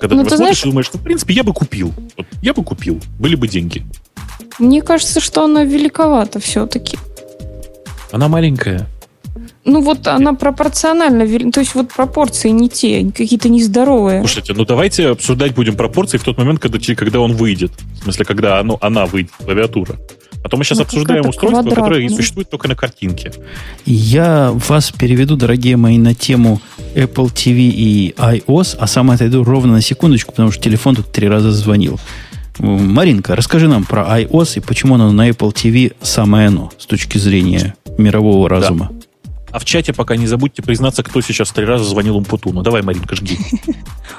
Когда 0.00 0.16
ну, 0.16 0.24
ты, 0.24 0.30
ты 0.30 0.36
смотришь 0.36 0.36
знаешь... 0.36 0.60
и 0.62 0.68
думаешь, 0.68 0.86
что, 0.86 0.98
в 0.98 1.02
принципе, 1.02 1.34
я 1.34 1.44
бы 1.44 1.52
купил. 1.52 1.92
Вот, 2.16 2.26
я 2.42 2.52
бы 2.52 2.64
купил. 2.64 3.00
Были 3.18 3.36
бы 3.36 3.46
деньги. 3.46 3.84
Мне 4.58 4.82
кажется, 4.82 5.20
что 5.20 5.44
она 5.44 5.64
великовата 5.64 6.40
все-таки. 6.40 6.98
Она 8.10 8.28
маленькая. 8.28 8.88
Ну 9.68 9.82
вот 9.82 10.06
она 10.06 10.32
пропорционально, 10.32 11.52
то 11.52 11.60
есть 11.60 11.74
вот 11.74 11.92
пропорции 11.92 12.48
не 12.48 12.70
те, 12.70 13.04
какие-то 13.04 13.50
нездоровые. 13.50 14.20
Слушайте, 14.20 14.54
ну 14.54 14.64
давайте 14.64 15.08
обсуждать 15.08 15.54
будем 15.54 15.76
пропорции 15.76 16.16
в 16.16 16.24
тот 16.24 16.38
момент, 16.38 16.58
когда, 16.58 16.78
когда 16.94 17.20
он 17.20 17.34
выйдет. 17.34 17.72
В 18.00 18.04
смысле, 18.04 18.24
когда 18.24 18.60
оно, 18.60 18.78
она 18.80 19.04
выйдет, 19.04 19.32
клавиатура. 19.44 19.96
А 20.42 20.48
то 20.48 20.56
мы 20.56 20.64
сейчас 20.64 20.78
ну, 20.78 20.84
обсуждаем 20.84 21.28
устройство, 21.28 21.68
которое 21.68 22.08
существует 22.08 22.48
только 22.48 22.66
на 22.68 22.76
картинке. 22.76 23.30
Я 23.84 24.52
вас 24.68 24.90
переведу, 24.90 25.36
дорогие 25.36 25.76
мои, 25.76 25.98
на 25.98 26.14
тему 26.14 26.62
Apple 26.94 27.26
TV 27.26 27.68
и 27.68 28.14
iOS, 28.16 28.76
а 28.78 28.86
сам 28.86 29.10
отойду 29.10 29.44
ровно 29.44 29.74
на 29.74 29.82
секундочку, 29.82 30.32
потому 30.32 30.50
что 30.50 30.62
телефон 30.62 30.96
тут 30.96 31.12
три 31.12 31.28
раза 31.28 31.50
звонил. 31.50 32.00
Маринка, 32.58 33.36
расскажи 33.36 33.68
нам 33.68 33.84
про 33.84 34.20
iOS 34.20 34.56
и 34.56 34.60
почему 34.60 34.94
оно 34.94 35.12
на 35.12 35.28
Apple 35.28 35.52
TV 35.52 35.92
самое 36.00 36.48
оно 36.48 36.72
с 36.78 36.86
точки 36.86 37.18
зрения 37.18 37.74
мирового 37.98 38.48
разума. 38.48 38.88
Да. 38.90 38.97
А 39.50 39.58
в 39.58 39.64
чате 39.64 39.92
пока 39.92 40.16
не 40.16 40.26
забудьте 40.26 40.62
признаться, 40.62 41.02
кто 41.02 41.20
сейчас 41.20 41.50
три 41.50 41.64
раза 41.64 41.84
звонил 41.84 42.16
Умпутуну. 42.16 42.62
Давай, 42.62 42.82
Маринка, 42.82 43.16
жги. 43.16 43.38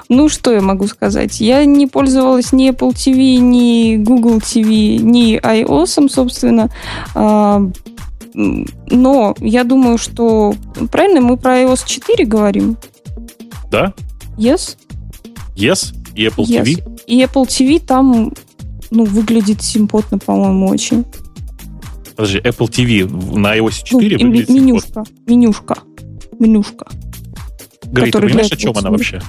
Ну, 0.07 0.27
что 0.27 0.51
я 0.51 0.61
могу 0.61 0.87
сказать? 0.87 1.39
Я 1.39 1.65
не 1.65 1.85
пользовалась 1.85 2.51
ни 2.51 2.71
Apple 2.71 2.93
TV, 2.93 3.37
ни 3.37 3.97
Google 3.97 4.37
TV, 4.37 4.97
ни 4.97 5.37
iOS, 5.39 6.09
собственно. 6.09 6.71
А, 7.13 7.61
но 8.33 9.35
я 9.39 9.63
думаю, 9.63 9.99
что... 9.99 10.55
Правильно, 10.91 11.21
мы 11.21 11.37
про 11.37 11.61
iOS 11.61 11.83
4 11.85 12.25
говорим? 12.25 12.75
Да. 13.69 13.93
Yes? 14.35 14.77
Yes? 15.55 15.93
И 16.15 16.25
Apple 16.25 16.45
yes. 16.45 16.63
TV? 16.63 17.03
И 17.05 17.23
Apple 17.23 17.45
TV 17.45 17.79
там 17.79 18.33
ну, 18.91 19.05
выглядит 19.05 19.61
симпотно, 19.61 20.17
по-моему, 20.17 20.67
очень. 20.67 21.05
Подожди, 22.19 22.39
Apple 22.39 22.67
TV 22.67 23.37
на 23.37 23.57
iOS 23.57 23.81
4 23.81 24.17
ну, 24.17 24.25
выглядит 24.25 24.49
менюшка, 24.49 25.05
менюшка, 25.25 25.77
менюшка. 26.37 26.85
Грей, 27.85 28.11
ты 28.11 28.19
понимаешь, 28.19 28.51
о 28.51 28.57
чем 28.57 28.77
она 28.77 28.91
вообще? 28.91 29.21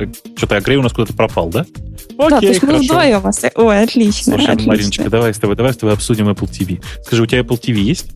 Э, 0.00 0.06
Что-то 0.34 0.56
Агрей 0.56 0.76
у 0.78 0.82
нас 0.82 0.92
куда-то 0.92 1.12
пропал, 1.14 1.50
да? 1.50 1.60
Окей, 1.60 2.30
да, 2.30 2.40
то 2.40 2.46
есть 2.46 2.58
хорошо. 2.58 2.76
мы 2.76 2.84
вдвоем 2.84 3.24
остались. 3.24 3.54
Ой, 3.54 3.82
отлично. 3.84 4.32
Слушай, 4.32 4.46
отлично. 4.46 4.72
Мариночка, 4.72 5.08
давай 5.08 5.32
с 5.32 5.38
тобой, 5.38 5.54
давай 5.54 5.72
с 5.74 5.76
тобой 5.76 5.94
обсудим 5.94 6.28
Apple 6.28 6.50
TV. 6.50 6.82
Скажи, 7.04 7.22
у 7.22 7.26
тебя 7.26 7.42
Apple 7.42 7.60
TV 7.60 7.74
есть? 7.74 8.06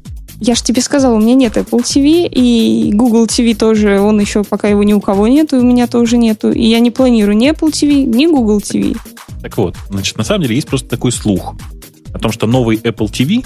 Я 0.40 0.56
же 0.56 0.64
тебе 0.64 0.82
сказала, 0.82 1.14
у 1.14 1.20
меня 1.20 1.35
нет 1.35 1.56
Apple 1.56 1.85
TV, 1.85 2.27
и 2.28 2.90
Google 2.93 3.27
TV 3.27 3.55
тоже, 3.55 4.01
он 4.01 4.19
еще 4.19 4.43
пока 4.43 4.66
его 4.66 4.82
ни 4.82 4.94
у 4.94 5.01
кого 5.01 5.28
нету, 5.28 5.59
и 5.59 5.60
у 5.60 5.64
меня 5.64 5.86
тоже 5.86 6.16
нету. 6.16 6.51
И 6.51 6.64
я 6.64 6.81
не 6.81 6.90
планирую 6.90 7.36
ни 7.36 7.48
Apple 7.48 7.70
TV, 7.70 8.02
ни 8.02 8.27
Google 8.27 8.59
TV. 8.59 8.97
Так 9.43 9.56
вот, 9.59 9.77
значит, 9.90 10.19
на 10.19 10.24
самом 10.24 10.43
деле 10.43 10.56
есть 10.56 10.66
просто 10.66 10.89
такой 10.89 11.12
слух, 11.12 11.55
о 12.12 12.18
том, 12.18 12.32
что 12.32 12.47
новый 12.47 12.76
Apple 12.76 13.10
TV 13.10 13.44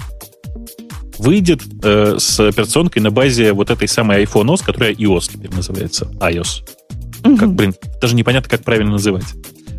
выйдет 1.19 1.63
э, 1.83 2.17
с 2.19 2.41
операционкой 2.41 3.03
на 3.03 3.11
базе 3.11 3.53
вот 3.53 3.71
этой 3.71 3.89
самой 3.89 4.25
iPhone 4.25 4.47
OS, 4.47 4.65
которая 4.65 4.93
iOS 4.93 5.33
теперь 5.33 5.51
называется. 5.51 6.11
iOS. 6.21 6.63
Угу. 7.25 7.37
Как, 7.37 7.55
блин, 7.55 7.75
даже 8.01 8.15
непонятно, 8.15 8.49
как 8.49 8.63
правильно 8.63 8.93
называть. 8.93 9.25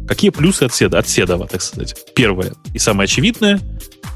Какие 0.08 0.32
плюсы 0.32 0.64
от, 0.64 0.74
седа, 0.74 1.00
от 1.00 1.08
Седова, 1.08 1.48
так 1.48 1.62
сказать? 1.62 1.96
Первое 2.16 2.54
и 2.74 2.80
самое 2.80 3.06
очевидное, 3.06 3.60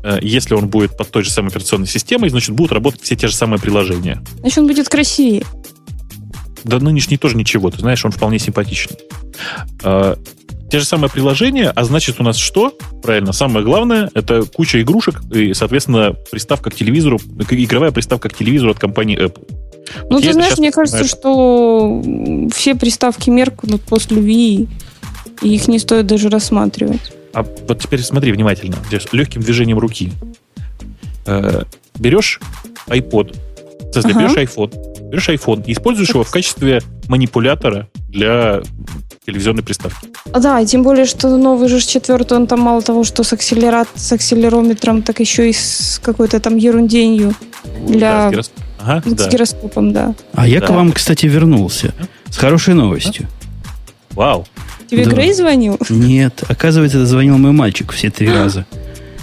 э, 0.04 0.20
если 0.22 0.54
он 0.54 0.68
будет 0.68 0.98
под 0.98 1.10
той 1.12 1.24
же 1.24 1.32
самой 1.32 1.50
операционной 1.50 1.88
системой, 1.88 2.30
значит, 2.30 2.56
будут 2.56 2.72
работать 2.72 3.02
все 3.02 3.16
те 3.16 3.28
же 3.28 3.36
самые 3.36 3.60
приложения. 3.60 4.24
Значит, 4.40 4.58
он 4.60 4.68
будет 4.68 4.90
красивее. 4.90 5.44
Да 6.64 6.80
нынешний 6.80 7.18
тоже 7.18 7.36
ничего, 7.36 7.70
ты 7.72 7.80
знаешь, 7.80 8.06
он 8.06 8.12
вполне 8.12 8.40
симпатичный. 8.40 8.98
Э, 9.84 10.16
те 10.72 10.80
же 10.80 10.86
самые 10.86 11.10
приложения, 11.10 11.70
а 11.70 11.84
значит 11.84 12.20
у 12.20 12.24
нас 12.24 12.38
что? 12.38 12.74
Правильно, 13.04 13.34
самое 13.34 13.66
главное, 13.66 14.10
это 14.14 14.44
куча 14.44 14.82
игрушек 14.82 15.22
и, 15.30 15.54
соответственно, 15.54 16.16
приставка 16.32 16.70
к 16.70 16.76
телевизору, 16.76 17.20
игровая 17.50 17.92
приставка 17.92 18.30
к 18.30 18.38
телевизору 18.38 18.72
от 18.72 18.80
компании 18.80 19.22
Apple. 19.22 19.46
Ну, 20.04 20.16
вот 20.16 20.24
ты 20.24 20.32
знаешь, 20.32 20.58
мне 20.58 20.72
кажется, 20.72 21.04
что 21.04 22.02
все 22.54 22.76
приставки 22.76 23.30
меркнут 23.30 23.82
после 23.82 24.18
Wii, 24.18 24.70
и 25.42 25.56
их 25.56 25.68
не 25.68 25.78
стоит 25.78 26.08
даже 26.08 26.30
рассматривать. 26.30 27.12
А 27.34 27.44
вот 27.44 27.80
теперь 27.80 28.02
смотри 28.02 28.32
внимательно. 28.32 28.78
Легким 29.12 29.42
движением 29.42 29.80
руки. 29.80 30.12
Э, 31.26 31.64
берешь 31.96 32.40
iPod, 32.88 33.36
ага. 33.94 34.08
берешь 34.08 34.38
iPhone, 34.38 35.10
берешь 35.10 35.30
iPhone 35.30 35.66
и 35.66 35.74
используешь 35.74 36.10
его 36.10 36.24
в 36.24 36.32
качестве 36.32 36.82
манипулятора 37.10 37.90
для 38.12 38.62
телевизионной 39.26 39.64
приставки. 39.64 40.08
А, 40.34 40.40
да, 40.40 40.60
и 40.60 40.66
тем 40.66 40.84
более, 40.84 41.06
что 41.06 41.36
новый 41.38 41.70
же 41.70 41.80
четвертый, 41.80 42.38
он 42.38 42.48
там 42.48 42.60
мало 42.60 42.82
того, 42.82 43.04
что 43.04 43.24
с, 43.24 43.34
акселерат, 43.34 43.88
с 43.96 44.12
акселерометром, 44.12 45.02
так 45.02 45.20
еще 45.20 45.50
и 45.50 45.54
с 45.54 46.00
какой-то 46.04 46.40
там 46.40 46.58
ерунденью 46.58 47.34
для... 47.88 48.30
Да, 48.30 48.30
с, 48.30 48.32
гиросп... 48.32 48.52
ага, 48.80 49.10
с 49.10 49.14
да. 49.14 49.30
гироскопом, 49.30 49.94
да. 49.94 50.16
А 50.34 50.48
я 50.48 50.60
да. 50.60 50.68
к 50.68 50.70
вам, 50.72 50.92
кстати, 50.92 51.26
вернулся 51.28 51.94
с 52.30 52.38
хорошей 52.38 52.74
новостью. 52.74 53.28
Вау. 54.12 54.46
Тебе 54.90 55.06
да. 55.06 55.12
Грей 55.12 55.34
звонил? 55.34 55.78
Нет, 55.90 56.44
оказывается, 56.48 56.98
это 56.98 57.06
звонил 57.06 57.38
мой 57.38 57.52
мальчик 57.52 57.92
все 57.94 58.10
три 58.10 58.30
раза. 58.30 58.66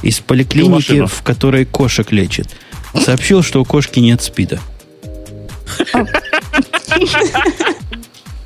Из 0.03 0.21
поликлиники, 0.21 1.05
в 1.05 1.23
которой 1.23 1.65
кошек 1.67 2.11
лечит. 2.13 2.49
Сообщил, 2.95 3.43
что 3.43 3.61
у 3.61 3.65
кошки 3.65 3.99
нет 3.99 4.23
спида. 4.23 4.61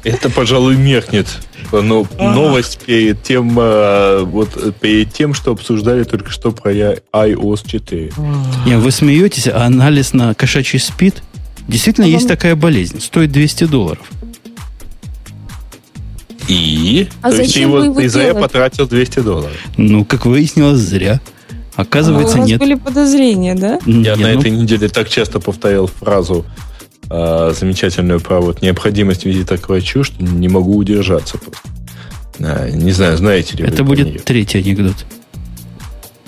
А. 0.05 0.09
Это, 0.09 0.31
пожалуй, 0.31 0.77
меркнет. 0.77 1.27
Ну, 1.71 2.07
новость 2.19 2.81
перед 2.85 3.23
тем, 3.23 3.59
э, 3.59 4.23
вот, 4.25 4.79
перед 4.81 5.13
тем, 5.13 5.33
что 5.33 5.53
обсуждали 5.53 6.05
только 6.05 6.31
что 6.31 6.51
про 6.53 6.73
iOS 6.73 7.61
4. 7.67 8.13
Не, 8.67 8.79
вы 8.79 8.91
смеетесь, 8.91 9.49
а 9.49 9.65
анализ 9.65 10.13
на 10.13 10.35
кошачий 10.35 10.79
спид? 10.79 11.23
Действительно, 11.69 12.05
есть 12.05 12.29
такая 12.29 12.57
болезнь. 12.57 13.01
Стоит 13.01 13.33
200 13.33 13.65
долларов. 13.65 14.07
И? 16.49 17.09
А 17.23 17.31
То 17.31 17.37
есть 17.37 17.55
ты, 17.55 17.61
его, 17.61 17.95
ты 17.95 18.09
зря 18.09 18.35
потратил 18.35 18.87
200 18.87 19.21
долларов. 19.21 19.57
Ну, 19.77 20.05
как 20.05 20.27
выяснилось, 20.27 20.81
зря. 20.81 21.21
Оказывается, 21.77 22.35
а 22.35 22.39
у 22.39 22.41
вас 22.41 22.51
нет. 22.51 22.61
были 22.61 22.75
подозрения, 22.75 23.55
да? 23.55 23.79
Я 23.87 24.15
нет, 24.15 24.19
на 24.19 24.33
ну... 24.33 24.41
этой 24.41 24.51
неделе 24.51 24.89
так 24.89 25.09
часто 25.09 25.41
повторял 25.41 25.87
фразу 25.87 26.45
э, 27.11 27.53
замечательную 27.59 28.21
про 28.21 28.41
вот 28.41 28.63
необходимость 28.63 29.25
визита 29.25 29.59
к 29.59 29.69
врачу, 29.69 30.05
что 30.05 30.23
не 30.23 30.49
могу 30.49 30.77
удержаться 30.77 31.39
просто. 31.39 31.69
А, 32.41 32.71
не 32.71 32.93
знаю, 32.93 33.17
знаете 33.17 33.57
ли 33.57 33.65
Это 33.65 33.85
будет 33.85 34.25
третий 34.25 34.59
анекдот. 34.59 35.07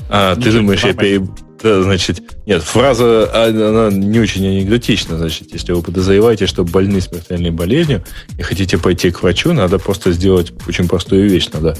А, 0.09 0.36
ты 0.36 0.52
думаешь, 0.52 0.84
я 0.84 0.94
пере... 0.94 1.26
Да, 1.62 1.82
значит, 1.82 2.22
нет, 2.46 2.62
фраза, 2.62 3.30
она 3.32 3.90
не 3.90 4.20
очень 4.20 4.46
анекдотична. 4.46 5.16
Значит, 5.16 5.55
если 5.55 5.72
вы 5.72 5.82
подозреваете, 5.82 6.46
что 6.46 6.62
больны 6.62 7.01
смертельной 7.01 7.51
болезнью 7.51 8.05
и 8.38 8.42
хотите 8.42 8.76
пойти 8.76 9.10
к 9.10 9.22
врачу, 9.22 9.55
надо 9.55 9.78
просто 9.78 10.12
сделать 10.12 10.52
очень 10.68 10.88
простую 10.88 11.28
вещь. 11.30 11.48
Надо 11.55 11.78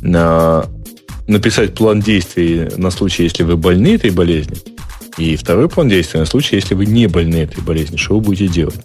на, 0.00 0.64
написать 1.26 1.74
план 1.74 2.00
действий 2.00 2.70
на 2.78 2.90
случай, 2.90 3.24
если 3.24 3.42
вы 3.42 3.58
больны 3.58 3.96
этой 3.96 4.10
болезнью, 4.10 4.56
и 5.16 5.36
второй 5.36 5.68
план 5.68 5.88
действия 5.88 6.20
на 6.20 6.26
случай, 6.26 6.56
если 6.56 6.74
вы 6.74 6.86
не 6.86 7.06
больны 7.06 7.36
этой 7.36 7.62
болезнью, 7.62 7.98
что 7.98 8.14
вы 8.16 8.20
будете 8.20 8.48
делать? 8.48 8.80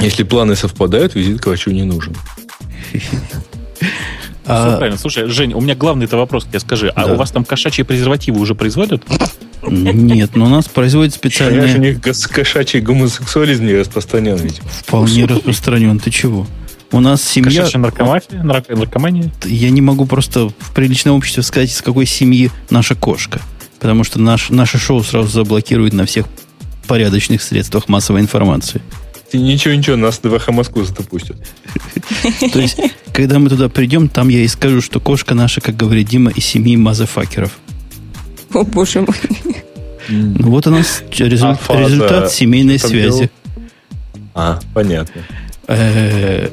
Если 0.00 0.24
планы 0.24 0.56
совпадают, 0.56 1.14
визит 1.14 1.40
к 1.40 1.46
врачу 1.46 1.70
не 1.70 1.84
нужен. 1.84 2.14
А... 4.46 4.68
Все 4.68 4.76
правильно. 4.76 4.98
Слушай, 4.98 5.26
Жень, 5.28 5.54
у 5.54 5.60
меня 5.62 5.74
главный 5.74 6.04
это 6.04 6.18
вопрос, 6.18 6.46
я 6.52 6.60
скажи, 6.60 6.88
а 6.88 7.06
у 7.06 7.16
вас 7.16 7.30
там 7.30 7.46
кошачьи 7.46 7.82
презервативы 7.82 8.40
уже 8.40 8.54
производят? 8.54 9.02
Нет, 9.66 10.36
но 10.36 10.44
у 10.44 10.48
нас 10.48 10.66
производят 10.68 11.14
специальные... 11.14 11.60
Конечно, 11.62 11.80
у 11.80 11.82
них 11.82 12.28
кошачий 12.30 12.80
гомосексуализм 12.80 13.64
не 13.64 13.74
распространен, 13.74 14.36
ведь. 14.36 14.58
Вполне 14.58 15.24
распространен. 15.24 15.98
Ты 15.98 16.10
чего? 16.10 16.46
У 16.92 17.00
нас 17.00 17.22
семья... 17.22 17.62
Кошачья 17.62 17.78
наркомания? 17.78 18.42
наркомания? 18.42 19.32
Я 19.44 19.70
не 19.70 19.80
могу 19.80 20.04
просто 20.04 20.50
в 20.50 20.74
приличном 20.74 21.16
обществе 21.16 21.42
сказать, 21.42 21.70
из 21.70 21.80
какой 21.80 22.04
семьи 22.04 22.50
наша 22.68 22.94
кошка. 22.94 23.40
Потому 23.84 24.02
что 24.02 24.18
наш, 24.18 24.48
наше 24.48 24.78
шоу 24.78 25.02
сразу 25.04 25.28
заблокируют 25.28 25.92
на 25.92 26.06
всех 26.06 26.24
порядочных 26.86 27.42
средствах 27.42 27.86
массовой 27.86 28.22
информации. 28.22 28.80
Ты 29.30 29.36
ничего, 29.36 29.74
ничего, 29.74 29.96
нас 29.96 30.20
в 30.22 30.34
эхо 30.34 30.52
Москву 30.52 30.84
запустят. 30.84 31.36
То 32.54 32.60
есть, 32.60 32.78
когда 33.12 33.38
мы 33.38 33.50
туда 33.50 33.68
придем, 33.68 34.08
там 34.08 34.30
я 34.30 34.40
и 34.40 34.48
скажу, 34.48 34.80
что 34.80 35.00
кошка 35.00 35.34
наша, 35.34 35.60
как 35.60 35.76
говорит 35.76 36.08
Дима, 36.08 36.30
из 36.30 36.46
семьи 36.46 36.78
мазафакеров. 36.78 37.58
О, 38.54 38.64
боже 38.64 39.02
мой. 39.02 39.50
Ну, 40.08 40.48
вот 40.48 40.66
у 40.66 40.70
нас 40.70 41.02
результ, 41.18 41.60
а 41.68 41.78
результат 41.78 42.32
семейной 42.32 42.78
связи. 42.78 43.30
А, 44.32 44.60
понятно. 44.72 45.20
Э, 45.68 46.48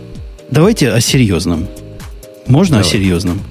давайте 0.49 0.91
о 0.91 0.99
серьезном. 0.99 1.69
Можно 2.47 2.79
Давай. 2.79 2.89
о 2.89 2.91
серьезном? 2.91 3.41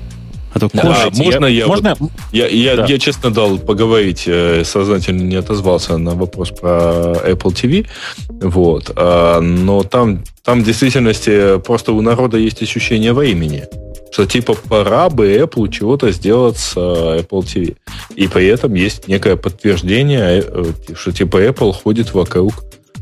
А 0.52 0.58
то 0.58 0.68
да, 0.72 1.10
можно 1.14 1.46
я, 1.46 1.60
я, 1.60 1.66
можно? 1.66 1.94
Вот, 1.98 2.10
я, 2.32 2.48
я, 2.48 2.76
да. 2.76 2.86
я 2.86 2.98
честно 2.98 3.30
дал 3.30 3.58
поговорить, 3.58 4.24
э, 4.26 4.64
сознательно 4.64 5.22
не 5.22 5.36
отозвался 5.36 5.96
на 5.96 6.14
вопрос 6.14 6.50
про 6.50 7.14
Apple 7.24 7.52
TV, 7.54 7.86
вот, 8.28 8.90
а, 8.96 9.40
но 9.40 9.84
там, 9.84 10.24
там 10.44 10.62
в 10.62 10.64
действительности 10.64 11.58
просто 11.60 11.92
у 11.92 12.00
народа 12.00 12.36
есть 12.36 12.62
ощущение 12.62 13.12
времени, 13.12 13.64
что 14.10 14.26
типа 14.26 14.56
пора 14.68 15.08
бы 15.08 15.32
Apple 15.32 15.70
чего-то 15.70 16.10
сделать 16.10 16.58
с 16.58 16.72
э, 16.76 17.20
Apple 17.20 17.42
TV. 17.42 17.76
И 18.16 18.26
при 18.26 18.48
этом 18.48 18.74
есть 18.74 19.06
некое 19.06 19.36
подтверждение, 19.36 20.42
э, 20.44 20.64
что 20.96 21.12
типа 21.12 21.36
Apple 21.44 21.72
ходит 21.72 22.12
вокруг 22.12 22.54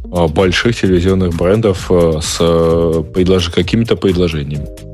больших 0.04 0.80
телевизионных 0.80 1.34
брендов 1.34 1.90
с 1.90 2.38
какими-то 3.50 3.94
предложениями. 3.94 4.87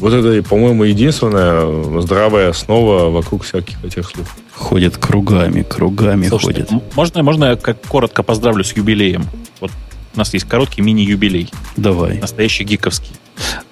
Вот 0.00 0.14
это, 0.14 0.42
по-моему, 0.48 0.84
единственная 0.84 2.00
здравая 2.00 2.50
основа 2.50 3.10
вокруг 3.10 3.44
всяких 3.44 3.84
этих 3.84 4.08
слов. 4.08 4.34
Ходят 4.54 4.96
кругами, 4.96 5.62
кругами 5.62 6.26
Слушайте, 6.28 6.64
ходят. 6.64 6.96
Можно, 6.96 7.22
можно 7.22 7.44
я 7.44 7.56
как 7.56 7.80
коротко 7.86 8.22
поздравлю 8.22 8.64
с 8.64 8.72
юбилеем? 8.72 9.24
Вот 9.60 9.70
у 10.14 10.18
нас 10.18 10.32
есть 10.32 10.48
короткий 10.48 10.80
мини-юбилей. 10.80 11.50
Давай. 11.76 12.18
Настоящий 12.18 12.64
гиковский. 12.64 13.12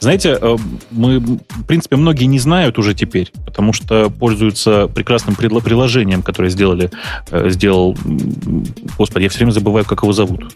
Знаете, 0.01 0.39
э, 0.41 0.57
мы, 0.91 1.19
в 1.19 1.65
принципе, 1.67 1.97
многие 1.97 2.25
не 2.25 2.39
знают 2.39 2.79
уже 2.79 2.95
теперь, 2.95 3.33
потому 3.45 3.73
что 3.73 4.11
пользуются 4.11 4.87
прекрасным 4.87 5.35
приложением, 5.35 6.23
которое 6.23 6.49
сделали, 6.51 6.91
э, 7.31 7.51
сделал, 7.51 7.97
господи, 8.97 9.25
я 9.25 9.29
все 9.31 9.39
время 9.39 9.51
забываю, 9.51 9.85
как 9.85 10.03
его 10.03 10.13
зовут. 10.13 10.55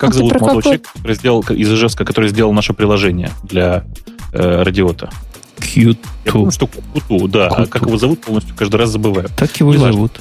Как 0.00 0.10
а 0.10 0.12
зовут 0.14 0.32
молодого 0.32 0.48
какой? 0.48 0.62
человека, 0.62 0.90
который 0.94 1.14
сделал 1.14 1.42
из 1.42 1.72
Ижевска, 1.72 2.04
который 2.06 2.30
сделал 2.30 2.54
наше 2.54 2.72
приложение 2.72 3.30
для 3.42 3.84
э, 4.32 4.62
радиота? 4.62 5.10
Qtu. 5.58 5.98
Я 6.24 6.32
помню, 6.32 6.50
что 6.50 6.70
Qtu, 6.94 7.28
да. 7.28 7.48
Qtu. 7.48 7.54
А 7.54 7.66
как 7.66 7.82
его 7.82 7.98
зовут, 7.98 8.22
полностью 8.22 8.56
каждый 8.56 8.76
раз 8.76 8.88
забываю. 8.88 9.28
Так 9.36 9.54
его 9.60 9.74
и 9.74 9.76
зовут. 9.76 10.12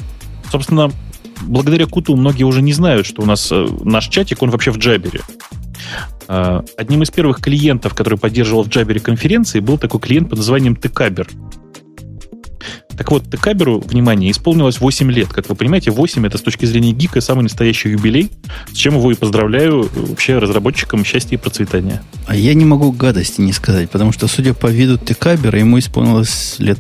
Собственно, 0.52 0.92
благодаря 1.44 1.86
Qtu 1.86 2.14
многие 2.18 2.44
уже 2.44 2.62
не 2.62 2.74
знают, 2.74 3.08
что 3.08 3.22
у 3.22 3.26
нас 3.26 3.50
э, 3.54 3.68
наш 3.86 4.10
чатик, 4.10 4.44
он 4.44 4.50
вообще 4.50 4.72
в 4.72 4.78
Джабере. 4.78 5.22
Э, 6.28 6.62
одним 6.76 7.04
из 7.04 7.10
первых 7.10 7.40
клиентов, 7.40 7.96
который 7.96 8.20
поддерживал 8.20 8.66
в 8.66 8.68
Джабере 8.68 9.00
конференции, 9.00 9.62
был 9.62 9.78
такой 9.78 10.02
клиент 10.02 10.30
под 10.30 10.40
названием 10.40 10.76
Ткабер. 10.76 11.30
Так 13.00 13.12
вот, 13.12 13.32
Текаберу, 13.32 13.80
внимание, 13.80 14.30
исполнилось 14.30 14.82
8 14.82 15.10
лет. 15.10 15.30
Как 15.30 15.48
вы 15.48 15.56
понимаете, 15.56 15.90
8 15.90 16.28
это 16.28 16.38
с 16.38 16.42
точки 16.42 16.66
зрения 16.66 16.92
гика 16.92 17.22
самый 17.22 17.44
настоящий 17.44 17.92
юбилей, 17.92 18.30
с 18.74 18.76
чем 18.76 18.96
его 18.96 19.10
и 19.10 19.16
поздравляю 19.16 19.86
э, 19.86 20.00
вообще 20.08 20.38
разработчикам 20.38 21.06
счастья 21.06 21.36
и 21.36 21.40
процветания. 21.40 22.04
А 22.28 22.36
я 22.36 22.54
не 22.54 22.66
могу 22.66 22.92
гадости 22.92 23.40
не 23.40 23.54
сказать, 23.54 23.90
потому 23.90 24.12
что, 24.12 24.28
судя 24.28 24.54
по 24.54 24.68
виду 24.68 24.98
Текабера, 24.98 25.58
ему 25.58 25.80
исполнилось 25.80 26.58
лет 26.60 26.78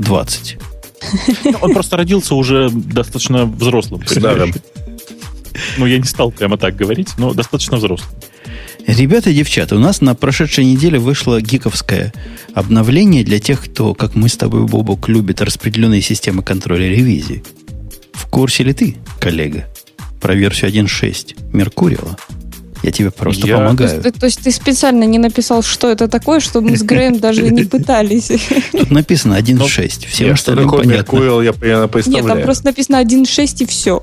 20. 0.00 0.58
Он 1.62 1.72
просто 1.72 1.96
родился 1.96 2.34
уже 2.34 2.68
достаточно 2.68 3.46
взрослым. 3.46 4.02
Ну, 5.78 5.86
я 5.86 5.98
не 5.98 6.06
стал 6.06 6.32
прямо 6.32 6.58
так 6.58 6.74
говорить, 6.74 7.10
но 7.18 7.32
достаточно 7.34 7.76
взрослым. 7.76 8.10
Ребята 8.86 9.30
и 9.30 9.34
девчата, 9.34 9.74
у 9.74 9.80
нас 9.80 10.00
на 10.00 10.14
прошедшей 10.14 10.64
неделе 10.64 11.00
вышло 11.00 11.40
гиковское 11.40 12.12
обновление 12.54 13.24
для 13.24 13.40
тех, 13.40 13.64
кто, 13.64 13.94
как 13.94 14.14
мы 14.14 14.28
с 14.28 14.36
тобой, 14.36 14.64
Бобок, 14.64 15.08
любит 15.08 15.42
распределенные 15.42 16.00
системы 16.00 16.44
контроля 16.44 16.88
ревизии. 16.88 17.42
В 18.12 18.26
курсе 18.26 18.62
ли 18.62 18.72
ты, 18.72 18.96
коллега, 19.18 19.66
про 20.20 20.36
версию 20.36 20.70
1.6 20.70 21.52
Меркурила? 21.52 22.16
Я 22.84 22.92
тебе 22.92 23.10
просто 23.10 23.48
я... 23.48 23.56
помогаю. 23.56 24.00
То, 24.00 24.12
то 24.12 24.26
есть 24.26 24.44
ты 24.44 24.52
специально 24.52 25.02
не 25.02 25.18
написал, 25.18 25.64
что 25.64 25.90
это 25.90 26.06
такое, 26.06 26.38
чтобы 26.38 26.70
мы 26.70 26.76
с 26.76 26.82
Греем 26.82 27.18
даже 27.18 27.42
не 27.42 27.64
пытались. 27.68 28.30
Тут 28.70 28.92
написано 28.92 29.34
1.6. 29.34 30.06
Всем 30.06 30.34
остальным 30.34 30.70
понятно. 30.70 31.42
Я. 31.42 31.88
Нет, 32.06 32.26
там 32.26 32.42
просто 32.42 32.66
написано 32.66 33.02
1.6 33.02 33.64
и 33.64 33.66
все. 33.66 34.00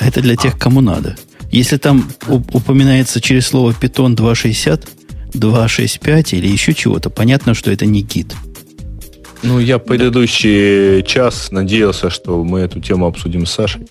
Это 0.00 0.20
для 0.20 0.36
тех, 0.36 0.58
кому 0.58 0.82
надо. 0.82 1.16
Если 1.52 1.76
там 1.76 2.10
упоминается 2.28 3.20
через 3.20 3.48
слово 3.48 3.72
Python 3.72 4.16
2.60, 4.16 4.88
2.6.5 5.34 6.38
или 6.38 6.48
еще 6.48 6.72
чего-то, 6.72 7.10
понятно, 7.10 7.52
что 7.52 7.70
это 7.70 7.84
не 7.84 8.00
гид. 8.00 8.34
Ну, 9.42 9.58
я 9.58 9.78
предыдущий 9.78 11.02
час 11.02 11.50
надеялся, 11.50 12.08
что 12.08 12.42
мы 12.42 12.60
эту 12.60 12.80
тему 12.80 13.06
обсудим 13.06 13.44
с 13.44 13.52
Сашей. 13.52 13.82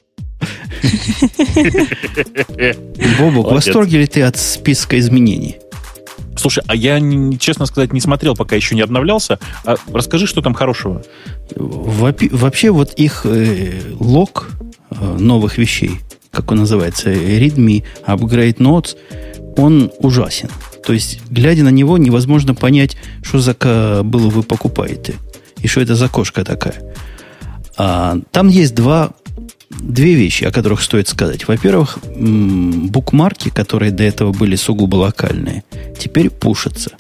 Бобок, 3.20 3.52
в 3.52 3.54
восторге 3.54 4.00
ли 4.00 4.08
ты 4.08 4.24
от 4.24 4.38
списка 4.38 4.98
изменений? 4.98 5.58
Слушай, 6.36 6.64
а 6.66 6.76
я, 6.76 7.00
честно 7.38 7.68
сказать, 7.68 7.94
не 7.94 8.00
смотрел, 8.00 8.36
пока 8.36 8.56
еще 8.56 8.74
не 8.74 8.82
обновлялся. 8.82 9.38
А 9.66 9.76
расскажи, 9.94 10.26
что 10.26 10.42
там 10.42 10.56
хорошего. 10.56 11.04
Вообще, 11.56 12.72
вот 12.72 12.94
их 12.94 13.22
э, 13.26 13.82
лог 14.00 14.50
э, 14.90 15.18
новых 15.20 15.60
вещей 15.60 16.00
как 16.32 16.52
он 16.52 16.60
называется, 16.60 17.12
readme, 17.12 17.84
upgrade 18.06 18.58
notes, 18.58 18.96
он 19.58 19.92
ужасен. 20.00 20.50
То 20.86 20.94
есть, 20.94 21.20
глядя 21.30 21.64
на 21.64 21.70
него, 21.70 21.98
невозможно 21.98 22.56
понять, 22.56 22.98
что 23.22 23.40
за 23.40 23.54
было 24.04 24.30
вы 24.30 24.44
покупаете. 24.44 25.16
И 25.62 25.68
что 25.68 25.82
это 25.82 25.96
за 25.96 26.08
кошка 26.10 26.44
такая. 26.44 26.82
А, 27.78 28.18
там 28.32 28.48
есть 28.48 28.74
два, 28.74 29.12
две 29.70 30.16
вещи, 30.16 30.44
о 30.44 30.52
которых 30.52 30.82
стоит 30.82 31.08
сказать. 31.08 31.48
Во-первых, 31.48 32.00
букмарки, 32.16 33.50
которые 33.50 33.92
до 33.92 34.04
этого 34.04 34.32
были 34.32 34.56
сугубо 34.56 34.96
локальные, 34.96 35.64
теперь 36.00 36.30
пушатся. 36.30 36.92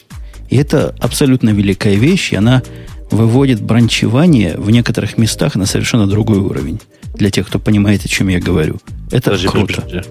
И 0.49 0.57
это 0.57 0.93
абсолютно 0.99 1.49
великая 1.49 1.95
вещь, 1.95 2.33
и 2.33 2.35
она 2.35 2.61
выводит 3.09 3.61
бранчевание 3.61 4.57
в 4.57 4.69
некоторых 4.69 5.17
местах 5.17 5.55
на 5.55 5.65
совершенно 5.65 6.07
другой 6.07 6.39
уровень. 6.39 6.79
Для 7.13 7.29
тех, 7.29 7.47
кто 7.47 7.59
понимает, 7.59 8.05
о 8.05 8.07
чем 8.07 8.27
я 8.29 8.39
говорю. 8.39 8.79
Это 9.11 9.31
подожди, 9.31 9.47
круто. 9.47 9.81
Подожди. 9.81 10.01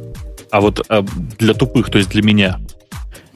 А 0.50 0.60
вот 0.60 0.84
а 0.88 1.04
для 1.38 1.54
тупых, 1.54 1.90
то 1.90 1.98
есть 1.98 2.10
для 2.10 2.22
меня, 2.22 2.58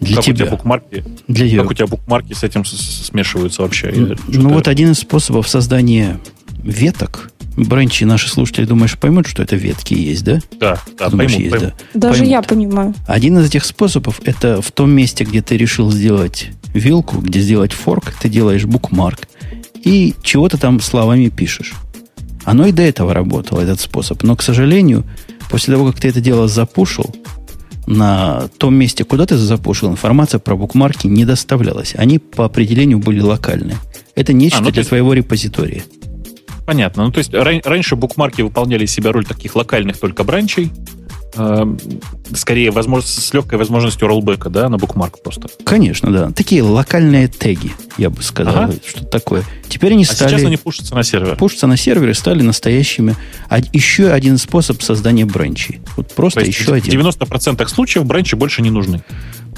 для 0.00 0.16
как 0.16 0.24
тебя. 0.24 0.34
у 0.34 0.36
тебя 0.36 0.50
букмарки? 0.50 1.04
Для 1.28 1.58
как 1.58 1.70
у 1.70 1.74
тебя 1.74 1.86
букмарки 1.86 2.32
с 2.32 2.42
этим 2.42 2.64
смешиваются 2.64 3.62
вообще? 3.62 3.92
Ну, 3.94 4.14
ну 4.28 4.48
вот 4.50 4.68
один 4.68 4.92
из 4.92 4.98
способов 4.98 5.48
создания 5.48 6.20
веток. 6.62 7.30
Бранчи 7.56 8.04
наши 8.04 8.28
слушатели, 8.28 8.64
думаешь, 8.64 8.98
поймут, 8.98 9.28
что 9.28 9.40
это 9.44 9.54
ветки 9.54 9.94
есть, 9.94 10.24
да? 10.24 10.40
Да, 10.58 10.80
да, 10.98 11.08
думаешь, 11.08 11.30
поймут, 11.30 11.52
есть, 11.52 11.56
поймут. 11.56 11.74
да? 11.94 12.00
Даже 12.00 12.18
поймут. 12.18 12.30
я 12.32 12.42
понимаю. 12.42 12.94
Один 13.06 13.38
из 13.38 13.46
этих 13.46 13.64
способов 13.64 14.20
это 14.24 14.60
в 14.60 14.72
том 14.72 14.90
месте, 14.90 15.22
где 15.22 15.40
ты 15.40 15.56
решил 15.56 15.92
сделать 15.92 16.50
вилку, 16.72 17.18
где 17.18 17.38
сделать 17.38 17.72
форк, 17.72 18.12
ты 18.20 18.28
делаешь 18.28 18.64
букмарк 18.64 19.28
и 19.84 20.14
чего-то 20.22 20.58
там 20.58 20.80
словами 20.80 21.28
пишешь. 21.28 21.74
Оно 22.44 22.66
и 22.66 22.72
до 22.72 22.82
этого 22.82 23.14
работало, 23.14 23.60
этот 23.60 23.80
способ. 23.80 24.22
Но, 24.22 24.36
к 24.36 24.42
сожалению, 24.42 25.04
после 25.50 25.74
того, 25.74 25.90
как 25.90 26.00
ты 26.00 26.08
это 26.08 26.20
дело 26.20 26.48
запушил, 26.48 27.14
на 27.86 28.48
том 28.58 28.74
месте, 28.74 29.04
куда 29.04 29.26
ты 29.26 29.36
запушил, 29.36 29.90
информация 29.90 30.38
про 30.38 30.56
букмарки 30.56 31.06
не 31.06 31.24
доставлялась. 31.24 31.94
Они 31.96 32.18
по 32.18 32.44
определению 32.44 32.98
были 32.98 33.20
локальные. 33.20 33.76
Это 34.14 34.32
нечто 34.32 34.60
а, 34.60 34.62
ну, 34.62 34.70
для 34.70 34.80
есть... 34.80 34.88
твоего 34.88 35.12
репозитория. 35.12 35.82
Понятно. 36.66 37.04
Ну, 37.04 37.12
то 37.12 37.18
есть 37.18 37.34
раньше 37.34 37.96
букмарки 37.96 38.40
выполняли 38.40 38.86
себя 38.86 39.12
роль 39.12 39.26
таких 39.26 39.54
локальных 39.54 39.98
только 39.98 40.24
бранчей, 40.24 40.70
скорее 42.34 42.70
возможно, 42.70 43.08
с 43.08 43.32
легкой 43.32 43.58
возможностью 43.58 44.08
роллбека, 44.08 44.50
да, 44.50 44.68
на 44.68 44.78
букмарк 44.78 45.22
просто. 45.22 45.48
Конечно, 45.64 46.12
да. 46.12 46.30
Такие 46.30 46.62
локальные 46.62 47.28
теги, 47.28 47.72
я 47.98 48.10
бы 48.10 48.22
сказал, 48.22 48.64
ага. 48.64 48.74
что 48.86 49.04
такое. 49.04 49.44
Теперь 49.68 49.92
они 49.92 50.04
а 50.04 50.06
стали... 50.06 50.30
сейчас 50.30 50.44
они 50.44 50.56
пушатся 50.56 50.94
на 50.94 51.02
сервере. 51.02 51.36
Пушатся 51.36 51.66
на 51.66 51.76
сервере, 51.76 52.14
стали 52.14 52.42
настоящими. 52.42 53.16
А 53.48 53.58
еще 53.72 54.10
один 54.10 54.38
способ 54.38 54.82
создания 54.82 55.24
бренчей. 55.24 55.80
Вот 55.96 56.12
просто 56.12 56.40
То 56.40 56.46
еще 56.46 56.72
один. 56.72 57.00
В 57.00 57.06
90% 57.06 57.66
случаев 57.68 58.06
бренчи 58.06 58.34
больше 58.34 58.62
не 58.62 58.70
нужны. 58.70 59.02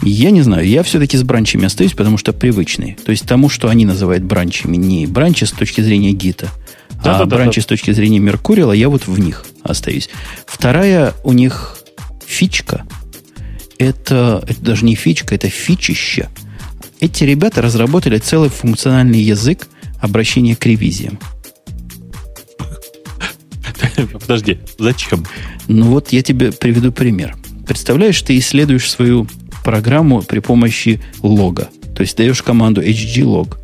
Я 0.02 0.30
не 0.30 0.42
знаю, 0.42 0.66
я 0.68 0.82
все-таки 0.82 1.16
с 1.16 1.22
бранчами 1.22 1.64
остаюсь, 1.64 1.92
потому 1.92 2.18
что 2.18 2.32
привычные. 2.32 2.96
То 3.04 3.12
есть 3.12 3.26
тому, 3.26 3.48
что 3.48 3.68
они 3.68 3.86
называют 3.86 4.24
бранчами, 4.24 4.76
не 4.76 5.06
бранчи 5.06 5.44
с 5.44 5.52
точки 5.52 5.80
зрения 5.80 6.12
гита, 6.12 6.50
Да, 7.02 7.16
а 7.16 7.18
да, 7.24 7.26
бранчи 7.26 7.60
да, 7.60 7.62
с 7.62 7.66
точки 7.66 7.90
зрения 7.92 8.18
Меркурила, 8.18 8.72
я 8.72 8.88
вот 8.88 9.06
в 9.06 9.18
них 9.18 9.44
остаюсь. 9.62 10.08
Вторая 10.46 11.14
у 11.24 11.32
них 11.32 11.76
фичка. 12.26 12.84
Это, 13.78 14.42
это 14.46 14.60
даже 14.60 14.84
не 14.84 14.94
фичка, 14.94 15.34
это 15.34 15.48
фичище. 15.48 16.28
Эти 17.00 17.24
ребята 17.24 17.60
разработали 17.62 18.18
целый 18.18 18.48
функциональный 18.48 19.20
язык 19.20 19.68
обращения 20.00 20.56
к 20.56 20.64
ревизиям. 20.64 21.18
Подожди, 24.12 24.58
зачем? 24.78 25.24
Ну 25.68 25.86
вот 25.86 26.12
я 26.12 26.22
тебе 26.22 26.52
приведу 26.52 26.92
пример. 26.92 27.36
Представляешь, 27.66 28.20
ты 28.22 28.38
исследуешь 28.38 28.90
свою 28.90 29.26
программу 29.64 30.22
при 30.22 30.38
помощи 30.38 31.02
лога. 31.22 31.68
То 31.94 32.02
есть 32.02 32.16
даешь 32.16 32.42
команду 32.42 32.82
hglog. 32.82 33.56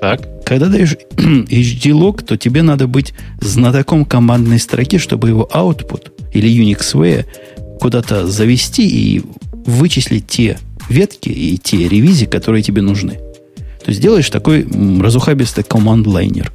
Так. 0.00 0.31
Когда 0.44 0.68
даешь 0.68 0.96
hglog, 1.16 2.24
то 2.24 2.36
тебе 2.36 2.62
надо 2.62 2.86
быть 2.86 3.14
знатоком 3.40 4.04
командной 4.04 4.58
строки, 4.58 4.98
чтобы 4.98 5.28
его 5.28 5.48
output 5.52 6.10
или 6.32 6.48
Unix 6.48 7.26
куда-то 7.80 8.26
завести 8.26 8.86
и 8.86 9.22
вычислить 9.66 10.26
те 10.26 10.58
ветки 10.88 11.28
и 11.28 11.58
те 11.58 11.88
ревизии, 11.88 12.26
которые 12.26 12.62
тебе 12.62 12.82
нужны. 12.82 13.12
То 13.12 13.88
есть 13.88 14.00
делаешь 14.00 14.30
такой 14.30 14.66
разухабистый 15.00 15.64
команд-лайнер. 15.64 16.52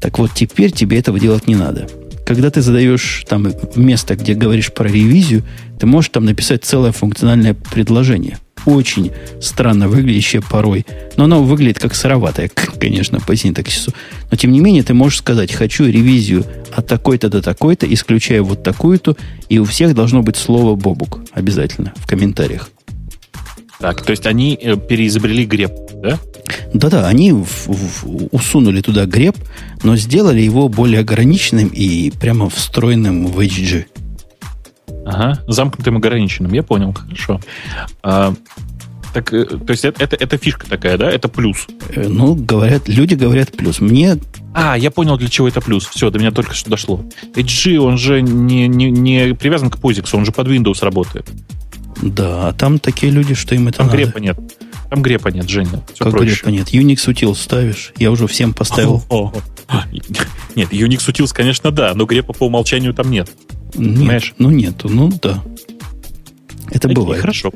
Так 0.00 0.18
вот, 0.18 0.30
теперь 0.34 0.70
тебе 0.70 0.98
этого 0.98 1.18
делать 1.18 1.46
не 1.46 1.56
надо. 1.56 1.88
Когда 2.24 2.50
ты 2.50 2.62
задаешь 2.62 3.24
там 3.28 3.52
место, 3.74 4.14
где 4.14 4.34
говоришь 4.34 4.72
про 4.72 4.88
ревизию, 4.88 5.42
ты 5.78 5.86
можешь 5.86 6.10
там 6.10 6.24
написать 6.24 6.64
целое 6.64 6.92
функциональное 6.92 7.54
предложение. 7.54 8.38
Очень 8.66 9.12
странно 9.40 9.88
выглядящее 9.88 10.42
порой. 10.42 10.86
Но 11.16 11.24
оно 11.24 11.42
выглядит 11.42 11.78
как 11.78 11.94
сыроватое, 11.94 12.50
конечно, 12.80 13.20
по 13.20 13.34
синтаксису. 13.36 13.92
Но 14.30 14.36
тем 14.36 14.52
не 14.52 14.60
менее, 14.60 14.82
ты 14.82 14.94
можешь 14.94 15.18
сказать, 15.18 15.52
хочу 15.52 15.84
ревизию 15.86 16.44
от 16.74 16.86
такой-то 16.86 17.28
до 17.28 17.42
такой-то, 17.42 17.92
исключая 17.92 18.42
вот 18.42 18.62
такую-то, 18.62 19.16
и 19.48 19.58
у 19.58 19.64
всех 19.64 19.94
должно 19.94 20.22
быть 20.22 20.36
слово 20.36 20.74
«бобук» 20.76 21.20
обязательно 21.32 21.92
в 21.96 22.06
комментариях. 22.06 22.70
Так, 23.80 24.02
то 24.02 24.10
есть 24.10 24.26
они 24.26 24.58
э, 24.60 24.76
переизобрели 24.76 25.46
греб, 25.46 25.72
да? 25.94 26.18
Да-да, 26.74 27.08
они 27.08 27.32
в, 27.32 27.46
в, 27.66 28.28
усунули 28.30 28.82
туда 28.82 29.06
греб, 29.06 29.36
но 29.82 29.96
сделали 29.96 30.40
его 30.40 30.68
более 30.68 31.00
ограниченным 31.00 31.68
и 31.68 32.10
прямо 32.10 32.50
встроенным 32.50 33.26
в 33.26 33.40
HG. 33.40 33.86
Ага, 35.04 35.42
замкнутым 35.46 35.96
ограниченным, 35.96 36.52
я 36.52 36.62
понял, 36.62 36.92
хорошо. 36.92 37.40
А, 38.02 38.34
так, 39.12 39.32
э, 39.32 39.44
то 39.44 39.70
есть 39.70 39.84
это, 39.84 40.04
это, 40.04 40.16
это 40.16 40.36
фишка 40.36 40.68
такая, 40.68 40.96
да? 40.96 41.10
Это 41.10 41.28
плюс? 41.28 41.66
Э, 41.90 42.06
ну, 42.08 42.34
говорят, 42.34 42.88
люди 42.88 43.14
говорят 43.14 43.50
плюс. 43.52 43.80
Мне... 43.80 44.18
А, 44.54 44.76
я 44.78 44.90
понял, 44.90 45.16
для 45.16 45.28
чего 45.28 45.48
это 45.48 45.60
плюс. 45.60 45.86
Все, 45.86 46.10
до 46.10 46.18
меня 46.18 46.30
только 46.30 46.54
что 46.54 46.70
дошло. 46.70 47.04
HG, 47.34 47.76
он 47.78 47.98
же 47.98 48.22
не, 48.22 48.68
не, 48.68 48.90
не 48.90 49.34
привязан 49.34 49.70
к 49.70 49.78
POSIX, 49.78 50.08
он 50.12 50.24
же 50.24 50.32
под 50.32 50.46
Windows 50.48 50.84
работает. 50.84 51.28
Да, 52.02 52.48
а 52.48 52.52
там 52.52 52.78
такие 52.78 53.12
люди, 53.12 53.34
что 53.34 53.54
им 53.54 53.68
это 53.68 53.78
Там 53.78 53.86
надо. 53.88 53.98
грепа 53.98 54.18
нет. 54.18 54.38
Там 54.90 55.02
грепа 55.02 55.28
нет, 55.28 55.48
Женя. 55.48 55.82
Все 55.94 56.04
как 56.04 56.12
проще. 56.12 56.34
грепа 56.34 56.48
нет? 56.48 56.74
Unix 56.74 57.08
утил 57.08 57.34
ставишь. 57.36 57.92
Я 57.96 58.10
уже 58.10 58.26
всем 58.26 58.52
поставил. 58.52 59.02
О, 59.08 59.32
о, 59.68 59.84
Нет, 60.56 60.72
Unix 60.72 61.08
utils, 61.08 61.32
конечно, 61.32 61.70
да, 61.70 61.94
но 61.94 62.04
грепа 62.06 62.32
по 62.32 62.46
умолчанию 62.46 62.92
там 62.92 63.10
нет. 63.10 63.30
Нет, 63.74 63.96
Понимаешь? 63.96 64.34
ну 64.38 64.50
нету, 64.50 64.88
ну 64.88 65.12
да. 65.22 65.42
Это 66.70 66.88
Окей, 66.88 66.96
бывает. 66.96 67.20
Хорошо, 67.20 67.52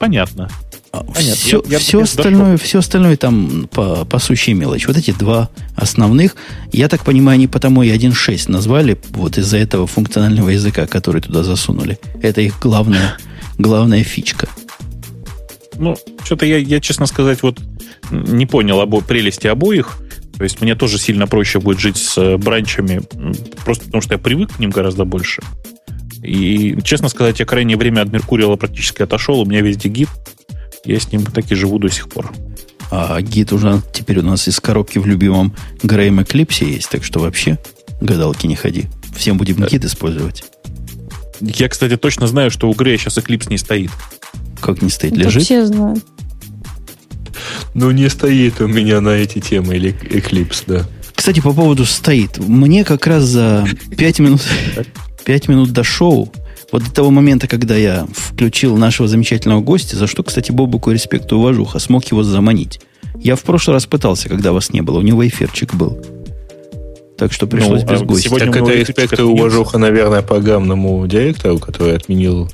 понятно. 0.00 0.48
А, 0.92 1.04
Понятно. 1.04 1.34
Все, 1.36 1.62
я, 1.66 1.72
я 1.72 1.78
все, 1.78 2.02
остальное, 2.02 2.58
все 2.58 2.80
остальное 2.80 3.16
там 3.16 3.66
по, 3.70 4.04
по 4.04 4.18
сущей 4.18 4.52
мелочи. 4.52 4.86
Вот 4.86 4.96
эти 4.96 5.12
два 5.12 5.48
основных, 5.74 6.36
я 6.70 6.88
так 6.88 7.02
понимаю, 7.02 7.36
они 7.36 7.46
потому 7.46 7.82
и 7.82 7.90
1.6 7.90 8.50
назвали, 8.50 9.00
вот 9.10 9.38
из-за 9.38 9.56
этого 9.56 9.86
функционального 9.86 10.50
языка, 10.50 10.86
который 10.86 11.22
туда 11.22 11.44
засунули. 11.44 11.98
Это 12.20 12.42
их 12.42 12.58
главная 12.60 13.16
главная 13.58 14.02
фичка. 14.04 14.48
Ну, 15.74 15.96
что-то 16.24 16.46
я, 16.46 16.58
я, 16.58 16.80
честно 16.80 17.06
сказать, 17.06 17.42
вот 17.42 17.60
не 18.10 18.46
понял 18.46 18.80
обо 18.80 19.00
прелести 19.00 19.46
обоих. 19.46 19.98
То 20.36 20.44
есть 20.44 20.60
мне 20.60 20.74
тоже 20.74 20.98
сильно 20.98 21.26
проще 21.26 21.60
будет 21.60 21.78
жить 21.78 21.96
с 21.96 22.18
э, 22.18 22.36
бранчами, 22.36 23.02
просто 23.64 23.84
потому 23.84 24.02
что 24.02 24.14
я 24.14 24.18
привык 24.18 24.56
к 24.56 24.58
ним 24.58 24.70
гораздо 24.70 25.04
больше. 25.04 25.42
И, 26.22 26.76
честно 26.82 27.08
сказать, 27.08 27.40
я 27.40 27.46
крайнее 27.46 27.76
время 27.76 28.02
от 28.02 28.12
Меркурила 28.12 28.56
практически 28.56 29.02
отошел, 29.02 29.40
у 29.40 29.44
меня 29.44 29.60
везде 29.60 29.88
гид, 29.88 30.08
я 30.84 30.98
с 30.98 31.12
ним 31.12 31.24
так 31.24 31.50
и 31.50 31.54
живу 31.54 31.78
до 31.78 31.88
сих 31.88 32.08
пор. 32.08 32.32
А 32.90 33.20
гид 33.20 33.52
уже 33.52 33.82
теперь 33.92 34.18
у 34.18 34.22
нас 34.22 34.46
из 34.48 34.60
коробки 34.60 34.98
в 34.98 35.06
любимом 35.06 35.54
Грейм 35.82 36.22
Эклипсе 36.22 36.66
есть, 36.66 36.90
так 36.90 37.04
что 37.04 37.20
вообще 37.20 37.58
гадалки 38.00 38.46
не 38.46 38.56
ходи. 38.56 38.86
Всем 39.16 39.36
будем 39.36 39.64
гид 39.64 39.84
использовать. 39.84 40.44
Я, 41.40 41.68
кстати, 41.68 41.96
точно 41.96 42.26
знаю, 42.26 42.50
что 42.50 42.68
у 42.68 42.74
Грея 42.74 42.98
сейчас 42.98 43.18
Eclipse 43.18 43.48
не 43.50 43.58
стоит. 43.58 43.90
Как 44.62 44.80
не 44.80 44.90
стоит? 44.90 45.16
Лежит? 45.16 45.36
Это 45.36 45.44
все 45.44 45.66
знают. 45.66 46.04
Ну, 47.74 47.90
не 47.90 48.08
стоит 48.08 48.60
у 48.60 48.68
меня 48.68 49.00
на 49.00 49.10
эти 49.10 49.40
темы 49.40 49.76
или 49.76 49.94
Eclipse, 50.02 50.64
да. 50.66 50.86
Кстати, 51.14 51.40
по 51.40 51.52
поводу 51.52 51.84
стоит. 51.84 52.38
Мне 52.38 52.84
как 52.84 53.06
раз 53.06 53.24
за 53.24 53.66
5 53.96 54.18
минут, 54.20 54.42
5 55.24 55.48
минут 55.48 55.70
до 55.70 55.82
шоу, 55.84 56.32
вот 56.70 56.84
до 56.84 56.92
того 56.92 57.10
момента, 57.10 57.46
когда 57.48 57.76
я 57.76 58.06
включил 58.12 58.76
нашего 58.76 59.08
замечательного 59.08 59.60
гостя, 59.60 59.96
за 59.96 60.06
что, 60.06 60.22
кстати, 60.22 60.52
Бобуку 60.52 60.90
респект 60.90 61.30
и 61.32 61.34
уважуха, 61.34 61.78
смог 61.78 62.04
его 62.06 62.22
заманить. 62.22 62.80
Я 63.18 63.36
в 63.36 63.42
прошлый 63.42 63.74
раз 63.74 63.86
пытался, 63.86 64.28
когда 64.28 64.52
вас 64.52 64.72
не 64.72 64.80
было. 64.80 64.98
У 64.98 65.02
него 65.02 65.26
эфирчик 65.26 65.74
был. 65.74 66.02
Так 67.22 67.32
что 67.32 67.46
пришлось 67.46 67.84
ну, 67.84 67.88
без 67.88 68.00
а 68.00 68.04
гостя. 68.04 68.28
Сегодня 68.28 68.52
так 68.52 68.62
это 68.62 68.72
респект 68.72 69.16
и 69.16 69.22
уважуха, 69.22 69.78
наверное, 69.78 70.22
программному 70.22 71.06
директору, 71.06 71.60
который 71.60 71.94
отменил 71.94 72.50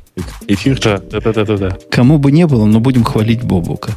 эфир. 0.46 0.78
Да, 0.78 0.98
да, 0.98 1.32
да, 1.32 1.44
да, 1.46 1.56
да. 1.56 1.78
Кому 1.90 2.18
бы 2.18 2.30
не 2.30 2.46
было, 2.46 2.66
но 2.66 2.78
будем 2.78 3.02
хвалить 3.02 3.42
Бобука. 3.42 3.92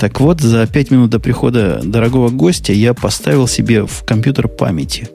Так 0.00 0.18
вот, 0.20 0.40
за 0.40 0.66
5 0.66 0.90
минут 0.92 1.10
до 1.10 1.20
прихода 1.20 1.82
дорогого 1.84 2.30
гостя 2.30 2.72
я 2.72 2.94
поставил 2.94 3.46
себе 3.46 3.84
в 3.84 4.02
компьютер 4.06 4.48
памяти. 4.48 5.10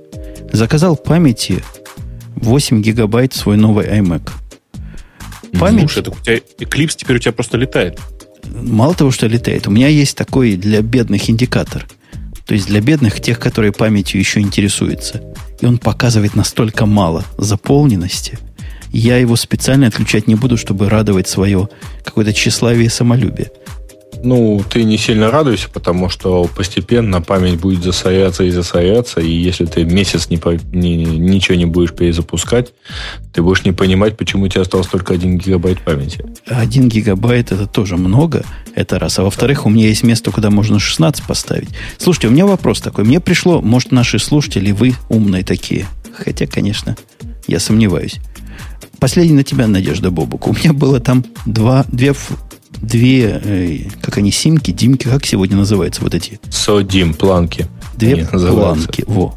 Заказал 0.51 0.95
памяти 0.95 1.63
8 2.35 2.83
гигабайт 2.83 3.33
свой 3.33 3.57
новый 3.57 3.87
iMac. 3.87 4.29
Память... 5.59 5.89
Слушай, 5.89 6.01
это 6.01 6.11
у 6.11 6.15
тебя 6.17 6.35
Eclipse 6.59 6.93
теперь 6.97 7.15
у 7.15 7.19
тебя 7.19 7.31
просто 7.31 7.57
летает. 7.57 7.99
Мало 8.53 8.93
того, 8.93 9.09
что 9.09 9.25
летает, 9.25 9.65
у 9.65 9.71
меня 9.71 9.87
есть 9.87 10.15
такой 10.15 10.55
для 10.55 10.83
бедных 10.83 11.31
индикатор– 11.31 11.87
то 12.45 12.53
есть 12.53 12.67
для 12.67 12.81
бедных, 12.81 13.21
тех, 13.21 13.39
которые 13.39 13.71
памятью 13.71 14.19
еще 14.19 14.39
интересуются. 14.39 15.21
И 15.61 15.65
он 15.65 15.77
показывает 15.77 16.35
настолько 16.35 16.85
мало 16.85 17.23
заполненности. 17.37 18.37
Я 18.91 19.17
его 19.17 19.35
специально 19.35 19.87
отключать 19.87 20.27
не 20.27 20.35
буду, 20.35 20.57
чтобы 20.57 20.89
радовать 20.89 21.27
свое 21.27 21.69
какое-то 22.03 22.33
тщеславие 22.33 22.85
и 22.85 22.89
самолюбие. 22.89 23.51
Ну, 24.23 24.63
ты 24.69 24.85
не 24.85 24.97
сильно 24.97 25.29
радуйся, 25.29 25.67
потому 25.69 26.07
что 26.07 26.49
постепенно 26.55 27.21
память 27.21 27.59
будет 27.59 27.83
засоряться 27.83 28.45
и 28.45 28.51
засоряться, 28.51 29.19
и 29.19 29.29
если 29.29 29.65
ты 29.65 29.83
месяц 29.83 30.29
не, 30.29 30.39
не, 30.71 31.05
ничего 31.05 31.55
не 31.57 31.65
будешь 31.65 31.93
перезапускать, 31.93 32.73
ты 33.33 33.41
будешь 33.41 33.65
не 33.65 33.73
понимать, 33.73 34.15
почему 34.15 34.45
у 34.45 34.47
тебя 34.47 34.61
осталось 34.61 34.87
только 34.87 35.13
1 35.13 35.39
гигабайт 35.39 35.81
памяти. 35.81 36.23
1 36.45 36.87
гигабайт 36.87 37.51
это 37.51 37.67
тоже 37.67 37.97
много, 37.97 38.45
это 38.75 38.97
раз. 38.97 39.19
А 39.19 39.23
во-вторых, 39.23 39.65
у 39.65 39.69
меня 39.69 39.87
есть 39.87 40.03
место, 40.03 40.31
куда 40.31 40.49
можно 40.49 40.79
16 40.79 41.25
поставить. 41.25 41.69
Слушайте, 41.97 42.29
у 42.29 42.31
меня 42.31 42.45
вопрос 42.45 42.79
такой. 42.79 43.03
Мне 43.03 43.19
пришло, 43.19 43.61
может, 43.61 43.91
наши 43.91 44.19
слушатели, 44.19 44.71
вы 44.71 44.93
умные 45.09 45.43
такие. 45.43 45.85
Хотя, 46.15 46.47
конечно, 46.47 46.95
я 47.47 47.59
сомневаюсь. 47.59 48.21
Последний 48.99 49.35
на 49.35 49.43
тебя, 49.43 49.67
Надежда 49.67 50.11
Бобук. 50.11 50.47
У 50.47 50.53
меня 50.53 50.71
было 50.71 51.01
там 51.01 51.25
два, 51.45 51.83
две 51.91 52.13
две, 52.81 53.41
э, 53.43 53.79
как 54.01 54.17
они, 54.17 54.31
симки, 54.31 54.71
димки, 54.71 55.05
как 55.07 55.25
сегодня 55.25 55.57
называются 55.57 56.01
вот 56.01 56.13
эти? 56.13 56.39
Содим, 56.49 57.13
планки. 57.13 57.67
Две 57.95 58.25
планки, 58.25 59.03
во. 59.07 59.35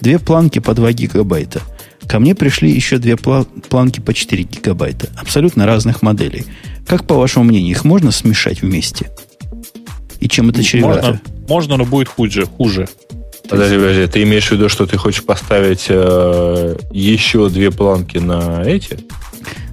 Две 0.00 0.18
планки 0.18 0.58
по 0.60 0.74
2 0.74 0.92
гигабайта. 0.92 1.62
Ко 2.06 2.20
мне 2.20 2.34
пришли 2.34 2.70
еще 2.70 2.98
две 2.98 3.16
планки 3.16 4.00
по 4.00 4.14
4 4.14 4.42
гигабайта. 4.44 5.08
Абсолютно 5.16 5.66
разных 5.66 6.02
моделей. 6.02 6.44
Как, 6.86 7.06
по 7.06 7.16
вашему 7.16 7.44
мнению, 7.44 7.72
их 7.72 7.84
можно 7.84 8.12
смешать 8.12 8.62
вместе? 8.62 9.10
И 10.20 10.28
чем 10.28 10.48
это 10.48 10.62
чревато? 10.62 11.02
Можно, 11.02 11.20
можно 11.48 11.76
но 11.76 11.84
будет 11.84 12.08
хуже. 12.08 12.46
хуже. 12.46 12.88
Подожди, 13.48 13.76
подожди, 13.76 14.06
ты 14.06 14.22
имеешь 14.22 14.48
в 14.48 14.52
виду, 14.52 14.68
что 14.68 14.86
ты 14.86 14.96
хочешь 14.96 15.24
поставить 15.24 15.86
э, 15.88 16.76
еще 16.92 17.48
две 17.48 17.70
планки 17.70 18.18
на 18.18 18.62
эти? 18.62 18.98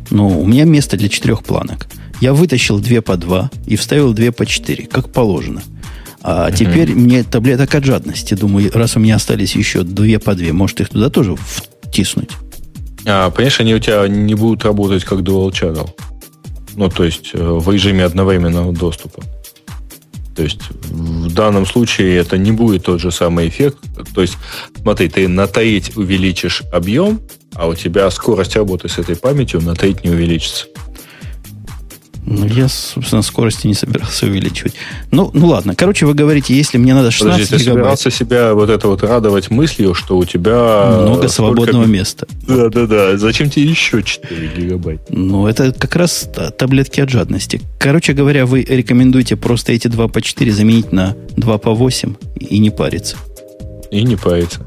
Ну, 0.10 0.42
у 0.42 0.46
меня 0.46 0.66
место 0.66 0.98
для 0.98 1.10
четырех 1.10 1.44
планок. 1.44 1.88
Я 2.22 2.34
вытащил 2.34 2.80
две 2.80 3.02
по 3.02 3.18
два 3.18 3.52
и 3.66 3.76
вставил 3.76 4.14
две 4.14 4.32
по 4.32 4.46
четыре, 4.46 4.86
как 4.86 5.12
положено. 5.12 5.62
А 6.22 6.50
uh 6.50 6.56
теперь 6.56 6.92
мне 6.92 7.24
таблеток 7.24 7.76
от 7.76 7.86
жадности. 7.86 8.34
Думаю, 8.34 8.72
раз 8.74 8.96
у 8.96 9.00
меня 9.00 9.16
остались 9.16 9.56
еще 9.56 9.84
две 9.84 10.18
по 10.18 10.34
две, 10.34 10.54
может 10.54 10.82
их 10.82 10.90
туда 10.90 11.10
тоже 11.10 11.36
втиснуть. 11.36 12.32
А, 13.06 13.30
понимаешь, 13.30 13.60
они 13.60 13.76
у 13.76 13.80
тебя 13.80 14.08
не 14.08 14.34
будут 14.34 14.64
работать 14.66 15.04
как 15.04 15.20
Dual 15.20 15.52
Channel. 15.52 15.88
Ну, 16.76 16.90
то 16.90 17.04
есть 17.04 17.32
э, 17.34 17.38
в 17.38 17.72
режиме 17.72 18.04
одновременного 18.04 18.74
доступа. 18.74 19.24
То 20.36 20.44
есть 20.44 20.60
в 20.70 21.34
данном 21.34 21.66
случае 21.66 22.18
это 22.18 22.38
не 22.38 22.52
будет 22.52 22.86
тот 22.86 23.00
же 23.00 23.12
самый 23.12 23.48
эффект. 23.48 23.78
То 24.14 24.22
есть, 24.22 24.38
смотри, 24.82 25.08
ты 25.08 25.28
на 25.28 25.48
таить 25.48 25.96
увеличишь 25.96 26.64
объем, 26.74 27.22
а 27.54 27.68
у 27.68 27.76
тебя 27.76 28.10
скорость 28.12 28.56
работы 28.58 28.90
с 28.90 28.98
этой 28.98 29.16
памятью 29.16 29.62
на 29.62 29.76
таить 29.76 30.04
не 30.04 30.10
увеличится. 30.10 30.66
Ну, 32.28 32.48
я, 32.48 32.68
собственно, 32.68 33.22
скорости 33.22 33.68
не 33.68 33.76
собирался 33.76 34.26
увеличивать. 34.26 34.74
Ну, 35.12 35.30
ну 35.34 35.48
ладно. 35.48 35.76
Короче, 35.76 36.08
вы 36.08 36.16
говорите, 36.16 36.56
если 36.56 36.80
мне 36.80 36.96
надо 36.96 37.12
16 37.12 37.34
Подожди, 37.36 37.56
ты 37.56 37.64
гигабайт... 37.64 38.00
собирался 38.00 38.12
себя 38.12 38.54
вот 38.56 38.70
это 38.70 38.88
вот 38.88 39.04
радовать 39.04 39.52
мыслью, 39.52 39.94
что 39.94 40.18
у 40.18 40.26
тебя... 40.26 41.02
Много 41.04 41.28
свободного 41.28 41.84
сколько... 41.84 41.88
места. 41.88 42.28
Да-да-да. 42.48 43.18
Зачем 43.18 43.52
тебе 43.52 43.66
еще 43.66 44.02
4 44.02 44.48
гигабайта? 44.58 45.04
Ну, 45.10 45.46
это 45.46 45.72
как 45.72 45.96
раз 45.96 46.28
таблетки 46.58 47.00
от 47.00 47.10
жадности. 47.10 47.62
Короче 47.80 48.14
говоря, 48.14 48.48
вы 48.48 48.64
рекомендуете 48.64 49.36
просто 49.36 49.74
эти 49.74 49.88
2 49.88 50.08
по 50.08 50.22
4 50.22 50.52
заменить 50.52 50.92
на 50.92 51.16
2 51.38 51.58
по 51.60 51.76
8 51.76 52.16
и 52.40 52.58
не 52.58 52.72
париться. 52.72 53.18
И 53.92 54.04
не 54.04 54.16
париться. 54.16 54.66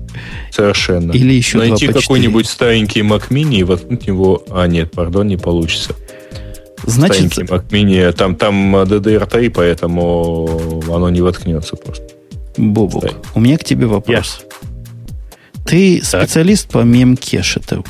Совершенно. 0.53 1.13
Или 1.13 1.35
еще 1.35 1.59
Найти 1.59 1.89
какой-нибудь 1.89 2.47
старенький 2.47 3.01
Mac 3.01 3.29
Mini 3.31 3.57
и 3.57 3.63
воткнуть 3.65 4.07
его... 4.07 4.45
А, 4.49 4.67
нет, 4.67 4.93
пардон, 4.93 5.27
не 5.27 5.37
получится. 5.37 5.95
Значит, 6.89 7.39
Mac 7.39 7.69
Mini, 7.69 8.13
там, 8.13 8.35
там 8.35 8.75
DDR3, 8.77 9.51
поэтому 9.51 10.83
оно 10.89 11.11
не 11.11 11.21
воткнется 11.21 11.77
просто. 11.77 12.07
Бобук, 12.57 13.05
Стой. 13.05 13.17
у 13.35 13.41
меня 13.41 13.59
к 13.59 13.65
тебе 13.65 13.87
вопрос. 13.87 14.41
Yes. 14.43 15.65
Ты 15.67 16.01
так. 16.01 16.23
специалист 16.23 16.69
по 16.69 16.79
мемкешету? 16.79 17.85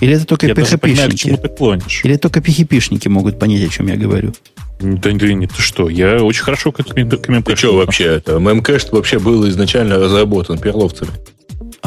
Или 0.00 0.14
это 0.14 0.24
только 0.26 0.46
PHP-шники? 0.46 2.04
Или 2.04 2.16
только 2.16 2.40
PHP-шники 2.40 3.08
могут 3.08 3.38
понять, 3.38 3.68
о 3.68 3.68
чем 3.68 3.88
я 3.88 3.96
говорю? 3.96 4.32
Да, 4.78 5.10
нет, 5.10 5.50
ты 5.56 5.62
что? 5.62 5.88
Я 5.88 6.22
очень 6.22 6.42
хорошо 6.42 6.70
к 6.70 6.80
этому 6.80 7.04
мемкэшу. 7.04 7.42
Ты 7.42 7.56
что 7.56 7.76
вообще? 7.76 8.04
Это, 8.04 8.38
мемкэш 8.38 8.86
вообще 8.92 9.18
был 9.18 9.48
изначально 9.48 9.98
разработан 9.98 10.58
перловцами. 10.58 11.10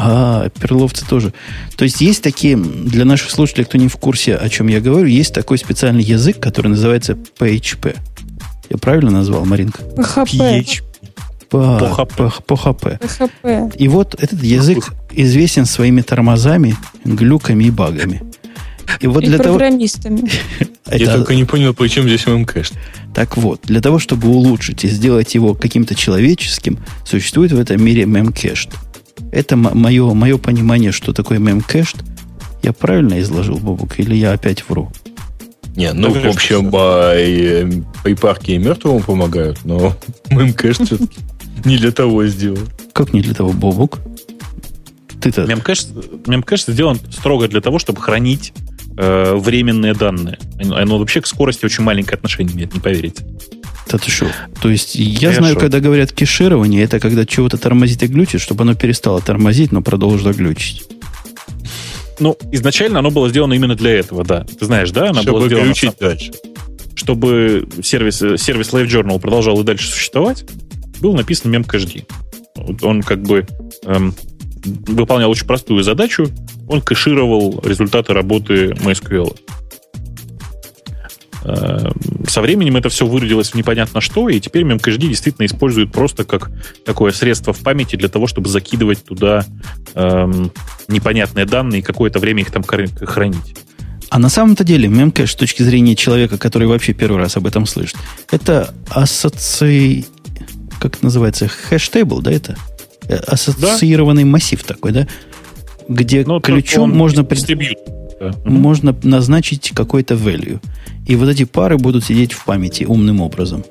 А, 0.02 0.48
перловцы 0.48 1.06
тоже. 1.06 1.34
То 1.76 1.84
есть 1.84 2.00
есть 2.00 2.22
такие, 2.22 2.56
для 2.56 3.04
наших 3.04 3.30
слушателей, 3.30 3.66
кто 3.66 3.76
не 3.76 3.88
в 3.88 3.96
курсе, 3.96 4.34
о 4.34 4.48
чем 4.48 4.68
я 4.68 4.80
говорю, 4.80 5.06
есть 5.06 5.34
такой 5.34 5.58
специальный 5.58 6.02
язык, 6.02 6.40
который 6.40 6.68
называется 6.68 7.18
PHP. 7.38 7.96
Я 8.70 8.78
правильно 8.78 9.10
назвал, 9.10 9.44
Маринка? 9.44 9.82
PHP. 9.82 10.80
PHP. 11.50 12.32
PHP. 12.46 13.76
И 13.76 13.88
вот 13.88 14.14
этот 14.14 14.42
язык 14.42 14.90
известен 15.10 15.66
своими 15.66 16.00
тормозами, 16.00 16.76
глюками 17.04 17.64
и 17.64 17.70
багами. 17.70 18.22
И 19.00 19.06
вот 19.06 19.22
и 19.22 19.26
для 19.26 19.38
программистами. 19.38 20.20
Того... 20.84 20.96
Я 20.96 21.14
только 21.14 21.34
не 21.34 21.44
понял, 21.44 21.74
почему 21.74 22.08
здесь 22.08 22.26
мемкэш. 22.26 22.72
Так 23.14 23.36
вот, 23.36 23.60
для 23.64 23.80
того, 23.80 23.98
чтобы 23.98 24.28
улучшить 24.28 24.84
и 24.84 24.88
сделать 24.88 25.34
его 25.34 25.54
каким-то 25.54 25.94
человеческим, 25.94 26.78
существует 27.04 27.52
в 27.52 27.60
этом 27.60 27.82
мире 27.84 28.06
мемкэш. 28.06 28.68
Это 29.32 29.56
мое, 29.56 30.12
мое 30.14 30.38
понимание, 30.38 30.92
что 30.92 31.12
такое 31.12 31.38
мемкэш. 31.38 31.94
Я 32.62 32.72
правильно 32.72 33.20
изложил, 33.20 33.58
Бобук, 33.58 33.98
или 33.98 34.14
я 34.14 34.32
опять 34.32 34.68
вру? 34.68 34.90
Не, 35.76 35.92
ну, 35.92 36.12
так 36.12 36.24
в 36.24 36.28
общем, 36.28 36.70
по 36.70 37.14
ипарке 38.04 38.56
и 38.56 38.58
мертвому 38.58 39.00
помогают, 39.00 39.64
но 39.64 39.96
мемкэш 40.30 40.78
все-таки 40.78 41.18
не 41.64 41.78
для 41.78 41.92
того 41.92 42.26
сделан. 42.26 42.68
Как 42.92 43.12
не 43.12 43.22
для 43.22 43.34
того, 43.34 43.52
Бобук? 43.52 44.00
Ты-то... 45.20 45.44
Мемкэш, 45.46 45.86
мемкэш 46.26 46.64
сделан 46.64 46.98
строго 47.10 47.46
для 47.46 47.60
того, 47.60 47.78
чтобы 47.78 48.00
хранить 48.00 48.52
э, 48.96 49.34
временные 49.34 49.94
данные. 49.94 50.38
Оно 50.58 50.98
вообще 50.98 51.20
к 51.20 51.26
скорости 51.26 51.64
очень 51.66 51.84
маленькое 51.84 52.16
отношение 52.16 52.54
имеет, 52.54 52.74
не 52.74 52.80
поверите. 52.80 53.24
Что? 53.98 54.26
То 54.60 54.68
есть 54.70 54.94
я 54.94 55.28
Хорошо. 55.28 55.38
знаю, 55.40 55.56
когда 55.56 55.80
говорят 55.80 56.12
кеширование, 56.12 56.82
это 56.82 57.00
когда 57.00 57.26
чего-то 57.26 57.58
тормозит 57.58 58.02
и 58.02 58.06
глючит, 58.06 58.40
чтобы 58.40 58.62
оно 58.62 58.74
перестало 58.74 59.20
тормозить, 59.20 59.72
но 59.72 59.82
продолжило 59.82 60.32
глючить. 60.32 60.84
Ну, 62.18 62.36
изначально 62.52 62.98
оно 62.98 63.10
было 63.10 63.28
сделано 63.30 63.54
именно 63.54 63.74
для 63.74 63.98
этого, 63.98 64.24
да. 64.24 64.44
Ты 64.44 64.66
знаешь, 64.66 64.90
да? 64.90 65.10
Оно 65.10 65.22
чтобы 65.22 65.38
было 65.38 65.46
сделано 65.48 65.66
глючить 65.66 65.90
сам, 65.98 66.08
дальше. 66.08 66.32
Чтобы 66.94 67.66
сервис, 67.82 68.18
сервис 68.18 68.70
Live 68.72 68.86
Journal 68.86 69.18
продолжал 69.18 69.58
и 69.60 69.64
дальше 69.64 69.90
существовать, 69.90 70.44
был 71.00 71.14
написан 71.14 71.54
memcached. 71.54 72.04
Он 72.82 73.02
как 73.02 73.22
бы 73.22 73.46
эм, 73.86 74.14
выполнял 74.64 75.30
очень 75.30 75.46
простую 75.46 75.82
задачу. 75.82 76.28
Он 76.68 76.82
кэшировал 76.82 77.60
результаты 77.64 78.12
работы 78.12 78.66
MySQL. 78.72 79.36
Э, 81.42 81.90
со 82.28 82.40
временем 82.40 82.76
это 82.76 82.88
все 82.88 83.06
выродилось 83.06 83.50
в 83.50 83.54
непонятно 83.54 84.00
что, 84.00 84.28
и 84.28 84.40
теперь 84.40 84.62
MemCached 84.64 84.98
действительно 84.98 85.46
используют 85.46 85.92
просто 85.92 86.24
как 86.24 86.50
такое 86.84 87.12
средство 87.12 87.52
в 87.52 87.60
памяти 87.60 87.96
для 87.96 88.08
того, 88.08 88.26
чтобы 88.26 88.48
закидывать 88.48 89.04
туда 89.04 89.44
эм, 89.94 90.52
непонятные 90.88 91.46
данные 91.46 91.80
и 91.80 91.82
какое-то 91.82 92.18
время 92.18 92.42
их 92.42 92.50
там 92.50 92.62
хранить. 92.62 93.56
А 94.10 94.18
на 94.18 94.28
самом-то 94.28 94.64
деле 94.64 94.88
мемкэш 94.88 95.32
с 95.32 95.36
точки 95.36 95.62
зрения 95.62 95.94
человека, 95.94 96.36
который 96.36 96.66
вообще 96.66 96.92
первый 96.92 97.18
раз 97.18 97.36
об 97.36 97.46
этом 97.46 97.64
слышит, 97.66 97.96
это 98.30 98.74
ассоци... 98.88 100.04
Как 100.80 100.96
это 100.96 101.04
называется? 101.04 101.46
Хэштейбл, 101.48 102.20
да, 102.20 102.32
это? 102.32 102.56
Э, 103.08 103.16
ассоциированный 103.16 104.24
да? 104.24 104.30
массив 104.30 104.62
такой, 104.64 104.92
да? 104.92 105.06
Где 105.88 106.24
Но 106.24 106.34
ну, 106.34 106.40
ключом 106.40 106.90
можно... 106.90 107.22
Дистрибьют. 107.22 107.78
Да. 108.20 108.34
Можно 108.44 108.94
назначить 109.02 109.72
какой-то 109.74 110.14
value. 110.14 110.60
И 111.06 111.16
вот 111.16 111.28
эти 111.28 111.44
пары 111.44 111.78
будут 111.78 112.04
сидеть 112.04 112.32
в 112.32 112.44
памяти 112.44 112.84
умным 112.84 113.22
образом. 113.22 113.64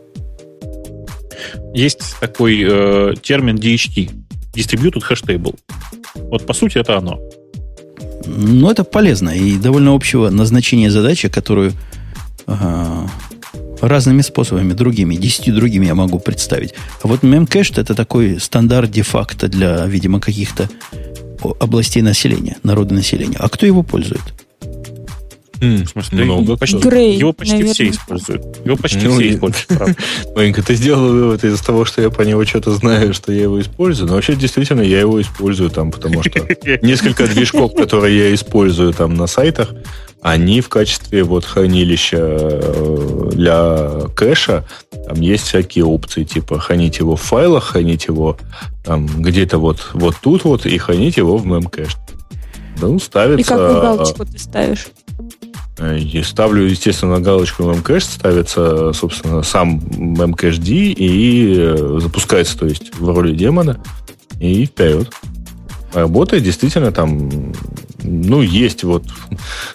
Есть 1.73 2.15
такой 2.19 2.65
э, 2.67 3.13
термин 3.21 3.57
DHT. 3.57 4.09
Distributed 4.53 5.03
Hash 5.07 5.23
Table. 5.23 5.55
Вот 6.15 6.45
по 6.47 6.53
сути 6.53 6.79
это 6.79 6.97
оно. 6.97 7.19
Ну, 8.25 8.69
это 8.69 8.83
полезно 8.83 9.29
и 9.29 9.57
довольно 9.57 9.93
общего 9.93 10.29
назначения 10.29 10.89
задачи, 10.89 11.29
которую 11.29 11.73
э, 12.47 13.07
разными 13.81 14.21
способами, 14.21 14.73
другими, 14.73 15.15
десятью 15.15 15.55
другими 15.55 15.85
я 15.85 15.95
могу 15.95 16.19
представить. 16.19 16.73
А 17.03 17.07
вот 17.07 17.21
мемкэш 17.23 17.71
это 17.71 17.93
такой 17.93 18.39
стандарт 18.39 18.89
де-факто 18.91 19.47
для, 19.47 19.85
видимо, 19.85 20.19
каких-то 20.19 20.69
областей 21.59 22.01
населения, 22.01 22.57
народа 22.63 22.93
населения. 22.93 23.37
А 23.39 23.47
кто 23.47 23.65
его 23.65 23.83
пользует? 23.83 24.38
Mm, 25.61 25.85
в 25.85 25.89
смысле, 25.89 26.23
много. 26.23 26.57
Почти, 26.57 26.77
Грей, 26.77 27.17
его 27.17 27.33
почти 27.33 27.53
наверное. 27.53 27.73
все 27.73 27.89
используют. 27.89 28.65
Его 28.65 28.77
почти 28.77 29.07
ну, 29.07 29.15
все 29.15 29.31
используют, 29.31 29.97
Маленько, 30.35 30.63
ты 30.65 30.75
сделал 30.75 31.09
вывод 31.09 31.43
из 31.43 31.59
того, 31.59 31.85
что 31.85 32.01
я 32.01 32.09
по 32.09 32.21
него 32.21 32.45
что-то 32.45 32.71
знаю, 32.71 33.13
что 33.13 33.31
я 33.31 33.43
его 33.43 33.59
использую. 33.59 34.07
Но 34.07 34.15
вообще, 34.15 34.35
действительно, 34.35 34.81
я 34.81 35.01
его 35.01 35.21
использую 35.21 35.69
там, 35.69 35.91
потому 35.91 36.23
что 36.23 36.39
несколько 36.81 37.27
движков, 37.27 37.75
которые 37.75 38.29
я 38.29 38.33
использую 38.33 38.93
там 38.93 39.15
на 39.15 39.27
сайтах, 39.27 39.73
они 40.21 40.61
в 40.61 40.69
качестве 40.69 41.23
вот 41.23 41.45
хранилища 41.45 42.17
э, 42.19 43.29
для 43.33 44.07
кэша, 44.15 44.65
там 45.07 45.21
есть 45.21 45.45
всякие 45.45 45.85
опции, 45.85 46.23
типа 46.23 46.59
хранить 46.59 46.99
его 46.99 47.15
в 47.15 47.21
файлах, 47.21 47.65
хранить 47.65 48.05
его 48.07 48.37
там 48.83 49.07
где-то 49.07 49.59
вот, 49.59 49.91
вот 49.93 50.15
тут 50.21 50.43
вот 50.43 50.65
и 50.65 50.77
хранить 50.77 51.17
его 51.17 51.37
в 51.37 51.45
memcache. 51.45 51.95
Ну, 52.81 52.99
ставится... 52.99 53.41
И 53.41 53.43
какую 53.43 53.81
галочку 53.81 54.25
ты 54.25 54.39
ставишь? 54.39 54.87
И 55.81 56.21
ставлю, 56.23 56.63
естественно, 56.63 57.19
галочку 57.19 57.63
memcache, 57.63 58.01
ставится, 58.01 58.91
собственно, 58.93 59.43
сам 59.43 59.79
memcached 59.79 60.67
и 60.67 61.55
э, 61.57 61.99
запускается, 62.01 62.57
то 62.57 62.65
есть 62.65 62.95
в 62.97 63.09
роли 63.09 63.33
демона, 63.33 63.81
и 64.39 64.65
вперед. 64.65 65.09
Работает 65.93 66.43
действительно 66.43 66.91
там, 66.91 67.53
ну, 68.03 68.41
есть 68.41 68.83
вот, 68.83 69.05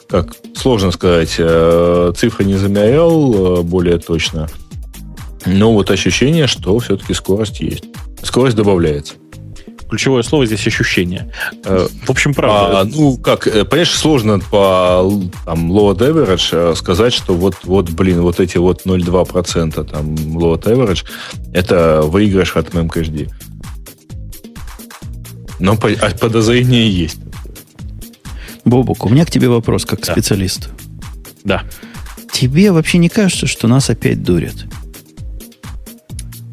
как 0.09 0.35
сложно 0.55 0.90
сказать, 0.90 1.36
э, 1.39 2.12
цифры 2.16 2.44
не 2.44 2.55
замерял 2.55 3.60
э, 3.60 3.62
более 3.62 3.98
точно, 3.98 4.48
но 5.47 5.72
вот 5.72 5.90
ощущение, 5.90 6.47
что 6.47 6.78
все-таки 6.78 7.14
скорость 7.14 7.60
есть. 7.60 7.85
Скорость 8.22 8.56
добавляется 8.56 9.14
ключевое 9.89 10.23
слово 10.23 10.47
здесь 10.47 10.66
ощущение. 10.66 11.32
Э, 11.65 11.86
в 12.06 12.11
общем, 12.11 12.35
правда. 12.35 12.81
А, 12.81 12.85
ну, 12.85 13.16
как, 13.16 13.47
э, 13.47 13.65
понимаешь, 13.65 13.90
сложно 13.90 14.40
по 14.40 15.11
там, 15.44 15.73
load 15.73 15.98
average 15.98 16.48
э, 16.73 16.74
сказать, 16.74 17.12
что 17.12 17.35
вот, 17.35 17.56
вот, 17.65 17.90
блин, 17.90 18.20
вот 18.20 18.40
эти 18.40 18.56
вот 18.56 18.86
0,2% 18.86 19.85
там 19.85 20.15
load 20.15 20.65
average 20.65 21.05
это 21.52 22.02
выигрыш 22.02 22.56
от 22.56 22.69
MemCashD. 22.70 23.31
Но 25.61 25.78
а 25.81 26.11
подозрение 26.19 26.90
есть. 26.90 27.19
Бобук, 28.65 29.05
у 29.05 29.09
меня 29.09 29.24
к 29.24 29.31
тебе 29.31 29.48
вопрос 29.48 29.85
как 29.85 30.01
к 30.01 30.06
да. 30.06 30.12
специалисту. 30.12 30.69
Да. 31.44 31.62
Тебе 32.32 32.73
вообще 32.73 32.98
не 32.98 33.09
кажется, 33.09 33.47
что 33.47 33.69
нас 33.69 33.90
опять 33.90 34.23
дурят? 34.23 34.66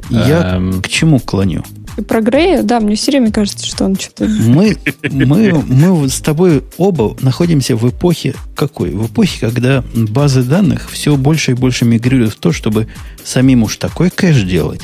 Я 0.10 0.56
эм... 0.58 0.82
к 0.82 0.88
чему 0.90 1.20
клоню? 1.20 1.64
И 2.02 2.04
про 2.04 2.20
Грея, 2.22 2.64
да, 2.64 2.80
мне 2.80 2.96
все 2.96 3.12
время 3.12 3.32
кажется, 3.32 3.64
что 3.64 3.86
он 3.86 3.96
что-то... 3.96 4.26
Мы, 4.26 4.76
мы, 5.04 5.64
мы 5.68 6.10
с 6.10 6.20
тобой 6.20 6.64
оба 6.78 7.16
находимся 7.22 7.76
в 7.76 7.88
эпохе 7.88 8.34
какой? 8.56 8.90
В 8.90 9.06
эпохе, 9.06 9.40
когда 9.40 9.84
базы 9.94 10.42
данных 10.42 10.90
все 10.90 11.16
больше 11.16 11.52
и 11.52 11.54
больше 11.54 11.86
мигрируют 11.86 12.34
в 12.34 12.38
то, 12.38 12.52
чтобы 12.52 12.88
самим 13.24 13.62
уж 13.62 13.78
такой 13.78 14.10
кэш 14.10 14.42
делать 14.42 14.82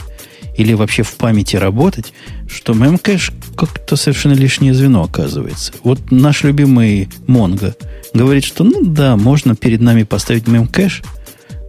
или 0.58 0.74
вообще 0.74 1.02
в 1.02 1.16
памяти 1.16 1.56
работать, 1.56 2.14
что 2.48 2.74
мемкэш 2.74 3.32
как-то 3.56 3.96
совершенно 3.96 4.34
лишнее 4.34 4.76
звено 4.76 5.04
оказывается. 5.04 5.74
Вот 5.84 6.12
наш 6.12 6.44
любимый 6.44 7.10
Монго 7.26 7.76
говорит, 8.14 8.44
что 8.44 8.64
ну 8.64 8.84
да, 8.84 9.18
можно 9.18 9.56
перед 9.56 9.82
нами 9.82 10.04
поставить 10.04 10.48
мемкэш, 10.48 11.02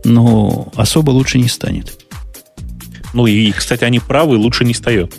но 0.05 0.70
особо 0.75 1.11
лучше 1.11 1.39
не 1.39 1.49
станет. 1.49 1.99
Ну 3.15 3.27
и, 3.27 3.51
кстати, 3.53 3.85
они 3.85 3.99
правы, 3.99 4.37
лучше 4.37 4.66
не 4.66 4.75
встает. 4.75 5.15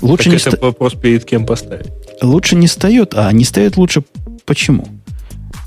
Лучше 0.00 0.24
так 0.24 0.32
не 0.32 0.38
это 0.38 0.50
ста... 0.50 0.66
вопрос 0.66 0.94
перед 0.94 1.24
кем 1.24 1.46
поставить. 1.46 1.90
Лучше 2.22 2.56
не 2.56 2.66
встает, 2.66 3.14
а 3.14 3.30
не 3.32 3.44
встает 3.44 3.76
лучше 3.76 4.02
почему? 4.44 4.86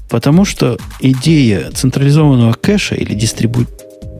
Потому 0.10 0.46
что 0.46 0.78
идея 1.00 1.72
централизованного 1.72 2.54
кэша 2.54 2.96
или 2.96 3.14
дистрибу... 3.14 3.66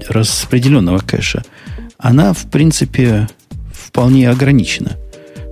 распределенного 0.10 1.00
кэша, 1.00 1.44
она, 1.98 2.34
в 2.34 2.50
принципе, 2.50 3.28
вполне 3.72 4.30
ограничена. 4.30 4.98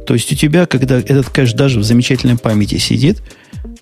То 0.06 0.14
есть 0.14 0.32
у 0.32 0.36
тебя, 0.36 0.66
когда 0.66 0.98
этот 0.98 1.30
кэш 1.30 1.54
даже 1.54 1.80
в 1.80 1.84
замечательной 1.84 2.38
памяти 2.38 2.78
сидит, 2.78 3.22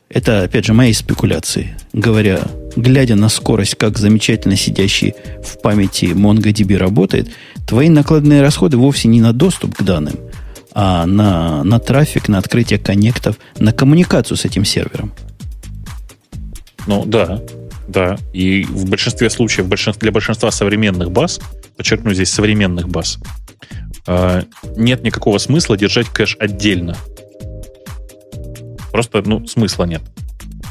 это, 0.09 0.43
опять 0.43 0.65
же, 0.65 0.73
мои 0.73 0.93
спекуляции, 0.93 1.75
говоря, 1.91 2.41
глядя 2.75 3.15
на 3.15 3.29
скорость, 3.29 3.75
как 3.75 3.97
замечательно 3.97 4.55
сидящий 4.55 5.15
в 5.43 5.59
памяти 5.59 6.05
MongoDB 6.05 6.77
работает, 6.77 7.29
твои 7.67 7.89
накладные 7.89 8.41
расходы 8.41 8.77
вовсе 8.77 9.07
не 9.07 9.21
на 9.21 9.33
доступ 9.33 9.75
к 9.75 9.81
данным, 9.81 10.15
а 10.73 11.05
на, 11.05 11.63
на 11.63 11.79
трафик, 11.79 12.27
на 12.27 12.39
открытие 12.39 12.79
коннектов, 12.79 13.37
на 13.57 13.71
коммуникацию 13.71 14.37
с 14.37 14.45
этим 14.45 14.65
сервером. 14.65 15.13
Ну, 16.87 17.05
да, 17.05 17.41
да. 17.87 18.17
И 18.33 18.63
в 18.63 18.89
большинстве 18.89 19.29
случаев, 19.29 19.67
для 19.99 20.11
большинства 20.11 20.51
современных 20.51 21.11
баз, 21.11 21.39
подчеркну 21.77 22.13
здесь 22.13 22.31
современных 22.31 22.89
баз, 22.89 23.19
а, 24.05 24.43
нет 24.75 25.03
никакого 25.03 25.37
смысла 25.37 25.77
держать 25.77 26.07
кэш 26.07 26.37
отдельно. 26.39 26.97
Просто, 28.91 29.21
ну, 29.25 29.45
смысла 29.47 29.85
нет. 29.85 30.01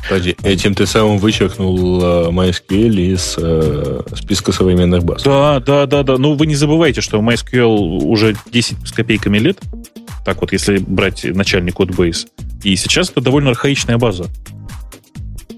Кстати, 0.03 0.37
этим 0.43 0.75
ты 0.75 0.87
самым 0.87 1.19
вычеркнул 1.19 2.03
э, 2.03 2.31
MySQL 2.31 3.15
из 3.15 3.37
э, 3.39 4.01
списка 4.17 4.53
современных 4.53 5.05
баз. 5.05 5.23
Да, 5.23 5.61
да, 5.61 5.87
да, 5.87 6.03
да. 6.03 6.19
Ну, 6.19 6.35
вы 6.35 6.47
не 6.47 6.57
забывайте, 6.57 7.01
что 7.01 7.19
MySQL 7.19 8.03
уже 8.05 8.37
10 8.53 8.77
с 8.87 8.93
копейками 8.93 9.39
лет. 9.39 9.59
Так 10.25 10.41
вот, 10.41 10.53
если 10.53 10.79
брать 10.79 11.25
начальный 11.25 11.73
код 11.73 11.91
Base. 11.91 12.27
И 12.65 12.77
сейчас 12.77 13.11
это 13.11 13.21
довольно 13.21 13.51
архаичная 13.51 13.99
база. 13.99 14.27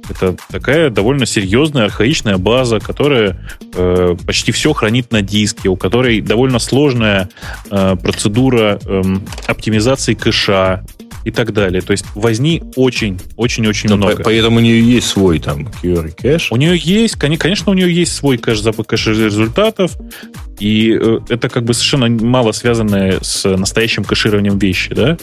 Это 0.08 0.36
такая 0.50 0.90
довольно 0.90 1.24
серьезная 1.24 1.86
архаичная 1.86 2.36
база, 2.36 2.78
которая 2.78 3.40
э, 3.74 4.16
почти 4.26 4.52
все 4.52 4.72
хранит 4.74 5.10
на 5.12 5.22
диске, 5.22 5.68
у 5.68 5.76
которой 5.76 6.20
довольно 6.20 6.58
сложная 6.58 7.30
э, 7.70 7.96
процедура 7.96 8.78
э, 8.84 9.02
оптимизации 9.46 10.14
кэша 10.14 10.84
и 11.24 11.30
так 11.30 11.52
далее. 11.52 11.80
То 11.82 11.92
есть 11.92 12.04
возни 12.14 12.62
очень-очень-очень 12.76 13.94
много. 13.94 14.22
поэтому 14.22 14.58
у 14.58 14.60
нее 14.60 14.80
есть 14.80 15.08
свой 15.08 15.38
там 15.38 15.68
QR 15.82 16.10
кэш. 16.10 16.52
У 16.52 16.56
нее 16.56 16.76
есть, 16.76 17.16
конечно, 17.16 17.72
у 17.72 17.74
нее 17.74 17.92
есть 17.92 18.14
свой 18.14 18.38
кэш, 18.38 18.62
кэш 18.86 19.06
результатов, 19.06 19.96
и 20.58 20.96
э, 21.00 21.20
это 21.28 21.48
как 21.48 21.64
бы 21.64 21.74
совершенно 21.74 22.08
мало 22.08 22.52
связанное 22.52 23.18
с 23.22 23.44
настоящим 23.56 24.04
кэшированием 24.04 24.58
вещи, 24.58 24.94
да? 24.94 25.16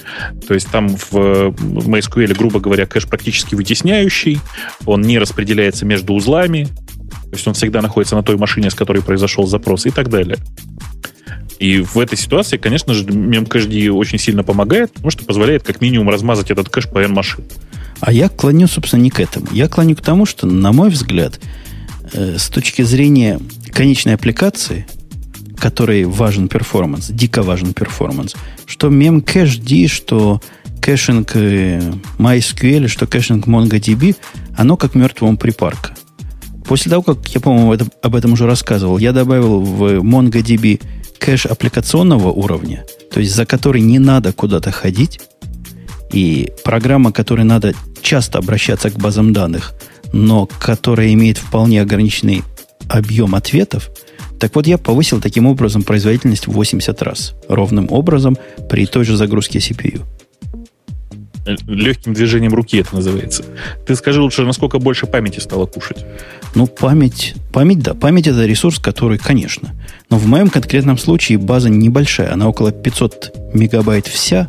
То 0.47 0.53
есть 0.53 0.69
там 0.69 0.89
в 0.89 1.13
MySQL, 1.13 2.35
грубо 2.35 2.59
говоря, 2.59 2.85
кэш 2.85 3.07
практически 3.07 3.55
вытесняющий, 3.55 4.39
он 4.85 5.01
не 5.01 5.19
распределяется 5.19 5.85
между 5.85 6.13
узлами, 6.13 6.67
то 7.31 7.37
есть 7.37 7.47
он 7.47 7.53
всегда 7.53 7.81
находится 7.81 8.15
на 8.15 8.23
той 8.23 8.35
машине, 8.37 8.69
с 8.69 8.75
которой 8.75 9.01
произошел 9.01 9.45
запрос 9.45 9.85
и 9.85 9.89
так 9.91 10.09
далее. 10.09 10.37
И 11.61 11.79
в 11.79 11.99
этой 11.99 12.17
ситуации, 12.17 12.57
конечно 12.57 12.95
же, 12.95 13.03
memcached 13.03 13.91
очень 13.91 14.17
сильно 14.17 14.43
помогает, 14.43 14.91
потому 14.93 15.11
что 15.11 15.25
позволяет 15.25 15.61
как 15.61 15.79
минимум 15.79 16.09
размазать 16.09 16.49
этот 16.49 16.69
кэш 16.69 16.89
по 16.89 16.97
N-машин. 16.97 17.43
А 17.99 18.11
я 18.11 18.29
клоню, 18.29 18.65
собственно, 18.67 19.01
не 19.01 19.11
к 19.11 19.19
этому. 19.19 19.45
Я 19.51 19.67
клоню 19.67 19.95
к 19.95 20.01
тому, 20.01 20.25
что, 20.25 20.47
на 20.47 20.71
мой 20.71 20.89
взгляд, 20.89 21.39
э, 22.13 22.37
с 22.39 22.49
точки 22.49 22.81
зрения 22.81 23.39
конечной 23.71 24.15
аппликации, 24.15 24.87
которой 25.55 26.05
важен 26.05 26.47
performance, 26.47 27.11
дико 27.11 27.43
важен 27.43 27.75
performance, 27.75 28.35
что 28.65 28.87
memcached, 28.87 29.87
что 29.87 30.41
caching 30.81 31.35
э, 31.35 31.93
MySQL, 32.17 32.87
что 32.87 33.05
caching 33.05 33.45
MongoDB, 33.45 34.15
оно 34.57 34.77
как 34.77 34.95
мертвому 34.95 35.37
припарка. 35.37 35.93
После 36.65 36.89
того, 36.89 37.03
как 37.03 37.27
я, 37.35 37.39
по-моему, 37.39 37.87
об 38.01 38.15
этом 38.15 38.33
уже 38.33 38.47
рассказывал, 38.47 38.97
я 38.97 39.11
добавил 39.11 39.59
в 39.59 39.99
MongoDB 39.99 40.81
кэш 41.21 41.45
аппликационного 41.45 42.31
уровня, 42.31 42.83
то 43.11 43.19
есть 43.19 43.33
за 43.33 43.45
который 43.45 43.81
не 43.81 43.99
надо 43.99 44.33
куда-то 44.33 44.71
ходить, 44.71 45.21
и 46.11 46.51
программа, 46.63 47.11
которой 47.11 47.43
надо 47.43 47.73
часто 48.01 48.39
обращаться 48.39 48.89
к 48.89 48.97
базам 48.97 49.31
данных, 49.31 49.73
но 50.11 50.47
которая 50.47 51.13
имеет 51.13 51.37
вполне 51.37 51.81
ограниченный 51.81 52.43
объем 52.89 53.35
ответов, 53.35 53.91
так 54.39 54.55
вот 54.55 54.65
я 54.65 54.79
повысил 54.79 55.21
таким 55.21 55.45
образом 55.45 55.83
производительность 55.83 56.47
в 56.47 56.51
80 56.51 56.99
раз. 57.03 57.35
Ровным 57.47 57.85
образом 57.91 58.35
при 58.69 58.87
той 58.87 59.05
же 59.05 59.15
загрузке 59.15 59.59
CPU 59.59 60.01
легким 61.45 62.13
движением 62.13 62.53
руки 62.53 62.77
это 62.77 62.95
называется. 62.95 63.43
Ты 63.85 63.95
скажи 63.95 64.21
лучше, 64.21 64.43
насколько 64.43 64.79
больше 64.79 65.07
памяти 65.07 65.39
стало 65.39 65.65
кушать? 65.65 66.05
Ну, 66.55 66.67
память, 66.67 67.35
память, 67.51 67.79
да, 67.79 67.93
память 67.93 68.27
это 68.27 68.45
ресурс, 68.45 68.79
который, 68.79 69.17
конечно. 69.17 69.69
Но 70.09 70.17
в 70.17 70.27
моем 70.27 70.49
конкретном 70.49 70.97
случае 70.97 71.37
база 71.37 71.69
небольшая, 71.69 72.33
она 72.33 72.47
около 72.47 72.71
500 72.71 73.53
мегабайт 73.53 74.07
вся, 74.07 74.47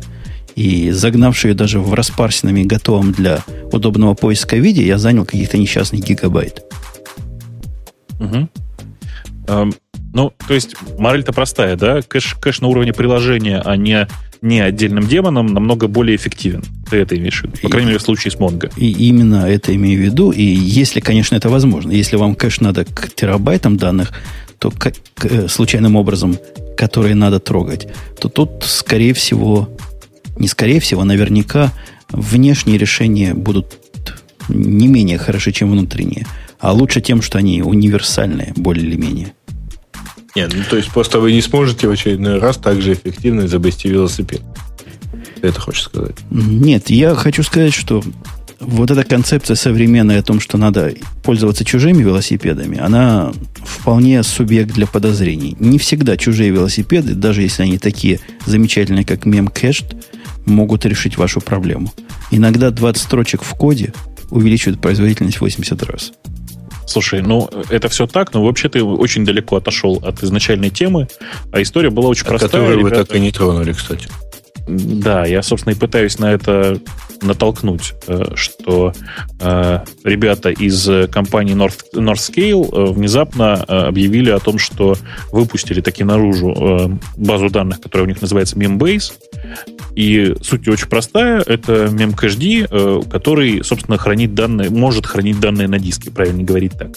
и 0.55 0.91
загнавший 0.91 1.51
ее 1.51 1.55
даже 1.55 1.79
в 1.79 1.93
распарсенными 1.93 2.63
готовом 2.63 3.11
для 3.11 3.43
удобного 3.71 4.13
поиска 4.13 4.57
виде, 4.57 4.85
я 4.85 4.97
занял 4.97 5.25
каких-то 5.25 5.57
несчастных 5.57 6.03
гигабайт. 6.03 6.63
Угу. 8.19 8.49
Ну, 10.13 10.31
то 10.47 10.53
есть, 10.53 10.75
мораль-то 10.97 11.33
простая, 11.33 11.75
да? 11.75 12.01
Кэш, 12.01 12.35
кэш 12.39 12.61
на 12.61 12.67
уровне 12.67 12.93
приложения, 12.93 13.61
а 13.63 13.75
не 13.75 14.07
не 14.43 14.59
отдельным 14.59 15.07
демоном, 15.07 15.47
намного 15.47 15.87
более 15.87 16.17
эффективен. 16.17 16.65
Ты 16.89 16.97
это 16.97 17.17
имеешь 17.17 17.39
в 17.39 17.45
виду? 17.45 17.55
По 17.61 17.69
крайней 17.69 17.87
мере, 17.87 17.99
в 17.99 18.01
случае 18.01 18.29
с 18.29 18.35
Mongo. 18.35 18.69
И 18.75 18.91
именно 19.07 19.45
это 19.47 19.73
имею 19.73 20.01
в 20.01 20.03
виду. 20.03 20.31
И 20.31 20.43
если, 20.43 20.99
конечно, 20.99 21.37
это 21.37 21.47
возможно. 21.47 21.91
Если 21.91 22.17
вам 22.17 22.35
кэш 22.35 22.59
надо 22.59 22.83
к 22.83 23.09
терабайтам 23.15 23.77
данных, 23.77 24.11
то 24.59 24.69
к, 24.69 24.91
к, 25.15 25.25
э, 25.25 25.47
случайным 25.47 25.95
образом, 25.95 26.37
которые 26.75 27.15
надо 27.15 27.39
трогать, 27.39 27.87
то 28.19 28.27
тут, 28.27 28.65
скорее 28.65 29.13
всего, 29.13 29.69
не 30.37 30.49
скорее 30.49 30.81
всего, 30.81 31.05
наверняка 31.05 31.71
внешние 32.09 32.77
решения 32.77 33.33
будут 33.33 33.77
не 34.49 34.87
менее 34.87 35.17
хороши, 35.17 35.53
чем 35.53 35.71
внутренние. 35.71 36.27
А 36.59 36.73
лучше 36.73 36.99
тем, 36.99 37.21
что 37.21 37.37
они 37.37 37.61
универсальные, 37.61 38.51
более 38.57 38.85
или 38.85 38.97
менее. 38.97 39.33
Нет, 40.35 40.51
ну 40.55 40.63
то 40.69 40.77
есть 40.77 40.89
просто 40.89 41.19
вы 41.19 41.31
не 41.31 41.41
сможете 41.41 41.87
в 41.87 41.91
очередной 41.91 42.39
раз 42.39 42.57
так 42.57 42.81
же 42.81 42.93
эффективно 42.93 43.45
изобрести 43.45 43.87
велосипед. 43.89 44.41
Это 45.41 45.59
хочешь 45.59 45.83
сказать? 45.83 46.15
Нет, 46.31 46.89
я 46.89 47.15
хочу 47.15 47.43
сказать, 47.43 47.73
что 47.73 48.03
вот 48.59 48.91
эта 48.91 49.03
концепция 49.03 49.55
современная 49.55 50.19
о 50.19 50.23
том, 50.23 50.39
что 50.39 50.57
надо 50.57 50.93
пользоваться 51.21 51.65
чужими 51.65 52.01
велосипедами, 52.01 52.79
она 52.79 53.33
вполне 53.63 54.23
субъект 54.23 54.73
для 54.73 54.87
подозрений. 54.87 55.55
Не 55.59 55.77
всегда 55.77 56.17
чужие 56.17 56.49
велосипеды, 56.49 57.13
даже 57.13 57.41
если 57.41 57.63
они 57.63 57.77
такие 57.77 58.19
замечательные, 58.45 59.05
как 59.05 59.25
Memcached, 59.25 60.01
могут 60.45 60.85
решить 60.85 61.17
вашу 61.17 61.41
проблему. 61.41 61.93
Иногда 62.31 62.71
20 62.71 63.01
строчек 63.01 63.43
в 63.43 63.53
коде 63.55 63.93
увеличивают 64.29 64.81
производительность 64.81 65.37
в 65.37 65.41
80 65.41 65.83
раз. 65.83 66.13
Слушай, 66.85 67.21
ну 67.21 67.49
это 67.69 67.89
все 67.89 68.07
так, 68.07 68.33
но 68.33 68.43
вообще 68.43 68.69
ты 68.69 68.83
очень 68.83 69.25
далеко 69.25 69.57
отошел 69.57 69.99
от 70.03 70.23
изначальной 70.23 70.69
темы, 70.69 71.07
а 71.51 71.61
история 71.61 71.89
была 71.89 72.09
очень 72.09 72.25
простая. 72.25 72.49
Которую 72.49 72.79
ребята. 72.79 72.97
вы 72.97 73.05
так 73.05 73.15
и 73.15 73.19
не 73.19 73.31
тронули, 73.31 73.73
кстати. 73.73 74.07
Да, 74.67 75.25
я, 75.25 75.43
собственно, 75.43 75.73
и 75.73 75.77
пытаюсь 75.77 76.19
на 76.19 76.31
это 76.31 76.79
натолкнуть, 77.23 77.93
э, 78.07 78.35
что 78.35 78.93
э, 79.39 79.79
ребята 80.03 80.49
из 80.49 80.89
компании 81.09 81.55
North, 81.55 81.83
Northscale 81.93 82.69
э, 82.71 82.91
внезапно 82.91 83.55
объявили 83.63 84.29
о 84.29 84.39
том, 84.39 84.57
что 84.57 84.95
выпустили 85.31 85.81
таки 85.81 86.03
наружу 86.03 86.99
базу 87.17 87.49
данных, 87.49 87.81
которая 87.81 88.05
у 88.05 88.09
них 88.09 88.21
называется 88.21 88.55
Membase. 88.55 89.13
И 89.95 90.35
суть 90.41 90.67
очень 90.67 90.87
простая. 90.87 91.41
Это 91.45 91.85
memcached, 91.85 93.09
который, 93.09 93.63
собственно, 93.63 93.97
хранит 93.97 94.33
данные, 94.33 94.69
может 94.69 95.05
хранить 95.05 95.39
данные 95.39 95.67
на 95.67 95.77
диске, 95.79 96.09
правильно 96.09 96.43
говорить 96.43 96.73
так. 96.77 96.91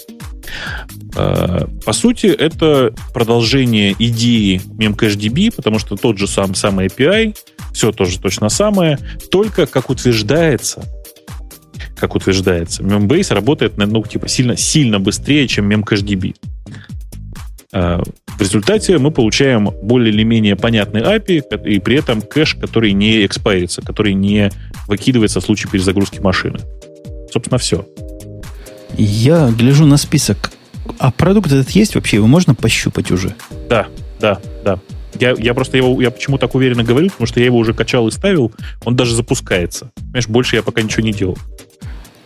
По 1.85 1.93
сути, 1.93 2.27
это 2.27 2.95
продолжение 3.13 3.95
идеи 3.99 4.61
MemCacheDB, 4.79 5.55
потому 5.55 5.79
что 5.79 5.97
тот 5.97 6.19
же 6.19 6.27
сам 6.27 6.55
самый 6.55 6.87
API, 6.87 7.35
все 7.77 7.93
тоже 7.93 8.19
точно 8.19 8.49
самое, 8.49 8.99
только, 9.31 9.67
как 9.67 9.91
утверждается, 9.91 10.83
как 11.95 12.15
утверждается, 12.15 12.83
Membase 12.83 13.35
работает, 13.35 13.77
ну, 13.77 14.03
типа, 14.03 14.29
сильно, 14.29 14.57
сильно 14.57 14.99
быстрее, 14.99 15.47
чем 15.47 15.71
MemCacheDB. 15.71 16.37
Э, 17.73 18.01
в 18.39 18.41
результате 18.41 18.97
мы 18.97 19.11
получаем 19.11 19.71
более 19.83 20.11
или 20.11 20.23
менее 20.23 20.57
понятный 20.57 21.03
API 21.03 21.69
и 21.69 21.79
при 21.79 21.99
этом 21.99 22.23
кэш, 22.23 22.55
который 22.55 22.93
не 22.93 23.27
экспайрится, 23.27 23.83
который 23.83 24.15
не 24.15 24.51
выкидывается 24.89 25.41
в 25.41 25.45
случае 25.45 25.71
перезагрузки 25.71 26.21
машины. 26.21 26.59
Собственно, 27.31 27.59
все. 27.59 27.87
Я 28.97 29.51
гляжу 29.51 29.85
на 29.85 29.99
список. 29.99 30.51
А 30.99 31.11
продукт 31.11 31.53
этот 31.53 31.71
есть 31.73 31.95
вообще? 31.95 32.17
Его 32.17 32.27
можно 32.27 32.55
пощупать 32.55 33.11
уже? 33.11 33.35
Да, 33.69 33.89
да, 34.19 34.41
да. 34.65 34.79
Я, 35.21 35.35
я 35.39 35.55
просто 35.55 35.77
его, 35.77 36.01
я 36.01 36.11
почему 36.11 36.39
так 36.39 36.55
уверенно 36.55 36.85
говорю, 36.85 37.11
потому 37.11 37.27
что 37.27 37.41
я 37.41 37.47
его 37.47 37.59
уже 37.59 37.75
качал 37.75 38.09
и 38.09 38.11
ставил, 38.11 38.53
он 38.85 38.97
даже 38.97 39.15
запускается. 39.15 39.91
Понимаешь, 39.97 40.29
больше 40.29 40.57
я 40.57 40.63
пока 40.63 40.83
ничего 40.83 41.03
не 41.03 41.13
делал. 41.13 41.39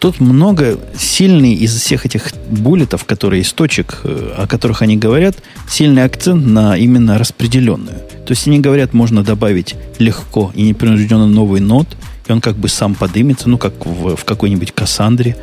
Тут 0.00 0.18
много 0.18 0.80
сильный 0.98 1.52
из 1.52 1.78
всех 1.78 2.06
этих 2.06 2.32
буллетов, 2.48 3.04
которые 3.04 3.42
из 3.42 3.52
точек, 3.52 4.00
э, 4.04 4.34
о 4.34 4.46
которых 4.46 4.80
они 4.80 4.96
говорят, 4.96 5.36
сильный 5.68 6.04
акцент 6.04 6.46
на 6.46 6.74
именно 6.78 7.18
распределенную. 7.18 7.98
То 8.24 8.30
есть 8.30 8.46
они 8.46 8.60
говорят, 8.60 8.94
можно 8.94 9.22
добавить 9.22 9.76
легко 9.98 10.52
и 10.54 10.62
непринужденно 10.62 11.26
новый 11.26 11.60
нод, 11.60 11.86
и 12.26 12.32
он 12.32 12.40
как 12.40 12.56
бы 12.56 12.68
сам 12.68 12.94
подымется, 12.94 13.50
ну, 13.50 13.58
как 13.58 13.84
в, 13.84 14.16
в 14.16 14.24
какой-нибудь 14.24 14.72
Кассандре. 14.72 15.36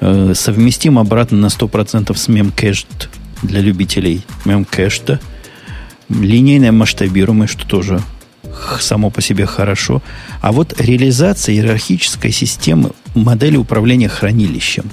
Э, 0.00 0.34
совместим 0.34 0.98
обратно 0.98 1.38
на 1.38 1.46
100% 1.46 2.14
с 2.14 2.28
Memcached 2.28 3.08
для 3.42 3.60
любителей 3.60 4.26
Memcached. 4.44 5.18
Линейное 6.08 6.72
масштабируемое, 6.72 7.48
что 7.48 7.66
тоже 7.66 8.00
само 8.80 9.10
по 9.10 9.20
себе 9.20 9.46
хорошо. 9.46 10.02
А 10.40 10.52
вот 10.52 10.80
реализация 10.80 11.54
иерархической 11.54 12.32
системы 12.32 12.90
модели 13.14 13.56
управления 13.56 14.08
хранилищем. 14.08 14.84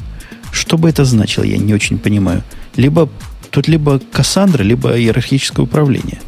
Что 0.52 0.78
бы 0.78 0.90
это 0.90 1.06
значило, 1.06 1.44
я 1.44 1.58
не 1.58 1.74
очень 1.74 1.98
понимаю. 1.98 2.44
Либо 2.76 3.10
тут 3.52 3.68
либо 3.68 4.00
Кассандра, 4.12 4.64
либо 4.64 4.98
иерархическое 4.98 5.64
управление. 5.64 6.20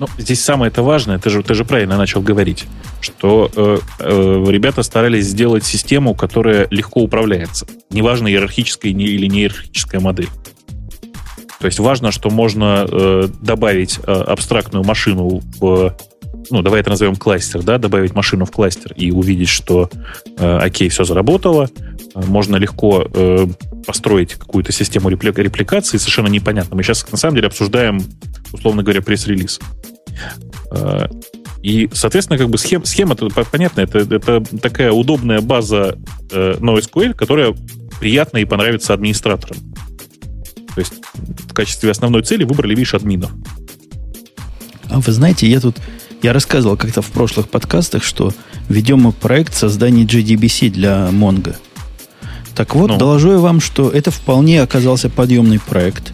Ну, 0.00 0.06
здесь 0.16 0.40
самое 0.40 0.70
это 0.70 0.82
важное, 0.82 1.18
ты 1.18 1.28
же, 1.28 1.42
ты 1.42 1.54
же 1.54 1.64
правильно 1.64 1.96
начал 1.96 2.20
говорить, 2.20 2.66
что 3.00 3.50
э, 3.54 3.78
э, 3.98 4.44
ребята 4.48 4.84
старались 4.84 5.26
сделать 5.26 5.64
систему, 5.64 6.14
которая 6.14 6.68
легко 6.70 7.00
управляется. 7.00 7.66
Неважно, 7.90 8.28
иерархическая 8.28 8.92
или 8.92 9.26
не 9.26 9.40
иерархическая 9.40 10.00
модель. 10.00 10.28
То 11.60 11.66
есть 11.66 11.78
важно, 11.78 12.12
что 12.12 12.30
можно 12.30 12.86
э, 12.88 13.28
добавить 13.40 13.98
э, 13.98 14.12
абстрактную 14.12 14.84
машину 14.84 15.42
в 15.58 15.96
ну, 16.50 16.62
давай 16.62 16.80
это 16.80 16.90
назовем 16.90 17.16
кластер, 17.16 17.62
да, 17.62 17.78
добавить 17.78 18.14
машину 18.14 18.44
в 18.44 18.50
кластер 18.50 18.92
и 18.94 19.10
увидеть, 19.10 19.48
что, 19.48 19.90
э, 20.38 20.58
окей, 20.58 20.88
все 20.88 21.04
заработало, 21.04 21.68
э, 22.14 22.20
можно 22.26 22.56
легко 22.56 23.06
э, 23.12 23.46
построить 23.86 24.34
какую-то 24.34 24.72
систему 24.72 25.10
репли- 25.10 25.42
репликации, 25.42 25.98
совершенно 25.98 26.28
непонятно. 26.28 26.76
Мы 26.76 26.82
сейчас, 26.82 27.10
на 27.10 27.18
самом 27.18 27.36
деле, 27.36 27.48
обсуждаем, 27.48 28.02
условно 28.52 28.82
говоря, 28.82 29.02
пресс-релиз. 29.02 29.58
Э, 30.72 31.08
и, 31.62 31.88
соответственно, 31.92 32.38
как 32.38 32.48
бы 32.48 32.58
схема, 32.58 32.86
схема 32.86 33.16
понятно, 33.16 33.80
это, 33.80 33.98
это 33.98 34.42
такая 34.62 34.92
удобная 34.92 35.40
база 35.40 35.98
э, 36.30 36.54
NoSQL, 36.58 37.14
которая 37.14 37.54
приятна 38.00 38.38
и 38.38 38.44
понравится 38.44 38.94
администраторам. 38.94 39.56
То 40.74 40.80
есть 40.80 40.94
в 41.48 41.54
качестве 41.54 41.90
основной 41.90 42.22
цели 42.22 42.44
выбрали, 42.44 42.74
видишь, 42.74 42.94
админов. 42.94 43.30
А 44.90 45.00
вы 45.00 45.12
знаете, 45.12 45.48
я 45.48 45.60
тут 45.60 45.76
я 46.22 46.32
рассказывал 46.32 46.76
как-то 46.76 47.02
в 47.02 47.06
прошлых 47.06 47.48
подкастах, 47.48 48.02
что 48.02 48.32
ведем 48.68 49.00
мы 49.00 49.12
проект 49.12 49.54
создания 49.54 50.04
JDBC 50.04 50.70
для 50.70 51.08
Mongo. 51.12 51.54
Так 52.54 52.74
вот, 52.74 52.90
ну. 52.90 52.98
доложу 52.98 53.32
я 53.32 53.38
вам, 53.38 53.60
что 53.60 53.88
это 53.88 54.10
вполне 54.10 54.60
оказался 54.60 55.08
подъемный 55.08 55.60
проект. 55.60 56.12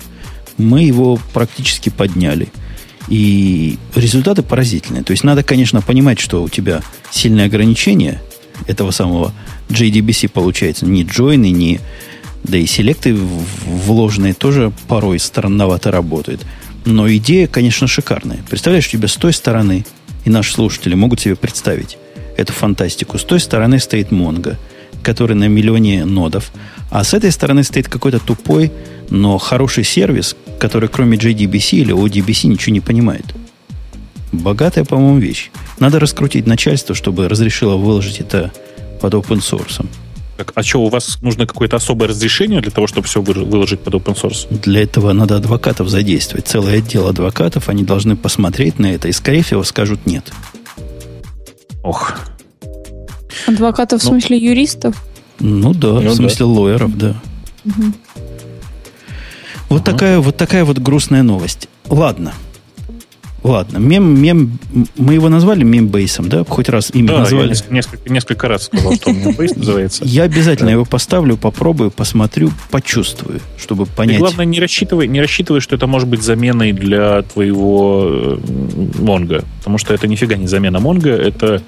Мы 0.59 0.83
его 0.83 1.19
практически 1.33 1.89
подняли. 1.89 2.49
И 3.09 3.79
результаты 3.95 4.43
поразительные. 4.43 5.03
То 5.03 5.13
есть 5.13 5.25
надо, 5.25 5.43
конечно, 5.43 5.81
понимать, 5.81 6.21
что 6.21 6.43
у 6.43 6.49
тебя 6.49 6.83
сильные 7.11 7.47
ограничения 7.47 8.21
этого 8.67 8.91
самого 8.91 9.33
JDBC 9.71 10.29
получается. 10.29 10.87
Ни 10.87 11.03
джойны, 11.03 11.51
ни... 11.51 11.81
Да 12.45 12.59
и 12.59 12.67
селекты 12.67 13.15
вложенные 13.15 14.35
тоже 14.35 14.73
порой 14.87 15.19
странновато 15.19 15.91
работают. 15.91 16.45
Но 16.85 17.11
идея, 17.11 17.47
конечно, 17.47 17.87
шикарная. 17.87 18.41
Представляешь, 18.49 18.87
у 18.89 18.91
тебя 18.91 19.09
с 19.09 19.17
той 19.17 19.33
стороны, 19.33 19.87
и 20.25 20.31
наши 20.31 20.53
слушатели 20.53 20.95
могут 20.95 21.21
себе 21.21 21.37
представить 21.37 21.97
эту 22.37 22.53
фантастику, 22.53 23.19
с 23.19 23.25
той 23.25 23.41
стороны 23.41 23.79
стоит 23.79 24.11
Монго, 24.11 24.59
который 25.03 25.37
на 25.37 25.49
миллионе 25.49 26.05
нодов, 26.05 26.53
а 26.91 27.03
с 27.03 27.15
этой 27.15 27.33
стороны 27.33 27.65
стоит 27.65 27.89
какой-то 27.89 28.19
тупой, 28.19 28.71
но 29.09 29.39
хороший 29.39 29.85
сервис, 29.85 30.37
который 30.59 30.89
кроме 30.89 31.17
JDBC 31.17 31.79
или 31.79 31.95
ODBC 31.95 32.49
ничего 32.49 32.73
не 32.73 32.81
понимает. 32.81 33.25
Богатая, 34.33 34.85
по-моему, 34.85 35.19
вещь. 35.19 35.51
Надо 35.79 36.01
раскрутить 36.01 36.47
начальство, 36.47 36.95
чтобы 36.95 37.29
разрешило 37.29 37.77
выложить 37.77 38.21
это 38.21 38.53
под 39.01 39.15
open 39.15 39.39
source. 39.39 39.87
Так, 40.37 40.53
а 40.57 40.63
что, 40.63 40.83
у 40.83 40.89
вас 40.89 41.19
нужно 41.23 41.47
какое-то 41.47 41.77
особое 41.77 42.09
разрешение 42.09 42.61
для 42.61 42.73
того, 42.73 42.87
чтобы 42.87 43.07
все 43.07 43.23
выложить 43.23 43.81
под 43.81 43.95
open 43.95 44.21
source? 44.21 44.47
Для 44.51 44.83
этого 44.83 45.13
надо 45.13 45.37
адвокатов 45.37 45.89
задействовать. 45.89 46.49
Целый 46.49 46.79
отдел 46.79 47.09
адвокатов, 47.09 47.69
они 47.69 47.85
должны 47.85 48.17
посмотреть 48.17 48.79
на 48.79 48.93
это 48.93 49.09
и, 49.09 49.13
скорее 49.13 49.43
всего, 49.43 49.63
скажут 49.63 50.07
нет. 50.07 50.33
Ох. 51.85 52.15
Адвокатов 53.47 54.03
ну, 54.03 54.09
в 54.09 54.13
смысле 54.13 54.39
юристов? 54.39 55.05
Ну 55.39 55.73
да, 55.73 56.01
ну, 56.01 56.11
в 56.11 56.15
смысле 56.15 56.47
да. 56.47 56.47
лоеров, 56.47 56.99
да. 56.99 57.15
Угу. 57.65 57.85
Вот, 59.69 59.83
ага. 59.83 59.93
такая, 59.93 60.19
вот 60.21 60.37
такая 60.37 60.65
вот 60.65 60.79
грустная 60.79 61.23
новость. 61.23 61.69
Ладно. 61.89 62.35
Ладно, 63.45 63.77
мем, 63.77 64.23
мем, 64.23 64.59
мы 64.97 65.13
его 65.13 65.29
назвали 65.29 65.65
мембейсом, 65.65 66.31
да? 66.31 66.45
Хоть 66.49 66.71
раз 66.71 66.91
имя 66.95 67.09
да, 67.09 67.19
назвали. 67.19 67.49
Я 67.49 67.75
несколько, 67.75 68.11
несколько 68.11 68.49
раз 68.49 68.65
сказал, 68.65 68.95
что 68.95 69.13
мембейс 69.13 69.55
называется. 69.57 70.03
Я 70.07 70.23
обязательно 70.23 70.71
его 70.71 70.87
поставлю, 70.87 71.37
попробую, 71.37 71.91
посмотрю, 71.91 72.51
почувствую, 72.71 73.41
чтобы 73.59 73.85
понять. 73.85 74.17
И 74.17 74.19
главное, 74.19 74.47
не 74.47 74.61
рассчитывай, 74.61 75.09
не 75.09 75.21
рассчитывай, 75.21 75.61
что 75.61 75.77
это 75.77 75.87
может 75.87 76.09
быть 76.09 76.23
заменой 76.23 76.73
для 76.73 77.21
твоего 77.21 78.07
э, 78.09 78.39
Монго. 78.99 79.45
Потому 79.59 79.77
что 79.77 79.93
это 79.93 80.09
нифига 80.09 80.37
не 80.37 80.47
замена 80.47 80.81
Монго, 80.81 81.11
это 81.11 81.63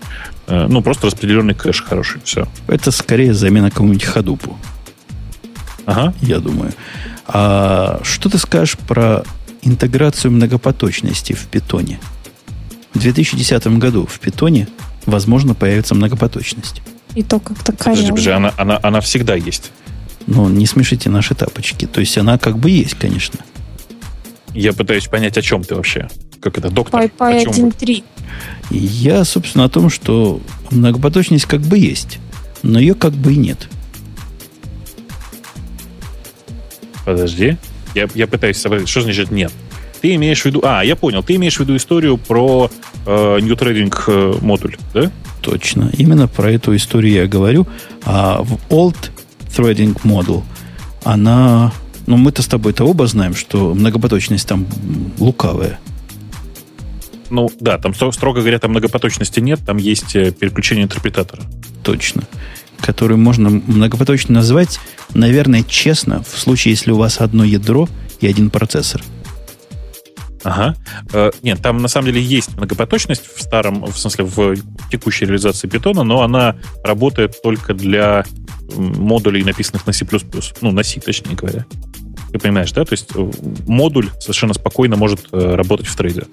э, 0.46 0.66
ну, 0.70 0.80
просто 0.80 1.08
распределенный 1.08 1.54
кэш 1.54 1.82
хороший. 1.82 2.22
Все. 2.24 2.48
Это 2.68 2.90
скорее 2.90 3.34
замена 3.34 3.68
какому-нибудь 3.68 4.04
ходупу. 4.04 4.56
Ага. 5.84 6.14
Я 6.22 6.38
думаю. 6.38 6.72
А 7.26 8.00
что 8.02 8.30
ты 8.30 8.38
скажешь 8.38 8.78
про 8.88 9.24
интеграцию 9.66 10.30
многопоточности 10.32 11.32
в 11.32 11.46
питоне. 11.46 11.98
В 12.94 12.98
2010 12.98 13.66
году 13.78 14.06
в 14.06 14.18
питоне, 14.20 14.68
возможно, 15.04 15.54
появится 15.54 15.94
многопоточность. 15.94 16.82
И 17.14 17.22
то 17.22 17.40
как-то 17.40 17.72
коряво. 17.72 18.08
Подожди, 18.08 18.30
она, 18.30 18.52
она, 18.56 18.78
она 18.82 19.00
всегда 19.00 19.34
есть. 19.34 19.72
Ну, 20.26 20.48
не 20.48 20.66
смешите 20.66 21.10
наши 21.10 21.34
тапочки. 21.34 21.86
То 21.86 22.00
есть 22.00 22.16
она 22.18 22.38
как 22.38 22.58
бы 22.58 22.70
есть, 22.70 22.94
конечно. 22.94 23.40
Я 24.54 24.72
пытаюсь 24.72 25.06
понять, 25.06 25.36
о 25.36 25.42
чем 25.42 25.62
ты 25.62 25.74
вообще. 25.74 26.08
Как 26.40 26.58
это, 26.58 26.70
доктор? 26.70 27.02
Py 27.02 27.44
1.3. 27.46 28.04
Я, 28.70 29.24
собственно, 29.24 29.64
о 29.64 29.68
том, 29.68 29.90
что 29.90 30.40
многопоточность 30.70 31.46
как 31.46 31.60
бы 31.60 31.78
есть, 31.78 32.18
но 32.62 32.78
ее 32.78 32.94
как 32.94 33.12
бы 33.12 33.32
и 33.34 33.36
нет. 33.36 33.68
Подожди. 37.04 37.56
Я, 37.96 38.08
я 38.14 38.26
пытаюсь 38.26 38.58
собрать, 38.58 38.86
что 38.86 39.00
значит 39.00 39.30
нет? 39.30 39.50
Ты 40.02 40.14
имеешь 40.16 40.42
в 40.42 40.44
виду... 40.44 40.60
А, 40.62 40.84
я 40.84 40.96
понял. 40.96 41.22
Ты 41.22 41.36
имеешь 41.36 41.56
в 41.56 41.60
виду 41.60 41.74
историю 41.76 42.18
про 42.18 42.70
э, 43.06 43.38
New 43.40 43.54
Trading 43.54 43.94
э, 44.06 44.34
модуль, 44.42 44.76
да? 44.92 45.10
Точно. 45.40 45.90
Именно 45.96 46.28
про 46.28 46.52
эту 46.52 46.76
историю 46.76 47.14
я 47.14 47.26
говорю. 47.26 47.66
А 48.04 48.42
в 48.42 48.58
Old 48.68 49.10
Threading 49.48 49.98
Model 50.02 50.42
она... 51.04 51.72
Ну, 52.06 52.18
мы-то 52.18 52.42
с 52.42 52.46
тобой-то 52.46 52.84
оба 52.84 53.06
знаем, 53.06 53.34
что 53.34 53.72
многопоточность 53.72 54.46
там 54.46 54.66
лукавая. 55.18 55.78
Ну, 57.30 57.50
да, 57.58 57.78
там, 57.78 57.94
строго 57.94 58.40
говоря, 58.40 58.58
там 58.58 58.72
многопоточности 58.72 59.40
нет, 59.40 59.60
там 59.64 59.78
есть 59.78 60.14
э, 60.14 60.32
переключение 60.32 60.84
интерпретатора. 60.84 61.42
Точно 61.82 62.24
который 62.86 63.16
можно 63.16 63.50
многопоточно 63.50 64.34
назвать, 64.34 64.78
наверное, 65.12 65.64
честно, 65.64 66.22
в 66.22 66.38
случае, 66.38 66.72
если 66.72 66.92
у 66.92 66.96
вас 66.96 67.20
одно 67.20 67.42
ядро 67.42 67.88
и 68.20 68.28
один 68.28 68.48
процессор. 68.48 69.02
Ага. 70.44 70.76
Э, 71.12 71.32
нет, 71.42 71.60
там 71.60 71.78
на 71.78 71.88
самом 71.88 72.06
деле 72.06 72.22
есть 72.22 72.56
многопоточность 72.56 73.24
в 73.26 73.42
старом, 73.42 73.84
в 73.84 73.98
смысле, 73.98 74.24
в 74.24 74.54
текущей 74.92 75.24
реализации 75.24 75.66
питона, 75.66 76.04
но 76.04 76.22
она 76.22 76.54
работает 76.84 77.42
только 77.42 77.74
для 77.74 78.24
модулей, 78.76 79.42
написанных 79.42 79.84
на 79.88 79.92
C++. 79.92 80.06
Ну, 80.60 80.70
на 80.70 80.84
C, 80.84 81.00
точнее 81.00 81.34
говоря. 81.34 81.66
Ты 82.30 82.38
понимаешь, 82.38 82.70
да? 82.70 82.84
То 82.84 82.92
есть 82.92 83.08
э, 83.16 83.30
модуль 83.66 84.10
совершенно 84.20 84.54
спокойно 84.54 84.96
может 84.96 85.26
э, 85.32 85.54
работать 85.56 85.88
в 85.88 85.96
трейде. 85.96 86.26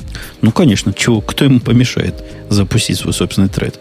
Ну, 0.44 0.52
конечно. 0.52 0.94
Чего, 0.94 1.22
кто 1.22 1.46
ему 1.46 1.60
помешает 1.60 2.24
запустить 2.50 3.00
свой 3.00 3.14
собственный 3.14 3.50
трейд? 3.50 3.80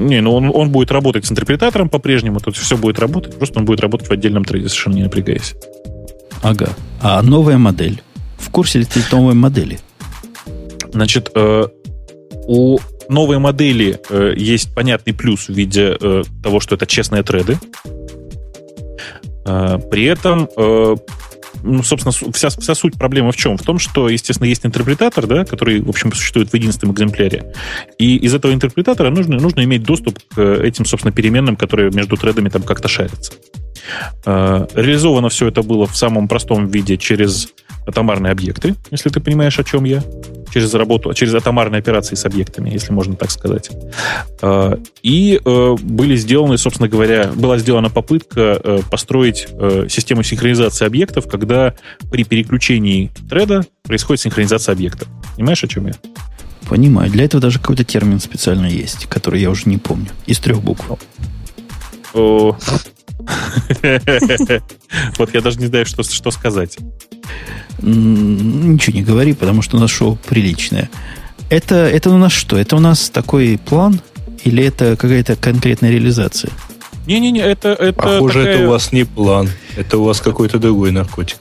Не, 0.00 0.22
ну 0.22 0.32
он, 0.34 0.50
он 0.54 0.70
будет 0.70 0.90
работать 0.90 1.26
с 1.26 1.30
интерпретатором 1.30 1.90
по-прежнему, 1.90 2.40
тут 2.40 2.56
все 2.56 2.78
будет 2.78 2.98
работать, 2.98 3.36
просто 3.36 3.58
он 3.58 3.66
будет 3.66 3.80
работать 3.80 4.08
в 4.08 4.10
отдельном 4.10 4.46
трейде, 4.46 4.68
совершенно 4.70 4.94
не 4.94 5.02
напрягаясь. 5.02 5.54
Ага. 6.42 6.70
А 7.02 7.20
новая 7.20 7.58
модель? 7.58 8.02
В 8.38 8.48
курсе 8.50 8.78
ли 8.78 8.86
ты 8.86 9.00
новой 9.12 9.34
модели? 9.34 9.78
Значит, 10.90 11.30
э, 11.34 11.66
у 12.46 12.78
новой 13.10 13.38
модели 13.38 14.00
э, 14.08 14.32
есть 14.38 14.74
понятный 14.74 15.12
плюс 15.12 15.48
в 15.48 15.52
виде 15.52 15.94
э, 16.00 16.22
того, 16.42 16.60
что 16.60 16.76
это 16.76 16.86
честные 16.86 17.22
треды. 17.22 17.58
Э, 19.44 19.78
при 19.90 20.04
этом 20.04 20.48
э, 20.56 20.96
ну, 21.62 21.82
собственно, 21.82 22.32
вся, 22.32 22.50
вся 22.50 22.74
суть 22.74 22.94
проблемы 22.94 23.32
в 23.32 23.36
чем? 23.36 23.56
В 23.56 23.62
том, 23.62 23.78
что, 23.78 24.08
естественно, 24.08 24.46
есть 24.46 24.64
интерпретатор, 24.64 25.26
да, 25.26 25.44
который, 25.44 25.80
в 25.80 25.88
общем, 25.88 26.12
существует 26.12 26.50
в 26.50 26.54
единственном 26.54 26.94
экземпляре. 26.94 27.52
И 27.98 28.16
из 28.16 28.34
этого 28.34 28.52
интерпретатора 28.52 29.10
нужно, 29.10 29.38
нужно 29.38 29.64
иметь 29.64 29.82
доступ 29.82 30.18
к 30.34 30.40
этим, 30.40 30.84
собственно, 30.84 31.12
переменным, 31.12 31.56
которые 31.56 31.90
между 31.90 32.16
тредами 32.16 32.48
там 32.48 32.62
как-то 32.62 32.88
шарятся. 32.88 33.32
Э, 34.26 34.66
реализовано 34.74 35.28
все 35.28 35.48
это 35.48 35.62
было 35.62 35.86
в 35.86 35.96
самом 35.96 36.28
простом 36.28 36.66
виде 36.66 36.96
через 36.96 37.48
атомарные 37.86 38.32
объекты, 38.32 38.74
если 38.90 39.08
ты 39.10 39.20
понимаешь, 39.20 39.58
о 39.58 39.64
чем 39.64 39.84
я, 39.84 40.02
через 40.52 40.74
работу, 40.74 41.12
через 41.14 41.34
атомарные 41.34 41.78
операции 41.78 42.14
с 42.14 42.24
объектами, 42.24 42.70
если 42.70 42.92
можно 42.92 43.14
так 43.16 43.30
сказать. 43.30 43.70
Э, 44.42 44.76
и 45.02 45.40
э, 45.44 45.76
были 45.80 46.16
сделаны, 46.16 46.58
собственно 46.58 46.88
говоря, 46.88 47.30
была 47.34 47.58
сделана 47.58 47.90
попытка 47.90 48.80
построить 48.90 49.48
систему 49.88 50.22
синхронизации 50.22 50.84
объектов, 50.84 51.28
когда 51.28 51.74
при 52.10 52.24
переключении 52.24 53.10
треда 53.28 53.64
происходит 53.82 54.22
синхронизация 54.22 54.72
объекта. 54.72 55.06
Понимаешь, 55.36 55.62
о 55.64 55.68
чем 55.68 55.86
я? 55.86 55.94
Понимаю. 56.68 57.10
Для 57.10 57.24
этого 57.24 57.40
даже 57.40 57.58
какой-то 57.58 57.84
термин 57.84 58.20
специально 58.20 58.66
есть, 58.66 59.06
который 59.06 59.40
я 59.40 59.50
уже 59.50 59.68
не 59.68 59.78
помню. 59.78 60.08
Из 60.26 60.38
трех 60.38 60.62
букв. 60.62 60.84
Вот 65.18 65.34
я 65.34 65.40
даже 65.40 65.58
не 65.58 65.66
знаю, 65.66 65.86
что, 65.86 66.02
что 66.02 66.30
сказать. 66.30 66.78
Ничего 67.82 68.96
не 68.96 69.02
говори, 69.02 69.32
потому 69.32 69.62
что 69.62 69.76
у 69.76 69.80
нас 69.80 69.90
шоу 69.90 70.18
приличное. 70.28 70.90
Это, 71.48 71.74
это 71.74 72.10
у 72.10 72.18
нас 72.18 72.32
что? 72.32 72.56
Это 72.56 72.76
у 72.76 72.80
нас 72.80 73.10
такой 73.10 73.58
план? 73.58 74.00
Или 74.44 74.64
это 74.64 74.96
какая-то 74.96 75.36
конкретная 75.36 75.90
реализация? 75.90 76.50
Не-не-не, 77.06 77.40
это, 77.40 77.70
это 77.70 77.92
Похоже, 77.92 78.40
такая... 78.40 78.54
это 78.56 78.66
у 78.66 78.70
вас 78.70 78.92
не 78.92 79.04
план. 79.04 79.48
Это 79.76 79.98
у 79.98 80.04
вас 80.04 80.20
какой-то 80.20 80.58
другой 80.58 80.92
наркотик. 80.92 81.38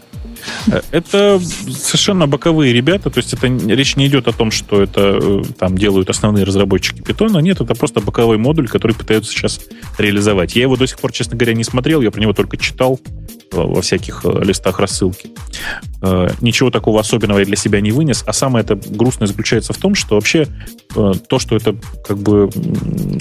Это 0.91 1.40
совершенно 1.40 2.28
боковые 2.28 2.74
ребята, 2.74 3.10
то 3.10 3.18
есть 3.18 3.34
это 3.34 3.48
речь 3.48 3.95
не 3.95 4.07
идет 4.07 4.28
о 4.28 4.32
том, 4.32 4.52
что 4.52 4.82
это 4.82 5.20
э, 5.22 5.44
там 5.57 5.78
делают 5.78 6.10
основные 6.10 6.44
разработчики 6.44 7.02
питона. 7.02 7.40
Нет, 7.40 7.61
это 7.61 7.76
просто 7.76 8.02
боковой 8.02 8.38
модуль, 8.38 8.68
который 8.68 8.95
пытаются 8.95 9.32
сейчас 9.32 9.61
реализовать. 9.98 10.56
Я 10.56 10.64
его 10.64 10.76
до 10.76 10.88
сих 10.88 10.99
пор, 10.99 11.11
честно 11.11 11.38
говоря, 11.38 11.53
не 11.53 11.64
смотрел, 11.64 12.02
я 12.02 12.11
про 12.11 12.22
него 12.22 12.34
только 12.34 12.57
читал 12.57 12.99
во 13.52 13.82
всяких 13.82 14.22
э, 14.24 14.44
листах 14.44 14.80
рассылки. 14.80 15.32
Э, 16.02 16.30
ничего 16.41 16.70
такого 16.70 16.99
особенного 16.99 17.40
я 17.40 17.45
для 17.45 17.56
себя 17.56 17.82
не 17.82 17.91
вынес, 17.91 18.24
а 18.26 18.34
самое 18.34 18.64
это 18.64 18.76
грустное 18.76 19.28
заключается 19.28 19.74
в 19.74 19.78
том, 19.78 19.95
что 19.95 20.16
вообще 20.16 20.48
то, 20.94 21.38
что 21.38 21.56
это 21.56 21.76
как 22.03 22.18
бы 22.18 22.49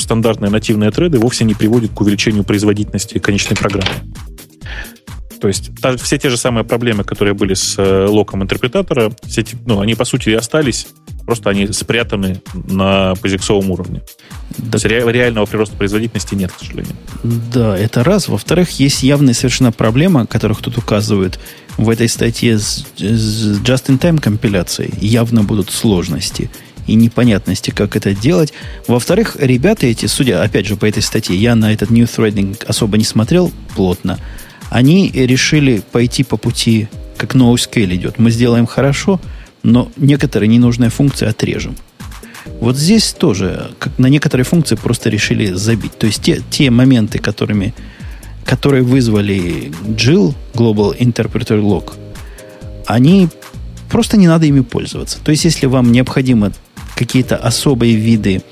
стандартные 0.01 0.51
нативные 0.51 0.91
треды, 0.91 1.19
вовсе 1.19 1.45
не 1.45 1.55
приводит 1.55 1.93
к 1.93 2.01
увеличению 2.01 2.45
производительности 2.45 3.19
конечной 3.19 3.57
программы. 3.57 3.93
То 5.41 5.49
есть 5.49 5.71
та, 5.81 5.97
все 5.97 6.19
те 6.19 6.31
же 6.31 6.37
самые 6.37 6.65
проблемы, 6.65 7.05
которые 7.05 7.35
были 7.35 7.55
с 7.55 7.79
э, 7.79 8.07
локом 8.07 8.43
интерпретатора, 8.43 9.13
все 9.27 9.43
эти, 9.43 9.57
ну, 9.67 9.81
они 9.81 9.95
по 9.95 10.05
сути 10.05 10.31
и 10.31 10.35
остались, 10.35 10.89
просто 11.27 11.51
они 11.51 11.69
спрятаны 11.69 12.43
на 12.55 13.15
позиксовом 13.17 13.71
уровне. 13.71 14.03
Да. 14.57 14.73
То 14.73 14.77
есть 14.77 14.85
ре, 14.87 15.13
реального 15.13 15.47
прироста 15.47 15.77
производительности 15.77 16.35
нет, 16.35 16.53
к 16.53 16.59
сожалению. 16.59 16.95
Да, 17.23 17.77
это 17.77 18.03
раз. 18.03 18.29
Во-вторых, 18.29 18.71
есть 18.81 19.03
явная 19.03 19.35
совершенно 19.35 19.73
проблема, 19.73 20.27
которых 20.27 20.61
тут 20.61 20.79
указывают 20.79 21.39
в 21.77 21.89
этой 21.91 22.09
статье 22.09 22.59
с, 22.59 22.85
с 22.97 23.61
just-in-time 23.61 24.21
компиляцией. 24.21 24.93
Явно 25.01 25.45
будут 25.45 25.71
сложности 25.71 26.51
и 26.89 26.95
непонятности, 26.95 27.71
как 27.71 27.95
это 27.95 28.15
делать. 28.15 28.53
Во-вторых, 28.89 29.37
ребята 29.39 29.87
эти, 29.87 30.07
судя, 30.07 30.43
опять 30.43 30.67
же, 30.67 30.77
по 30.77 30.87
этой 30.87 31.03
статье, 31.03 31.37
я 31.37 31.55
на 31.55 31.73
этот 31.73 31.91
new 31.91 32.05
threading 32.05 32.65
особо 32.67 32.97
не 32.97 33.05
смотрел 33.05 33.53
плотно, 33.77 34.19
они 34.71 35.11
решили 35.11 35.83
пойти 35.93 36.25
по 36.25 36.37
пути, 36.37 36.89
как 37.17 37.35
NoScale 37.35 37.95
идет. 37.95 38.19
Мы 38.19 38.31
сделаем 38.31 38.67
хорошо, 38.67 39.21
но 39.63 39.91
некоторые 39.97 40.49
ненужные 40.49 40.91
функции 40.91 41.27
отрежем. 41.27 41.77
Вот 42.61 42.77
здесь 42.77 43.13
тоже 43.13 43.71
как 43.79 43.99
на 43.99 44.07
некоторые 44.07 44.45
функции 44.45 44.75
просто 44.75 45.11
решили 45.11 45.53
забить. 45.53 45.97
То 45.99 46.07
есть 46.07 46.23
те, 46.23 46.43
те 46.51 46.71
моменты, 46.71 47.19
которыми, 47.19 47.75
которые 48.45 48.83
вызвали 48.83 49.73
GIL, 49.87 50.35
Global 50.55 50.97
Interpreter 50.99 51.61
Log, 51.61 51.93
они 52.87 53.29
просто 53.91 54.17
не 54.17 54.27
надо 54.27 54.47
ими 54.47 54.61
пользоваться. 54.61 55.19
То 55.23 55.31
есть 55.31 55.45
если 55.45 55.67
вам 55.67 55.93
необходимо 55.93 56.53
какие-то 56.97 57.37
особые 57.37 57.95
виды 57.95 58.43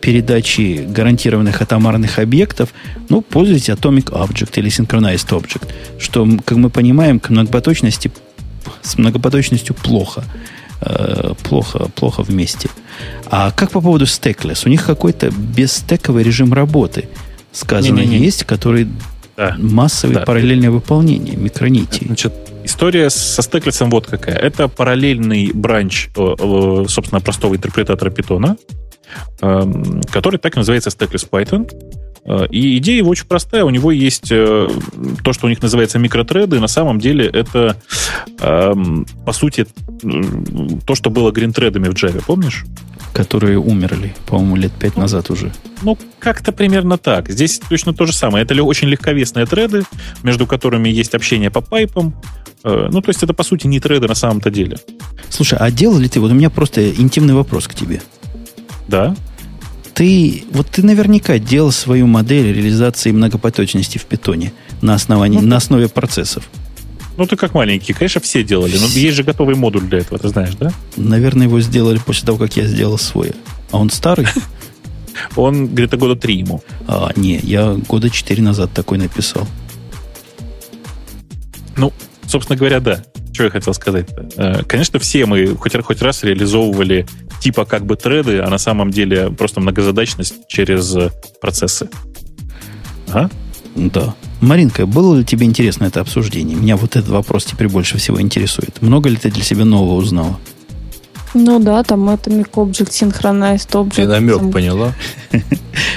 передачи 0.00 0.84
гарантированных 0.88 1.60
атомарных 1.60 2.18
объектов, 2.18 2.70
ну, 3.08 3.20
пользуйтесь 3.20 3.70
Atomic 3.70 4.10
Object 4.12 4.58
или 4.58 4.70
Synchronized 4.70 5.28
Object, 5.30 5.68
что, 5.98 6.26
как 6.44 6.58
мы 6.58 6.70
понимаем, 6.70 7.20
к 7.20 7.30
многопоточности, 7.30 8.10
с 8.82 8.98
многопоточностью 8.98 9.74
плохо. 9.74 10.24
Э, 10.80 11.34
плохо, 11.42 11.90
плохо 11.94 12.22
вместе. 12.22 12.68
А 13.26 13.50
как 13.50 13.72
по 13.72 13.80
поводу 13.80 14.04
Stackless? 14.04 14.62
У 14.64 14.68
них 14.68 14.86
какой-то 14.86 15.30
бесстековый 15.30 16.22
режим 16.22 16.52
работы, 16.52 17.08
сказано, 17.52 17.98
не, 17.98 18.06
не, 18.06 18.18
не. 18.18 18.24
есть, 18.24 18.44
который 18.44 18.86
да. 19.36 19.56
массовое 19.58 20.16
да. 20.16 20.20
параллельное 20.22 20.70
выполнение, 20.70 21.36
микронити. 21.36 22.04
Значит, 22.04 22.32
история 22.62 23.10
со 23.10 23.42
стеклесом 23.42 23.90
вот 23.90 24.06
какая. 24.06 24.36
Это 24.36 24.68
параллельный 24.68 25.50
бранч, 25.52 26.10
э, 26.16 26.34
э, 26.38 26.84
собственно, 26.88 27.20
простого 27.20 27.56
интерпретатора 27.56 28.10
питона, 28.10 28.56
который 29.38 30.38
так 30.38 30.56
и 30.56 30.58
называется 30.58 30.90
Stackless 30.90 31.28
Python. 31.30 31.70
Э, 32.28 32.46
и 32.50 32.76
идея 32.78 32.98
его 32.98 33.10
очень 33.10 33.26
простая. 33.26 33.64
У 33.64 33.70
него 33.70 33.90
есть 33.90 34.30
э, 34.30 34.68
то, 35.24 35.32
что 35.32 35.46
у 35.46 35.48
них 35.48 35.62
называется 35.62 35.98
микротреды. 35.98 36.60
На 36.60 36.68
самом 36.68 36.98
деле 36.98 37.26
это, 37.26 37.76
эм, 38.40 39.06
по 39.24 39.32
сути, 39.32 39.66
то, 40.86 40.94
что 40.94 41.10
было 41.10 41.30
гринтредами 41.32 41.88
в 41.88 41.94
Java, 41.94 42.22
помнишь? 42.24 42.64
Которые 43.14 43.58
умерли, 43.58 44.14
по-моему, 44.26 44.56
лет 44.56 44.72
пять 44.72 44.96
ну, 44.96 45.02
назад 45.02 45.30
уже. 45.30 45.52
Ну, 45.82 45.98
как-то 46.18 46.52
примерно 46.52 46.98
так. 46.98 47.30
Здесь 47.30 47.60
точно 47.68 47.94
то 47.94 48.04
же 48.04 48.12
самое. 48.12 48.44
Это 48.44 48.62
очень 48.62 48.88
легковесные 48.88 49.46
треды, 49.46 49.84
между 50.22 50.46
которыми 50.46 50.88
есть 50.90 51.14
общение 51.14 51.50
по 51.50 51.62
пайпам. 51.62 52.14
Э, 52.62 52.88
ну, 52.92 53.00
то 53.00 53.08
есть 53.08 53.22
это, 53.22 53.32
по 53.32 53.42
сути, 53.42 53.66
не 53.66 53.80
треды 53.80 54.06
на 54.06 54.14
самом-то 54.14 54.50
деле. 54.50 54.76
Слушай, 55.30 55.58
а 55.58 55.70
делал 55.70 55.98
ли 55.98 56.08
ты... 56.08 56.20
Вот 56.20 56.30
у 56.30 56.34
меня 56.34 56.50
просто 56.50 56.90
интимный 56.90 57.34
вопрос 57.34 57.68
к 57.68 57.74
тебе. 57.74 58.02
Да. 58.88 59.14
Ты, 59.94 60.44
вот 60.52 60.68
ты 60.68 60.82
наверняка 60.82 61.38
делал 61.38 61.72
свою 61.72 62.06
модель 62.06 62.52
реализации 62.52 63.10
многопоточности 63.10 63.98
в 63.98 64.04
питоне 64.04 64.52
на, 64.80 64.94
основании, 64.94 65.38
ну, 65.38 65.46
на 65.46 65.56
основе 65.56 65.88
процессов. 65.88 66.48
Ну, 67.16 67.26
ты 67.26 67.36
как 67.36 67.52
маленький. 67.52 67.92
Конечно, 67.92 68.20
все 68.20 68.44
делали. 68.44 68.76
Но 68.78 68.86
есть 68.86 69.16
же 69.16 69.24
готовый 69.24 69.56
модуль 69.56 69.82
для 69.82 69.98
этого, 69.98 70.20
ты 70.20 70.28
знаешь, 70.28 70.54
да? 70.54 70.72
Наверное, 70.96 71.48
его 71.48 71.60
сделали 71.60 71.98
после 71.98 72.26
того, 72.26 72.38
как 72.38 72.56
я 72.56 72.64
сделал 72.64 72.96
свой. 72.96 73.32
А 73.72 73.78
он 73.78 73.90
старый? 73.90 74.26
Он 75.34 75.66
где-то 75.66 75.96
года 75.96 76.14
три 76.14 76.38
ему. 76.38 76.62
А, 76.86 77.10
не, 77.16 77.38
я 77.38 77.72
года 77.72 78.08
четыре 78.08 78.40
назад 78.40 78.72
такой 78.72 78.98
написал. 78.98 79.48
Ну, 81.76 81.92
собственно 82.24 82.56
говоря, 82.56 82.78
да. 82.78 83.04
Что 83.38 83.44
я 83.44 83.50
хотел 83.50 83.72
сказать? 83.72 84.08
Э, 84.36 84.64
конечно, 84.64 84.98
все 84.98 85.24
мы 85.24 85.54
хоть, 85.54 85.80
хоть 85.80 86.02
раз 86.02 86.24
реализовывали 86.24 87.06
типа 87.38 87.66
как 87.66 87.86
бы 87.86 87.94
треды, 87.94 88.40
а 88.40 88.50
на 88.50 88.58
самом 88.58 88.90
деле 88.90 89.30
просто 89.30 89.60
многозадачность 89.60 90.48
через 90.48 90.96
процессы. 91.40 91.88
Ага. 93.06 93.30
Да. 93.76 94.16
Маринка, 94.40 94.86
было 94.86 95.18
ли 95.18 95.24
тебе 95.24 95.46
интересно 95.46 95.84
это 95.84 96.00
обсуждение? 96.00 96.56
Меня 96.56 96.76
вот 96.76 96.96
этот 96.96 97.10
вопрос 97.10 97.44
теперь 97.44 97.68
больше 97.68 97.96
всего 97.98 98.20
интересует. 98.20 98.82
Много 98.82 99.08
ли 99.08 99.14
ты 99.14 99.30
для 99.30 99.44
себя 99.44 99.64
нового 99.64 99.94
узнала? 99.94 100.36
Ну 101.34 101.58
да, 101.60 101.82
там 101.82 102.08
Atomic 102.08 102.50
Object, 102.52 102.90
Synchronized 102.90 103.70
Object. 103.70 103.94
Ты 103.96 104.06
намек 104.06 104.38
там... 104.38 104.50
поняла? 104.50 104.94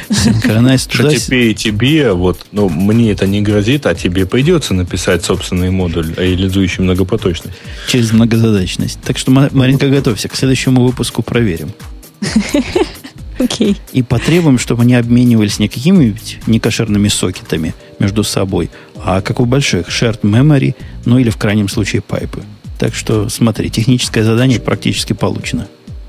Synchronized. 0.09 0.93
Что 0.93 1.15
теперь 1.15 1.53
тебе, 1.55 2.13
вот, 2.13 2.45
ну, 2.51 2.69
мне 2.69 3.11
это 3.11 3.27
не 3.27 3.41
грозит, 3.41 3.85
а 3.85 3.95
тебе 3.95 4.25
придется 4.25 4.73
написать 4.73 5.23
собственный 5.23 5.71
модуль, 5.71 6.13
реализующий 6.15 6.83
многопоточность. 6.83 7.57
Через 7.87 8.11
многозадачность. 8.11 8.99
Так 9.01 9.17
что, 9.17 9.31
Маринка, 9.31 9.87
готовься, 9.89 10.27
к 10.27 10.35
следующему 10.35 10.83
выпуску 10.83 11.21
проверим. 11.23 11.71
Окей. 13.39 13.77
И 13.91 14.03
потребуем, 14.03 14.59
чтобы 14.59 14.83
они 14.83 14.93
обменивались 14.93 15.57
не 15.57 15.67
какими-нибудь 15.67 16.39
некошерными 16.45 17.07
сокетами 17.07 17.73
между 17.97 18.23
собой, 18.23 18.69
а 19.03 19.21
как 19.21 19.39
у 19.39 19.45
больших, 19.45 19.89
shared 19.89 20.21
memory, 20.21 20.75
ну 21.05 21.17
или 21.17 21.29
в 21.29 21.37
крайнем 21.37 21.67
случае 21.67 22.01
пайпы. 22.01 22.43
Так 22.81 22.95
что, 22.95 23.29
смотри, 23.29 23.69
техническое 23.69 24.23
задание 24.23 24.59
практически 24.59 25.13
получено. 25.13 25.67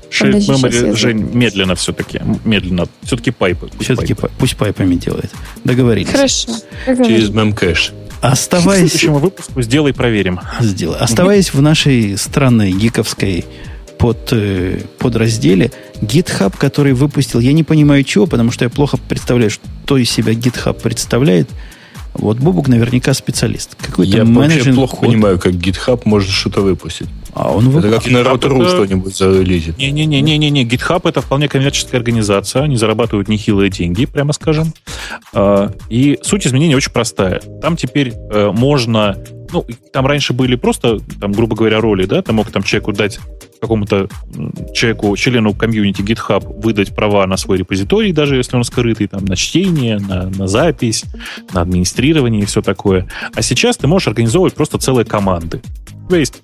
Shared 0.09 0.39
memory, 0.39 0.95
Жень, 0.95 1.29
медленно 1.31 1.75
все-таки. 1.75 2.19
Медленно. 2.45 2.87
Все-таки 3.03 3.29
пайпы. 3.29 3.69
Все-таки 3.79 4.15
пайпы. 4.15 4.33
пусть 4.39 4.57
пайпами 4.57 4.95
делает. 4.95 5.29
Договорились. 5.63 6.09
Хорошо. 6.09 6.49
Через 6.87 7.29
мемкэш. 7.29 7.93
Оставаясь... 8.21 8.89
К 8.89 8.89
следующему 8.89 9.19
выпуску 9.19 9.61
сделай, 9.61 9.93
проверим. 9.93 10.39
Сделай. 10.61 10.97
Оставаясь 10.97 11.53
в 11.53 11.61
нашей 11.61 12.17
странной 12.17 12.71
гиковской 12.71 13.45
под, 13.99 14.29
э, 14.31 14.79
подразделе, 14.97 15.71
GitHub, 16.01 16.57
который 16.57 16.93
выпустил, 16.93 17.39
я 17.39 17.53
не 17.53 17.63
понимаю 17.63 18.03
чего, 18.03 18.25
потому 18.25 18.49
что 18.49 18.65
я 18.65 18.69
плохо 18.71 18.97
представляю, 18.97 19.51
что 19.51 19.99
из 19.99 20.09
себя 20.09 20.33
GitHub 20.33 20.81
представляет. 20.81 21.47
Вот 22.13 22.37
Бобук 22.37 22.67
наверняка 22.67 23.13
специалист. 23.13 23.75
Какой-то 23.75 24.17
я 24.17 24.25
вообще 24.25 24.73
плохо 24.73 24.97
код. 24.97 25.09
понимаю, 25.09 25.39
как 25.39 25.53
GitHub 25.53 26.01
может 26.05 26.29
что-то 26.29 26.61
выпустить. 26.61 27.07
А 27.33 27.51
он. 27.51 27.75
Это 27.77 27.89
как 27.89 28.05
на 28.05 28.17
Root.ru 28.17 28.61
это... 28.61 28.69
что-нибудь 28.69 29.15
залезет. 29.15 29.77
Не-не-не-не-не. 29.77 30.65
GitHub 30.65 31.07
это 31.09 31.21
вполне 31.21 31.49
коммерческая 31.49 31.99
организация. 31.99 32.63
Они 32.63 32.77
зарабатывают 32.77 33.27
нехилые 33.27 33.69
деньги, 33.69 34.05
прямо 34.05 34.33
скажем. 34.33 34.73
А, 35.33 35.71
и 35.89 36.19
суть 36.21 36.45
изменения 36.45 36.75
очень 36.75 36.91
простая. 36.91 37.41
Там 37.61 37.75
теперь 37.75 38.13
э, 38.31 38.51
можно 38.51 39.17
ну, 39.53 39.65
там 39.91 40.05
раньше 40.07 40.33
были 40.33 40.55
просто, 40.55 40.99
там, 41.21 41.31
грубо 41.31 41.55
говоря, 41.55 41.79
роли, 41.79 42.05
да, 42.05 42.21
ты 42.21 42.33
мог 42.33 42.51
там 42.51 42.63
человеку 42.63 42.91
дать 42.91 43.19
какому-то 43.61 44.09
человеку, 44.73 45.15
члену 45.15 45.53
комьюнити 45.53 46.01
GitHub 46.01 46.61
выдать 46.61 46.93
права 46.95 47.25
на 47.27 47.37
свой 47.37 47.59
репозиторий, 47.59 48.11
даже 48.11 48.35
если 48.35 48.57
он 48.57 48.63
скрытый, 48.63 49.07
там, 49.07 49.23
на 49.23 49.35
чтение, 49.35 49.99
на, 49.99 50.29
на 50.29 50.47
запись, 50.47 51.05
на 51.53 51.61
администрирование 51.61 52.41
и 52.41 52.45
все 52.45 52.61
такое. 52.61 53.07
А 53.33 53.41
сейчас 53.41 53.77
ты 53.77 53.87
можешь 53.87 54.07
организовывать 54.07 54.53
просто 54.53 54.79
целые 54.79 55.05
команды. 55.05 55.61
У 56.05 56.09
тебя 56.09 56.19
есть 56.19 56.41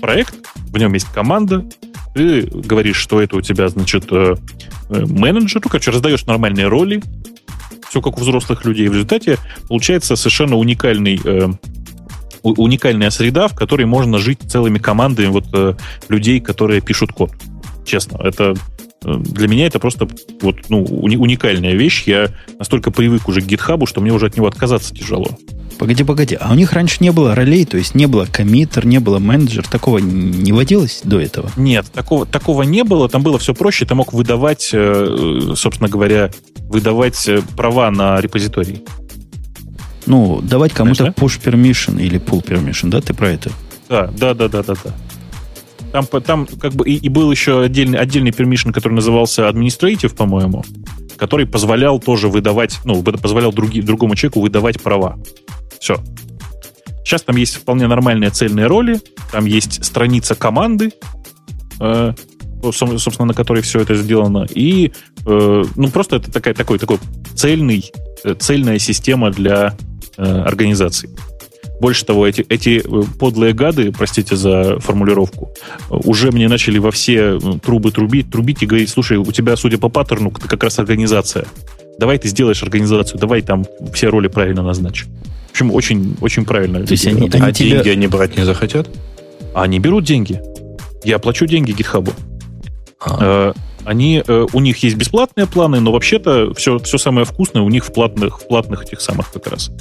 проект, 0.00 0.34
в 0.54 0.78
нем 0.78 0.92
есть 0.92 1.08
команда, 1.12 1.64
ты 2.14 2.42
говоришь, 2.42 2.96
что 2.96 3.20
это 3.20 3.36
у 3.36 3.40
тебя, 3.40 3.68
значит, 3.68 4.04
э, 4.10 4.36
э, 4.90 5.06
менеджер, 5.06 5.60
ну, 5.64 5.70
короче, 5.70 5.90
раздаешь 5.90 6.26
нормальные 6.26 6.68
роли, 6.68 7.02
все 7.88 8.00
как 8.00 8.18
у 8.18 8.20
взрослых 8.20 8.64
людей. 8.64 8.88
В 8.88 8.92
результате 8.92 9.38
получается 9.68 10.14
совершенно 10.14 10.56
уникальный 10.56 11.20
э, 11.22 11.48
уникальная 12.42 13.10
среда, 13.10 13.48
в 13.48 13.54
которой 13.54 13.84
можно 13.84 14.18
жить 14.18 14.40
целыми 14.48 14.78
командами 14.78 15.26
вот 15.26 15.46
э, 15.52 15.74
людей, 16.08 16.40
которые 16.40 16.80
пишут 16.80 17.12
код. 17.12 17.30
Честно, 17.84 18.18
это 18.22 18.54
э, 19.04 19.14
для 19.18 19.48
меня 19.48 19.66
это 19.66 19.78
просто 19.78 20.08
вот, 20.40 20.56
ну, 20.68 20.82
уникальная 20.84 21.74
вещь. 21.74 22.04
Я 22.06 22.28
настолько 22.58 22.90
привык 22.90 23.28
уже 23.28 23.40
к 23.40 23.46
гитхабу, 23.46 23.86
что 23.86 24.00
мне 24.00 24.12
уже 24.12 24.26
от 24.26 24.36
него 24.36 24.46
отказаться 24.46 24.94
тяжело. 24.94 25.28
Погоди, 25.78 26.04
погоди. 26.04 26.36
А 26.38 26.52
у 26.52 26.54
них 26.54 26.74
раньше 26.74 26.98
не 27.00 27.10
было 27.10 27.34
ролей, 27.34 27.64
то 27.64 27.78
есть 27.78 27.94
не 27.94 28.04
было 28.04 28.26
коммитер, 28.26 28.84
не 28.84 28.98
было 28.98 29.18
менеджер. 29.18 29.66
Такого 29.66 29.96
не 29.96 30.52
водилось 30.52 31.00
до 31.04 31.18
этого? 31.18 31.50
Нет, 31.56 31.86
такого, 31.90 32.26
такого 32.26 32.64
не 32.64 32.84
было. 32.84 33.08
Там 33.08 33.22
было 33.22 33.38
все 33.38 33.54
проще. 33.54 33.86
Ты 33.86 33.94
мог 33.94 34.12
выдавать, 34.12 34.70
э, 34.74 35.54
собственно 35.56 35.88
говоря, 35.88 36.30
выдавать 36.68 37.28
права 37.56 37.90
на 37.90 38.20
репозиторий. 38.20 38.84
Ну, 40.10 40.40
давать 40.42 40.72
кому-то 40.72 41.14
push 41.16 41.40
permission 41.40 42.02
или 42.02 42.18
pull 42.18 42.44
permission, 42.44 42.88
да, 42.88 43.00
ты 43.00 43.14
про 43.14 43.30
это? 43.30 43.52
Да, 43.88 44.08
да, 44.08 44.34
да, 44.34 44.48
да, 44.48 44.64
да, 44.64 44.74
да. 44.82 44.92
Там, 45.92 46.22
там 46.22 46.46
как 46.46 46.72
бы 46.72 46.84
и, 46.84 46.96
и 46.96 47.08
был 47.08 47.30
еще 47.30 47.62
отдельный, 47.62 47.96
отдельный 47.96 48.32
permission, 48.32 48.72
который 48.72 48.94
назывался 48.94 49.48
administrative, 49.48 50.16
по-моему, 50.16 50.64
который 51.16 51.46
позволял 51.46 52.00
тоже 52.00 52.26
выдавать, 52.26 52.80
ну, 52.84 53.00
позволял 53.04 53.52
други, 53.52 53.82
другому 53.82 54.16
человеку 54.16 54.40
выдавать 54.40 54.82
права. 54.82 55.16
Все. 55.78 56.02
Сейчас 57.04 57.22
там 57.22 57.36
есть 57.36 57.54
вполне 57.54 57.86
нормальные 57.86 58.30
цельные 58.30 58.66
роли, 58.66 59.00
там 59.30 59.44
есть 59.44 59.84
страница 59.84 60.34
команды, 60.34 60.90
э, 61.78 62.14
собственно, 62.72 63.26
на 63.26 63.34
которой 63.34 63.62
все 63.62 63.78
это 63.78 63.94
сделано, 63.94 64.44
и 64.52 64.90
э, 65.24 65.64
ну 65.76 65.88
просто 65.88 66.16
это 66.16 66.32
такая, 66.32 66.54
такой, 66.54 66.80
такой 66.80 66.98
цельный, 67.36 67.92
э, 68.24 68.34
цельная 68.34 68.80
система 68.80 69.30
для 69.30 69.76
Э, 70.20 70.42
организаций. 70.42 71.08
Больше 71.80 72.04
того, 72.04 72.26
эти, 72.26 72.44
эти 72.50 72.82
э, 72.84 73.02
подлые 73.18 73.54
гады, 73.54 73.90
простите 73.90 74.36
за 74.36 74.78
формулировку, 74.78 75.54
уже 75.88 76.30
мне 76.30 76.46
начали 76.46 76.76
во 76.76 76.90
все 76.90 77.38
э, 77.38 77.58
трубы 77.64 77.90
трубить, 77.90 78.30
трубить 78.30 78.62
и 78.62 78.66
говорить, 78.66 78.90
слушай, 78.90 79.16
у 79.16 79.32
тебя, 79.32 79.56
судя 79.56 79.78
по 79.78 79.88
паттерну, 79.88 80.30
ты 80.30 80.46
как 80.46 80.62
раз 80.62 80.78
организация. 80.78 81.46
Давай 81.98 82.18
ты 82.18 82.28
сделаешь 82.28 82.62
организацию, 82.62 83.18
давай 83.18 83.40
там 83.40 83.64
все 83.94 84.10
роли 84.10 84.28
правильно 84.28 84.62
назначь. 84.62 85.06
В 85.48 85.52
общем, 85.52 85.72
очень, 85.72 86.16
очень 86.20 86.44
правильно. 86.44 86.84
То 86.84 86.92
есть 86.92 87.06
они, 87.06 87.30
они 87.32 87.40
а 87.40 87.50
тебя... 87.50 87.76
деньги 87.76 87.88
они 87.88 88.06
брать 88.06 88.36
не 88.36 88.44
захотят? 88.44 88.90
Они 89.54 89.78
берут 89.78 90.04
деньги. 90.04 90.42
Я 91.02 91.18
плачу 91.18 91.46
деньги 91.46 91.72
гитхабу. 91.72 92.12
А 93.00 93.54
они, 93.90 94.22
э, 94.24 94.46
у 94.52 94.60
них 94.60 94.84
есть 94.84 94.96
бесплатные 94.96 95.48
планы, 95.48 95.80
но 95.80 95.90
вообще-то 95.90 96.54
все, 96.54 96.78
все 96.78 96.96
самое 96.96 97.24
вкусное 97.24 97.62
у 97.62 97.68
них 97.68 97.84
в 97.84 97.92
платных, 97.92 98.40
в 98.40 98.46
платных 98.46 98.84
этих 98.84 99.00
самых 99.00 99.32
как 99.32 99.48
раз. 99.48 99.72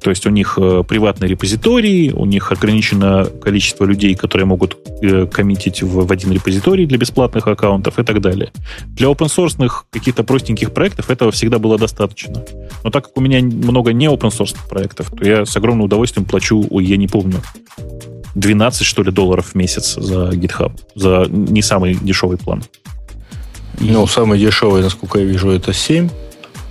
То 0.00 0.10
есть 0.10 0.24
у 0.24 0.30
них 0.30 0.56
э, 0.56 0.84
приватные 0.86 1.28
репозитории, 1.28 2.12
у 2.12 2.26
них 2.26 2.52
ограничено 2.52 3.24
количество 3.24 3.84
людей, 3.84 4.14
которые 4.14 4.46
могут 4.46 4.76
э, 5.02 5.26
коммитить 5.26 5.82
в, 5.82 6.06
в 6.06 6.12
один 6.12 6.30
репозиторий 6.30 6.86
для 6.86 6.96
бесплатных 6.96 7.48
аккаунтов 7.48 7.98
и 7.98 8.04
так 8.04 8.20
далее. 8.20 8.52
Для 8.86 9.08
open 9.08 9.26
source 9.26 9.56
каких-то 9.90 10.22
простеньких 10.22 10.72
проектов 10.72 11.10
этого 11.10 11.32
всегда 11.32 11.58
было 11.58 11.76
достаточно. 11.76 12.44
Но 12.84 12.90
так 12.90 13.06
как 13.06 13.16
у 13.16 13.20
меня 13.20 13.42
много 13.42 13.92
не 13.92 14.06
open 14.06 14.30
source 14.30 14.54
проектов, 14.70 15.10
то 15.10 15.24
я 15.24 15.44
с 15.44 15.56
огромным 15.56 15.86
удовольствием 15.86 16.24
плачу, 16.24 16.64
ой, 16.70 16.84
я 16.84 16.96
не 16.96 17.08
помню, 17.08 17.42
12, 18.36 18.86
что 18.86 19.02
ли, 19.02 19.10
долларов 19.10 19.46
в 19.46 19.54
месяц 19.56 19.96
за 19.96 20.28
GitHub, 20.28 20.72
за 20.94 21.26
не 21.28 21.62
самый 21.62 21.94
дешевый 21.94 22.38
план. 22.38 22.62
Ну, 23.80 24.06
самый 24.06 24.38
дешевый, 24.38 24.82
насколько 24.82 25.18
я 25.18 25.24
вижу, 25.24 25.50
это 25.50 25.72
7, 25.72 26.08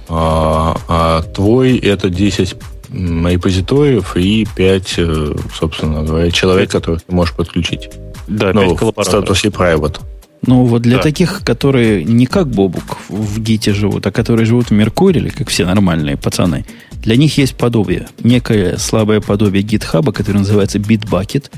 а, 0.09 0.77
а 0.87 1.21
твой 1.21 1.77
это 1.77 2.09
10 2.09 2.55
репозиториев 2.91 4.15
и 4.15 4.47
5, 4.55 4.93
э, 4.97 5.35
собственно 5.53 6.03
говоря, 6.03 6.31
человек, 6.31 6.71
которых 6.71 7.03
ты 7.03 7.13
можешь 7.13 7.35
подключить. 7.35 7.89
Да, 8.27 8.53
ну, 8.53 8.75
5 8.75 8.95
в 8.95 9.03
статусе 9.03 9.49
private. 9.49 9.99
Ну, 10.47 10.65
вот 10.65 10.83
для 10.83 10.97
да. 10.97 11.03
таких, 11.03 11.41
которые 11.43 12.03
не 12.03 12.27
как 12.27 12.49
Бобук 12.49 12.97
в 13.09 13.39
Гите 13.39 13.73
живут, 13.73 14.05
а 14.05 14.11
которые 14.11 14.45
живут 14.45 14.67
в 14.67 14.71
Меркурии, 14.71 15.29
как 15.29 15.49
все 15.49 15.65
нормальные 15.65 16.17
пацаны, 16.17 16.65
для 16.91 17.15
них 17.15 17.37
есть 17.37 17.55
подобие. 17.55 18.07
Некое 18.23 18.77
слабое 18.77 19.21
подобие 19.21 19.63
гитхаба, 19.63 20.11
которое 20.11 20.39
называется 20.39 20.77
Bitbucket, 20.77 21.49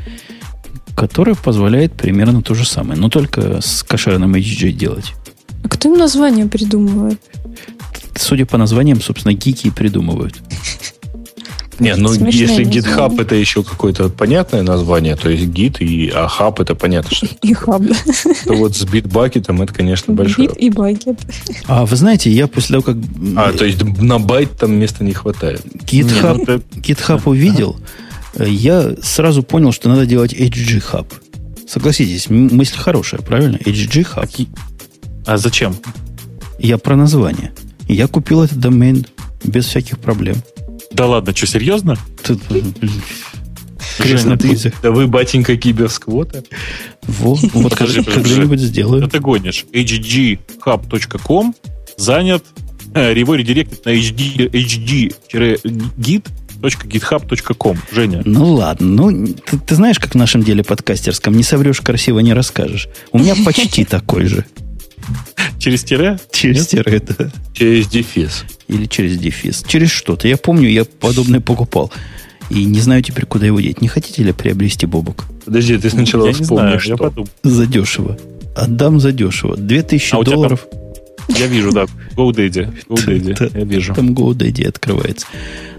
которое 0.95 1.35
позволяет 1.35 1.93
примерно 1.93 2.41
то 2.41 2.53
же 2.53 2.65
самое, 2.65 2.99
но 2.99 3.09
только 3.09 3.61
с 3.61 3.83
кошерным 3.83 4.35
HG 4.35 4.71
делать. 4.71 5.13
А 5.63 5.69
кто 5.69 5.89
им 5.89 5.97
название 5.97 6.47
придумывает? 6.47 7.19
Судя 8.15 8.45
по 8.45 8.57
названиям, 8.57 9.01
собственно, 9.01 9.33
гики 9.33 9.67
и 9.67 9.71
придумывают. 9.71 10.35
Не, 11.79 11.95
ну 11.95 12.09
Смешное 12.09 12.31
если 12.31 12.65
GitHub 12.65 13.21
это 13.21 13.35
еще 13.35 13.63
какое-то 13.63 14.09
понятное 14.09 14.63
название, 14.63 15.15
то 15.15 15.29
есть 15.29 15.45
Git 15.45 15.77
и 15.79 16.09
а 16.09 16.27
Hub 16.27 16.61
это 16.61 16.73
понятно, 16.73 17.15
что 17.15 17.27
И 17.43 17.53
Hub. 17.53 17.95
То 18.45 18.53
вот 18.53 18.75
с 18.75 18.83
Bitbucket 18.83 19.41
это, 19.41 19.73
конечно, 19.73 20.13
большое. 20.13 20.47
Bit 20.47 20.57
и 20.57 20.69
Bucket. 20.69 21.19
А 21.67 21.85
вы 21.85 21.95
знаете, 21.95 22.31
я 22.31 22.47
после 22.47 22.79
того, 22.79 22.93
как... 22.93 22.97
А, 23.35 23.51
то 23.51 23.65
есть 23.65 23.83
на 23.83 24.17
байт 24.19 24.57
там 24.57 24.73
места 24.73 25.03
не 25.03 25.13
хватает. 25.13 25.61
GitHub, 25.65 26.39
не, 26.39 26.45
ну, 26.47 26.81
GitHub 26.81 27.21
увидел, 27.25 27.77
я 28.39 28.95
сразу 29.03 29.43
понял, 29.43 29.71
что 29.71 29.89
надо 29.89 30.05
делать 30.05 30.33
HG 30.33 30.83
Hub. 30.91 31.07
Согласитесь, 31.67 32.29
мысль 32.29 32.77
хорошая, 32.77 33.21
правильно? 33.21 33.57
HG 33.57 34.07
Hub. 34.15 34.47
А 35.27 35.37
зачем? 35.37 35.75
Я 36.57 36.77
про 36.77 36.95
название. 36.95 37.51
Я 37.87 38.07
купил 38.07 38.43
этот 38.43 38.59
домен 38.59 39.05
без 39.43 39.65
всяких 39.65 39.99
проблем. 39.99 40.37
Да 40.91 41.05
ладно, 41.05 41.35
что, 41.35 41.47
серьезно? 41.47 41.97
Тут, 42.23 42.41
Женя, 43.99 44.37
ты, 44.37 44.73
да 44.81 44.91
вы, 44.91 45.07
батенька, 45.07 45.57
киберсквота. 45.57 46.43
Во, 47.03 47.35
вот 47.35 47.75
когда-нибудь 47.75 48.61
сделаю. 48.61 49.05
Это 49.05 49.19
гонишь. 49.19 49.65
hghub.com 49.73 51.53
занят 51.97 52.45
э, 52.93 53.13
его 53.17 53.35
редиректит 53.35 53.85
на 53.85 53.89
hd, 53.89 54.49
hd-git 54.49 56.25
github.com. 56.61 57.77
Женя. 57.91 58.21
Ну 58.23 58.53
ладно. 58.53 59.11
Ну, 59.11 59.27
ты, 59.27 59.59
ты 59.59 59.75
знаешь, 59.75 59.99
как 59.99 60.11
в 60.11 60.15
нашем 60.15 60.41
деле 60.41 60.63
подкастерском, 60.63 61.35
не 61.35 61.43
соврешь, 61.43 61.81
красиво 61.81 62.19
не 62.19 62.33
расскажешь. 62.33 62.87
У 63.11 63.19
меня 63.19 63.35
почти 63.45 63.83
такой 63.85 64.25
же. 64.27 64.45
Через 65.59 65.83
тире? 65.83 66.19
Через 66.31 66.71
Нет? 66.73 66.85
тире, 66.85 66.99
да. 66.99 67.31
Через 67.53 67.87
дефис. 67.87 68.45
Или 68.67 68.85
через 68.85 69.17
дефис. 69.17 69.63
Через 69.67 69.89
что-то. 69.89 70.27
Я 70.27 70.37
помню, 70.37 70.69
я 70.69 70.85
подобное 70.85 71.39
покупал. 71.39 71.91
И 72.49 72.63
не 72.63 72.79
знаю 72.79 73.01
теперь, 73.01 73.25
куда 73.25 73.45
его 73.45 73.59
деть. 73.59 73.81
Не 73.81 73.87
хотите 73.87 74.23
ли 74.23 74.31
приобрести 74.31 74.85
бобок? 74.85 75.25
Подожди, 75.45 75.77
ты 75.77 75.89
сначала 75.89 76.27
я 76.27 76.33
вспомни, 76.33 76.77
что. 76.77 76.89
Я 76.91 76.97
подумал. 76.97 77.29
Задешево. 77.43 78.17
Отдам 78.55 78.99
задешево. 78.99 79.57
2000 79.57 80.15
а 80.15 80.23
долларов. 80.23 80.67
Там, 80.69 81.35
Я 81.37 81.47
вижу, 81.47 81.71
да. 81.71 81.85
GoDaddy. 82.15 82.85
GoDaddy. 82.87 83.57
Я 83.57 83.65
вижу. 83.65 83.93
Там 83.93 84.11
GoDaddy 84.11 84.67
открывается. 84.67 85.27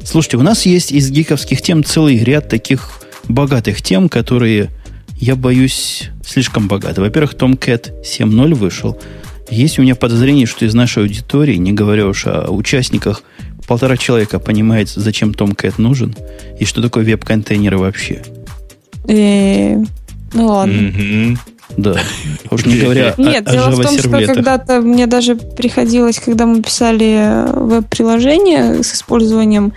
Слушайте, 0.04 0.36
у 0.36 0.42
нас 0.42 0.66
есть 0.66 0.92
из 0.92 1.10
гиковских 1.10 1.62
тем 1.62 1.82
целый 1.84 2.18
ряд 2.18 2.48
таких 2.48 3.00
богатых 3.28 3.82
тем, 3.82 4.08
которые, 4.08 4.70
я 5.20 5.36
боюсь, 5.36 6.10
слишком 6.24 6.68
богаты. 6.68 7.00
Во-первых, 7.00 7.34
Tomcat 7.34 8.02
7.0 8.02 8.54
вышел. 8.54 8.98
Есть 9.50 9.78
у 9.78 9.82
меня 9.82 9.94
подозрение, 9.94 10.46
что 10.46 10.64
из 10.64 10.74
нашей 10.74 11.02
аудитории, 11.02 11.56
не 11.56 11.72
говоря 11.72 12.06
уж 12.06 12.26
о 12.26 12.50
участниках, 12.50 13.22
полтора 13.66 13.96
человека 13.96 14.38
понимает, 14.38 14.88
зачем 14.88 15.30
Tomcat 15.30 15.74
нужен 15.78 16.14
и 16.58 16.64
что 16.64 16.82
такое 16.82 17.04
веб-контейнеры 17.04 17.78
вообще. 17.78 18.22
Э, 19.06 19.76
ну 20.32 20.46
ладно. 20.46 21.36
Да. 21.76 21.96
Уж 22.50 22.64
не 22.64 22.78
говоря 22.78 23.14
Нет, 23.18 23.46
о, 23.46 23.52
дело 23.52 23.70
в 23.70 23.82
том, 23.82 23.98
что 23.98 24.08
когда-то 24.08 24.80
мне 24.80 25.06
даже 25.06 25.36
приходилось, 25.36 26.18
когда 26.18 26.46
мы 26.46 26.62
писали 26.62 27.44
веб-приложение 27.54 28.82
с 28.82 28.94
использованием 28.94 29.74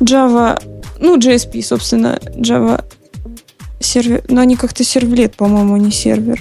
Java, 0.00 0.60
ну, 1.00 1.18
JSP, 1.18 1.62
собственно, 1.62 2.18
Java 2.34 2.82
сервер, 3.82 4.22
но 4.28 4.40
они 4.40 4.56
как-то 4.56 4.84
сервлет, 4.84 5.36
по-моему, 5.36 5.76
не 5.76 5.90
сервер. 5.90 6.40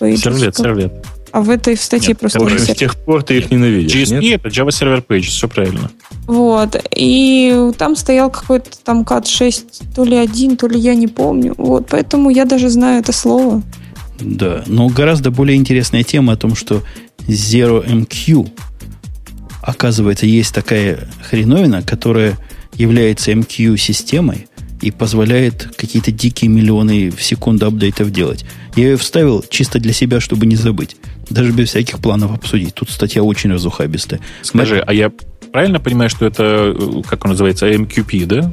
Сервлет, 0.00 0.56
сервлет. 0.56 0.92
А 1.34 1.40
в 1.40 1.50
этой 1.50 1.74
в 1.74 1.80
статье 1.80 2.10
нет, 2.10 2.20
просто... 2.20 2.58
С 2.58 2.76
тех 2.76 2.94
пор 2.94 3.24
ты 3.24 3.38
их 3.38 3.50
ненавидишь, 3.50 4.08
GSP 4.08 4.20
нет? 4.20 4.40
это 4.44 4.48
Java 4.50 4.68
Server 4.68 5.04
Pages, 5.04 5.22
все 5.22 5.48
правильно. 5.48 5.90
Вот. 6.28 6.76
И 6.94 7.72
там 7.76 7.96
стоял 7.96 8.30
какой-то 8.30 8.70
там 8.84 9.04
кат 9.04 9.26
6, 9.26 9.94
то 9.96 10.04
ли 10.04 10.16
один, 10.16 10.56
то 10.56 10.68
ли 10.68 10.78
я 10.78 10.94
не 10.94 11.08
помню. 11.08 11.54
Вот. 11.58 11.88
Поэтому 11.90 12.30
я 12.30 12.44
даже 12.44 12.68
знаю 12.68 13.00
это 13.00 13.12
слово. 13.12 13.62
Да, 14.20 14.62
но 14.66 14.86
гораздо 14.86 15.32
более 15.32 15.56
интересная 15.56 16.04
тема 16.04 16.34
о 16.34 16.36
том, 16.36 16.54
что 16.54 16.82
Zero 17.26 17.84
MQ, 17.84 18.48
оказывается, 19.60 20.26
есть 20.26 20.54
такая 20.54 21.08
хреновина, 21.28 21.82
которая 21.82 22.38
является 22.74 23.32
MQ-системой 23.32 24.46
и 24.84 24.90
позволяет 24.90 25.70
какие-то 25.76 26.12
дикие 26.12 26.50
миллионы 26.50 27.10
в 27.10 27.22
секунду 27.22 27.66
апдейтов 27.66 28.10
делать. 28.10 28.44
Я 28.76 28.84
ее 28.84 28.96
вставил 28.98 29.42
чисто 29.48 29.80
для 29.80 29.94
себя, 29.94 30.20
чтобы 30.20 30.44
не 30.44 30.56
забыть. 30.56 30.96
Даже 31.30 31.52
без 31.52 31.70
всяких 31.70 32.00
планов 32.00 32.34
обсудить. 32.34 32.74
Тут 32.74 32.90
статья 32.90 33.22
очень 33.22 33.50
разухабистая. 33.50 34.20
Скажи, 34.42 34.80
а 34.86 34.92
я 34.92 35.10
правильно 35.52 35.80
понимаю, 35.80 36.10
что 36.10 36.26
это, 36.26 36.76
как 37.08 37.24
он 37.24 37.30
называется, 37.30 37.66
MQP, 37.66 38.26
да? 38.26 38.52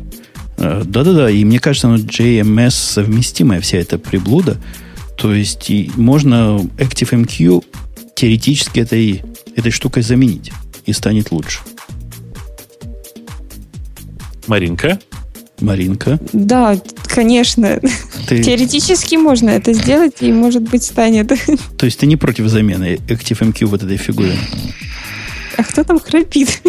Э, 0.57 0.83
да-да-да, 0.85 1.29
и 1.29 1.43
мне 1.43 1.59
кажется, 1.59 1.89
оно 1.89 1.97
JMS 1.97 2.71
совместимая 2.71 3.59
вся 3.59 3.79
эта 3.79 3.97
приблуда. 3.97 4.55
То 5.17 5.33
есть 5.33 5.69
и 5.69 5.91
можно 5.97 6.61
ActiveMQ 6.77 7.65
теоретически 8.15 8.79
этой, 8.79 9.21
этой 9.57 9.71
штукой 9.71 10.03
заменить 10.03 10.53
и 10.85 10.93
станет 10.93 11.31
лучше. 11.31 11.59
Маринка? 14.47 14.97
Маринка? 15.61 16.19
Да, 16.33 16.77
конечно. 17.07 17.79
Ты... 18.27 18.43
Теоретически 18.43 19.15
можно 19.15 19.49
это 19.49 19.73
сделать, 19.73 20.15
и, 20.21 20.31
может 20.31 20.63
быть, 20.63 20.83
станет. 20.83 21.31
То 21.77 21.85
есть 21.85 21.99
ты 21.99 22.05
не 22.05 22.17
против 22.17 22.47
замены 22.47 22.99
ActiveMQ 23.07 23.65
вот 23.65 23.83
этой 23.83 23.97
фигуры? 23.97 24.33
А 25.57 25.63
кто 25.63 25.83
там 25.83 25.99
храпит? 25.99 26.61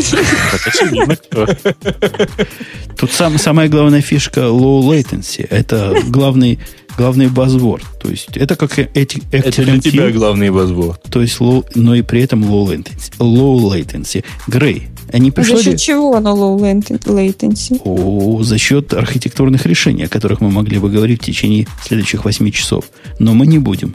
Тут 2.97 3.13
сам, 3.13 3.39
самая 3.39 3.69
главная 3.69 4.01
фишка 4.01 4.41
low 4.41 4.83
latency. 4.83 5.47
Это 5.49 5.97
главный, 6.09 6.59
главный 6.99 7.29
базворд. 7.29 7.85
То 8.03 8.11
есть 8.11 8.37
это 8.37 8.57
как 8.57 8.79
эти 8.79 9.23
Это 9.33 9.63
для 9.65 9.81
тебя 9.81 10.11
главный 10.11 10.51
базворд. 10.51 11.03
То 11.11 11.23
есть 11.23 11.39
low, 11.41 11.65
но 11.75 11.95
и 11.95 12.03
при 12.03 12.23
этом 12.23 12.45
low 12.45 12.67
latency. 12.67 13.13
Low 13.19 13.59
latency. 13.73 14.25
Грей, 14.47 14.89
они 15.13 15.31
пришли... 15.31 15.57
За 15.57 15.63
счет 15.63 15.81
чего 15.81 16.19
на 16.21 16.29
low 16.29 16.59
latency? 16.59 17.81
О, 17.85 18.43
за 18.43 18.59
счет 18.59 18.95
архитектурных 18.95 19.67
решений, 19.67 20.05
о 20.05 20.09
которых 20.09 20.41
мы 20.41 20.51
могли 20.51 20.79
бы 20.79 20.91
говорить 20.91 21.23
в 21.23 21.27
течение 21.27 21.67
следующих 21.85 22.25
8 22.25 22.51
часов. 22.51 22.87
Но 23.19 23.35
мы 23.35 23.47
не 23.47 23.59
будем. 23.59 23.95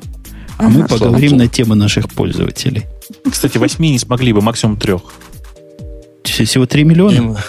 А 0.57 0.67
ага, 0.67 0.79
мы 0.79 0.87
поговорим 0.87 1.37
на 1.37 1.47
тему 1.47 1.75
наших 1.75 2.09
пользователей. 2.09 2.85
Кстати, 3.29 3.57
8 3.57 3.83
не 3.83 3.99
смогли 3.99 4.31
бы, 4.33 4.41
максимум 4.41 4.77
3. 4.77 4.95
Всего 6.23 6.65
3 6.65 6.83
миллиона? 6.83 7.43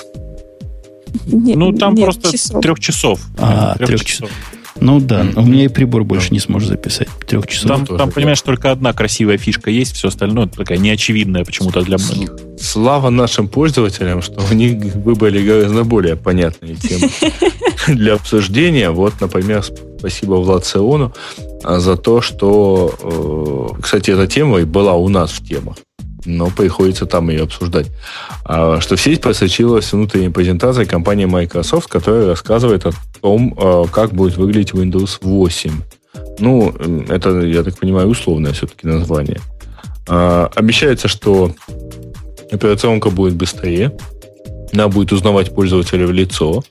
Нет, 1.26 1.56
ну, 1.56 1.72
там 1.72 1.94
нет, 1.94 2.04
просто 2.04 2.32
часов. 2.32 2.62
трех 2.62 2.80
часов. 2.80 3.20
А, 3.38 3.74
трех, 3.76 3.88
трех 3.88 4.04
часов. 4.04 4.30
часов. 4.30 4.57
Ну 4.80 5.00
да, 5.00 5.22
mm-hmm. 5.22 5.40
у 5.40 5.46
меня 5.46 5.64
и 5.64 5.68
прибор 5.68 6.04
больше 6.04 6.32
не 6.32 6.40
сможет 6.40 6.68
записать. 6.68 7.08
Трех 7.26 7.46
часов. 7.46 7.68
Там, 7.68 7.86
там 7.86 8.10
понимаешь, 8.10 8.40
только 8.40 8.70
одна 8.70 8.92
красивая 8.92 9.38
фишка 9.38 9.70
есть, 9.70 9.94
все 9.94 10.08
остальное 10.08 10.46
такая 10.46 10.78
неочевидная 10.78 11.44
почему-то 11.44 11.82
для 11.82 11.98
многих. 11.98 12.36
Слава 12.60 13.10
нашим 13.10 13.48
пользователям, 13.48 14.22
что 14.22 14.40
у 14.50 14.54
них 14.54 14.94
выбрали 14.94 15.44
гораздо 15.44 15.84
более 15.84 16.16
понятные 16.16 16.74
темы 16.76 17.10
для 17.88 18.14
обсуждения. 18.14 18.90
Вот, 18.90 19.14
например, 19.20 19.64
спасибо 19.98 20.34
Влад 20.34 20.66
Сеону 20.66 21.12
а, 21.64 21.78
за 21.80 21.96
то, 21.96 22.20
что, 22.20 23.74
э, 23.76 23.80
кстати, 23.82 24.10
эта 24.10 24.26
тема 24.26 24.60
была 24.64 24.94
у 24.94 25.08
нас 25.08 25.30
в 25.30 25.46
темах 25.46 25.76
но 26.28 26.50
приходится 26.50 27.06
там 27.06 27.30
ее 27.30 27.44
обсуждать. 27.44 27.86
А, 28.44 28.80
что 28.80 28.96
в 28.96 29.00
сеть 29.00 29.20
просочилась 29.20 29.92
внутренняя 29.92 30.30
презентация 30.30 30.84
компании 30.84 31.24
Microsoft, 31.24 31.88
которая 31.88 32.26
рассказывает 32.26 32.86
о 32.86 32.92
том, 33.20 33.54
а, 33.56 33.86
как 33.86 34.12
будет 34.12 34.36
выглядеть 34.36 34.72
Windows 34.72 35.18
8. 35.20 35.72
Ну, 36.38 36.74
это, 37.08 37.40
я 37.40 37.62
так 37.62 37.78
понимаю, 37.78 38.08
условное 38.08 38.52
все-таки 38.52 38.86
название. 38.86 39.40
А, 40.08 40.50
обещается, 40.54 41.08
что 41.08 41.54
операционка 42.50 43.10
будет 43.10 43.34
быстрее, 43.34 43.96
она 44.72 44.88
будет 44.88 45.12
узнавать 45.12 45.54
пользователя 45.54 46.06
в 46.06 46.12
лицо, 46.12 46.62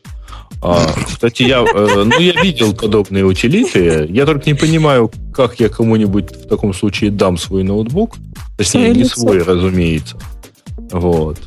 а, 0.61 0.88
кстати, 1.05 1.43
я, 1.43 1.61
э, 1.61 2.03
ну, 2.03 2.19
я 2.19 2.41
видел 2.41 2.73
подобные 2.73 3.23
утилиты. 3.25 4.07
Я 4.09 4.25
только 4.25 4.49
не 4.49 4.55
понимаю, 4.55 5.11
как 5.34 5.59
я 5.59 5.69
кому-нибудь 5.69 6.31
в 6.31 6.47
таком 6.47 6.73
случае 6.73 7.11
дам 7.11 7.38
свой 7.38 7.63
ноутбук. 7.63 8.15
Точнее, 8.57 8.91
не 8.91 9.05
свой, 9.05 9.41
разумеется. 9.43 10.17
Вот. 10.91 11.38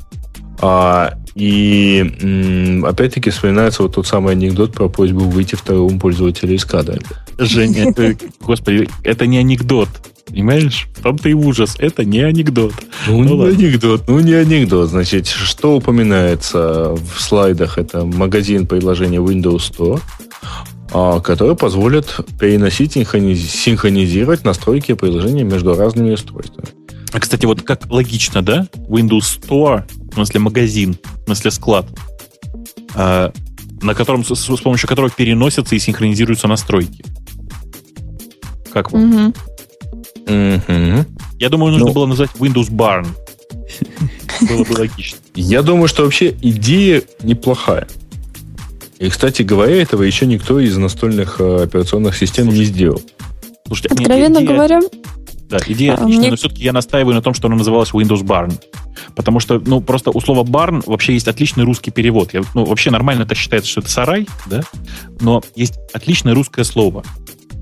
А, 0.63 1.15
и 1.35 2.83
опять-таки 2.85 3.31
вспоминается 3.31 3.83
вот 3.83 3.95
тот 3.95 4.07
самый 4.07 4.33
анекдот 4.33 4.73
про 4.73 4.89
просьбу 4.89 5.21
выйти 5.21 5.55
второму 5.55 5.99
пользователю 5.99 6.55
из 6.55 6.65
кадра. 6.65 6.99
Женя, 7.39 7.91
это, 7.97 8.17
господи, 8.41 8.89
это 9.03 9.27
не 9.27 9.39
анекдот. 9.39 9.89
Понимаешь? 10.27 10.87
В 10.95 11.03
том-то 11.03 11.29
и 11.29 11.33
ужас. 11.33 11.75
Это 11.79 12.05
не 12.05 12.21
анекдот. 12.21 12.73
Ну, 13.09 13.19
ну 13.19 13.25
не 13.25 13.31
ладно. 13.33 13.55
анекдот, 13.55 14.07
ну 14.07 14.21
не 14.21 14.35
анекдот. 14.35 14.91
Значит, 14.91 15.27
что 15.27 15.77
упоминается 15.77 16.95
в 16.95 17.21
слайдах? 17.21 17.79
Это 17.79 18.05
магазин 18.05 18.67
приложения 18.67 19.19
Windows 19.19 19.61
100, 19.61 20.01
а, 20.93 21.21
который 21.21 21.57
позволит 21.57 22.17
переносить, 22.39 22.93
синхронизировать 22.93 24.45
настройки 24.45 24.95
приложения 24.95 25.43
между 25.43 25.75
разными 25.75 26.13
устройствами. 26.13 26.69
А, 27.13 27.21
кстати, 27.21 27.47
вот 27.47 27.63
как 27.63 27.91
логично, 27.91 28.43
да? 28.43 28.69
Windows 28.89 29.41
Store, 29.41 29.85
в 30.11 30.15
смысле 30.15 30.41
магазин, 30.41 30.97
в 31.23 31.25
смысле 31.27 31.51
склад, 31.51 31.87
а, 32.95 33.33
на 33.83 33.95
котором, 33.95 34.25
с, 34.25 34.35
с 34.35 34.61
помощью 34.61 34.89
которого 34.89 35.11
переносятся 35.11 35.75
и 35.75 35.79
синхронизируются 35.79 36.47
настройки. 36.47 37.05
Как 38.73 38.93
вам? 38.93 39.15
Угу. 39.15 39.35
Угу. 40.27 41.07
Я 41.39 41.49
думаю, 41.49 41.73
нужно 41.73 41.89
ну, 41.89 41.93
было 41.93 42.07
назвать 42.07 42.31
Windows 42.39 42.71
Barn. 42.71 43.07
Было 44.49 44.65
бы 44.65 44.73
логично. 44.73 45.19
Я 45.35 45.63
думаю, 45.63 45.89
что 45.89 46.05
вообще 46.05 46.35
идея 46.41 47.03
неплохая. 47.23 47.87
И, 48.99 49.09
кстати 49.09 49.43
говоря, 49.43 49.81
этого 49.81 50.03
еще 50.03 50.27
никто 50.27 50.61
из 50.61 50.77
настольных 50.77 51.41
э, 51.41 51.63
операционных 51.65 52.17
систем 52.17 52.49
не 52.49 52.65
сделал. 52.65 53.03
Слушайте, 53.67 53.95
Откровенно 53.95 54.39
идея, 54.39 54.49
говоря... 54.49 54.81
Да, 55.51 55.59
идея 55.67 55.93
а, 55.93 55.95
отличная, 55.95 56.19
мне... 56.21 56.31
но 56.31 56.37
все-таки 56.37 56.63
я 56.63 56.73
настаиваю 56.73 57.15
на 57.15 57.23
том, 57.23 57.35
что 57.35 57.49
она 57.49 57.57
называлась 57.57 57.91
Windows 57.93 58.23
Barn. 58.23 58.53
Потому 59.17 59.41
что, 59.41 59.59
ну, 59.59 59.81
просто 59.81 60.11
у 60.11 60.21
слова 60.21 60.45
barn 60.45 60.83
вообще 60.87 61.15
есть 61.15 61.27
отличный 61.27 61.65
русский 61.65 61.91
перевод. 61.91 62.33
Я, 62.33 62.43
ну, 62.55 62.65
вообще 62.65 62.91
нормально 62.91 63.23
это 63.23 63.35
считается, 63.35 63.69
что 63.69 63.81
это 63.81 63.91
сарай, 63.91 64.29
да? 64.47 64.63
Но 65.21 65.43
есть 65.57 65.75
отличное 65.93 66.35
русское 66.35 66.65
слово. 66.65 67.03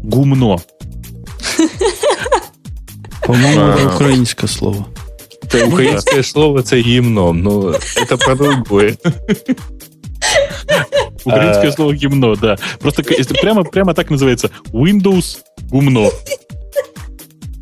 Гумно. 0.03 0.59
По-моему, 3.27 3.63
это 3.63 3.95
украинское 3.95 4.49
слово. 4.49 4.87
Это 5.43 5.67
украинское 5.67 6.23
слово 6.23 6.63
це 6.63 6.77
гімно, 6.81 7.33
но 7.33 7.75
это 7.97 8.17
про 8.17 8.35
другое. 8.35 8.97
Украинское 11.25 11.73
слово 11.73 11.93
гимно, 11.95 12.37
да. 12.37 12.57
Просто 12.81 13.03
прямо, 13.43 13.65
прямо 13.65 13.95
так 13.95 14.11
называется. 14.11 14.51
Windows 14.73 15.39
гумно. 15.71 16.11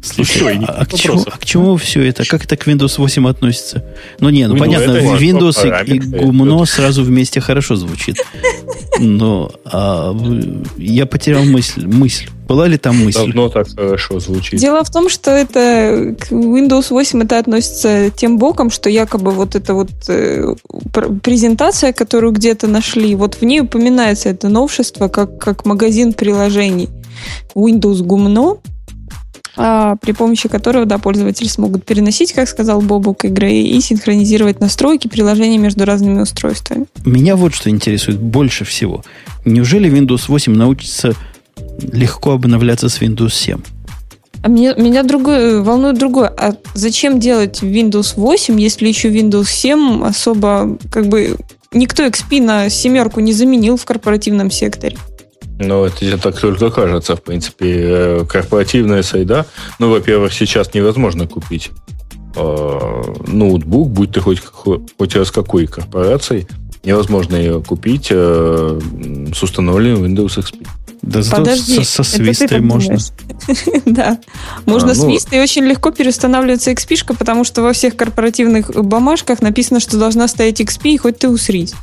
Слушай, 0.06 0.58
а, 0.66 0.82
а, 0.82 0.86
к 0.86 0.94
чему, 0.94 1.24
а 1.26 1.36
к 1.36 1.44
чему 1.44 1.76
все 1.76 2.02
это? 2.02 2.24
Как 2.24 2.44
это 2.44 2.56
к 2.56 2.66
Windows 2.66 2.94
8 2.98 3.28
относится? 3.28 3.84
Ну, 4.20 4.30
не, 4.30 4.46
ну, 4.46 4.54
ну 4.54 4.60
понятно, 4.60 4.92
Windows 4.92 5.84
и, 5.86 5.96
и 5.96 5.98
гумно 5.98 6.64
сразу 6.64 7.02
вместе 7.02 7.40
хорошо 7.40 7.76
звучит. 7.76 8.16
Но 8.98 9.50
а, 9.64 10.16
я 10.78 11.06
потерял 11.06 11.44
мысль. 11.44 11.86
мысль. 11.86 12.28
Была 12.46 12.68
ли 12.68 12.78
там 12.78 13.04
мысль? 13.04 13.26
Давно 13.26 13.48
так 13.48 13.68
хорошо 13.68 14.20
звучит. 14.20 14.60
Дело 14.60 14.84
в 14.84 14.90
том, 14.90 15.08
что 15.08 15.32
это 15.32 16.14
к 16.18 16.30
Windows 16.30 16.86
8 16.90 17.22
это 17.24 17.38
относится 17.40 18.10
тем 18.10 18.38
боком, 18.38 18.70
что 18.70 18.88
якобы 18.88 19.32
вот 19.32 19.56
эта 19.56 19.74
вот 19.74 19.90
э, 20.08 20.54
презентация, 21.22 21.92
которую 21.92 22.32
где-то 22.32 22.68
нашли, 22.68 23.16
вот 23.16 23.34
в 23.34 23.42
ней 23.42 23.60
упоминается 23.60 24.28
это 24.28 24.48
новшество 24.48 25.08
как, 25.08 25.38
как 25.38 25.66
магазин 25.66 26.12
приложений. 26.12 26.88
Windows 27.54 28.02
Гумно, 28.02 28.52
а, 28.52 28.75
при 29.56 30.12
помощи 30.12 30.48
которого 30.48 30.84
да, 30.84 30.98
пользователи 30.98 31.48
смогут 31.48 31.84
переносить, 31.84 32.32
как 32.32 32.48
сказал 32.48 32.80
Бобук, 32.82 33.24
игры 33.24 33.52
и 33.52 33.80
синхронизировать 33.80 34.60
настройки 34.60 35.08
приложений 35.08 35.58
между 35.58 35.84
разными 35.84 36.20
устройствами. 36.20 36.86
Меня 37.04 37.36
вот 37.36 37.54
что 37.54 37.70
интересует 37.70 38.18
больше 38.18 38.64
всего. 38.64 39.02
Неужели 39.44 39.90
Windows 39.90 40.24
8 40.28 40.52
научится 40.52 41.14
легко 41.80 42.32
обновляться 42.32 42.88
с 42.88 43.00
Windows 43.00 43.32
7? 43.32 43.60
А 44.42 44.48
меня, 44.48 44.74
меня 44.74 45.02
другое, 45.02 45.60
волнует 45.62 45.98
другое. 45.98 46.28
А 46.28 46.54
зачем 46.74 47.18
делать 47.18 47.62
Windows 47.62 48.12
8, 48.16 48.60
если 48.60 48.86
еще 48.86 49.08
Windows 49.08 49.48
7 49.48 50.04
особо, 50.04 50.78
как 50.92 51.08
бы, 51.08 51.36
никто 51.72 52.04
XP 52.04 52.42
на 52.42 52.68
семерку 52.68 53.20
не 53.20 53.32
заменил 53.32 53.76
в 53.76 53.84
корпоративном 53.84 54.50
секторе? 54.50 54.96
Ну, 55.58 55.84
это 55.84 56.18
так 56.18 56.38
только 56.38 56.70
кажется, 56.70 57.16
в 57.16 57.22
принципе. 57.22 57.66
Э, 57.66 58.24
корпоративная 58.28 59.02
сайда, 59.02 59.46
ну, 59.78 59.90
во-первых, 59.90 60.32
сейчас 60.32 60.74
невозможно 60.74 61.26
купить 61.26 61.70
э, 62.34 63.02
ноутбук, 63.26 63.90
будь 63.90 64.12
ты 64.12 64.20
хоть, 64.20 64.42
хоть 64.42 65.16
раз 65.16 65.30
какой 65.30 65.66
корпорацией, 65.66 66.46
невозможно 66.84 67.36
ее 67.36 67.62
купить 67.62 68.08
э, 68.10 68.80
с 69.34 69.42
установленным 69.42 70.04
Windows 70.04 70.38
XP. 70.38 70.66
Да 71.06 71.22
Подожди, 71.30 71.84
со, 71.84 72.02
со 72.02 72.16
свистой 72.16 72.60
можно. 72.60 72.98
да. 73.86 74.18
Можно 74.66 74.90
а, 74.90 74.94
ну, 74.96 75.02
свист, 75.02 75.32
и 75.32 75.38
очень 75.38 75.62
легко 75.62 75.92
переустанавливается 75.92 76.72
XP, 76.72 77.16
потому 77.16 77.44
что 77.44 77.62
во 77.62 77.72
всех 77.72 77.96
корпоративных 77.96 78.70
бумажках 78.70 79.40
написано, 79.40 79.78
что 79.78 79.98
должна 79.98 80.26
стоять 80.26 80.60
XP, 80.60 80.90
и 80.90 80.96
хоть 80.98 81.18
ты 81.18 81.28
усрить. 81.28 81.74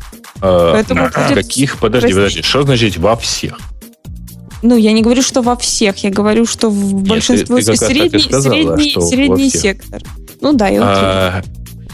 А, 0.41 0.73
Поэтому 0.73 1.05
а, 1.05 1.09
каких? 1.09 1.77
Подожди, 1.77 2.13
подожди. 2.13 2.41
Что 2.41 2.63
значит 2.63 2.97
во 2.97 3.15
всех? 3.15 3.57
Ну, 4.61 4.75
я 4.75 4.91
не 4.91 5.01
говорю, 5.01 5.21
что 5.21 5.41
во 5.41 5.55
всех, 5.55 5.97
я 6.03 6.09
говорю, 6.09 6.45
что 6.45 6.69
в 6.69 6.93
Нет, 6.93 7.07
большинстве 7.07 7.57
ты, 7.57 7.63
ты 7.63 7.77
средний, 7.77 8.19
сказала, 8.19 8.53
средний, 8.53 9.09
средний 9.09 9.49
сектор. 9.49 10.01
Ну 10.41 10.51
да, 10.51 10.69
и 10.69 10.75
окей. 10.75 10.83
А, 10.83 11.43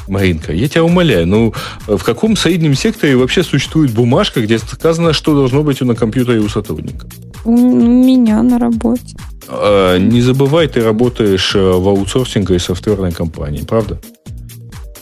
Маринка, 0.10 0.52
я 0.52 0.68
тебя 0.68 0.84
умоляю, 0.84 1.27
ну 1.27 1.53
в 1.88 2.03
каком 2.03 2.36
среднем 2.36 2.73
секторе 2.73 3.15
вообще 3.15 3.44
существует 3.44 3.91
бумажка, 3.91 4.41
где 4.41 4.57
сказано, 4.57 5.14
что 5.14 5.36
должно 5.36 5.64
быть 5.64 5.80
на 5.81 5.95
компьютере 5.95 6.40
у 6.40 6.49
сотрудника? 6.49 7.07
У 7.45 7.52
меня 7.56 8.44
на 8.44 8.60
работе. 8.60 9.15
А, 9.48 9.98
не 9.98 10.22
забывай, 10.22 10.68
ты 10.68 10.84
работаешь 10.84 11.56
э, 11.56 11.60
в 11.60 11.88
аутсорсинге 11.88 12.60
софтверной 12.60 13.11
компании, 13.11 13.61
правда? 13.61 13.99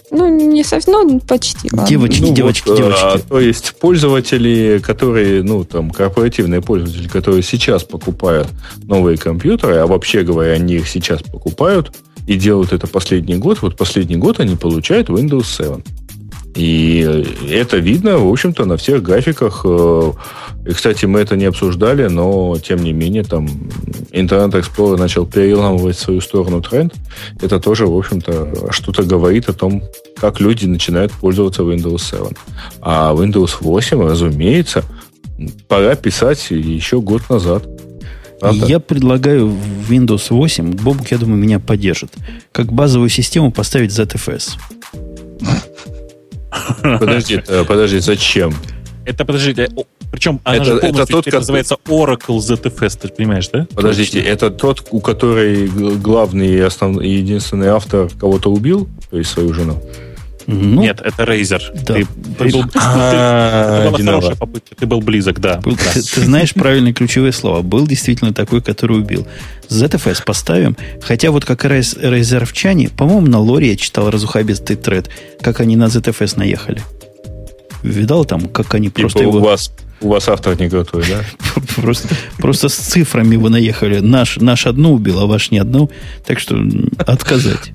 Ну, 0.09 0.27
не 0.29 0.63
совсем, 0.63 0.93
ну, 0.93 1.19
почти. 1.19 1.69
Ладно. 1.71 1.87
Девочки, 1.87 2.21
ну, 2.21 2.33
девочки, 2.33 2.69
вот, 2.69 2.77
девочки. 2.77 3.01
А, 3.03 3.19
то 3.19 3.39
есть 3.39 3.75
пользователи, 3.79 4.81
которые, 4.81 5.43
ну, 5.43 5.65
там, 5.65 5.91
корпоративные 5.91 6.61
пользователи, 6.61 7.09
которые 7.09 7.43
сейчас 7.43 7.83
покупают 7.83 8.47
новые 8.83 9.17
компьютеры, 9.17 9.75
а 9.77 9.87
вообще 9.87 10.23
говоря, 10.23 10.53
они 10.53 10.75
их 10.75 10.87
сейчас 10.87 11.21
покупают 11.23 11.91
и 12.27 12.35
делают 12.35 12.73
это 12.73 12.87
последний 12.87 13.35
год, 13.35 13.61
вот 13.61 13.75
последний 13.75 14.17
год 14.17 14.39
они 14.39 14.55
получают 14.55 15.09
Windows 15.09 15.45
7. 15.45 15.81
И 16.57 17.01
это 17.51 17.77
видно, 17.77 18.17
в 18.17 18.27
общем-то, 18.27 18.65
на 18.65 18.77
всех 18.77 19.03
графиках. 19.03 19.61
Э, 19.63 20.11
и, 20.65 20.71
кстати, 20.71 21.05
мы 21.05 21.19
это 21.19 21.35
не 21.35 21.45
обсуждали, 21.45 22.07
но, 22.07 22.57
тем 22.57 22.83
не 22.83 22.93
менее, 22.93 23.23
там 23.23 23.45
Internet 24.11 24.53
Explorer 24.53 24.97
начал 24.97 25.27
переламывать 25.27 25.99
свою 25.99 26.19
сторону 26.19 26.61
тренд. 26.63 26.95
Это 27.39 27.59
тоже, 27.59 27.85
в 27.85 27.95
общем-то, 27.95 28.71
что-то 28.71 29.03
говорит 29.03 29.49
о 29.49 29.53
том, 29.53 29.83
как 30.19 30.39
люди 30.39 30.65
начинают 30.65 31.11
пользоваться 31.11 31.61
Windows 31.61 31.99
7. 31.99 32.33
А 32.81 33.13
Windows 33.13 33.57
8, 33.59 34.01
разумеется, 34.01 34.83
пора 35.67 35.95
писать 35.95 36.49
еще 36.49 37.01
год 37.01 37.21
назад. 37.29 37.67
Правда? 38.39 38.65
Я 38.65 38.79
предлагаю 38.79 39.47
в 39.47 39.91
Windows 39.91 40.27
8, 40.29 40.71
Бобук, 40.71 41.07
я 41.09 41.17
думаю, 41.17 41.37
меня 41.37 41.59
поддержит, 41.59 42.13
как 42.51 42.71
базовую 42.71 43.09
систему 43.09 43.51
поставить 43.51 43.91
ZFS. 43.91 44.57
Подожди, 46.81 47.41
э, 47.47 47.63
подожди, 47.65 47.99
зачем? 47.99 48.53
Это, 49.05 49.25
подожди, 49.25 49.55
причем 50.11 50.39
она 50.43 50.57
это, 50.57 50.65
же 50.65 50.77
полностью 50.77 51.03
это 51.03 51.11
тот, 51.11 51.25
как... 51.25 51.33
называется 51.35 51.77
Oracle 51.85 52.37
ZFS, 52.37 52.99
ты 53.01 53.07
понимаешь, 53.09 53.49
да? 53.49 53.67
Подождите, 53.73 54.19
Точно. 54.19 54.29
это 54.29 54.49
тот, 54.49 54.87
у 54.91 54.99
который 54.99 55.67
главный 55.67 56.47
и 56.47 56.59
основной, 56.59 57.07
единственный 57.07 57.67
автор 57.67 58.09
кого-то 58.19 58.51
убил, 58.51 58.87
то 59.09 59.17
есть 59.17 59.31
свою 59.31 59.53
жену? 59.53 59.81
Ну, 60.47 60.81
Нет, 60.81 61.01
это 61.03 61.23
Razer. 61.23 61.61
Да. 61.85 61.95
Ты, 61.95 62.07
ты 62.37 62.51
был, 62.51 62.63
а, 62.75 63.81
это 63.81 63.91
была 63.91 64.11
хорошая 64.13 64.35
попытка, 64.37 64.75
ты 64.75 64.85
был 64.85 65.01
близок, 65.01 65.41
да. 65.41 65.57
Был, 65.57 65.73
да. 65.73 65.91
Ты, 65.93 66.01
ты 66.15 66.21
знаешь 66.21 66.53
правильные 66.53 66.93
ключевые 66.93 67.33
слова. 67.33 67.61
Был 67.61 67.85
действительно 67.85 68.33
такой, 68.33 68.61
который 68.61 68.97
убил. 68.97 69.27
ZFS 69.67 70.23
поставим. 70.25 70.77
Хотя 71.01 71.31
вот 71.31 71.43
как 71.43 71.65
раз 71.65 71.97
рейзеровчане, 71.99 72.89
по-моему, 72.89 73.27
на 73.27 73.39
лоре 73.39 73.71
я 73.71 73.75
читал 73.75 74.09
разухабистый 74.09 74.77
тред, 74.77 75.09
как 75.41 75.59
они 75.59 75.75
на 75.75 75.85
ZFS 75.85 76.39
наехали. 76.39 76.81
Видал 77.83 78.23
там, 78.23 78.47
как 78.47 78.73
они 78.73 78.87
типа 78.87 79.01
просто 79.01 79.23
его... 79.23 79.39
У 79.39 79.41
вас, 79.41 79.73
у 79.99 80.07
вас 80.07 80.29
автор 80.29 80.57
не 80.57 80.69
крутой, 80.69 81.03
да? 81.09 81.23
просто, 81.75 82.07
просто 82.37 82.69
с 82.69 82.75
цифрами 82.75 83.35
вы 83.35 83.49
наехали. 83.49 83.99
Наш, 83.99 84.37
наш 84.37 84.65
одну 84.65 84.93
убил, 84.93 85.19
а 85.19 85.25
ваш 85.25 85.51
не 85.51 85.59
одну. 85.59 85.91
Так 86.25 86.39
что 86.39 86.57
отказать. 86.99 87.73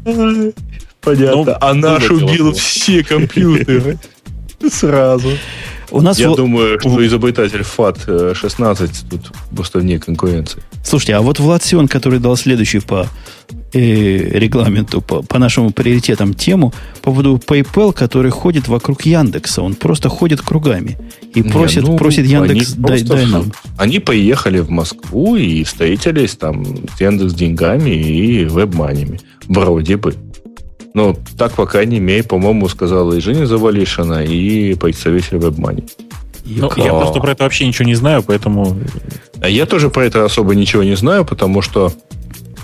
Понятно. 1.02 1.44
Ну, 1.44 1.54
а 1.60 1.74
наш 1.74 2.10
убил 2.10 2.52
все 2.52 3.02
компьютеры. 3.02 3.98
Сразу. 4.70 5.30
У 5.92 6.00
нас 6.00 6.18
Я 6.18 6.30
в... 6.30 6.36
думаю, 6.36 6.80
что 6.80 7.06
изобретатель 7.06 7.60
FAT-16 7.60 8.90
тут 9.10 9.32
просто 9.54 9.78
вне 9.80 9.98
конкуренции. 9.98 10.62
Слушайте, 10.82 11.16
а 11.16 11.20
вот 11.20 11.38
Влад 11.38 11.62
Сион, 11.62 11.86
который 11.86 12.18
дал 12.18 12.34
следующую 12.36 12.80
по 12.80 13.06
э, 13.74 13.78
регламенту, 14.38 15.02
по, 15.02 15.22
по 15.22 15.38
нашему 15.38 15.70
приоритетам 15.70 16.32
тему, 16.32 16.72
по 17.02 17.10
поводу 17.10 17.36
PayPal, 17.36 17.92
который 17.92 18.30
ходит 18.30 18.68
вокруг 18.68 19.02
Яндекса. 19.02 19.60
Он 19.60 19.74
просто 19.74 20.08
ходит 20.08 20.40
кругами. 20.40 20.96
И 21.34 21.42
просит, 21.42 21.82
Не, 21.82 21.90
ну, 21.90 21.98
просит 21.98 22.24
Яндекс, 22.24 22.72
дай, 22.72 23.02
дай 23.02 23.26
нам. 23.26 23.52
Они 23.76 23.98
поехали 23.98 24.60
в 24.60 24.70
Москву 24.70 25.36
и 25.36 25.62
встретились 25.64 26.36
там 26.36 26.64
с 26.96 27.00
Яндекс 27.00 27.34
деньгами 27.34 27.90
и 27.90 28.44
вебманями. 28.44 29.20
Вроде 29.46 29.98
бы. 29.98 30.14
Ну, 30.94 31.16
так, 31.38 31.52
по 31.54 31.66
крайней 31.66 32.00
мере, 32.00 32.22
по-моему, 32.22 32.68
сказала 32.68 33.14
и 33.14 33.20
Женя 33.20 33.46
Завалишина, 33.46 34.24
и 34.24 34.74
представитель 34.74 35.38
WebMoney. 35.38 35.90
Ну, 36.44 36.70
я 36.76 36.90
просто 36.90 37.20
про 37.20 37.32
это 37.32 37.44
вообще 37.44 37.66
ничего 37.66 37.86
не 37.86 37.94
знаю, 37.94 38.22
поэтому... 38.22 38.76
А 39.40 39.48
я 39.48 39.64
тоже 39.66 39.90
про 39.90 40.04
это 40.04 40.24
особо 40.24 40.54
ничего 40.54 40.82
не 40.82 40.96
знаю, 40.96 41.24
потому 41.24 41.62
что, 41.62 41.92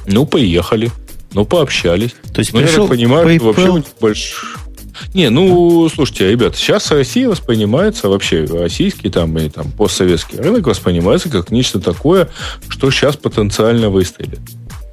ну, 0.06 0.26
поехали, 0.26 0.90
ну, 1.32 1.44
пообщались. 1.44 2.14
То 2.34 2.40
есть 2.40 2.52
ну, 2.52 2.60
пришел 2.60 2.84
я 2.84 2.88
так 2.88 2.96
понимаю, 2.96 3.28
PayPal... 3.28 3.44
вообще 3.44 3.68
у 3.70 3.76
них 3.76 3.86
больше... 4.00 4.46
Не, 5.14 5.30
ну, 5.30 5.88
слушайте, 5.88 6.28
ребят, 6.30 6.56
сейчас 6.56 6.90
Россия 6.90 7.28
воспринимается, 7.28 8.08
вообще 8.08 8.44
российский 8.44 9.10
там 9.10 9.38
и 9.38 9.48
там 9.48 9.70
постсоветский 9.70 10.40
рынок 10.40 10.66
воспринимается 10.66 11.30
как 11.30 11.52
нечто 11.52 11.80
такое, 11.80 12.28
что 12.68 12.90
сейчас 12.90 13.16
потенциально 13.16 13.90
выстрелит. 13.90 14.40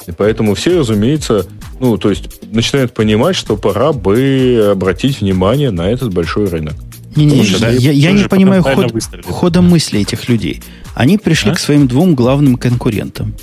И 0.06 0.12
поэтому 0.12 0.54
все, 0.54 0.78
разумеется, 0.78 1.48
ну, 1.80 1.98
то 1.98 2.10
есть 2.10 2.52
начинают 2.52 2.94
понимать, 2.94 3.36
что 3.36 3.58
пора 3.58 3.94
бы 3.94 4.70
обратить 4.72 5.22
внимание 5.22 5.72
на 5.72 5.90
этот 5.90 6.14
большой 6.14 6.48
рынок. 6.48 6.76
Не, 7.16 7.26
не, 7.26 7.60
да, 7.60 7.70
я, 7.70 7.92
я 7.92 8.12
не 8.12 8.26
понимаю 8.26 8.62
ход, 8.62 8.94
хода 9.26 9.62
мысли 9.62 10.02
этих 10.02 10.28
людей. 10.28 10.62
Они 10.96 11.18
пришли 11.18 11.52
а? 11.52 11.56
к 11.56 11.60
своим 11.60 11.88
двум 11.88 12.14
главным 12.14 12.58
конкурентам. 12.58 13.36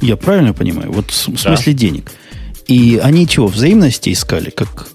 Я 0.00 0.16
правильно 0.16 0.52
понимаю? 0.52 0.92
Вот 0.92 1.10
в, 1.10 1.28
в 1.28 1.38
смысле 1.38 1.72
да. 1.72 1.78
денег. 1.78 2.12
И 2.68 3.00
они 3.02 3.26
чего, 3.26 3.48
взаимности 3.48 4.12
искали, 4.12 4.50
как 4.50 4.88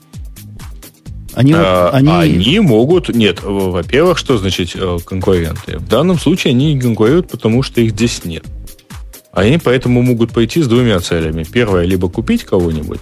они, 1.38 1.54
а, 1.56 1.92
они... 1.94 2.10
они 2.10 2.60
могут... 2.62 3.14
Нет, 3.14 3.44
во-первых, 3.44 4.18
что 4.18 4.40
значит 4.40 4.72
э, 4.74 4.98
конкуренты? 5.06 5.78
В 5.78 5.88
данном 5.88 6.18
случае 6.18 6.52
они 6.52 6.74
не 6.74 6.82
конкурируют, 6.82 7.30
потому 7.30 7.62
что 7.62 7.80
их 7.80 7.92
здесь 7.92 8.26
нет. 8.26 8.44
Они 9.38 9.60
поэтому 9.60 10.02
могут 10.02 10.32
пойти 10.32 10.64
с 10.64 10.68
двумя 10.68 11.00
целями. 11.00 11.44
Первое, 11.44 11.86
либо 11.86 12.10
купить 12.10 12.44
кого-нибудь 12.44 13.02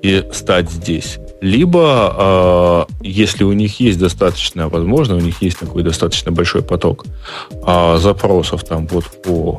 и 0.00 0.24
стать 0.32 0.70
здесь. 0.70 1.18
Либо, 1.42 2.86
э, 2.88 2.92
если 3.02 3.44
у 3.44 3.52
них 3.52 3.78
есть 3.78 3.98
достаточно, 3.98 4.70
возможно, 4.70 5.16
у 5.16 5.20
них 5.20 5.42
есть 5.42 5.58
такой 5.58 5.82
достаточно 5.82 6.32
большой 6.32 6.62
поток 6.62 7.04
э, 7.52 7.98
запросов 8.00 8.64
там 8.64 8.86
вот 8.86 9.04
по 9.22 9.58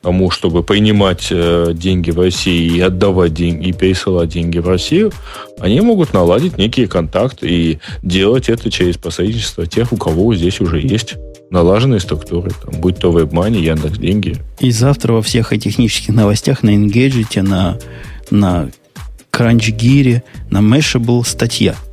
тому, 0.00 0.30
чтобы 0.30 0.62
принимать 0.62 1.28
э, 1.30 1.72
деньги 1.74 2.10
в 2.10 2.20
России 2.20 2.74
и 2.74 2.80
отдавать 2.80 3.34
деньги, 3.34 3.68
и 3.68 3.72
пересылать 3.74 4.30
деньги 4.30 4.58
в 4.58 4.66
Россию, 4.66 5.12
они 5.60 5.82
могут 5.82 6.14
наладить 6.14 6.56
некие 6.56 6.88
контакты 6.88 7.46
и 7.46 7.78
делать 8.02 8.48
это 8.48 8.70
через 8.70 8.96
посредничество 8.96 9.66
тех, 9.66 9.92
у 9.92 9.98
кого 9.98 10.34
здесь 10.34 10.62
уже 10.62 10.80
есть 10.80 11.16
налаженные 11.54 12.00
структуры, 12.00 12.50
там, 12.50 12.80
будь 12.80 12.98
то 12.98 13.10
WebMoney, 13.10 13.60
Яндекс 13.60 13.98
Деньги. 13.98 14.36
И 14.58 14.70
завтра 14.70 15.14
во 15.14 15.22
всех 15.22 15.50
технических 15.50 16.14
новостях 16.14 16.62
на 16.62 16.74
Engadget, 16.74 17.40
на, 17.40 17.78
на 18.30 18.70
CrunchGear, 19.32 20.22
на 20.50 20.58
Mashable 20.58 21.24
статья– 21.24 21.74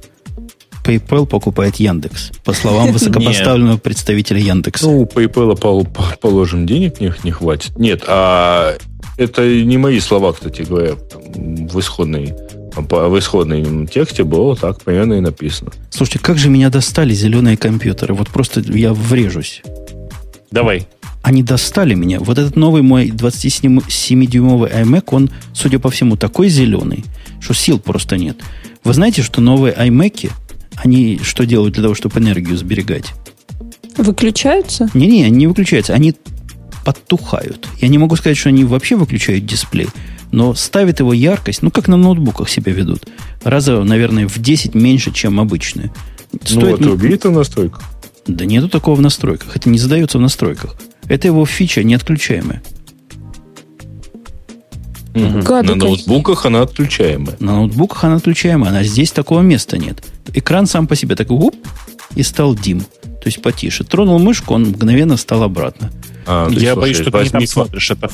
PayPal 0.84 1.26
покупает 1.26 1.76
Яндекс, 1.78 2.32
по 2.44 2.54
словам 2.54 2.92
высокопоставленного 2.94 3.78
представителя 3.78 4.40
Яндекса. 4.40 4.86
Ну, 4.86 5.02
у 5.02 5.06
PayPal, 5.06 6.18
положим, 6.20 6.66
денег 6.66 7.00
не, 7.00 7.14
не 7.24 7.32
хватит. 7.32 7.78
Нет, 7.78 8.04
а 8.08 8.76
это 9.18 9.46
не 9.48 9.78
мои 9.78 10.00
слова, 10.00 10.34
кстати 10.34 10.64
говоря, 10.64 10.94
в 10.94 11.80
исходной 11.80 12.34
в 12.76 13.20
исходном 13.20 13.88
тексте 13.88 14.24
было 14.24 14.56
так 14.56 14.82
примерно 14.82 15.16
и 15.16 15.20
написано. 15.20 15.72
Слушайте, 15.90 16.20
как 16.20 16.38
же 16.38 16.50
меня 16.50 16.70
достали 16.70 17.14
зеленые 17.14 17.58
компьютеры? 17.58 18.14
Вот 18.14 18.30
просто 18.30 18.62
я 18.62 18.94
врежусь. 18.94 19.62
Давай. 20.52 20.88
Они 21.22 21.44
достали 21.44 21.94
меня. 21.94 22.20
Вот 22.20 22.38
этот 22.38 22.56
новый 22.56 22.82
мой 22.82 23.10
27-дюймовый 23.10 24.72
iMac, 24.72 25.04
он, 25.12 25.30
судя 25.54 25.80
по 25.80 25.90
всему, 25.90 26.18
такой 26.18 26.50
зеленый, 26.50 27.06
что 27.40 27.54
сил 27.54 27.80
просто 27.80 28.18
нет. 28.18 28.38
Вы 28.84 28.94
знаете, 28.94 29.22
что 29.22 29.40
новые 29.42 29.74
iMac 29.74 30.32
они 30.84 31.20
что 31.22 31.46
делают 31.46 31.74
для 31.76 31.84
того, 31.84 31.96
чтобы 31.96 32.20
энергию 32.20 32.58
сберегать? 32.58 33.14
Выключаются? 33.98 34.90
Не-не, 34.94 35.26
они 35.26 35.38
не 35.38 35.48
выключаются. 35.48 35.94
Они 35.94 36.16
подтухают. 36.86 37.68
Я 37.80 37.88
не 37.88 37.98
могу 37.98 38.16
сказать, 38.16 38.38
что 38.38 38.50
они 38.50 38.64
вообще 38.64 38.96
выключают 38.96 39.46
дисплей, 39.46 39.88
но 40.32 40.54
ставят 40.54 41.00
его 41.00 41.14
яркость, 41.14 41.62
ну, 41.62 41.72
как 41.72 41.88
на 41.88 41.98
ноутбуках 41.98 42.50
себя 42.50 42.72
ведут. 42.72 43.08
Раза, 43.44 43.84
наверное, 43.84 44.28
в 44.28 44.40
10 44.40 44.76
меньше, 44.76 45.12
чем 45.12 45.40
обычные. 45.40 45.92
Ну, 46.32 46.40
Стоит, 46.44 46.80
ну, 46.80 46.94
это 46.94 47.06
убито 47.06 47.30
в 47.30 47.34
настройках. 47.34 47.84
Да 48.28 48.46
нету 48.46 48.70
такого 48.70 48.96
в 48.96 49.02
настройках. 49.02 49.56
Это 49.56 49.70
не 49.70 49.78
задается 49.78 50.18
в 50.18 50.22
настройках. 50.22 50.76
Это 51.08 51.28
его 51.28 51.46
фича 51.46 51.84
неотключаемая. 51.84 52.62
Угу. 55.14 55.64
На 55.64 55.76
ноутбуках 55.76 56.46
она 56.46 56.62
отключаемая. 56.62 57.36
На 57.40 57.56
ноутбуках 57.56 58.06
она 58.06 58.16
отключаемая, 58.16 58.78
а 58.78 58.84
здесь 58.84 59.12
такого 59.12 59.42
места 59.42 59.78
нет. 59.78 60.04
Экран 60.34 60.68
сам 60.68 60.88
по 60.88 60.96
себе 60.96 61.16
такой 61.16 61.38
уп, 61.38 61.56
и 62.16 62.24
стал 62.24 62.56
дим. 62.56 62.82
То 63.02 63.28
есть 63.28 63.42
потише. 63.42 63.84
Тронул 63.84 64.20
мышку, 64.20 64.54
он 64.54 64.64
мгновенно 64.64 65.18
стал 65.18 65.44
обратно. 65.44 65.92
А, 66.26 66.50
Я 66.50 66.76
боюсь, 66.76 66.98
что 66.98 67.12
ты 67.12 67.24
не 67.24 67.30
там 67.30 67.48
смотришь. 67.48 67.92
Это 67.92 68.10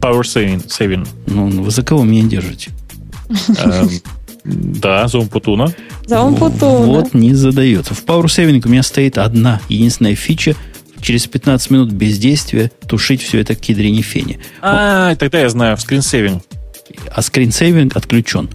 power 0.00 0.22
saving. 0.22 0.66
saving. 0.66 1.06
Ну, 1.26 1.62
вы 1.62 1.70
за 1.70 1.82
кого 1.82 2.04
меня 2.04 2.28
держите? 2.28 2.70
Эм, 3.58 3.90
да, 4.44 5.08
за 5.08 5.18
Умпутуна. 5.18 5.72
За 6.06 6.22
Умпутуна. 6.22 6.86
Вот 6.86 7.14
не 7.14 7.34
задается. 7.34 7.94
В 7.94 8.04
Power 8.04 8.24
Saving 8.24 8.60
у 8.64 8.68
меня 8.68 8.82
стоит 8.82 9.18
одна 9.18 9.60
единственная 9.68 10.14
фича– 10.14 10.54
через 11.04 11.26
15 11.26 11.70
минут 11.70 11.92
бездействия 11.92 12.72
тушить 12.88 13.22
все 13.22 13.40
это 13.40 13.54
к 13.54 13.60
кедрине 13.60 14.02
фене. 14.02 14.38
А, 14.60 15.14
тогда 15.16 15.40
я 15.40 15.48
знаю, 15.50 15.76
в 15.76 15.80
скринсейвинг. 15.80 16.42
А 17.14 17.22
скринсейвинг 17.22 17.96
отключен. 17.96 18.48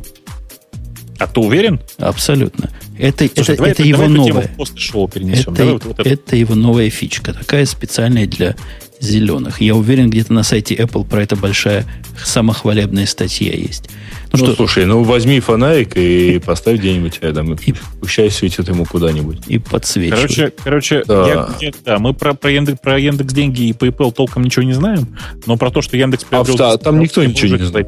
А 1.19 1.27
ты 1.27 1.39
уверен? 1.39 1.80
Абсолютно. 1.97 2.69
Это, 2.97 3.27
Слушай, 3.27 3.41
это, 3.41 3.56
давай, 3.57 3.72
это 3.72 3.84
его 3.84 4.07
новое. 4.07 4.49
шоу 4.76 5.07
перенесем. 5.07 5.53
Это, 5.53 5.65
вот, 5.65 5.85
вот 5.85 5.99
это. 5.99 6.10
это 6.10 6.35
его 6.35 6.56
новая 6.56 6.89
фичка, 6.89 7.34
такая 7.34 7.65
специальная 7.65 8.26
для 8.26 8.56
зеленых. 8.99 9.61
Я 9.61 9.76
уверен, 9.76 10.09
где-то 10.09 10.34
на 10.34 10.43
сайте 10.43 10.76
Apple 10.76 11.05
про 11.05 11.23
это 11.23 11.35
большая 11.35 11.85
самохвалебная 12.23 13.05
статья 13.05 13.53
есть. 13.53 13.89
Ну, 14.31 14.39
ну 14.39 14.45
что? 14.45 14.55
слушай, 14.55 14.85
ну 14.85 15.03
возьми 15.03 15.39
фонарик 15.39 15.97
и 15.97 16.39
поставь 16.39 16.80
где-нибудь 16.80 17.19
рядом. 17.21 17.53
И, 17.53 17.73
пущай 17.99 18.30
светит 18.30 18.67
ему 18.67 18.85
куда-нибудь. 18.85 19.39
И 19.47 19.57
подсвечивай. 19.57 20.21
Короче, 20.21 20.53
короче 20.63 21.03
да. 21.05 21.27
Я, 21.27 21.49
я, 21.67 21.71
да, 21.84 21.99
мы 21.99 22.13
про, 22.13 22.34
про, 22.34 22.51
Яндекс, 22.51 22.80
про 22.81 22.99
Яндекс 22.99 23.34
деньги 23.34 23.63
и 23.63 23.71
PayPal 23.71 24.11
толком 24.11 24.43
ничего 24.43 24.63
не 24.63 24.73
знаем, 24.73 25.17
но 25.45 25.57
про 25.57 25.71
то, 25.71 25.81
что 25.81 25.97
Яндекс 25.97 26.26
приобрел... 26.26 26.55
А, 26.59 26.77
там 26.77 26.99
никто 26.99 27.23
ничего 27.23 27.57
не 27.57 27.65
знает. 27.65 27.88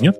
Нет? 0.00 0.16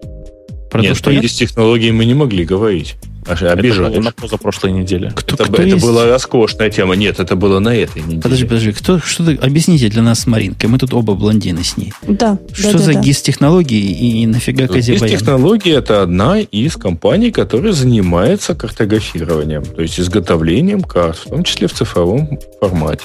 Про 0.71 0.83
Нет, 0.83 0.93
то, 0.93 0.99
что 0.99 1.11
есть 1.11 1.39
технологии 1.39 1.91
мы 1.91 2.05
не 2.05 2.15
могли 2.15 2.45
говорить. 2.45 2.97
Обижаешь. 3.29 3.79
Это 3.79 3.91
было 3.91 4.01
на 4.03 4.13
позапрошлой 4.13 4.73
неделе. 4.73 5.13
Кто, 5.15 5.35
это 5.35 5.45
кто 5.45 5.63
это 5.63 5.75
есть? 5.75 5.85
была 5.85 6.07
роскошная 6.07 6.71
тема. 6.71 6.95
Нет, 6.95 7.21
это 7.21 7.37
было 7.37 7.59
на 7.59 7.75
этой 7.75 8.03
неделе. 8.03 8.23
Подожди, 8.23 8.45
подожди. 8.45 8.73
Кто, 8.73 8.99
что 8.99 9.25
ты, 9.25 9.35
объясните 9.35 9.89
для 9.89 10.03
нас 10.03 10.21
с 10.21 10.27
Маринкой. 10.27 10.69
Мы 10.71 10.79
тут 10.79 10.95
оба 10.95 11.15
блондины 11.15 11.65
с 11.65 11.77
ней. 11.77 11.93
Да. 12.07 12.39
Что 12.53 12.73
да, 12.73 12.79
за 12.79 12.93
да, 12.95 13.01
ГИС-технологии 13.01 13.79
и, 13.79 14.23
и 14.23 14.27
нафига 14.27 14.67
Казибаян? 14.67 15.07
ГИС-технологии– 15.07 15.73
это 15.77 16.03
одна 16.03 16.39
из 16.41 16.77
компаний, 16.77 17.31
которая 17.31 17.73
занимается 17.73 18.55
картографированием, 18.55 19.65
то 19.65 19.83
есть 19.83 19.99
изготовлением 19.99 20.83
карт, 20.83 21.19
в 21.19 21.31
том 21.31 21.45
числе 21.45 21.69
в 21.69 21.73
цифровом 21.73 22.39
формате. 22.61 23.05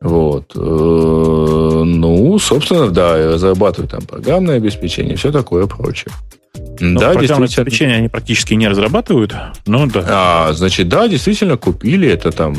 Вот. 0.00 0.52
Э, 0.56 0.58
ну, 0.58 2.38
собственно, 2.38 2.90
да, 2.90 3.16
разрабатывают 3.16 3.92
там 3.92 4.02
программное 4.02 4.56
обеспечение, 4.56 5.16
все 5.16 5.30
такое 5.30 5.66
прочее. 5.66 6.12
Но 6.82 6.98
да, 6.98 7.12
программное 7.12 7.46
обеспечение 7.46 7.96
они 7.98 8.08
практически 8.08 8.54
не 8.54 8.66
разрабатывают, 8.66 9.32
но 9.66 9.86
да. 9.86 10.04
А, 10.08 10.52
значит, 10.52 10.88
да, 10.88 11.06
действительно 11.06 11.56
купили. 11.56 12.08
Это 12.08 12.32
там, 12.32 12.56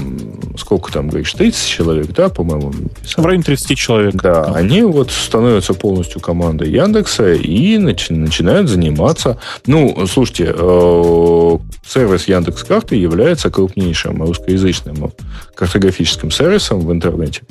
сколько 0.58 0.94
там, 0.94 1.10
говоришь, 1.10 1.34
30 1.34 1.68
человек, 1.68 2.08
да, 2.08 2.30
по-моему? 2.30 2.74
В 3.18 3.26
районе 3.26 3.44
30 3.44 3.78
человек. 3.78 4.16
Да, 4.16 4.44
они 4.46 4.82
вот 4.84 5.12
становятся 5.12 5.74
полностью 5.74 6.22
командой 6.22 6.72
Яндекса 6.72 7.34
и 7.34 7.76
начи- 7.78 8.14
начинают 8.14 8.70
заниматься. 8.70 9.40
Ну, 9.68 10.08
слушайте, 10.08 10.54
э- 10.56 11.58
сервис 11.86 12.28
Яндекс 12.30 12.64
Карты 12.64 12.96
является 12.96 13.50
крупнейшим 13.50 14.24
русскоязычным 14.24 15.12
картографическим 15.54 16.32
сервисом 16.32 16.80
в 16.80 16.92
интернете. 16.94 17.42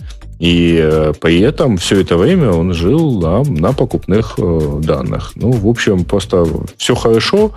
И 0.43 0.77
э, 0.77 1.13
при 1.21 1.39
этом 1.39 1.77
все 1.77 2.01
это 2.01 2.17
время 2.17 2.51
он 2.51 2.75
жил 2.75 3.21
на, 3.21 3.45
на 3.45 3.73
покупных 3.73 4.35
э, 4.39 4.81
данных. 4.83 5.35
Ну, 5.37 5.53
в 5.53 5.69
общем, 5.69 6.05
просто 6.05 6.45
все 6.77 6.97
хорошо, 6.97 7.53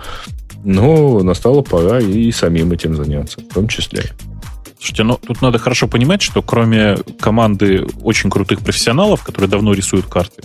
но 0.62 1.20
настала 1.24 1.62
пора 1.62 1.98
и 1.98 2.30
самим 2.30 2.70
этим 2.70 2.94
заняться, 2.94 3.40
в 3.40 3.52
том 3.52 3.66
числе. 3.66 4.04
Слушайте, 4.78 5.02
ну 5.02 5.18
тут 5.20 5.42
надо 5.42 5.58
хорошо 5.58 5.88
понимать, 5.88 6.22
что 6.22 6.42
кроме 6.42 6.98
команды 7.18 7.88
очень 8.02 8.30
крутых 8.30 8.60
профессионалов, 8.60 9.24
которые 9.24 9.50
давно 9.50 9.72
рисуют 9.72 10.06
карты, 10.06 10.44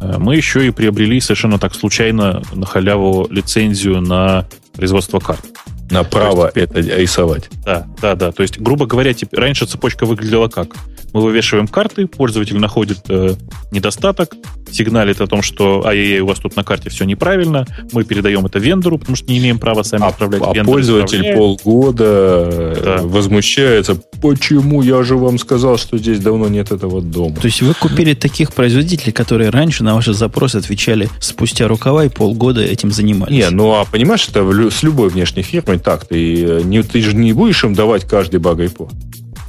э, 0.00 0.18
мы 0.18 0.36
еще 0.36 0.66
и 0.66 0.70
приобрели 0.70 1.18
совершенно 1.18 1.58
так 1.58 1.74
случайно 1.74 2.42
на 2.52 2.66
халяву 2.66 3.26
лицензию 3.30 4.02
на 4.02 4.46
производство 4.74 5.18
карт. 5.18 5.46
На 5.90 6.04
право 6.04 6.52
есть, 6.54 6.56
это 6.58 6.80
рисовать. 6.80 7.48
Да, 7.64 7.86
да, 8.02 8.14
да. 8.16 8.32
То 8.32 8.42
есть, 8.42 8.60
грубо 8.60 8.84
говоря, 8.84 9.14
типа, 9.14 9.38
раньше 9.38 9.64
цепочка 9.64 10.04
выглядела 10.04 10.48
как? 10.48 10.68
Мы 11.14 11.20
вывешиваем 11.20 11.68
карты, 11.68 12.08
пользователь 12.08 12.58
находит 12.58 12.98
э, 13.08 13.36
недостаток, 13.70 14.34
сигналит 14.72 15.20
о 15.20 15.28
том, 15.28 15.42
что 15.42 15.86
ай-яй-яй, 15.86 16.18
у 16.20 16.26
вас 16.26 16.40
тут 16.40 16.56
на 16.56 16.64
карте 16.64 16.90
все 16.90 17.04
неправильно, 17.04 17.68
мы 17.92 18.02
передаем 18.02 18.44
это 18.46 18.58
вендору, 18.58 18.98
потому 18.98 19.14
что 19.14 19.30
не 19.30 19.38
имеем 19.38 19.60
права 19.60 19.84
сами 19.84 20.02
а, 20.02 20.08
отправлять. 20.08 20.42
А 20.42 20.64
пользователь 20.64 21.36
полгода 21.36 22.76
да. 22.84 22.98
возмущается, 23.02 23.94
почему 24.20 24.82
я 24.82 25.04
же 25.04 25.16
вам 25.16 25.38
сказал, 25.38 25.78
что 25.78 25.98
здесь 25.98 26.18
давно 26.18 26.48
нет 26.48 26.72
этого 26.72 27.00
дома. 27.00 27.36
То 27.36 27.46
есть 27.46 27.62
вы 27.62 27.74
купили 27.74 28.14
таких 28.14 28.52
производителей, 28.52 29.12
которые 29.12 29.50
раньше 29.50 29.84
на 29.84 29.94
ваши 29.94 30.14
запросы 30.14 30.56
отвечали 30.56 31.08
спустя 31.20 31.68
рукава 31.68 32.06
и 32.06 32.08
полгода 32.08 32.60
этим 32.60 32.90
занимались? 32.90 33.32
Не, 33.32 33.50
ну 33.50 33.72
а 33.74 33.84
понимаешь, 33.84 34.28
это 34.28 34.44
с 34.68 34.82
любой 34.82 35.10
внешней 35.10 35.42
фирмой 35.42 35.78
так, 35.78 36.06
ты, 36.06 36.44
э, 36.44 36.62
не, 36.64 36.82
ты 36.82 37.00
же 37.00 37.14
не 37.14 37.32
будешь 37.32 37.62
им 37.62 37.74
давать 37.74 38.04
каждый 38.04 38.40
баг 38.40 38.58
по 38.72 38.88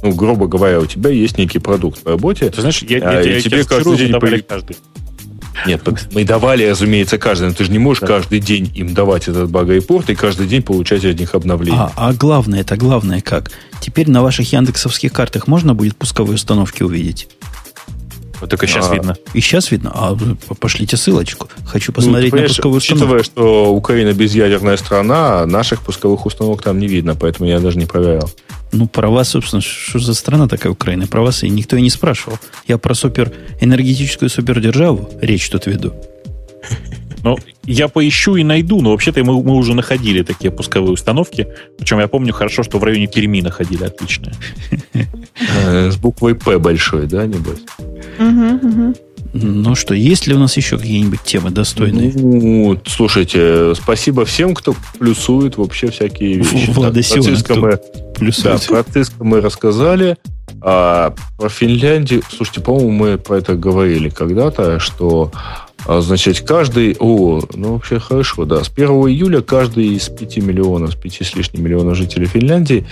ну, 0.06 0.14
грубо 0.14 0.46
говоря, 0.46 0.80
у 0.80 0.86
тебя 0.86 1.10
есть 1.10 1.36
некий 1.36 1.58
продукт 1.58 2.02
по 2.02 2.10
работе. 2.10 2.48
Ты 2.50 2.60
знаешь, 2.60 2.82
я, 2.82 2.98
а, 2.98 3.22
я, 3.22 3.34
я 3.34 3.40
тебе 3.40 3.64
каждый 3.64 3.96
день 3.96 4.12
давали 4.12 4.40
каждый. 4.40 4.76
Нет, 5.66 5.82
мы 6.12 6.24
давали, 6.24 6.64
разумеется, 6.68 7.18
каждый, 7.18 7.48
но 7.48 7.54
ты 7.54 7.64
же 7.64 7.72
не 7.72 7.78
можешь 7.78 8.02
да. 8.02 8.06
каждый 8.06 8.40
день 8.40 8.70
им 8.74 8.94
давать 8.94 9.26
этот 9.26 9.50
багайпорт 9.50 10.10
и 10.10 10.14
каждый 10.14 10.46
день 10.46 10.62
получать 10.62 11.04
от 11.04 11.18
них 11.18 11.34
обновления. 11.34 11.78
А, 11.78 11.92
а 11.96 12.12
главное, 12.12 12.60
это 12.60 12.76
главное 12.76 13.20
как? 13.20 13.50
Теперь 13.80 14.08
на 14.10 14.22
ваших 14.22 14.52
яндексовских 14.52 15.12
картах 15.12 15.48
можно 15.48 15.74
будет 15.74 15.96
пусковые 15.96 16.36
установки 16.36 16.82
увидеть? 16.82 17.28
Вот 18.46 18.50
только 18.50 18.68
сейчас 18.68 18.90
а, 18.90 18.94
видно. 18.94 19.16
И 19.34 19.40
сейчас 19.40 19.72
видно. 19.72 19.90
А 19.92 20.16
пошлите 20.60 20.96
ссылочку. 20.96 21.48
Хочу 21.64 21.90
ну, 21.90 21.96
посмотреть 21.96 22.32
ну, 22.32 22.42
на 22.42 22.46
пусковую 22.46 22.78
установку. 22.78 23.14
Учитывая, 23.16 23.22
что 23.24 23.74
Украина 23.74 24.12
безъядерная 24.12 24.76
страна, 24.76 25.44
наших 25.46 25.82
пусковых 25.82 26.26
установок 26.26 26.62
там 26.62 26.78
не 26.78 26.86
видно, 26.86 27.16
поэтому 27.16 27.48
я 27.48 27.58
даже 27.58 27.76
не 27.76 27.86
проверял. 27.86 28.30
Ну, 28.70 28.86
про 28.86 29.10
вас, 29.10 29.30
собственно, 29.30 29.60
что 29.60 29.98
за 29.98 30.14
страна 30.14 30.46
такая 30.46 30.72
Украина? 30.72 31.08
Про 31.08 31.22
вас 31.22 31.42
и 31.42 31.48
никто 31.48 31.76
и 31.76 31.82
не 31.82 31.90
спрашивал. 31.90 32.38
Я 32.68 32.78
про 32.78 32.94
супер 32.94 33.32
энергетическую 33.60 34.28
супердержаву 34.28 35.10
речь 35.20 35.48
тут 35.48 35.66
веду. 35.66 35.92
Ну, 37.24 37.36
я 37.64 37.88
поищу 37.88 38.36
и 38.36 38.44
найду, 38.44 38.80
но 38.80 38.92
вообще-то 38.92 39.24
мы, 39.24 39.42
мы 39.42 39.56
уже 39.56 39.74
находили 39.74 40.22
такие 40.22 40.52
пусковые 40.52 40.92
установки. 40.92 41.48
Причем 41.76 41.98
я 41.98 42.06
помню 42.06 42.32
хорошо, 42.32 42.62
что 42.62 42.78
в 42.78 42.84
районе 42.84 43.08
Перми 43.08 43.40
находили 43.40 43.82
отличные. 43.82 44.34
С 45.64 45.96
буквой 45.96 46.36
П 46.36 46.60
большой, 46.60 47.08
да, 47.08 47.26
небось? 47.26 47.58
Ну 49.32 49.74
что, 49.74 49.94
есть 49.94 50.26
ли 50.26 50.34
у 50.34 50.38
нас 50.38 50.56
еще 50.56 50.78
какие-нибудь 50.78 51.22
темы 51.22 51.50
достойные? 51.50 52.12
Ну, 52.14 52.80
слушайте, 52.86 53.74
спасибо 53.74 54.24
всем, 54.24 54.54
кто 54.54 54.74
плюсует 54.98 55.58
вообще 55.58 55.90
всякие 55.90 56.38
вещи. 56.38 56.70
Влада 56.70 57.02
так, 57.02 57.12
про 57.12 57.30
Cisco 57.30 57.54
мы, 57.58 57.70
да, 58.42 58.58
про 58.58 58.78
Cisco 58.80 59.24
мы 59.24 59.40
рассказали. 59.40 60.16
А 60.62 61.14
про 61.36 61.48
Финляндию, 61.48 62.22
слушайте, 62.30 62.60
по-моему, 62.60 62.90
мы 62.90 63.18
про 63.18 63.38
это 63.38 63.54
говорили 63.54 64.08
когда-то, 64.08 64.78
что 64.80 65.30
а, 65.86 66.00
значит, 66.00 66.40
каждый, 66.40 66.96
о, 66.98 67.42
ну 67.54 67.74
вообще 67.74 67.98
хорошо, 67.98 68.44
да, 68.44 68.64
с 68.64 68.70
1 68.74 68.88
июля 68.88 69.42
каждый 69.42 69.88
из 69.88 70.08
5 70.08 70.38
миллионов, 70.38 70.92
с 70.92 70.96
5 70.96 71.12
с 71.22 71.34
лишним 71.36 71.64
миллионов 71.64 71.96
жителей 71.96 72.26
Финляндии 72.26 72.86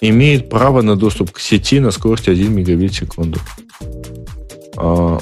имеет 0.00 0.48
право 0.48 0.82
на 0.82 0.96
доступ 0.96 1.32
к 1.32 1.38
сети 1.38 1.78
на 1.78 1.90
скорости 1.90 2.30
1 2.30 2.52
мегабит 2.52 2.92
в 2.92 2.96
секунду. 2.96 3.38
А, 4.76 5.18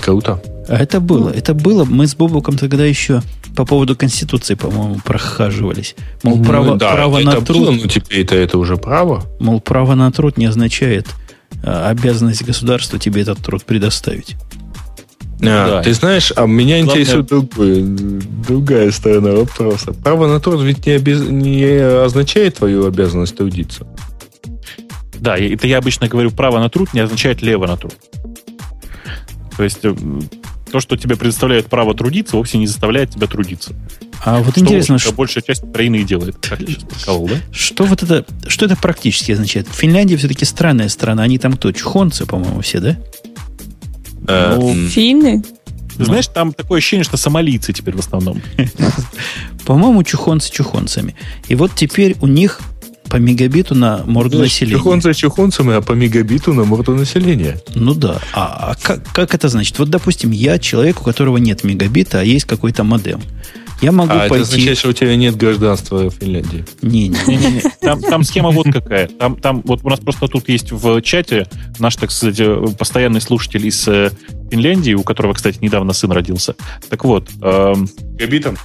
круто. 0.00 0.42
А 0.68 0.76
это 0.76 1.00
было, 1.00 1.30
это 1.30 1.54
было. 1.54 1.84
Мы 1.84 2.06
с 2.06 2.14
Бобуком 2.14 2.56
тогда 2.56 2.84
еще 2.84 3.22
по 3.56 3.64
поводу 3.64 3.96
Конституции, 3.96 4.54
по-моему, 4.54 5.00
прохаживались. 5.04 5.96
Мол, 6.22 6.36
ну, 6.36 6.44
право, 6.44 6.76
да, 6.76 6.92
право 6.92 7.18
это 7.18 7.26
на 7.26 7.40
труд... 7.40 7.58
Было, 7.58 7.70
но 7.72 7.86
теперь 7.88 8.20
это, 8.20 8.36
это 8.36 8.58
уже 8.58 8.76
право. 8.76 9.24
Мол, 9.40 9.60
право 9.60 9.94
на 9.94 10.10
труд 10.12 10.36
не 10.36 10.46
означает 10.46 11.08
а, 11.64 11.88
обязанность 11.90 12.44
государства 12.44 12.98
тебе 12.98 13.22
этот 13.22 13.38
труд 13.38 13.64
предоставить. 13.64 14.36
А, 15.42 15.68
да. 15.68 15.82
Ты 15.82 15.92
знаешь, 15.94 16.32
а 16.36 16.46
меня 16.46 16.76
Главное... 16.82 17.02
интересует 17.02 17.26
другой, 17.26 17.82
другая 18.46 18.90
сторона 18.92 19.32
вопроса. 19.32 19.92
Право 19.92 20.26
на 20.26 20.38
труд 20.38 20.62
ведь 20.62 20.86
не, 20.86 20.92
обез... 20.92 21.20
не 21.20 21.64
означает 22.04 22.56
твою 22.56 22.86
обязанность 22.86 23.36
трудиться. 23.36 23.86
Да, 25.18 25.36
это 25.36 25.66
я 25.66 25.78
обычно 25.78 26.08
говорю, 26.08 26.30
право 26.30 26.58
на 26.58 26.70
труд 26.70 26.94
не 26.94 27.00
означает 27.00 27.42
лево 27.42 27.66
на 27.66 27.76
труд. 27.76 27.94
То 29.60 29.64
есть 29.64 29.80
э, 29.82 29.94
то, 30.72 30.80
что 30.80 30.96
тебе 30.96 31.16
предоставляет 31.16 31.66
право 31.66 31.94
трудиться, 31.94 32.36
вовсе 32.36 32.56
не 32.56 32.66
заставляет 32.66 33.10
тебя 33.10 33.26
трудиться. 33.26 33.74
А 34.24 34.38
вот 34.38 34.52
что, 34.52 34.60
интересно, 34.60 34.98
что 34.98 35.12
большая 35.12 35.44
часть 35.44 35.64
Украины 35.64 35.96
и 35.96 36.02
делает, 36.02 36.38
как 36.40 36.60
я 36.60 36.66
сейчас 36.68 36.84
сказал, 36.98 37.26
да? 37.26 37.34
Что 37.52 37.84
вот 37.84 38.02
это, 38.02 38.24
что 38.46 38.64
это 38.64 38.76
практически 38.76 39.32
означает? 39.32 39.68
Финляндия 39.70 40.16
все-таки 40.16 40.46
странная 40.46 40.88
страна, 40.88 41.24
они 41.24 41.36
там 41.36 41.58
кто, 41.58 41.72
чухонцы, 41.72 42.24
по-моему, 42.24 42.62
все, 42.62 42.80
да? 42.80 42.96
Э, 44.26 44.56
ну, 44.58 44.74
Финны? 44.88 45.44
Знаешь, 45.98 46.28
там 46.28 46.54
такое 46.54 46.78
ощущение, 46.78 47.04
что 47.04 47.18
сомалийцы 47.18 47.74
теперь 47.74 47.94
в 47.94 48.00
основном. 48.00 48.40
По-моему, 49.66 50.02
чухонцы 50.04 50.50
чухонцами. 50.50 51.16
И 51.48 51.54
вот 51.54 51.72
теперь 51.74 52.16
у 52.22 52.26
них 52.26 52.62
по 53.10 53.16
мегабиту 53.16 53.74
на 53.74 54.04
морду 54.06 54.36
Знаешь, 54.36 54.52
населения. 54.52 54.78
Чухонцы 54.78 55.12
чухонцами, 55.14 55.74
а 55.74 55.80
по 55.82 55.92
мегабиту 55.92 56.54
на 56.54 56.64
морду 56.64 56.94
населения. 56.94 57.60
Ну 57.74 57.94
да. 57.94 58.20
А, 58.32 58.70
а 58.70 58.76
как, 58.80 59.02
как 59.12 59.34
это 59.34 59.48
значит? 59.48 59.78
Вот, 59.78 59.90
допустим, 59.90 60.30
я 60.30 60.58
человек, 60.58 61.00
у 61.00 61.04
которого 61.04 61.36
нет 61.36 61.64
мегабита, 61.64 62.20
а 62.20 62.22
есть 62.22 62.44
какой-то 62.46 62.84
модем. 62.84 63.20
Я 63.82 63.92
могу 63.92 64.12
а 64.12 64.28
пойти... 64.28 64.34
это 64.34 64.42
означает, 64.42 64.78
что 64.78 64.90
у 64.90 64.92
тебя 64.92 65.16
нет 65.16 65.36
гражданства 65.36 66.10
в 66.10 66.14
Финляндии. 66.14 66.64
Не-не. 66.82 67.62
Там, 67.80 68.00
там 68.02 68.24
схема 68.24 68.50
вот 68.50 68.66
какая. 68.70 69.08
Там, 69.08 69.36
там 69.36 69.62
вот 69.64 69.80
у 69.82 69.88
нас 69.88 69.98
просто 69.98 70.28
тут 70.28 70.48
есть 70.48 70.70
в 70.70 71.00
чате 71.00 71.48
наш, 71.78 71.96
так 71.96 72.10
сказать, 72.10 72.76
постоянный 72.76 73.22
слушатель 73.22 73.66
из 73.66 73.88
э, 73.88 74.10
Финляндии, 74.50 74.92
у 74.92 75.02
которого, 75.02 75.32
кстати, 75.32 75.58
недавно 75.62 75.94
сын 75.94 76.12
родился. 76.12 76.54
Так 76.90 77.04
вот. 77.04 77.28
Эм, 77.40 77.88
Габитом? 78.18 78.56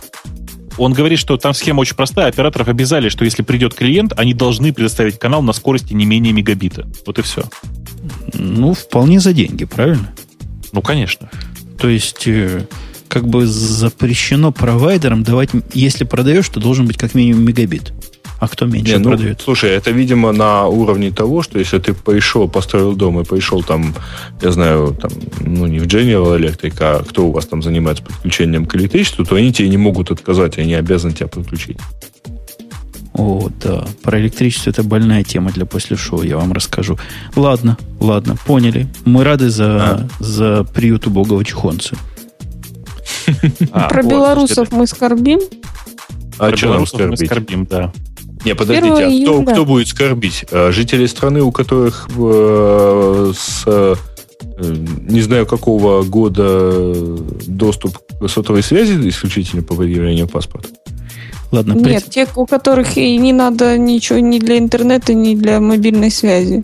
Он 0.77 0.93
говорит, 0.93 1.19
что 1.19 1.37
там 1.37 1.53
схема 1.53 1.81
очень 1.81 1.95
простая. 1.95 2.27
Операторов 2.27 2.67
обязали, 2.67 3.09
что 3.09 3.23
если 3.25 3.43
придет 3.43 3.73
клиент, 3.73 4.13
они 4.17 4.33
должны 4.33 4.73
предоставить 4.73 5.19
канал 5.19 5.41
на 5.41 5.53
скорости 5.53 5.93
не 5.93 6.05
менее 6.05 6.33
мегабита. 6.33 6.85
Вот 7.05 7.19
и 7.19 7.21
все. 7.21 7.43
Ну, 8.33 8.73
вполне 8.73 9.19
за 9.19 9.33
деньги, 9.33 9.65
правильно? 9.65 10.13
Ну, 10.71 10.81
конечно. 10.81 11.29
То 11.79 11.87
есть, 11.87 12.27
э, 12.27 12.65
как 13.07 13.27
бы 13.27 13.47
запрещено 13.47 14.51
провайдерам 14.51 15.23
давать, 15.23 15.49
если 15.73 16.03
продаешь, 16.03 16.49
то 16.49 16.59
должен 16.59 16.85
быть 16.85 16.97
как 16.97 17.15
минимум 17.15 17.43
мегабит. 17.43 17.93
А 18.45 18.47
кто 18.47 18.67
меньше 18.67 18.91
Не, 18.91 18.99
ну, 18.99 19.09
продает? 19.09 19.41
Слушай, 19.41 19.71
это, 19.71 19.89
видимо, 19.89 20.31
на 20.31 20.67
уровне 20.67 21.09
того, 21.09 21.41
что 21.41 21.57
если 21.57 21.79
ты 21.79 21.95
пришел, 21.95 22.47
построил 22.47 22.95
дом 22.95 23.19
и 23.19 23.23
пришел 23.23 23.63
там, 23.63 23.95
я 24.39 24.51
знаю, 24.51 24.95
там, 25.01 25.09
ну, 25.39 25.65
не 25.65 25.79
в 25.79 25.87
General 25.87 26.39
Electric, 26.39 26.75
а 26.79 27.03
кто 27.03 27.25
у 27.25 27.31
вас 27.31 27.47
там 27.47 27.63
занимается 27.63 28.03
подключением 28.03 28.67
к 28.67 28.75
электричеству, 28.75 29.25
то 29.25 29.35
они 29.35 29.51
тебе 29.51 29.67
не 29.69 29.77
могут 29.77 30.11
отказать, 30.11 30.59
они 30.59 30.75
обязаны 30.75 31.15
тебя 31.15 31.27
подключить. 31.27 31.77
О, 33.13 33.49
да. 33.63 33.85
Про 34.03 34.19
электричество 34.19 34.69
это 34.69 34.83
больная 34.83 35.23
тема 35.23 35.51
для 35.51 35.65
после 35.65 35.97
шоу, 35.97 36.21
я 36.21 36.37
вам 36.37 36.53
расскажу. 36.53 36.99
Ладно, 37.35 37.79
ладно, 37.99 38.35
поняли. 38.45 38.87
Мы 39.05 39.23
рады 39.23 39.49
за, 39.49 39.65
а? 39.65 40.07
за 40.19 40.65
приют 40.65 41.07
убогого 41.07 41.43
чухонца. 41.43 41.95
А, 43.71 43.89
Про 43.89 44.03
белорусов 44.03 44.71
мы 44.71 44.85
скорбим. 44.85 45.39
А 46.37 46.55
что 46.55 46.73
нам 46.73 46.85
скорбить? 46.85 47.21
Мы 47.21 47.25
скорбим, 47.25 47.65
да. 47.65 47.91
Не, 48.45 48.55
подождите, 48.55 49.05
а 49.05 49.23
кто, 49.23 49.43
кто 49.43 49.65
будет 49.65 49.87
скорбить? 49.87 50.45
А, 50.51 50.71
жители 50.71 51.05
страны, 51.07 51.41
у 51.41 51.51
которых 51.51 52.07
э, 52.15 53.31
с 53.35 53.63
э, 53.65 53.95
не 54.59 55.21
знаю 55.21 55.45
какого 55.45 56.03
года 56.03 56.93
доступ 57.47 57.97
к 58.19 58.27
сотовой 58.27 58.63
связи 58.63 59.09
исключительно 59.09 59.63
по 59.63 59.75
предъявлению 59.75 60.27
паспорта? 60.27 60.69
Ладно, 61.51 61.73
Нет, 61.73 61.83
пред... 61.83 62.09
те, 62.09 62.27
у 62.35 62.45
которых 62.45 62.97
и 62.97 63.17
не 63.17 63.33
надо 63.33 63.77
ничего 63.77 64.19
ни 64.19 64.39
для 64.39 64.57
интернета, 64.57 65.13
ни 65.13 65.35
для 65.35 65.59
мобильной 65.59 66.11
связи. 66.11 66.63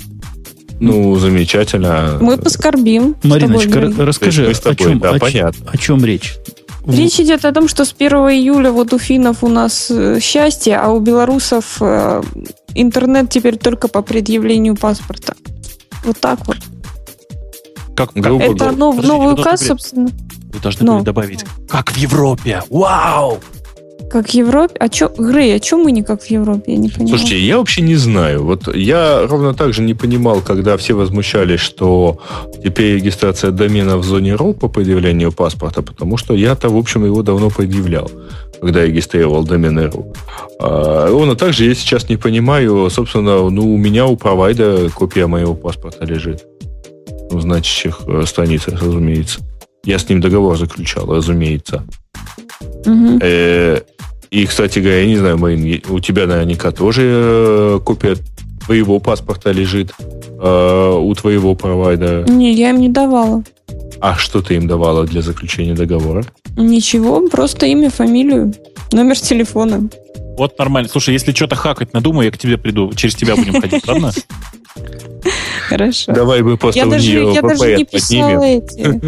Ну, 0.79 1.15
замечательно. 1.17 2.17
Мы 2.19 2.37
поскорбим. 2.37 3.15
Мариночка, 3.23 3.93
расскажи, 3.99 4.51
о, 4.51 4.75
чем, 4.75 4.99
да, 4.99 5.11
о, 5.11 5.19
понятно. 5.19 5.69
о 5.71 5.77
чем 5.77 6.03
речь? 6.03 6.37
Речь 6.85 7.19
идет 7.19 7.45
о 7.45 7.51
том, 7.51 7.67
что 7.67 7.85
с 7.85 7.93
1 7.97 8.11
июля 8.11 8.71
вот 8.71 8.93
у 8.93 8.99
финнов 8.99 9.43
у 9.43 9.47
нас 9.47 9.91
э, 9.91 10.19
счастье, 10.19 10.77
а 10.77 10.89
у 10.89 10.99
белорусов 10.99 11.77
э, 11.79 12.23
интернет 12.73 13.29
теперь 13.29 13.57
только 13.57 13.87
по 13.87 14.01
предъявлению 14.01 14.75
паспорта. 14.75 15.35
Вот 16.03 16.19
так 16.19 16.45
вот. 16.47 16.57
Как, 17.95 18.13
как 18.13 18.41
это 18.41 18.71
нов, 18.71 19.03
новый 19.03 19.33
указ, 19.33 19.65
собственно. 19.65 20.09
Вы 20.53 20.59
должны 20.59 20.91
были 20.91 21.03
добавить, 21.03 21.45
как 21.69 21.91
в 21.91 21.97
Европе. 21.97 22.63
Вау! 22.69 23.39
Как 24.11 24.27
в 24.27 24.33
Европе? 24.33 24.75
А 24.77 24.89
чё, 24.89 25.09
Грей, 25.17 25.55
а 25.55 25.59
чё 25.59 25.77
мы 25.77 25.93
не 25.93 26.03
как 26.03 26.21
в 26.21 26.29
Европе? 26.29 26.73
Я 26.73 26.77
не 26.77 26.89
понимаю. 26.89 27.17
Слушайте, 27.17 27.39
я 27.39 27.57
вообще 27.57 27.81
не 27.81 27.95
знаю. 27.95 28.43
Вот 28.43 28.75
я 28.75 29.25
ровно 29.25 29.53
так 29.53 29.73
же 29.73 29.81
не 29.81 29.93
понимал, 29.93 30.41
когда 30.41 30.75
все 30.75 30.95
возмущались, 30.95 31.61
что 31.61 32.19
теперь 32.61 32.95
регистрация 32.95 33.51
домена 33.51 33.97
в 33.97 34.03
зоне 34.03 34.35
РУ 34.35 34.53
по 34.53 34.67
предъявлению 34.67 35.31
паспорта, 35.31 35.81
потому 35.81 36.17
что 36.17 36.33
я-то, 36.33 36.69
в 36.69 36.75
общем, 36.75 37.05
его 37.05 37.23
давно 37.23 37.49
предъявлял, 37.49 38.11
когда 38.59 38.85
регистрировал 38.85 39.45
домен 39.45 39.79
РУ. 39.79 40.13
А, 40.59 41.07
ровно 41.07 41.35
так 41.35 41.53
же 41.53 41.63
я 41.63 41.73
сейчас 41.73 42.09
не 42.09 42.17
понимаю, 42.17 42.89
собственно, 42.89 43.49
ну, 43.49 43.73
у 43.73 43.77
меня 43.77 44.07
у 44.07 44.17
провайдера 44.17 44.89
копия 44.89 45.27
моего 45.27 45.53
паспорта 45.53 46.03
лежит. 46.03 46.43
В 47.29 47.39
значащих 47.39 48.01
э, 48.07 48.23
страницах, 48.25 48.81
разумеется. 48.81 49.39
Я 49.85 49.99
с 49.99 50.09
ним 50.09 50.19
договор 50.19 50.57
заключал, 50.57 51.05
разумеется. 51.15 51.85
Угу. 52.85 53.19
И, 54.31 54.45
кстати 54.45 54.79
говоря, 54.79 55.01
я 55.01 55.07
не 55.07 55.17
знаю, 55.17 55.37
Марин, 55.37 55.83
у 55.89 55.99
тебя 55.99 56.25
наверняка 56.25 56.71
тоже 56.71 57.01
э, 57.03 57.79
копия 57.83 58.15
твоего 58.65 58.99
паспорта 58.99 59.51
лежит 59.51 59.91
э, 59.99 60.97
у 60.97 61.13
твоего 61.15 61.53
провайдера. 61.53 62.23
Не, 62.23 62.53
я 62.53 62.69
им 62.69 62.79
не 62.79 62.87
давала. 62.87 63.43
А 63.99 64.15
что 64.15 64.41
ты 64.41 64.55
им 64.55 64.67
давала 64.67 65.05
для 65.05 65.21
заключения 65.21 65.73
договора? 65.73 66.23
Ничего, 66.55 67.27
просто 67.27 67.65
имя, 67.65 67.89
фамилию, 67.89 68.53
номер 68.93 69.19
телефона. 69.19 69.89
Вот 70.37 70.57
нормально. 70.57 70.87
Слушай, 70.89 71.13
если 71.13 71.33
что-то 71.33 71.57
хакать 71.57 71.91
надумаю, 71.91 72.27
я 72.27 72.31
к 72.31 72.37
тебе 72.37 72.57
приду. 72.57 72.93
Через 72.93 73.15
тебя 73.15 73.35
будем 73.35 73.59
ходить, 73.59 73.85
ладно? 73.85 74.13
Хорошо. 75.67 76.13
Давай 76.13 76.41
мы 76.41 76.55
просто 76.55 76.79
я 76.79 76.85
даже, 76.85 77.11
я 77.11 77.41
даже 77.41 77.75
не 77.75 77.83
писала 77.83 78.43
эти 78.43 79.01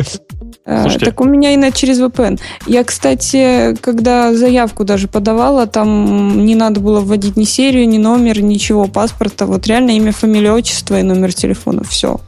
Слушайте. 0.65 1.05
Так 1.05 1.19
у 1.19 1.25
меня 1.25 1.51
и 1.51 1.71
через 1.73 1.99
VPN. 1.99 2.39
Я, 2.67 2.83
кстати, 2.83 3.75
когда 3.81 4.33
заявку 4.33 4.85
даже 4.85 5.07
подавала, 5.07 5.67
там 5.67 6.45
не 6.45 6.55
надо 6.55 6.79
было 6.79 7.01
вводить 7.01 7.35
ни 7.35 7.43
серию, 7.43 7.87
ни 7.87 7.97
номер, 7.97 8.41
ничего 8.41 8.87
паспорта. 8.87 9.45
Вот 9.45 9.67
реально 9.67 9.91
имя, 9.91 10.13
фамилия, 10.13 10.53
отчество 10.53 10.99
и 10.99 11.03
номер 11.03 11.33
телефона. 11.33 11.83
Все. 11.83 12.21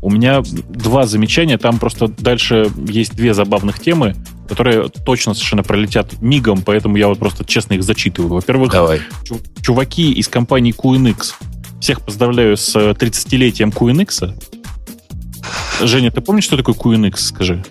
У 0.00 0.10
меня 0.10 0.42
два 0.42 1.06
замечания. 1.06 1.58
Там 1.58 1.78
просто 1.78 2.08
дальше 2.08 2.70
есть 2.88 3.14
две 3.14 3.34
забавных 3.34 3.78
темы, 3.80 4.14
которые 4.48 4.88
точно 4.88 5.34
совершенно 5.34 5.62
пролетят 5.62 6.20
мигом, 6.20 6.62
поэтому 6.62 6.96
я 6.96 7.08
вот 7.08 7.18
просто 7.18 7.44
честно 7.44 7.74
их 7.74 7.82
зачитываю. 7.82 8.34
Во-первых, 8.34 8.72
Давай. 8.72 9.00
чуваки 9.60 10.12
из 10.12 10.28
компании 10.28 10.74
QNX. 10.76 11.34
Всех 11.80 12.00
поздравляю 12.02 12.56
с 12.56 12.74
30-летием 12.74 13.72
QNX. 13.72 14.34
Женя, 15.80 16.10
ты 16.10 16.20
помнишь, 16.20 16.44
что 16.44 16.56
такое 16.56 16.74
QNX, 16.74 17.16
скажи? 17.16 17.64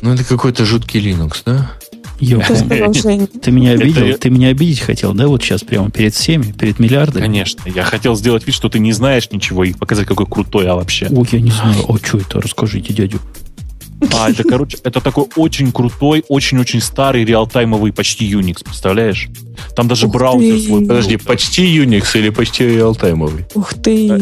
Ну, 0.00 0.12
это 0.12 0.24
какой-то 0.24 0.64
жуткий 0.64 1.00
Linux, 1.00 1.38
да? 1.44 1.72
Я 2.20 2.38
ты 2.40 3.50
меня 3.52 3.72
обидел? 3.72 4.18
Ты 4.18 4.30
меня 4.30 4.48
обидеть 4.48 4.80
хотел, 4.80 5.14
да, 5.14 5.28
вот 5.28 5.42
сейчас 5.42 5.62
прямо 5.62 5.90
перед 5.90 6.14
всеми, 6.14 6.50
перед 6.52 6.78
миллиардами? 6.80 7.22
Конечно. 7.22 7.62
Я 7.68 7.84
хотел 7.84 8.16
сделать 8.16 8.44
вид, 8.46 8.54
что 8.54 8.68
ты 8.68 8.80
не 8.80 8.92
знаешь 8.92 9.30
ничего 9.30 9.62
и 9.64 9.72
показать, 9.72 10.06
какой 10.06 10.26
крутой 10.26 10.64
я 10.64 10.74
вообще. 10.74 11.06
Ой, 11.10 11.28
я 11.30 11.40
не 11.40 11.50
знаю. 11.50 11.76
О, 11.86 11.96
что 11.98 12.18
это? 12.18 12.40
Расскажите, 12.40 12.92
дядю. 12.92 13.20
А, 14.14 14.30
это, 14.30 14.44
короче, 14.44 14.78
это 14.84 15.00
такой 15.00 15.26
очень 15.36 15.72
крутой, 15.72 16.24
очень-очень 16.28 16.80
старый 16.80 17.24
реалтаймовый 17.24 17.92
почти 17.92 18.30
Unix, 18.32 18.64
представляешь? 18.64 19.28
Там 19.74 19.88
даже 19.88 20.06
Ух 20.06 20.12
браузер 20.12 20.54
ты. 20.54 20.62
свой. 20.62 20.80
Подожди, 20.82 21.16
почти 21.16 21.78
Unix 21.78 22.16
или 22.16 22.30
почти 22.30 22.64
реалтаймовый? 22.64 23.46
Ух 23.54 23.74
ты. 23.74 24.08
Э, 24.08 24.18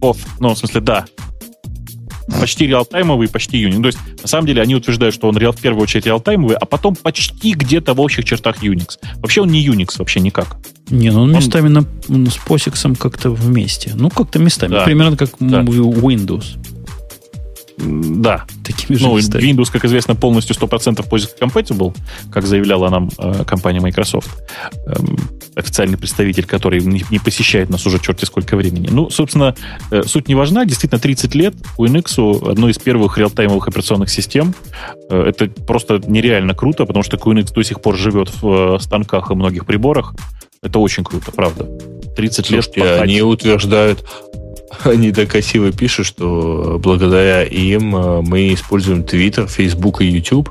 оф, 0.00 0.16
ну, 0.40 0.54
в 0.54 0.58
смысле, 0.58 0.80
да. 0.80 1.04
Почти 2.40 2.66
реалтаймовый, 2.66 3.28
почти 3.28 3.62
Unix. 3.64 3.80
То 3.80 3.86
есть, 3.86 3.98
на 4.22 4.28
самом 4.28 4.46
деле, 4.46 4.62
они 4.62 4.74
утверждают, 4.74 5.14
что 5.14 5.28
он 5.28 5.36
реал, 5.36 5.52
в 5.52 5.60
первую 5.60 5.82
очередь 5.82 6.06
реалтаймовый, 6.06 6.56
а 6.56 6.64
потом 6.66 6.96
почти 6.96 7.52
где-то 7.52 7.94
в 7.94 8.00
общих 8.00 8.24
чертах 8.24 8.62
Unix. 8.62 8.98
Вообще 9.16 9.42
он 9.42 9.48
не 9.48 9.66
Unix, 9.66 9.98
вообще 9.98 10.20
никак. 10.20 10.56
Не, 10.90 11.10
ну 11.10 11.22
он, 11.22 11.30
он... 11.30 11.36
местами 11.36 11.68
на, 11.68 11.82
с 11.82 12.38
POSIX 12.46 12.96
как-то 12.96 13.30
вместе. 13.30 13.92
Ну, 13.94 14.10
как-то 14.10 14.38
местами. 14.38 14.72
Да. 14.72 14.84
Примерно 14.84 15.16
как 15.16 15.30
да. 15.38 15.62
Windows. 15.62 16.58
Да. 17.78 18.44
Такими 18.64 18.96
же 18.96 19.06
ну. 19.06 19.18
Windows, 19.18 19.70
как 19.72 19.84
известно, 19.84 20.14
полностью 20.14 20.54
100% 20.56 21.08
POSIX 21.08 21.28
compatible, 21.40 21.96
как 22.30 22.46
заявляла 22.46 22.90
нам 22.90 23.10
э, 23.18 23.44
компания 23.44 23.80
Microsoft. 23.80 24.30
Эм, 24.86 25.18
официальный 25.54 25.98
представитель, 25.98 26.44
который 26.44 26.80
не, 26.80 27.04
не 27.10 27.18
посещает 27.18 27.70
нас 27.70 27.86
уже 27.86 27.98
черти 27.98 28.24
сколько 28.24 28.56
времени. 28.56 28.88
Ну, 28.90 29.10
собственно, 29.10 29.54
э, 29.90 30.02
суть 30.04 30.28
не 30.28 30.34
важна. 30.34 30.64
Действительно, 30.64 31.00
30 31.00 31.34
лет 31.34 31.54
у 31.78 31.86
Unix 31.86 32.50
одной 32.50 32.72
из 32.72 32.78
первых 32.78 33.18
реалтаймовых 33.18 33.68
операционных 33.68 34.10
систем. 34.10 34.54
Э, 35.10 35.24
это 35.28 35.48
просто 35.48 36.00
нереально 36.06 36.54
круто, 36.54 36.84
потому 36.84 37.02
что 37.02 37.16
Unix 37.16 37.52
до 37.52 37.62
сих 37.62 37.80
пор 37.80 37.96
живет 37.96 38.30
в 38.42 38.76
э, 38.76 38.78
станках 38.80 39.30
и 39.30 39.34
многих 39.34 39.66
приборах. 39.66 40.14
Это 40.62 40.78
очень 40.78 41.04
круто, 41.04 41.32
правда. 41.32 41.68
30 42.16 42.46
Слушайте, 42.46 42.80
лет. 42.80 43.00
Они 43.00 43.22
утверждают, 43.22 44.04
они 44.84 45.12
так 45.12 45.30
красиво 45.30 45.72
пишут, 45.72 46.06
что 46.06 46.78
благодаря 46.82 47.42
им 47.44 47.96
э, 47.96 48.22
мы 48.22 48.54
используем 48.54 49.02
Twitter, 49.02 49.46
Facebook 49.46 50.02
и 50.02 50.06
YouTube. 50.06 50.50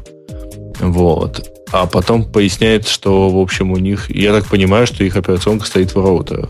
Вот. 0.79 1.47
А 1.71 1.85
потом 1.85 2.29
поясняет, 2.29 2.87
что, 2.87 3.29
в 3.29 3.37
общем, 3.39 3.71
у 3.71 3.77
них, 3.77 4.09
я 4.09 4.33
так 4.33 4.45
понимаю, 4.45 4.87
что 4.87 5.03
их 5.03 5.15
операционка 5.15 5.65
стоит 5.65 5.95
в 5.95 5.97
роутерах. 5.97 6.49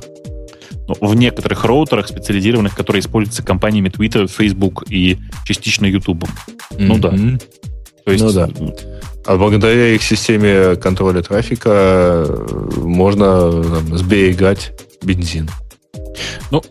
Ну, 0.87 0.95
в 0.99 1.15
некоторых 1.15 1.63
роутерах, 1.63 2.07
специализированных, 2.07 2.75
которые 2.75 3.01
используются 3.01 3.43
компаниями 3.43 3.89
Twitter, 3.89 4.27
Facebook 4.27 4.83
и 4.89 5.17
частично 5.45 5.85
YouTube. 5.85 6.23
Mm-hmm. 6.23 6.77
Ну 6.79 6.97
да. 6.97 7.11
То 8.03 8.11
есть, 8.11 8.23
ну 8.23 8.31
да. 8.31 8.49
А 9.25 9.37
благодаря 9.37 9.89
их 9.89 10.01
системе 10.01 10.75
контроля 10.75 11.21
трафика 11.21 11.69
э, 12.27 12.45
можно 12.77 13.51
там, 13.51 13.97
сберегать 13.97 14.71
бензин. 15.03 15.47
Ну, 16.51 16.61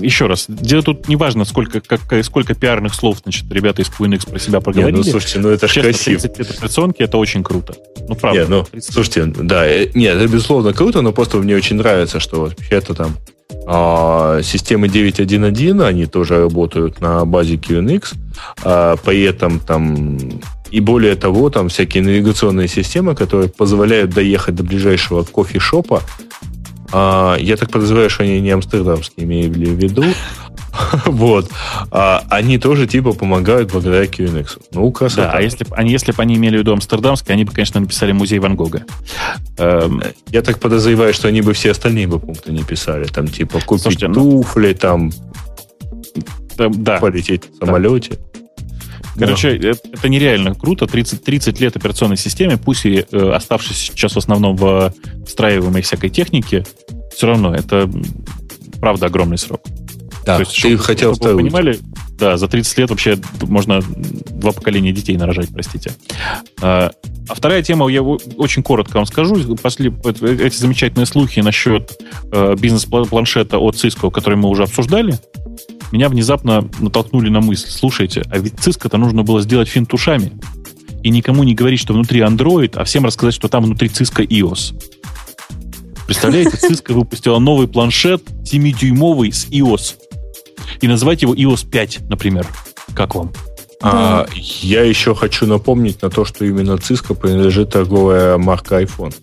еще 0.00 0.26
раз, 0.26 0.46
дело 0.48 0.82
тут 0.82 1.08
не 1.08 1.16
важно, 1.16 1.44
сколько, 1.44 1.80
как, 1.80 2.00
сколько 2.24 2.54
пиарных 2.54 2.94
слов, 2.94 3.18
значит, 3.22 3.50
ребята 3.50 3.82
из 3.82 3.88
QNX 3.88 4.28
про 4.28 4.38
себя 4.38 4.60
проговорили. 4.60 4.96
Нет, 4.96 5.06
ну, 5.06 5.10
слушайте, 5.10 5.38
ну 5.38 5.48
это 5.48 5.68
же 5.68 5.80
красиво. 5.80 6.20
30 6.20 6.38
лет 6.38 6.50
операционки, 6.50 7.02
это 7.02 7.18
очень 7.18 7.42
круто. 7.42 7.74
Ну, 8.08 8.14
правда. 8.14 8.40
Нет, 8.40 8.48
ну, 8.48 8.80
слушайте, 8.80 9.26
да, 9.26 9.66
э, 9.66 9.90
нет, 9.94 10.16
это 10.16 10.26
безусловно 10.26 10.72
круто, 10.72 11.00
но 11.02 11.12
просто 11.12 11.38
мне 11.38 11.54
очень 11.54 11.76
нравится, 11.76 12.20
что 12.20 12.40
вообще-то 12.40 12.94
там 12.94 13.16
а, 13.66 14.42
системы 14.42 14.88
9.1.1, 14.88 15.86
они 15.86 16.06
тоже 16.06 16.40
работают 16.40 17.00
на 17.00 17.24
базе 17.24 17.54
QNX, 17.54 18.14
а, 18.64 18.96
при 18.96 19.22
этом 19.22 19.60
там 19.60 20.18
и 20.70 20.80
более 20.80 21.16
того, 21.16 21.50
там 21.50 21.68
всякие 21.68 22.02
навигационные 22.02 22.68
системы, 22.68 23.14
которые 23.14 23.48
позволяют 23.48 24.10
доехать 24.10 24.54
до 24.54 24.62
ближайшего 24.62 25.24
кофешопа, 25.24 26.02
а, 26.92 27.36
я 27.36 27.56
так 27.56 27.70
подозреваю, 27.70 28.10
что 28.10 28.24
они 28.24 28.40
не 28.40 28.50
амстердамские 28.50 29.24
имели 29.24 29.66
в 29.66 29.76
виду. 29.78 30.04
вот. 31.06 31.50
А, 31.90 32.24
они 32.30 32.58
тоже 32.58 32.86
типа 32.86 33.12
помогают 33.12 33.72
благодаря 33.72 34.04
QNX. 34.04 34.60
Ну, 34.72 34.90
красота. 34.92 35.22
Да, 35.22 35.32
а 35.38 35.42
если, 35.42 35.66
они, 35.72 35.90
если 35.90 36.12
бы 36.12 36.22
они 36.22 36.36
имели 36.36 36.56
в 36.56 36.60
виду 36.60 36.72
амстердамские, 36.72 37.34
они 37.34 37.44
бы, 37.44 37.52
конечно, 37.52 37.80
написали 37.80 38.12
музей 38.12 38.38
Ван 38.38 38.56
Гога. 38.56 38.84
Эм, 39.58 40.02
я 40.28 40.42
так 40.42 40.58
подозреваю, 40.58 41.14
что 41.14 41.28
они 41.28 41.42
бы 41.42 41.52
все 41.52 41.72
остальные 41.72 42.06
бы 42.06 42.18
пункты 42.18 42.52
не 42.52 42.62
писали. 42.62 43.04
Там 43.04 43.28
типа 43.28 43.60
купить 43.60 43.82
Слушайте, 43.82 44.08
ну, 44.08 44.42
туфли, 44.42 44.72
там 44.72 45.10
да, 46.56 46.98
полететь 46.98 47.44
в 47.50 47.64
самолете. 47.64 48.18
Да. 48.34 48.39
Короче, 49.18 49.58
да. 49.58 49.70
это, 49.70 49.80
это 49.92 50.08
нереально 50.08 50.54
круто. 50.54 50.86
30, 50.86 51.24
30 51.24 51.60
лет 51.60 51.76
операционной 51.76 52.16
системе, 52.16 52.56
пусть 52.56 52.86
и 52.86 53.04
э, 53.10 53.30
оставшись 53.30 53.76
сейчас 53.76 54.14
в 54.14 54.18
основном 54.18 54.56
в 54.56 54.92
встраиваемой 55.26 55.82
всякой 55.82 56.10
технике, 56.10 56.64
все 57.14 57.26
равно 57.26 57.54
это 57.54 57.90
правда 58.80 59.06
огромный 59.06 59.38
срок. 59.38 59.60
Да, 60.24 60.36
То 60.36 60.40
есть, 60.40 60.52
ты 60.52 60.58
чтобы, 60.58 60.78
хотел 60.78 61.14
чтобы 61.14 61.32
вы 61.32 61.42
понимали, 61.42 61.78
да, 62.18 62.36
за 62.36 62.46
30 62.46 62.78
лет 62.78 62.90
вообще 62.90 63.18
можно 63.42 63.80
два 63.80 64.52
поколения 64.52 64.92
детей 64.92 65.16
нарожать, 65.16 65.48
простите. 65.52 65.92
А, 66.60 66.90
а 67.28 67.34
вторая 67.34 67.62
тема, 67.62 67.88
я 67.88 68.02
очень 68.02 68.62
коротко 68.62 68.96
вам 68.96 69.06
скажу. 69.06 69.56
После, 69.56 69.92
эти 70.12 70.56
замечательные 70.56 71.06
слухи 71.06 71.40
насчет 71.40 71.98
э, 72.32 72.54
бизнес-планшета 72.58 73.58
от 73.58 73.76
Cisco, 73.76 74.10
который 74.10 74.36
мы 74.36 74.48
уже 74.50 74.64
обсуждали, 74.64 75.18
меня 75.92 76.08
внезапно 76.08 76.68
натолкнули 76.78 77.28
на 77.28 77.40
мысль, 77.40 77.68
слушайте, 77.70 78.22
а 78.30 78.38
ведь 78.38 78.54
Cisco-то 78.54 78.98
нужно 78.98 79.22
было 79.22 79.40
сделать 79.42 79.68
финт 79.68 79.92
ушами 79.92 80.32
и 81.02 81.10
никому 81.10 81.44
не 81.44 81.54
говорить, 81.54 81.80
что 81.80 81.92
внутри 81.92 82.20
Android, 82.20 82.72
а 82.76 82.84
всем 82.84 83.04
рассказать, 83.04 83.34
что 83.34 83.48
там 83.48 83.64
внутри 83.64 83.88
Cisco 83.88 84.26
iOS. 84.26 84.74
Представляете, 86.06 86.56
Cisco 86.56 86.92
выпустила 86.92 87.38
новый 87.38 87.68
планшет 87.68 88.22
7-дюймовый 88.42 89.32
с 89.32 89.46
iOS. 89.48 89.94
И 90.80 90.88
назвать 90.88 91.22
его 91.22 91.34
iOS 91.34 91.68
5, 91.68 92.08
например. 92.08 92.46
Как 92.94 93.14
вам? 93.14 93.32
А, 93.82 94.26
я 94.34 94.82
еще 94.82 95.14
хочу 95.14 95.46
напомнить 95.46 96.02
на 96.02 96.10
то, 96.10 96.24
что 96.24 96.44
именно 96.44 96.72
Cisco 96.72 97.14
принадлежит 97.14 97.70
торговая 97.70 98.36
марка 98.38 98.82
iPhone. 98.82 99.14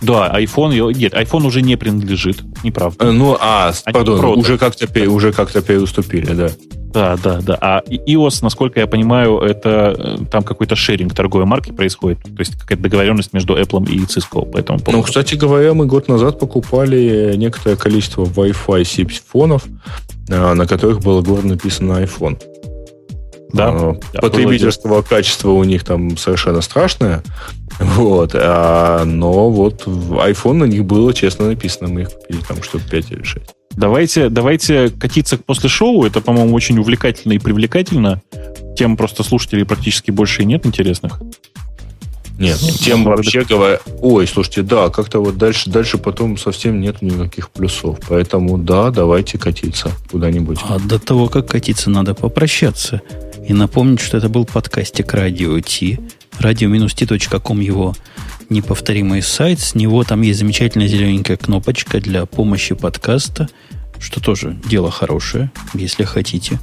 Да, 0.00 0.32
iPhone, 0.40 0.92
нет, 0.94 1.12
iPhone 1.14 1.46
уже 1.46 1.62
не 1.62 1.76
принадлежит, 1.76 2.42
неправда. 2.62 3.06
Э, 3.06 3.10
ну, 3.10 3.36
а, 3.40 3.72
Они 3.84 3.92
пардон, 3.92 4.38
уже 4.38 4.58
как-то, 4.58 4.86
уже 5.10 5.32
как-то 5.32 5.60
переуступили, 5.62 6.32
да. 6.32 6.50
Да, 6.92 7.16
да, 7.22 7.40
да. 7.42 7.58
А 7.60 7.82
iOS, 7.88 8.38
насколько 8.42 8.80
я 8.80 8.86
понимаю, 8.86 9.38
это 9.38 9.94
э, 9.98 10.24
там 10.30 10.42
какой-то 10.42 10.74
шеринг 10.74 11.14
торговой 11.14 11.46
марки 11.46 11.70
происходит. 11.70 12.22
То 12.22 12.38
есть 12.38 12.56
какая-то 12.56 12.82
договоренность 12.82 13.32
между 13.34 13.58
Apple 13.58 13.88
и 13.90 13.98
Cisco 14.04 14.50
по 14.50 14.56
этому 14.56 14.78
поводу. 14.78 14.98
Ну, 14.98 15.02
кстати 15.02 15.34
говоря, 15.34 15.74
мы 15.74 15.86
год 15.86 16.08
назад 16.08 16.38
покупали 16.38 17.34
некоторое 17.36 17.76
количество 17.76 18.24
Wi-Fi 18.24 18.84
сипфонов, 18.84 19.66
э, 20.28 20.54
на 20.54 20.66
которых 20.66 21.00
было 21.00 21.20
гордо 21.20 21.48
написано 21.48 22.02
iPhone. 22.02 22.40
Да, 23.52 23.68
а, 23.68 23.96
потребительского 24.20 25.02
качества 25.02 25.50
у 25.50 25.64
них 25.64 25.84
там 25.84 26.16
совершенно 26.16 26.60
страшное. 26.60 27.22
Вот. 27.78 28.32
А, 28.34 29.04
но 29.04 29.50
вот 29.50 29.86
в 29.86 30.14
iPhone 30.14 30.54
на 30.54 30.64
них 30.64 30.84
было 30.84 31.14
честно 31.14 31.46
написано. 31.46 31.88
Мы 31.88 32.02
их 32.02 32.10
купили 32.10 32.40
там 32.46 32.62
штук 32.62 32.82
5 32.90 33.12
или 33.12 33.22
6. 33.22 33.46
Давайте, 33.70 34.28
давайте 34.28 34.90
катиться 34.90 35.38
после 35.38 35.68
шоу. 35.68 36.04
Это, 36.04 36.20
по-моему, 36.20 36.54
очень 36.54 36.78
увлекательно 36.78 37.34
и 37.34 37.38
привлекательно. 37.38 38.20
Тем 38.76 38.96
просто 38.96 39.22
слушателей 39.22 39.64
практически 39.64 40.10
больше 40.10 40.42
и 40.42 40.44
нет 40.44 40.66
интересных. 40.66 41.20
Нет, 42.38 42.58
ну, 42.62 42.68
тем 42.68 43.04
вообще 43.04 43.42
говоря... 43.42 43.80
Ой, 44.00 44.26
слушайте, 44.28 44.62
да, 44.62 44.90
как-то 44.90 45.18
вот 45.18 45.36
дальше, 45.36 45.70
дальше 45.70 45.98
потом 45.98 46.36
совсем 46.36 46.80
нет 46.80 47.02
никаких 47.02 47.50
плюсов. 47.50 47.98
Поэтому 48.08 48.58
да, 48.58 48.90
давайте 48.90 49.38
катиться 49.38 49.90
куда-нибудь. 50.10 50.58
А 50.68 50.78
до 50.78 51.00
того, 51.00 51.28
как 51.28 51.48
катиться, 51.48 51.90
надо 51.90 52.14
попрощаться. 52.14 53.02
И 53.48 53.54
напомнить, 53.54 54.00
что 54.00 54.18
это 54.18 54.28
был 54.28 54.44
подкастик 54.44 55.14
Радио 55.14 55.58
Ти. 55.60 55.98
radio-t.com 56.38 57.60
его 57.60 57.96
неповторимый 58.50 59.22
сайт. 59.22 59.60
С 59.60 59.74
него 59.74 60.04
там 60.04 60.20
есть 60.20 60.40
замечательная 60.40 60.86
зелененькая 60.86 61.38
кнопочка 61.38 61.98
для 61.98 62.26
помощи 62.26 62.74
подкаста, 62.74 63.48
что 63.98 64.20
тоже 64.20 64.54
дело 64.66 64.90
хорошее, 64.90 65.50
если 65.72 66.04
хотите. 66.04 66.60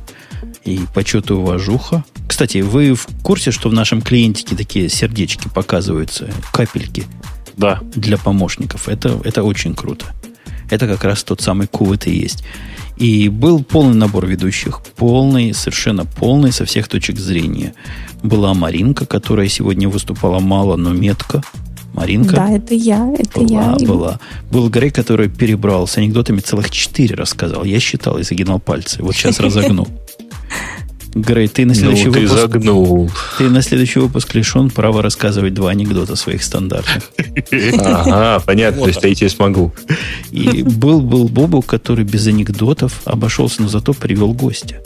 И 0.64 0.80
почет 0.94 1.32
и 1.32 1.34
уважуха. 1.34 2.06
Кстати, 2.28 2.60
вы 2.60 2.94
в 2.94 3.07
курсе, 3.24 3.49
что 3.49 3.70
в 3.70 3.74
нашем 3.74 4.03
клиентике 4.03 4.56
такие 4.56 4.88
сердечки 4.88 5.48
показываются, 5.48 6.30
капельки 6.53 7.06
да. 7.57 7.80
для 7.95 8.20
помощников? 8.20 8.90
Это, 8.90 9.20
это 9.24 9.41
очень 9.41 9.74
круто. 9.74 10.06
Это 10.70 10.88
как 10.88 11.04
раз 11.04 11.24
тот 11.24 11.42
самый 11.42 11.68
кувыт 11.68 12.08
и 12.08 12.12
есть. 12.12 12.44
И 12.98 13.28
был 13.28 13.64
полный 13.64 13.96
набор 13.96 14.26
ведущих. 14.26 14.82
Полный, 14.96 15.54
совершенно 15.54 16.06
полный 16.06 16.52
со 16.52 16.66
всех 16.66 16.88
точек 16.88 17.20
зрения. 17.20 17.74
Была 18.24 18.54
Маринка, 18.54 19.06
которая 19.06 19.48
сегодня 19.50 19.90
выступала 19.90 20.40
мало, 20.40 20.78
но 20.78 20.94
метко. 20.94 21.42
Маринка. 21.94 22.36
Да, 22.36 22.52
это 22.52 22.74
я, 22.74 23.14
это 23.18 23.40
была, 23.40 23.76
я. 23.80 23.88
Была. 23.88 24.20
Был 24.52 24.70
Грей, 24.70 24.92
который 24.92 25.30
перебрал 25.30 25.88
с 25.88 25.98
анекдотами 25.98 26.40
целых 26.40 26.70
четыре 26.70 27.16
рассказал. 27.16 27.64
Я 27.64 27.80
считал 27.80 28.18
и 28.18 28.24
загинал 28.24 28.60
пальцы. 28.60 29.02
Вот 29.02 29.16
сейчас 29.16 29.40
разогну. 29.40 29.88
Грей, 31.16 31.48
ты 31.48 31.66
на 31.66 31.70
ну, 31.70 31.80
следующий 31.80 32.08
ну, 32.08 32.14
ты 32.14 32.20
выпуск... 32.20 32.42
загнул. 32.42 33.12
Ты 33.38 33.50
на 33.50 33.62
следующий 33.62 34.00
выпуск 34.00 34.36
лишен 34.36 34.70
права 34.70 35.02
рассказывать 35.02 35.54
два 35.54 35.70
анекдота 35.72 36.18
своих 36.18 36.44
стандартных. 36.44 37.10
Ага, 37.80 38.44
понятно, 38.46 38.82
то 38.82 38.88
есть 38.90 39.02
я 39.02 39.16
тебе 39.16 39.30
смогу. 39.30 39.74
И 40.32 40.62
был-был 40.64 41.30
Бобу, 41.30 41.62
который 41.62 42.04
без 42.04 42.28
анекдотов 42.28 43.02
обошелся, 43.06 43.62
но 43.62 43.70
зато 43.70 43.94
привел 43.94 44.34
гостя. 44.34 44.84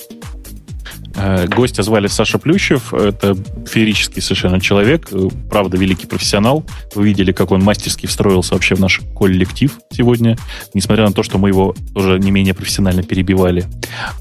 Э, 1.20 1.48
гостя 1.48 1.84
звали 1.84 2.08
Саша 2.08 2.38
Плющев. 2.38 2.94
Это 2.94 3.36
феерический 3.68 4.22
совершенно 4.22 4.62
человек. 4.62 5.10
Э, 5.12 5.28
правда, 5.50 5.78
великий 5.78 6.08
профессионал. 6.08 6.64
Вы 6.96 7.08
видели, 7.08 7.34
как 7.34 7.52
он 7.52 7.62
мастерски 7.62 8.06
встроился 8.06 8.54
вообще 8.54 8.76
в 8.76 8.80
наш 8.80 9.02
коллектив 9.18 9.78
сегодня. 9.92 10.38
Несмотря 10.74 11.06
на 11.06 11.12
то, 11.12 11.22
что 11.22 11.38
мы 11.38 11.50
его 11.50 11.76
тоже 11.94 12.20
не 12.20 12.32
менее 12.32 12.54
профессионально 12.54 13.04
перебивали. 13.04 13.66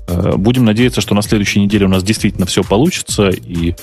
Э, 0.08 0.36
будем 0.36 0.64
надеяться, 0.64 1.00
что 1.00 1.14
на 1.14 1.22
следующей 1.22 1.60
неделе 1.60 1.86
у 1.86 1.88
нас 1.88 2.02
действительно 2.02 2.46
все 2.46 2.64
получится. 2.64 3.28
И 3.28 3.74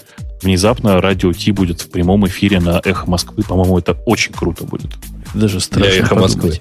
внезапно 0.42 1.00
радио 1.00 1.32
Ти 1.32 1.52
будет 1.52 1.82
в 1.82 1.92
прямом 1.92 2.28
эфире 2.28 2.60
на 2.60 2.82
Эхо 2.84 3.10
Москвы. 3.10 3.44
По-моему, 3.48 3.80
это 3.80 3.94
очень 4.06 4.34
круто 4.34 4.66
будет. 4.66 4.92
Даже 5.34 5.62
страшно 5.62 5.92
Для 5.92 6.02
Эхо 6.02 6.16
Москвы. 6.16 6.60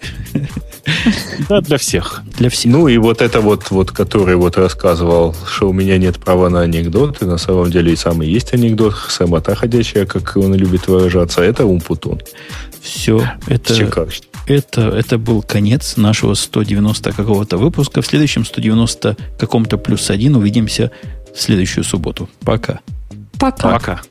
Да, 1.48 1.60
для 1.60 1.78
всех. 1.78 2.22
Для 2.38 2.48
всех. 2.48 2.72
Ну 2.72 2.88
и 2.88 2.98
вот 2.98 3.22
это 3.22 3.40
вот, 3.40 3.70
вот, 3.70 3.90
который 3.90 4.36
вот 4.36 4.56
рассказывал, 4.56 5.34
что 5.46 5.68
у 5.68 5.72
меня 5.72 5.98
нет 5.98 6.18
права 6.18 6.48
на 6.48 6.60
анекдоты, 6.60 7.26
на 7.26 7.38
самом 7.38 7.70
деле 7.70 7.92
и 7.92 7.96
самый 7.96 8.28
есть 8.28 8.54
анекдот, 8.54 8.94
самота 9.08 9.54
ходячая, 9.54 10.06
как 10.06 10.36
он 10.36 10.54
любит 10.54 10.88
выражаться, 10.88 11.42
это 11.42 11.64
Умпутун. 11.66 12.20
Все, 12.80 13.26
это, 13.46 13.74
это, 14.46 14.80
это 14.88 15.18
был 15.18 15.42
конец 15.42 15.96
нашего 15.96 16.34
190 16.34 17.12
какого-то 17.12 17.56
выпуска. 17.56 18.02
В 18.02 18.06
следующем 18.06 18.44
190 18.44 19.16
каком-то 19.38 19.78
плюс 19.78 20.10
один 20.10 20.36
увидимся 20.36 20.90
в 21.34 21.40
следующую 21.40 21.84
субботу. 21.84 22.28
Пока. 22.40 22.80
Пока. 23.38 23.72
Пока. 23.72 24.02